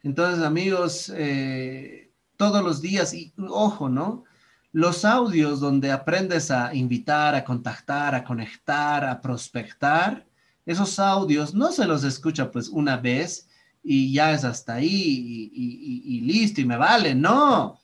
Entonces, 0.02 0.44
amigos, 0.44 1.12
eh, 1.14 2.12
todos 2.36 2.62
los 2.62 2.80
días, 2.80 3.12
y 3.12 3.32
ojo, 3.48 3.88
¿no? 3.88 4.24
Los 4.72 5.04
audios 5.04 5.60
donde 5.60 5.90
aprendes 5.90 6.50
a 6.50 6.74
invitar, 6.74 7.34
a 7.34 7.44
contactar, 7.44 8.14
a 8.14 8.24
conectar, 8.24 9.04
a 9.04 9.20
prospectar, 9.20 10.26
esos 10.70 11.00
audios 11.00 11.52
no 11.52 11.72
se 11.72 11.84
los 11.84 12.04
escucha 12.04 12.50
pues 12.52 12.68
una 12.68 12.96
vez 12.96 13.48
y 13.82 14.12
ya 14.12 14.32
es 14.32 14.44
hasta 14.44 14.74
ahí 14.74 15.50
y, 15.52 16.20
listo 16.20 16.60
y 16.60 16.64
me 16.64 16.76
vale. 16.76 17.14
No. 17.14 17.79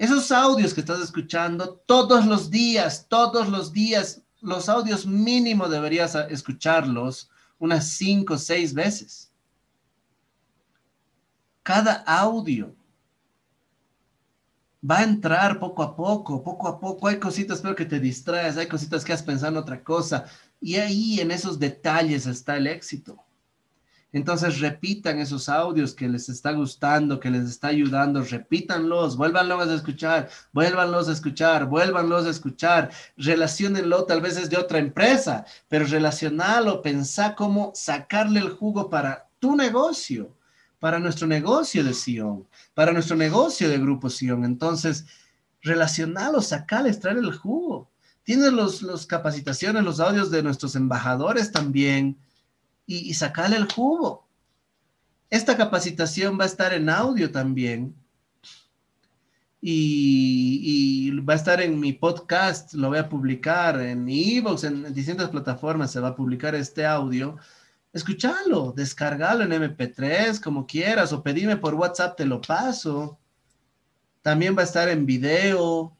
Esos 0.00 0.32
audios 0.32 0.72
que 0.72 0.80
estás 0.80 0.98
escuchando 0.98 1.74
todos 1.84 2.24
los 2.24 2.48
días, 2.48 3.04
todos 3.06 3.50
los 3.50 3.70
días, 3.70 4.22
los 4.40 4.70
audios 4.70 5.04
mínimo 5.04 5.68
deberías 5.68 6.14
escucharlos 6.30 7.28
unas 7.58 7.86
cinco 7.86 8.32
o 8.32 8.38
seis 8.38 8.72
veces. 8.72 9.30
Cada 11.62 11.96
audio 12.06 12.74
va 14.82 15.00
a 15.00 15.02
entrar 15.02 15.60
poco 15.60 15.82
a 15.82 15.94
poco, 15.94 16.42
poco 16.42 16.66
a 16.66 16.80
poco. 16.80 17.06
Hay 17.06 17.18
cositas, 17.18 17.60
pero 17.60 17.76
que 17.76 17.84
te 17.84 18.00
distraes, 18.00 18.56
hay 18.56 18.68
cositas 18.68 19.04
que 19.04 19.12
has 19.12 19.22
pensado 19.22 19.52
en 19.52 19.58
otra 19.58 19.84
cosa. 19.84 20.24
Y 20.62 20.76
ahí 20.76 21.20
en 21.20 21.30
esos 21.30 21.58
detalles 21.58 22.24
está 22.24 22.56
el 22.56 22.68
éxito. 22.68 23.22
Entonces 24.12 24.58
repitan 24.58 25.20
esos 25.20 25.48
audios 25.48 25.94
que 25.94 26.08
les 26.08 26.28
está 26.28 26.52
gustando, 26.52 27.20
que 27.20 27.30
les 27.30 27.44
está 27.44 27.68
ayudando, 27.68 28.22
repítanlos, 28.22 29.16
vuélvanlos 29.16 29.68
a 29.68 29.74
escuchar, 29.74 30.28
vuélvanlos 30.52 31.08
a 31.08 31.12
escuchar, 31.12 31.66
vuélvanlos 31.66 32.26
a 32.26 32.30
escuchar, 32.30 32.90
relacionenlo, 33.16 34.04
tal 34.04 34.20
vez 34.20 34.36
es 34.36 34.50
de 34.50 34.56
otra 34.56 34.78
empresa, 34.78 35.44
pero 35.68 35.86
relacionalo, 35.86 36.82
pensá 36.82 37.36
cómo 37.36 37.70
sacarle 37.74 38.40
el 38.40 38.50
jugo 38.50 38.90
para 38.90 39.28
tu 39.38 39.54
negocio, 39.54 40.34
para 40.80 40.98
nuestro 40.98 41.28
negocio 41.28 41.84
de 41.84 41.94
Sion, 41.94 42.48
para 42.74 42.92
nuestro 42.92 43.14
negocio 43.14 43.68
de 43.68 43.78
Grupo 43.78 44.10
Sion. 44.10 44.44
Entonces, 44.44 45.06
relacionalo, 45.62 46.42
sacale, 46.42 46.88
extraer 46.88 47.18
el 47.18 47.32
jugo. 47.32 47.88
Tienes 48.24 48.52
los, 48.52 48.82
los 48.82 49.06
capacitaciones, 49.06 49.84
los 49.84 50.00
audios 50.00 50.30
de 50.32 50.42
nuestros 50.42 50.74
embajadores 50.74 51.52
también 51.52 52.18
y, 52.90 53.14
sacarle 53.14 53.56
el 53.56 53.70
jugo. 53.70 54.26
Esta 55.30 55.56
capacitación 55.56 56.38
va 56.38 56.42
a 56.42 56.48
estar 56.48 56.72
en 56.72 56.88
audio 56.88 57.30
también. 57.30 57.94
Y, 59.60 61.10
va 61.20 61.34
a 61.34 61.36
estar 61.36 61.60
en 61.60 61.78
mi 61.78 61.92
podcast, 61.92 62.74
lo 62.74 62.88
voy 62.88 62.98
a 62.98 63.08
publicar 63.08 63.80
en 63.80 64.04
mi 64.04 64.38
e 64.38 64.44
en, 64.62 64.92
distintas 64.92 65.28
plataformas 65.28 65.92
se 65.92 66.00
va 66.00 66.08
a 66.08 66.16
publicar 66.16 66.54
este 66.56 66.84
audio. 66.84 67.36
Escúchalo, 67.92 68.72
descargalo 68.72 69.44
en 69.44 69.52
MP3, 69.52 70.40
como 70.40 70.66
quieras, 70.66 71.12
o 71.12 71.22
pedime 71.22 71.56
por 71.56 71.74
WhatsApp, 71.74 72.16
te 72.16 72.26
lo 72.26 72.40
paso. 72.40 73.20
También 74.22 74.56
va 74.56 74.62
a 74.62 74.64
estar 74.64 74.88
en 74.88 75.06
video. 75.06 75.96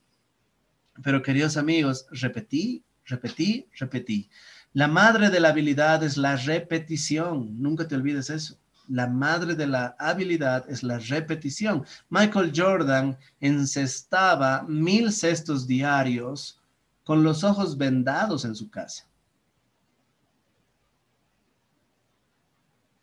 Pero 1.05 1.23
queridos 1.23 1.57
amigos, 1.57 2.07
repetí, 2.11 2.83
repetí, 3.05 3.69
repetí. 3.79 4.29
La 4.73 4.87
madre 4.87 5.31
de 5.31 5.41
la 5.41 5.49
habilidad 5.49 6.03
es 6.05 6.17
la 6.17 6.37
repetición. 6.37 7.61
Nunca 7.61 7.89
te 7.89 7.97
olvides 7.97 8.31
eso. 8.31 8.57
La 8.87 9.07
madre 9.07 9.55
de 9.55 9.67
la 9.67 9.97
habilidad 9.99 10.69
es 10.69 10.83
la 10.83 10.99
repetición. 10.99 11.85
Michael 12.09 12.53
Jordan 12.55 13.19
encestaba 13.41 14.63
mil 14.63 15.13
cestos 15.13 15.67
diarios 15.67 16.61
con 17.05 17.23
los 17.23 17.43
ojos 17.43 17.77
vendados 17.77 18.45
en 18.45 18.55
su 18.55 18.71
casa. 18.71 19.07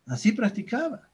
Así 0.06 0.32
practicaba. 0.32 1.08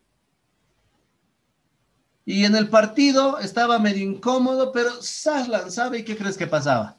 Y 2.24 2.44
en 2.44 2.54
el 2.54 2.68
partido 2.68 3.38
estaba 3.38 3.78
medio 3.78 4.04
incómodo, 4.04 4.72
pero 4.72 5.02
Sas 5.02 5.48
lanzaba 5.48 5.98
y 5.98 6.04
¿qué 6.04 6.16
crees 6.16 6.36
que 6.36 6.46
pasaba? 6.46 6.96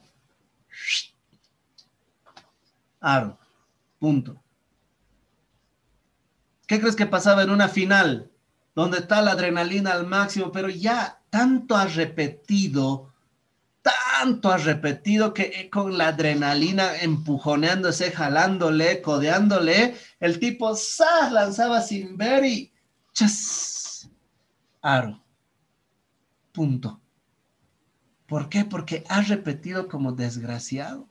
Punto. 3.98 4.42
¿Qué 6.66 6.80
crees 6.80 6.96
que 6.96 7.06
pasaba 7.06 7.42
en 7.42 7.50
una 7.50 7.68
final 7.68 8.30
donde 8.76 8.98
está 8.98 9.22
la 9.22 9.32
adrenalina 9.32 9.92
al 9.92 10.06
máximo, 10.06 10.52
pero 10.52 10.68
ya 10.68 11.18
tanto 11.30 11.74
has 11.74 11.96
repetido, 11.96 13.14
tanto 13.80 14.52
has 14.52 14.64
repetido 14.64 15.32
que 15.32 15.44
eh, 15.44 15.70
con 15.70 15.96
la 15.96 16.08
adrenalina 16.08 16.94
empujoneándose, 16.98 18.12
jalándole, 18.12 19.00
codeándole, 19.00 19.96
el 20.20 20.38
tipo 20.38 20.76
¡zas! 20.76 21.32
lanzaba 21.32 21.80
sin 21.80 22.18
ver 22.18 22.44
y 22.44 22.72
¡chas! 23.14 24.10
Aro. 24.82 25.24
Punto. 26.52 27.00
¿Por 28.26 28.50
qué? 28.50 28.66
Porque 28.66 29.04
has 29.08 29.28
repetido 29.28 29.88
como 29.88 30.12
desgraciado. 30.12 31.08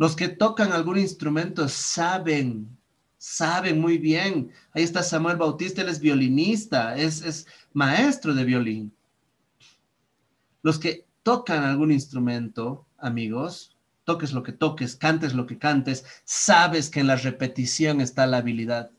Los 0.00 0.16
que 0.16 0.28
tocan 0.28 0.72
algún 0.72 0.96
instrumento 0.96 1.68
saben, 1.68 2.74
saben 3.18 3.78
muy 3.82 3.98
bien. 3.98 4.50
Ahí 4.72 4.82
está 4.82 5.02
Samuel 5.02 5.36
Bautista, 5.36 5.82
él 5.82 5.90
es 5.90 6.00
violinista, 6.00 6.96
es, 6.96 7.20
es 7.20 7.46
maestro 7.74 8.32
de 8.32 8.44
violín. 8.44 8.94
Los 10.62 10.78
que 10.78 11.04
tocan 11.22 11.64
algún 11.64 11.92
instrumento, 11.92 12.86
amigos, 12.96 13.76
toques 14.04 14.32
lo 14.32 14.42
que 14.42 14.52
toques, 14.52 14.96
cantes 14.96 15.34
lo 15.34 15.46
que 15.46 15.58
cantes, 15.58 16.06
sabes 16.24 16.88
que 16.88 17.00
en 17.00 17.06
la 17.06 17.16
repetición 17.16 18.00
está 18.00 18.26
la 18.26 18.38
habilidad. 18.38 18.92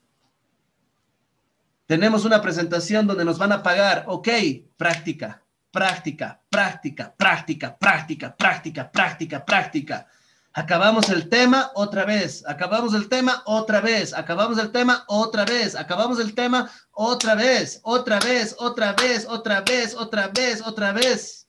Tenemos 1.88 2.26
una 2.26 2.44
presentación 2.44 3.08
donde 3.08 3.26
nos 3.26 3.40
van 3.40 3.54
a 3.54 3.64
pagar, 3.64 4.06
ok, 4.06 4.30
práctica, 4.78 5.42
práctica, 5.72 6.44
práctica, 6.48 7.16
práctica, 7.18 7.76
práctica, 7.76 8.38
práctica, 8.38 8.92
práctica, 8.92 9.44
práctica. 9.44 10.08
Acabamos 10.54 11.10
el 11.10 11.30
tema 11.30 11.72
otra 11.76 12.04
vez, 12.04 12.44
acabamos 12.46 12.94
el 12.94 13.08
tema 13.08 13.42
otra 13.46 13.80
vez, 13.80 14.14
acabamos 14.14 14.58
el 14.60 14.72
tema 14.72 15.06
otra 15.08 15.46
vez, 15.46 15.76
acabamos 15.76 16.20
el 16.20 16.36
tema 16.36 16.70
otra 16.92 17.36
vez, 17.36 17.80
otra 17.84 18.20
vez, 18.20 18.56
otra 18.60 18.92
vez, 18.92 19.26
otra 19.30 19.62
vez, 19.62 19.96
otra 19.96 20.28
vez, 20.28 20.62
otra 20.62 20.92
vez. 20.92 21.48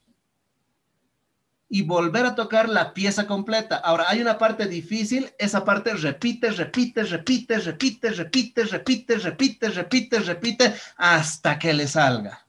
Y 1.69 1.83
volver 1.83 2.27
a 2.27 2.37
tocar 2.37 2.69
la 2.69 2.95
pieza 2.95 3.27
completa. 3.27 3.77
Ahora, 3.79 4.05
hay 4.07 4.21
una 4.21 4.39
parte 4.39 4.67
difícil, 4.67 5.33
esa 5.37 5.65
parte 5.65 5.95
repite, 5.95 6.53
repite, 6.53 7.03
repite, 7.03 7.59
repite, 7.59 8.11
repite, 8.11 8.65
repite, 8.67 9.19
repite, 9.19 9.69
repite, 9.69 10.19
repite, 10.21 10.75
hasta 10.97 11.59
que 11.59 11.73
le 11.73 11.89
salga. 11.89 12.47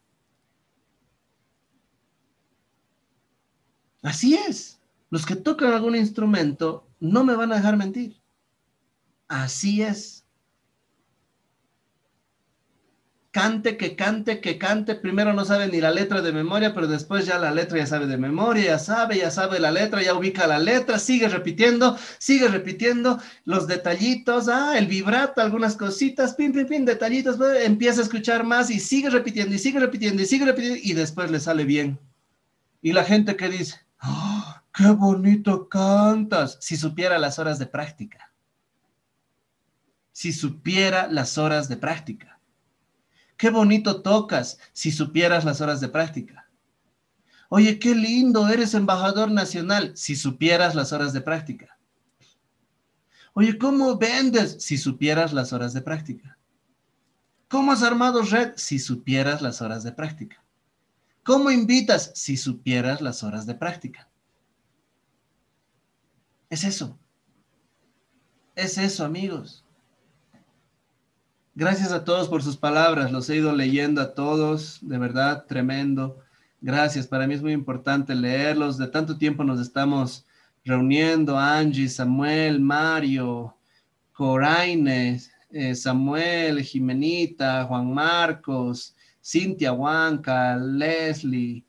Así 4.03 4.35
es 4.35 4.82
los 5.13 5.27
que 5.27 5.35
tocan 5.35 5.71
algún 5.71 5.95
instrumento 5.95 6.87
no 6.99 7.23
me 7.23 7.35
van 7.35 7.51
a 7.51 7.57
dejar 7.57 7.77
mentir. 7.77 8.19
Así 9.27 9.83
es. 9.83 10.25
cante, 13.29 13.77
que 13.77 13.95
cante, 13.95 14.41
que 14.41 14.57
cante. 14.57 14.95
Primero 14.95 15.33
no 15.33 15.45
sabe 15.45 15.67
ni 15.67 15.79
la 15.79 15.91
letra 15.91 16.23
de 16.23 16.31
memoria, 16.31 16.73
pero 16.73 16.87
después 16.87 17.27
ya 17.27 17.37
la 17.37 17.51
letra 17.51 17.77
ya 17.77 17.85
sabe 17.85 18.07
de 18.07 18.17
memoria, 18.17 18.65
ya 18.65 18.79
sabe, 18.79 19.19
ya 19.19 19.29
sabe 19.29 19.59
la 19.59 19.69
letra, 19.69 20.01
ya 20.01 20.15
ubica 20.15 20.47
la 20.47 20.57
letra, 20.57 20.97
sigue 20.97 21.27
repitiendo, 21.27 21.95
sigue 22.17 22.47
repitiendo 22.47 23.19
los 23.45 23.67
detallitos, 23.67 24.49
ah, 24.49 24.79
el 24.79 24.87
vibrato, 24.87 25.41
algunas 25.41 25.75
cositas, 25.77 26.33
pin, 26.33 26.53
pin, 26.53 26.65
pin, 26.65 26.85
detallitos, 26.85 27.37
empieza 27.63 28.01
a 28.01 28.03
escuchar 28.05 28.43
más 28.43 28.71
y 28.71 28.79
sigue 28.79 29.11
repitiendo 29.11 29.53
y 29.53 29.59
sigue 29.59 29.79
repitiendo 29.79 30.23
y 30.23 30.25
sigue 30.25 30.45
repitiendo 30.45 30.79
y 30.81 30.93
después 30.93 31.29
le 31.29 31.39
sale 31.39 31.65
bien. 31.65 31.99
Y 32.81 32.93
la 32.93 33.03
gente 33.03 33.35
que 33.35 33.49
dice, 33.49 33.79
¡Oh, 34.01 34.32
qué 34.73 34.89
bonito 34.91 35.69
cantas, 35.69 36.57
si 36.61 36.75
supiera 36.77 37.17
las 37.19 37.39
horas 37.39 37.59
de 37.59 37.67
práctica. 37.67 38.31
Si 40.11 40.31
supiera 40.33 41.07
las 41.07 41.37
horas 41.37 41.69
de 41.69 41.77
práctica 41.77 42.33
Qué 43.37 43.49
bonito 43.49 44.01
tocas 44.01 44.59
si 44.71 44.91
supieras 44.91 45.43
las 45.43 45.61
horas 45.61 45.81
de 45.81 45.89
práctica. 45.89 46.49
Oye, 47.49 47.77
qué 47.77 47.93
lindo, 47.93 48.47
eres 48.47 48.73
embajador 48.73 49.31
nacional 49.31 49.91
si 49.95 50.15
supieras 50.15 50.75
las 50.75 50.93
horas 50.93 51.13
de 51.13 51.21
práctica. 51.21 51.77
Oye, 53.33 53.57
¿cómo 53.57 53.97
vendes 53.97 54.63
si 54.63 54.77
supieras 54.77 55.33
las 55.33 55.53
horas 55.53 55.73
de 55.73 55.81
práctica? 55.81 56.37
¿Cómo 57.49 57.71
has 57.71 57.83
armado 57.83 58.21
red 58.21 58.53
si 58.55 58.79
supieras 58.79 59.41
las 59.41 59.61
horas 59.61 59.83
de 59.83 59.91
práctica? 59.91 60.43
¿Cómo 61.23 61.51
invitas 61.51 62.11
si 62.15 62.37
supieras 62.37 63.01
las 63.01 63.23
horas 63.23 63.45
de 63.45 63.55
práctica? 63.55 64.09
Es 66.53 66.63
eso. 66.63 66.99
Es 68.55 68.77
eso, 68.77 69.03
amigos. 69.03 69.65
Gracias 71.55 71.91
a 71.91 72.05
todos 72.05 72.29
por 72.29 72.43
sus 72.43 72.57
palabras, 72.57 73.11
los 73.11 73.27
he 73.27 73.37
ido 73.37 73.55
leyendo 73.55 73.99
a 74.01 74.13
todos, 74.13 74.77
de 74.83 74.99
verdad, 74.99 75.45
tremendo. 75.47 76.19
Gracias, 76.61 77.07
para 77.07 77.25
mí 77.25 77.33
es 77.33 77.41
muy 77.41 77.53
importante 77.53 78.13
leerlos. 78.13 78.77
De 78.77 78.85
tanto 78.85 79.17
tiempo 79.17 79.43
nos 79.43 79.59
estamos 79.59 80.27
reuniendo, 80.63 81.39
Angie, 81.39 81.89
Samuel, 81.89 82.59
Mario, 82.59 83.57
Coraine, 84.11 85.19
eh, 85.49 85.73
Samuel, 85.73 86.61
Jimenita, 86.61 87.65
Juan 87.65 87.91
Marcos, 87.91 88.95
Cintia 89.23 89.73
Huanca, 89.73 90.55
Leslie, 90.57 91.65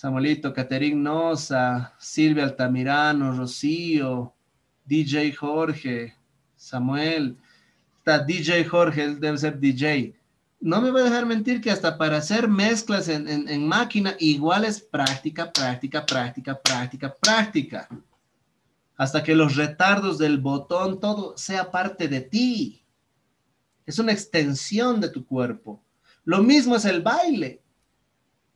Samuelito, 0.00 0.54
Caterín 0.54 1.02
Noza, 1.02 1.92
Silvia 1.98 2.44
Altamirano, 2.44 3.36
Rocío, 3.36 4.32
DJ 4.86 5.34
Jorge, 5.34 6.14
Samuel, 6.56 7.36
Está 7.98 8.20
DJ 8.20 8.64
Jorge, 8.64 9.04
él 9.04 9.20
debe 9.20 9.36
ser 9.36 9.60
DJ. 9.60 10.14
No 10.58 10.80
me 10.80 10.90
voy 10.90 11.02
a 11.02 11.04
dejar 11.04 11.26
mentir 11.26 11.60
que 11.60 11.70
hasta 11.70 11.98
para 11.98 12.16
hacer 12.16 12.48
mezclas 12.48 13.08
en, 13.08 13.28
en 13.28 13.68
máquina, 13.68 14.16
igual 14.20 14.64
es 14.64 14.80
práctica, 14.80 15.52
práctica, 15.52 16.06
práctica, 16.06 16.58
práctica, 16.58 17.14
práctica. 17.20 17.88
Hasta 18.96 19.22
que 19.22 19.34
los 19.34 19.56
retardos 19.56 20.16
del 20.16 20.38
botón, 20.38 20.98
todo 20.98 21.36
sea 21.36 21.70
parte 21.70 22.08
de 22.08 22.22
ti. 22.22 22.82
Es 23.84 23.98
una 23.98 24.12
extensión 24.12 24.98
de 24.98 25.10
tu 25.10 25.26
cuerpo. 25.26 25.82
Lo 26.24 26.42
mismo 26.42 26.76
es 26.76 26.86
el 26.86 27.02
baile. 27.02 27.59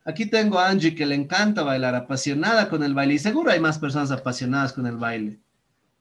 Aquí 0.05 0.27
tengo 0.27 0.59
a 0.59 0.69
Angie 0.69 0.95
que 0.95 1.07
le 1.07 1.15
encanta 1.15 1.63
bailar, 1.63 1.95
apasionada 1.95 2.69
con 2.69 2.83
el 2.83 2.93
baile, 2.93 3.15
y 3.15 3.19
seguro 3.19 3.51
hay 3.51 3.61
más 3.61 3.79
personas 3.79 4.11
apasionadas 4.11 4.75
con 4.75 4.87
el 4.87 4.97
baile. 4.97 5.41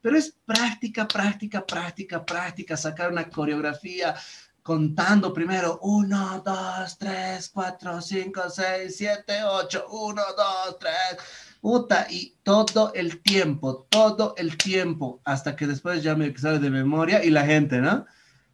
Pero 0.02 0.18
es 0.18 0.36
práctica, 0.46 1.08
práctica, 1.08 1.66
práctica, 1.66 2.26
práctica, 2.26 2.76
sacar 2.76 3.12
una 3.12 3.30
coreografía 3.30 4.14
contando 4.62 5.34
primero 5.34 5.80
uno, 5.84 6.42
dos, 6.44 6.98
tres, 6.98 7.50
cuatro, 7.54 8.02
cinco, 8.02 8.42
seis, 8.50 8.98
siete, 8.98 9.44
ocho, 9.46 9.86
uno, 9.90 10.22
dos, 10.36 10.80
tres, 10.80 11.18
puta, 11.62 12.08
y 12.10 12.36
todo 12.44 12.92
el 12.94 13.22
tiempo, 13.22 13.88
todo 13.90 14.34
el 14.38 14.58
tiempo, 14.58 15.22
hasta 15.24 15.56
que 15.56 15.66
después 15.68 16.04
ya 16.04 16.16
me 16.16 16.36
sale 16.38 16.60
de 16.60 16.70
memoria 16.70 17.24
y 17.24 17.30
la 17.30 17.46
gente, 17.46 17.80
¿no? 17.80 18.06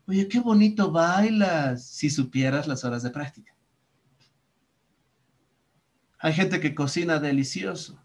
Oye, 0.08 0.28
qué 0.28 0.40
bonito 0.40 0.92
bailas, 0.92 1.86
si 1.86 2.12
supieras 2.12 2.68
las 2.68 2.84
horas 2.84 3.02
de 3.02 3.10
práctica. 3.10 3.56
Hay 6.20 6.34
gente 6.34 6.60
que 6.60 6.76
cocina 6.76 7.20
delicioso, 7.20 7.98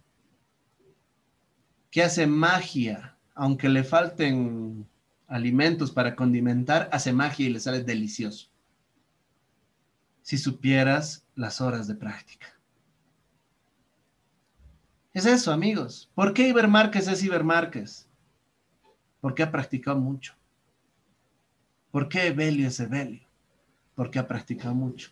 que 1.90 2.02
hace 2.02 2.26
magia, 2.28 3.16
aunque 3.34 3.68
le 3.68 3.82
falten 3.82 4.88
alimentos 5.26 5.90
para 5.90 6.14
condimentar, 6.14 6.88
hace 6.92 7.12
magia 7.12 7.46
y 7.46 7.50
le 7.50 7.58
sale 7.58 7.82
delicioso. 7.82 8.48
Si 10.22 10.38
supieras 10.38 11.26
las 11.34 11.60
horas 11.60 11.88
de 11.88 11.96
práctica. 11.96 12.46
Es 15.12 15.26
eso, 15.26 15.52
amigos. 15.52 16.08
¿Por 16.14 16.32
qué 16.32 16.48
Iber 16.48 16.68
Márquez 16.68 17.08
es 17.08 17.22
Iber 17.22 17.42
Márquez? 17.42 18.08
Porque 19.20 19.42
ha 19.42 19.50
practicado 19.50 19.98
mucho. 19.98 20.34
¿Por 21.90 22.08
qué 22.08 22.28
Evelio 22.28 22.68
es 22.68 22.78
Evelio? 22.78 23.26
Porque 23.94 24.18
ha 24.18 24.26
practicado 24.26 24.74
mucho. 24.74 25.10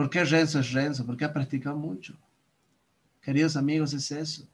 ¿Por 0.00 0.08
qué 0.08 0.24
Renzo 0.24 0.60
es 0.60 0.72
Renzo? 0.72 1.04
Porque 1.04 1.26
ha 1.26 1.32
practicado 1.34 1.76
mucho. 1.76 2.18
Queridos 3.20 3.54
amigos, 3.54 3.92
es 3.92 4.10
eso 4.10 4.48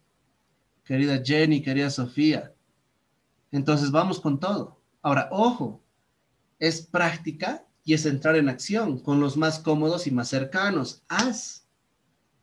querida 0.82 1.22
Jenny, 1.24 1.62
querida 1.62 1.88
Sofía. 1.88 2.52
Entonces 3.52 3.92
vamos 3.92 4.18
con 4.18 4.40
todo. 4.40 4.82
Ahora, 5.02 5.28
ojo, 5.30 5.80
es 6.58 6.82
práctica 6.82 7.64
y 7.84 7.94
es 7.94 8.06
entrar 8.06 8.34
en 8.34 8.48
acción 8.48 8.98
con 8.98 9.20
los 9.20 9.36
más 9.36 9.60
cómodos 9.60 10.08
y 10.08 10.10
más 10.10 10.26
cercanos. 10.26 11.04
Haz, 11.06 11.68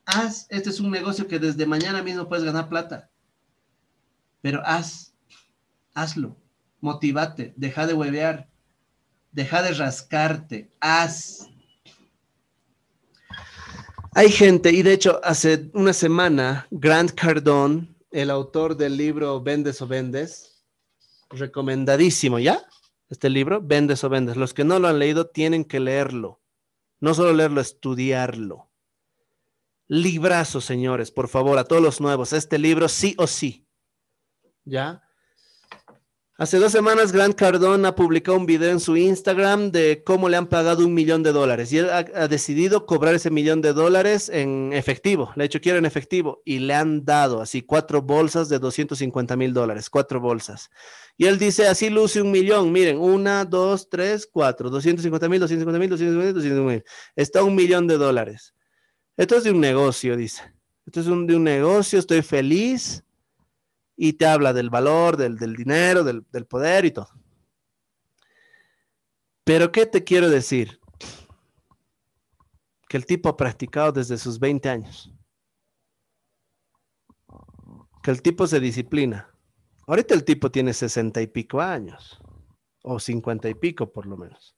haz. 0.05 0.47
Este 0.49 0.69
es 0.69 0.79
un 0.79 0.89
negocio 0.89 1.27
que 1.27 1.39
desde 1.39 1.65
mañana 1.65 2.01
mismo 2.01 2.29
puedes 2.29 2.45
ganar 2.45 2.69
plata. 2.69 3.09
Pero 4.39 4.61
haz, 4.65 5.13
hazlo. 5.93 6.37
Motivate, 6.79 7.53
deja 7.57 7.85
de 7.85 7.95
huevear, 7.95 8.49
deja 9.33 9.61
de 9.61 9.73
rascarte, 9.73 10.71
haz. 10.79 11.49
Hay 14.15 14.29
gente, 14.29 14.71
y 14.71 14.83
de 14.83 14.93
hecho 14.93 15.19
hace 15.23 15.69
una 15.73 15.93
semana, 15.93 16.67
Grant 16.71 17.11
Cardone 17.11 17.93
el 18.13 18.29
autor 18.29 18.77
del 18.77 18.95
libro 18.95 19.41
Vendes 19.41 19.81
o 19.81 19.87
Vendes. 19.87 20.63
Recomendadísimo, 21.31 22.37
¿ya? 22.37 22.63
Este 23.09 23.27
libro, 23.27 23.59
Vendes 23.59 24.03
o 24.03 24.09
Vendes. 24.09 24.37
Los 24.37 24.53
que 24.53 24.63
no 24.63 24.77
lo 24.77 24.87
han 24.87 24.99
leído 24.99 25.27
tienen 25.27 25.65
que 25.65 25.79
leerlo. 25.79 26.39
No 26.99 27.15
solo 27.15 27.33
leerlo, 27.33 27.59
estudiarlo. 27.59 28.69
Librazo, 29.87 30.61
señores, 30.61 31.11
por 31.11 31.27
favor, 31.27 31.57
a 31.57 31.63
todos 31.63 31.81
los 31.81 31.99
nuevos. 31.99 32.33
Este 32.33 32.59
libro 32.59 32.87
sí 32.87 33.15
o 33.17 33.25
sí. 33.25 33.67
¿Ya? 34.63 35.01
Hace 36.35 36.57
dos 36.57 36.71
semanas, 36.71 37.11
Grant 37.11 37.35
Cardone 37.35 37.87
ha 37.87 37.93
publicado 37.93 38.35
un 38.35 38.47
video 38.47 38.71
en 38.71 38.79
su 38.79 38.97
Instagram 38.97 39.69
de 39.69 40.01
cómo 40.03 40.29
le 40.29 40.35
han 40.35 40.47
pagado 40.47 40.83
un 40.83 40.91
millón 40.91 41.21
de 41.21 41.31
dólares 41.31 41.71
y 41.71 41.77
él 41.77 41.91
ha, 41.91 42.27
decidido 42.27 42.87
cobrar 42.87 43.13
ese 43.13 43.29
millón 43.29 43.61
de 43.61 43.71
dólares 43.71 44.29
en 44.29 44.73
efectivo. 44.73 45.31
Le 45.35 45.43
ha 45.43 45.45
dicho, 45.45 45.61
quiero 45.61 45.77
en 45.77 45.85
efectivo 45.85 46.41
y 46.43 46.57
le 46.57 46.73
han 46.73 47.05
dado 47.05 47.39
así 47.39 47.61
cuatro 47.61 48.01
bolsas 48.01 48.49
de 48.49 48.57
250 48.57 49.35
mil 49.35 49.53
dólares, 49.53 49.91
cuatro 49.91 50.19
bolsas. 50.19 50.71
Y 51.17 51.27
él 51.27 51.37
dice, 51.37 51.67
así 51.67 51.91
luce 51.91 52.19
un 52.19 52.31
millón. 52.31 52.71
Miren, 52.71 52.97
una, 52.97 53.45
dos, 53.45 53.87
tres, 53.87 54.25
cuatro, 54.25 54.71
250 54.71 55.29
mil, 55.29 55.39
250 55.39 55.79
mil, 55.79 55.89
250 55.91 56.25
mil, 56.25 56.33
250 56.33 56.73
mil. 56.73 56.83
Está 57.15 57.43
un 57.43 57.53
millón 57.53 57.85
de 57.85 57.99
dólares. 57.99 58.55
Esto 59.17 59.35
es 59.35 59.43
de 59.43 59.51
un 59.51 59.59
negocio, 59.59 60.17
dice. 60.17 60.41
Esto 60.87 61.01
es 61.01 61.05
de 61.05 61.11
un 61.11 61.43
negocio, 61.43 61.99
estoy 61.99 62.23
feliz 62.23 63.03
y 63.95 64.13
te 64.13 64.25
habla 64.25 64.53
del 64.53 64.69
valor, 64.69 65.17
del, 65.17 65.37
dinero, 65.37 66.03
del, 66.03 66.25
del 66.31 66.45
poder 66.45 66.85
y 66.85 66.91
todo. 66.91 67.09
Pero 69.43 69.71
¿qué 69.71 69.85
te 69.85 70.03
quiero 70.03 70.29
decir? 70.29 70.79
Que 72.87 72.97
el 72.97 73.05
tipo 73.05 73.29
ha 73.29 73.37
practicado 73.37 73.91
desde 73.91 74.17
sus 74.17 74.39
20 74.39 74.69
años. 74.69 75.13
Que 78.01 78.11
el 78.11 78.21
tipo 78.21 78.47
se 78.47 78.59
disciplina. 78.59 79.29
Ahorita 79.85 80.13
el 80.13 80.23
tipo 80.23 80.49
tiene 80.49 80.73
60 80.73 81.21
y 81.21 81.27
pico 81.27 81.59
años, 81.59 82.19
o 82.83 82.99
50 82.99 83.49
y 83.49 83.53
pico 83.53 83.91
por 83.91 84.05
lo 84.05 84.15
menos. 84.15 84.55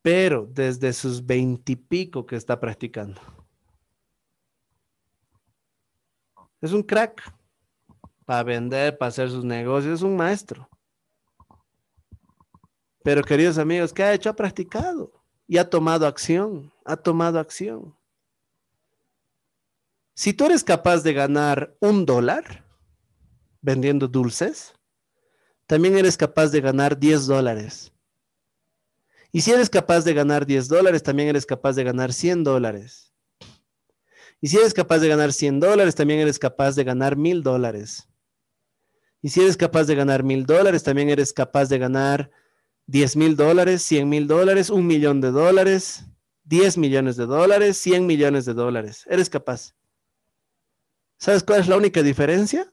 Pero 0.00 0.46
desde 0.46 0.92
sus 0.94 1.26
20 1.26 1.72
y 1.72 1.76
pico 1.76 2.24
que 2.24 2.36
está 2.36 2.58
practicando. 2.58 3.20
Es 6.60 6.72
un 6.72 6.82
crack 6.82 7.22
para 8.24 8.42
vender, 8.42 8.98
para 8.98 9.08
hacer 9.08 9.30
sus 9.30 9.44
negocios, 9.44 9.94
es 9.94 10.02
un 10.02 10.16
maestro. 10.16 10.68
Pero 13.02 13.22
queridos 13.22 13.58
amigos, 13.58 13.92
¿qué 13.92 14.02
ha 14.02 14.12
hecho? 14.12 14.28
Ha 14.28 14.36
practicado 14.36 15.12
y 15.46 15.56
ha 15.58 15.70
tomado 15.70 16.06
acción, 16.06 16.72
ha 16.84 16.96
tomado 16.96 17.38
acción. 17.38 17.96
Si 20.14 20.32
tú 20.34 20.46
eres 20.46 20.64
capaz 20.64 21.02
de 21.02 21.12
ganar 21.12 21.76
un 21.80 22.04
dólar 22.04 22.66
vendiendo 23.60 24.08
dulces, 24.08 24.74
también 25.66 25.96
eres 25.96 26.16
capaz 26.16 26.48
de 26.48 26.60
ganar 26.60 26.98
10 26.98 27.26
dólares. 27.26 27.92
Y 29.30 29.42
si 29.42 29.52
eres 29.52 29.70
capaz 29.70 30.04
de 30.04 30.14
ganar 30.14 30.44
10 30.44 30.68
dólares, 30.68 31.02
también 31.02 31.28
eres 31.28 31.46
capaz 31.46 31.74
de 31.74 31.84
ganar 31.84 32.12
100 32.12 32.42
dólares. 32.42 33.07
Y 34.40 34.48
si 34.48 34.56
eres 34.56 34.74
capaz 34.74 34.98
de 34.98 35.08
ganar 35.08 35.32
100 35.32 35.60
dólares, 35.60 35.94
también 35.94 36.20
eres 36.20 36.38
capaz 36.38 36.76
de 36.76 36.84
ganar 36.84 37.16
1000 37.16 37.42
dólares. 37.42 38.08
Y 39.20 39.30
si 39.30 39.40
eres 39.40 39.56
capaz 39.56 39.84
de 39.84 39.94
ganar 39.94 40.22
1000 40.22 40.46
dólares, 40.46 40.82
también 40.84 41.08
eres 41.10 41.32
capaz 41.32 41.68
de 41.68 41.78
ganar 41.78 42.30
10 42.86 43.16
mil 43.16 43.36
dólares, 43.36 43.82
100 43.82 44.08
mil 44.08 44.26
dólares, 44.26 44.70
un 44.70 44.86
millón 44.86 45.20
de 45.20 45.30
dólares, 45.30 46.04
10 46.44 46.78
millones 46.78 47.16
de 47.16 47.26
dólares, 47.26 47.76
100 47.76 48.06
millones 48.06 48.46
de 48.46 48.54
dólares. 48.54 49.04
Eres 49.08 49.28
capaz. 49.28 49.74
¿Sabes 51.18 51.42
cuál 51.42 51.60
es 51.60 51.68
la 51.68 51.76
única 51.76 52.02
diferencia? 52.02 52.70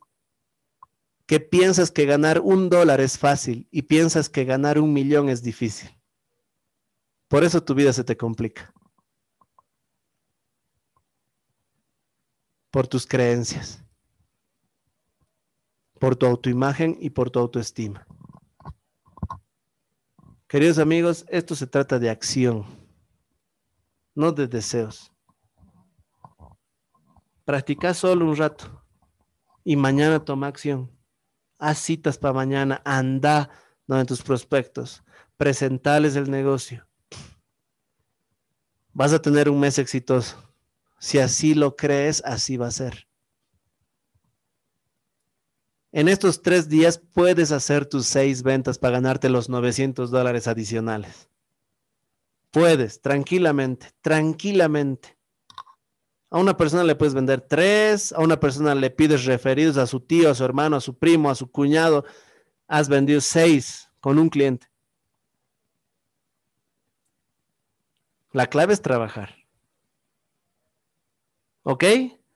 Que 1.26 1.40
piensas 1.40 1.92
que 1.92 2.06
ganar 2.06 2.40
un 2.40 2.70
dólar 2.70 3.02
es 3.02 3.18
fácil 3.18 3.68
y 3.72 3.82
piensas 3.82 4.30
que 4.30 4.46
ganar 4.46 4.80
un 4.80 4.94
millón 4.94 5.28
es 5.30 5.42
difícil. 5.42 5.90
Por 7.28 7.44
eso 7.44 7.62
tu 7.62 7.74
vida 7.74 7.92
se 7.92 8.04
te 8.04 8.16
complica. 8.16 8.72
Por 12.76 12.90
tus 12.90 13.08
creencias, 13.08 13.82
por 15.98 16.18
tu 16.18 16.26
autoimagen 16.26 16.98
y 17.00 17.10
por 17.10 17.32
tu 17.32 17.40
autoestima. 17.40 18.06
Queridos 20.46 20.78
amigos, 20.80 21.26
esto 21.30 21.56
se 21.56 21.68
trata 21.68 22.00
de 22.00 22.10
acción, 22.10 22.66
no 24.14 24.34
de 24.34 24.48
deseos. 24.48 25.10
Practica 27.46 27.94
solo 27.94 28.26
un 28.26 28.36
rato 28.36 28.86
y 29.64 29.78
mañana 29.78 30.26
toma 30.26 30.48
acción. 30.48 30.92
Haz 31.58 31.78
citas 31.78 32.18
para 32.18 32.34
mañana, 32.34 32.82
anda 32.84 33.52
donde 33.88 34.04
tus 34.04 34.22
prospectos, 34.22 35.02
presentales 35.38 36.18
el 36.18 36.30
negocio. 36.30 36.86
Vas 38.92 39.14
a 39.14 39.22
tener 39.22 39.50
un 39.50 39.62
mes 39.62 39.80
exitoso. 39.80 40.45
Si 41.06 41.20
así 41.20 41.54
lo 41.54 41.76
crees, 41.76 42.24
así 42.26 42.58
va 42.58 42.66
a 42.66 42.72
ser. 42.72 43.08
En 45.92 46.08
estos 46.08 46.42
tres 46.42 46.68
días 46.68 46.98
puedes 46.98 47.52
hacer 47.52 47.86
tus 47.86 48.08
seis 48.08 48.42
ventas 48.42 48.80
para 48.80 48.94
ganarte 48.94 49.30
los 49.30 49.48
900 49.48 50.10
dólares 50.10 50.48
adicionales. 50.48 51.30
Puedes, 52.50 53.02
tranquilamente, 53.02 53.92
tranquilamente. 54.02 55.16
A 56.32 56.40
una 56.40 56.58
persona 56.58 56.84
le 56.84 56.96
puedes 56.96 57.14
vender 57.14 57.40
tres, 57.40 58.12
a 58.12 58.22
una 58.22 58.40
persona 58.40 58.74
le 58.74 58.90
pides 58.90 59.26
referidos 59.26 59.78
a 59.78 59.86
su 59.86 60.00
tío, 60.00 60.32
a 60.32 60.34
su 60.34 60.44
hermano, 60.44 60.76
a 60.76 60.82
su 60.82 60.98
primo, 60.98 61.30
a 61.30 61.36
su 61.36 61.52
cuñado. 61.52 62.04
Has 62.68 62.90
vendido 62.90 63.22
seis 63.22 63.92
con 64.00 64.18
un 64.18 64.30
cliente. 64.30 64.72
La 68.32 68.48
clave 68.48 68.74
es 68.74 68.82
trabajar. 68.82 69.45
¿Ok? 71.68 71.84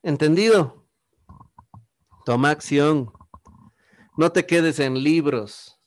¿Entendido? 0.01 0.87
Toma 2.25 2.49
acción. 2.49 3.13
No 4.17 4.31
te 4.31 4.47
quedes 4.47 4.79
en 4.79 5.03
libros, 5.03 5.79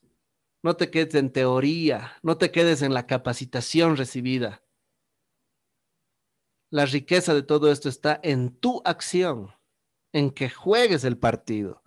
no 0.62 0.77
te 0.77 0.93
quedes 0.93 1.16
en 1.16 1.32
teoría, 1.32 2.12
no 2.23 2.39
te 2.39 2.52
quedes 2.52 2.82
en 2.82 2.94
la 2.94 3.09
capacitación 3.09 3.97
recibida. 3.97 4.62
La 6.70 6.86
riqueza 6.86 7.35
de 7.35 7.43
todo 7.43 7.73
esto 7.73 7.89
está 7.89 8.20
en 8.23 8.56
tu 8.56 8.81
acción, 8.85 9.51
en 10.12 10.31
que 10.31 10.48
juegues 10.48 11.02
el 11.02 11.19
partido, 11.19 11.82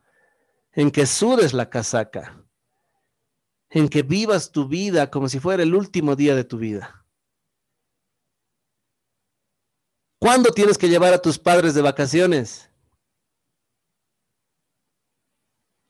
en 0.73 0.91
que 0.91 1.05
sudes 1.05 1.53
la 1.53 1.69
casaca, 1.69 2.45
en 3.69 3.87
que 3.87 4.03
vivas 4.03 4.51
tu 4.51 4.67
vida 4.67 5.09
como 5.09 5.29
si 5.29 5.39
fuera 5.39 5.63
el 5.63 5.73
último 5.73 6.17
día 6.17 6.35
de 6.35 6.43
tu 6.43 6.57
vida. 6.57 7.04
¿Cuándo 10.25 10.51
tienes 10.51 10.75
que 10.75 10.89
llevar 10.89 11.13
a 11.13 11.21
tus 11.21 11.37
padres 11.37 11.75
de 11.75 11.83
vacaciones? 11.83 12.67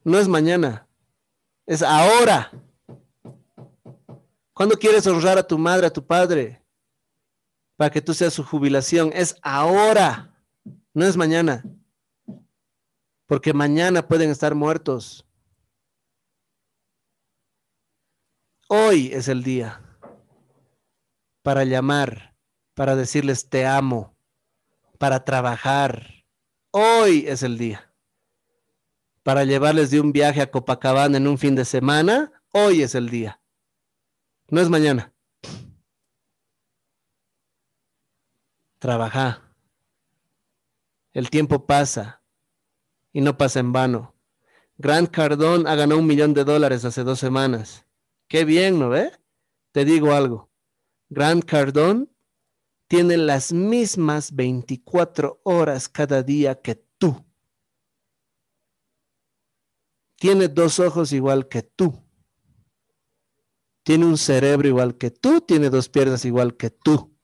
No 0.03 0.19
es 0.19 0.27
mañana, 0.27 0.89
es 1.65 1.81
ahora. 1.81 2.51
¿Cuándo 4.51 4.75
quieres 4.75 5.07
honrar 5.07 5.37
a 5.37 5.47
tu 5.47 5.57
madre, 5.57 5.87
a 5.87 5.93
tu 5.93 6.05
padre? 6.05 6.61
Para 7.77 7.89
que 7.89 8.01
tú 8.01 8.13
seas 8.13 8.33
su 8.33 8.43
jubilación. 8.43 9.09
Es 9.13 9.37
ahora, 9.41 10.37
no 10.93 11.05
es 11.05 11.15
mañana. 11.15 11.63
Porque 13.27 13.53
mañana 13.53 14.05
pueden 14.05 14.31
estar 14.31 14.53
muertos. 14.53 15.25
Hoy 18.67 19.11
es 19.13 19.29
el 19.29 19.43
día 19.43 19.81
para 21.41 21.63
llamar, 21.63 22.35
para 22.73 22.97
decirles 22.97 23.47
te 23.47 23.65
amo, 23.65 24.14
para 24.97 25.25
trabajar. 25.25 26.25
Hoy 26.71 27.25
es 27.27 27.43
el 27.43 27.57
día 27.57 27.95
para 29.25 29.43
llevarles 29.43 29.89
de 29.89 29.99
un 29.99 30.11
viaje 30.11 30.39
a 30.39 30.51
Copacabana 30.51 31.17
en 31.17 31.27
un 31.27 31.39
fin 31.39 31.55
de 31.55 31.65
semana, 31.65 32.31
hoy 32.51 32.83
es 32.83 32.93
el 32.93 33.09
día. 33.09 33.41
No 34.49 34.61
es 34.61 34.69
mañana. 34.69 35.11
Trabaja. 38.77 39.41
El 41.11 41.31
tiempo 41.31 41.65
pasa 41.65 42.21
y 43.11 43.21
no 43.21 43.35
pasa 43.35 43.59
en 43.59 43.73
vano. 43.73 44.13
Grant 44.77 45.09
Cardone 45.09 45.67
ha 45.67 45.73
ganado 45.73 45.99
un 45.99 46.05
millón 46.05 46.35
de 46.35 46.43
dólares 46.43 46.85
hace 46.85 47.03
dos 47.03 47.17
semanas. 47.17 47.83
Qué 48.27 48.45
bien, 48.45 48.77
¿no 48.77 48.89
ve? 48.89 49.11
Te 49.71 49.85
digo 49.85 50.13
algo. 50.13 50.51
Grant 51.09 51.45
Cardone 51.45 52.05
tiene 52.87 53.17
las 53.17 53.51
mismas 53.51 54.35
24 54.35 55.41
horas 55.43 55.89
cada 55.89 56.23
día 56.23 56.61
que 56.61 56.75
tú 56.97 57.25
tiene 60.25 60.47
dos 60.47 60.79
ojos 60.79 61.11
igual 61.11 61.47
que 61.47 61.61
tú. 61.61 62.03
Tiene 63.83 64.05
un 64.05 64.17
cerebro 64.17 64.67
igual 64.67 64.97
que 64.97 65.11
tú, 65.11 65.41
tiene 65.41 65.69
dos 65.69 65.89
piernas 65.89 66.25
igual 66.25 66.57
que 66.57 66.71
tú. 66.71 67.15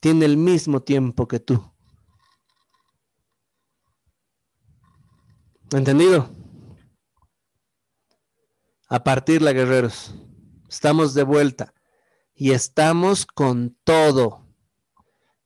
Tiene 0.00 0.26
el 0.26 0.36
mismo 0.36 0.82
tiempo 0.82 1.26
que 1.26 1.40
tú. 1.40 1.72
¿Entendido? 5.72 6.28
A 8.88 9.02
partir 9.02 9.42
la 9.42 9.52
guerreros. 9.52 10.14
Estamos 10.68 11.14
de 11.14 11.22
vuelta 11.22 11.74
y 12.38 12.52
estamos 12.52 13.26
con 13.26 13.76
todo. 13.82 14.46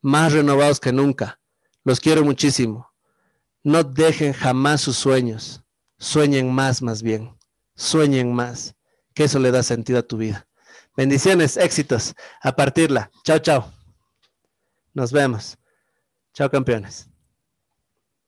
Más 0.02 0.32
renovados 0.32 0.78
que 0.78 0.92
nunca. 0.92 1.40
Los 1.84 2.00
quiero 2.00 2.22
muchísimo. 2.22 2.92
No 3.64 3.82
dejen 3.82 4.34
jamás 4.34 4.82
sus 4.82 4.98
sueños. 4.98 5.62
Sueñen 5.98 6.52
más, 6.52 6.82
más 6.82 7.02
bien. 7.02 7.34
Sueñen 7.74 8.34
más. 8.34 8.74
Que 9.14 9.24
eso 9.24 9.38
le 9.38 9.50
da 9.50 9.62
sentido 9.62 10.00
a 10.00 10.02
tu 10.02 10.18
vida. 10.18 10.46
Bendiciones, 10.94 11.56
éxitos. 11.56 12.14
A 12.42 12.52
partirla. 12.52 13.10
Chao, 13.24 13.38
chao. 13.38 13.72
Nos 14.92 15.12
vemos. 15.12 15.56
Chao, 16.34 16.50
campeones. 16.50 17.11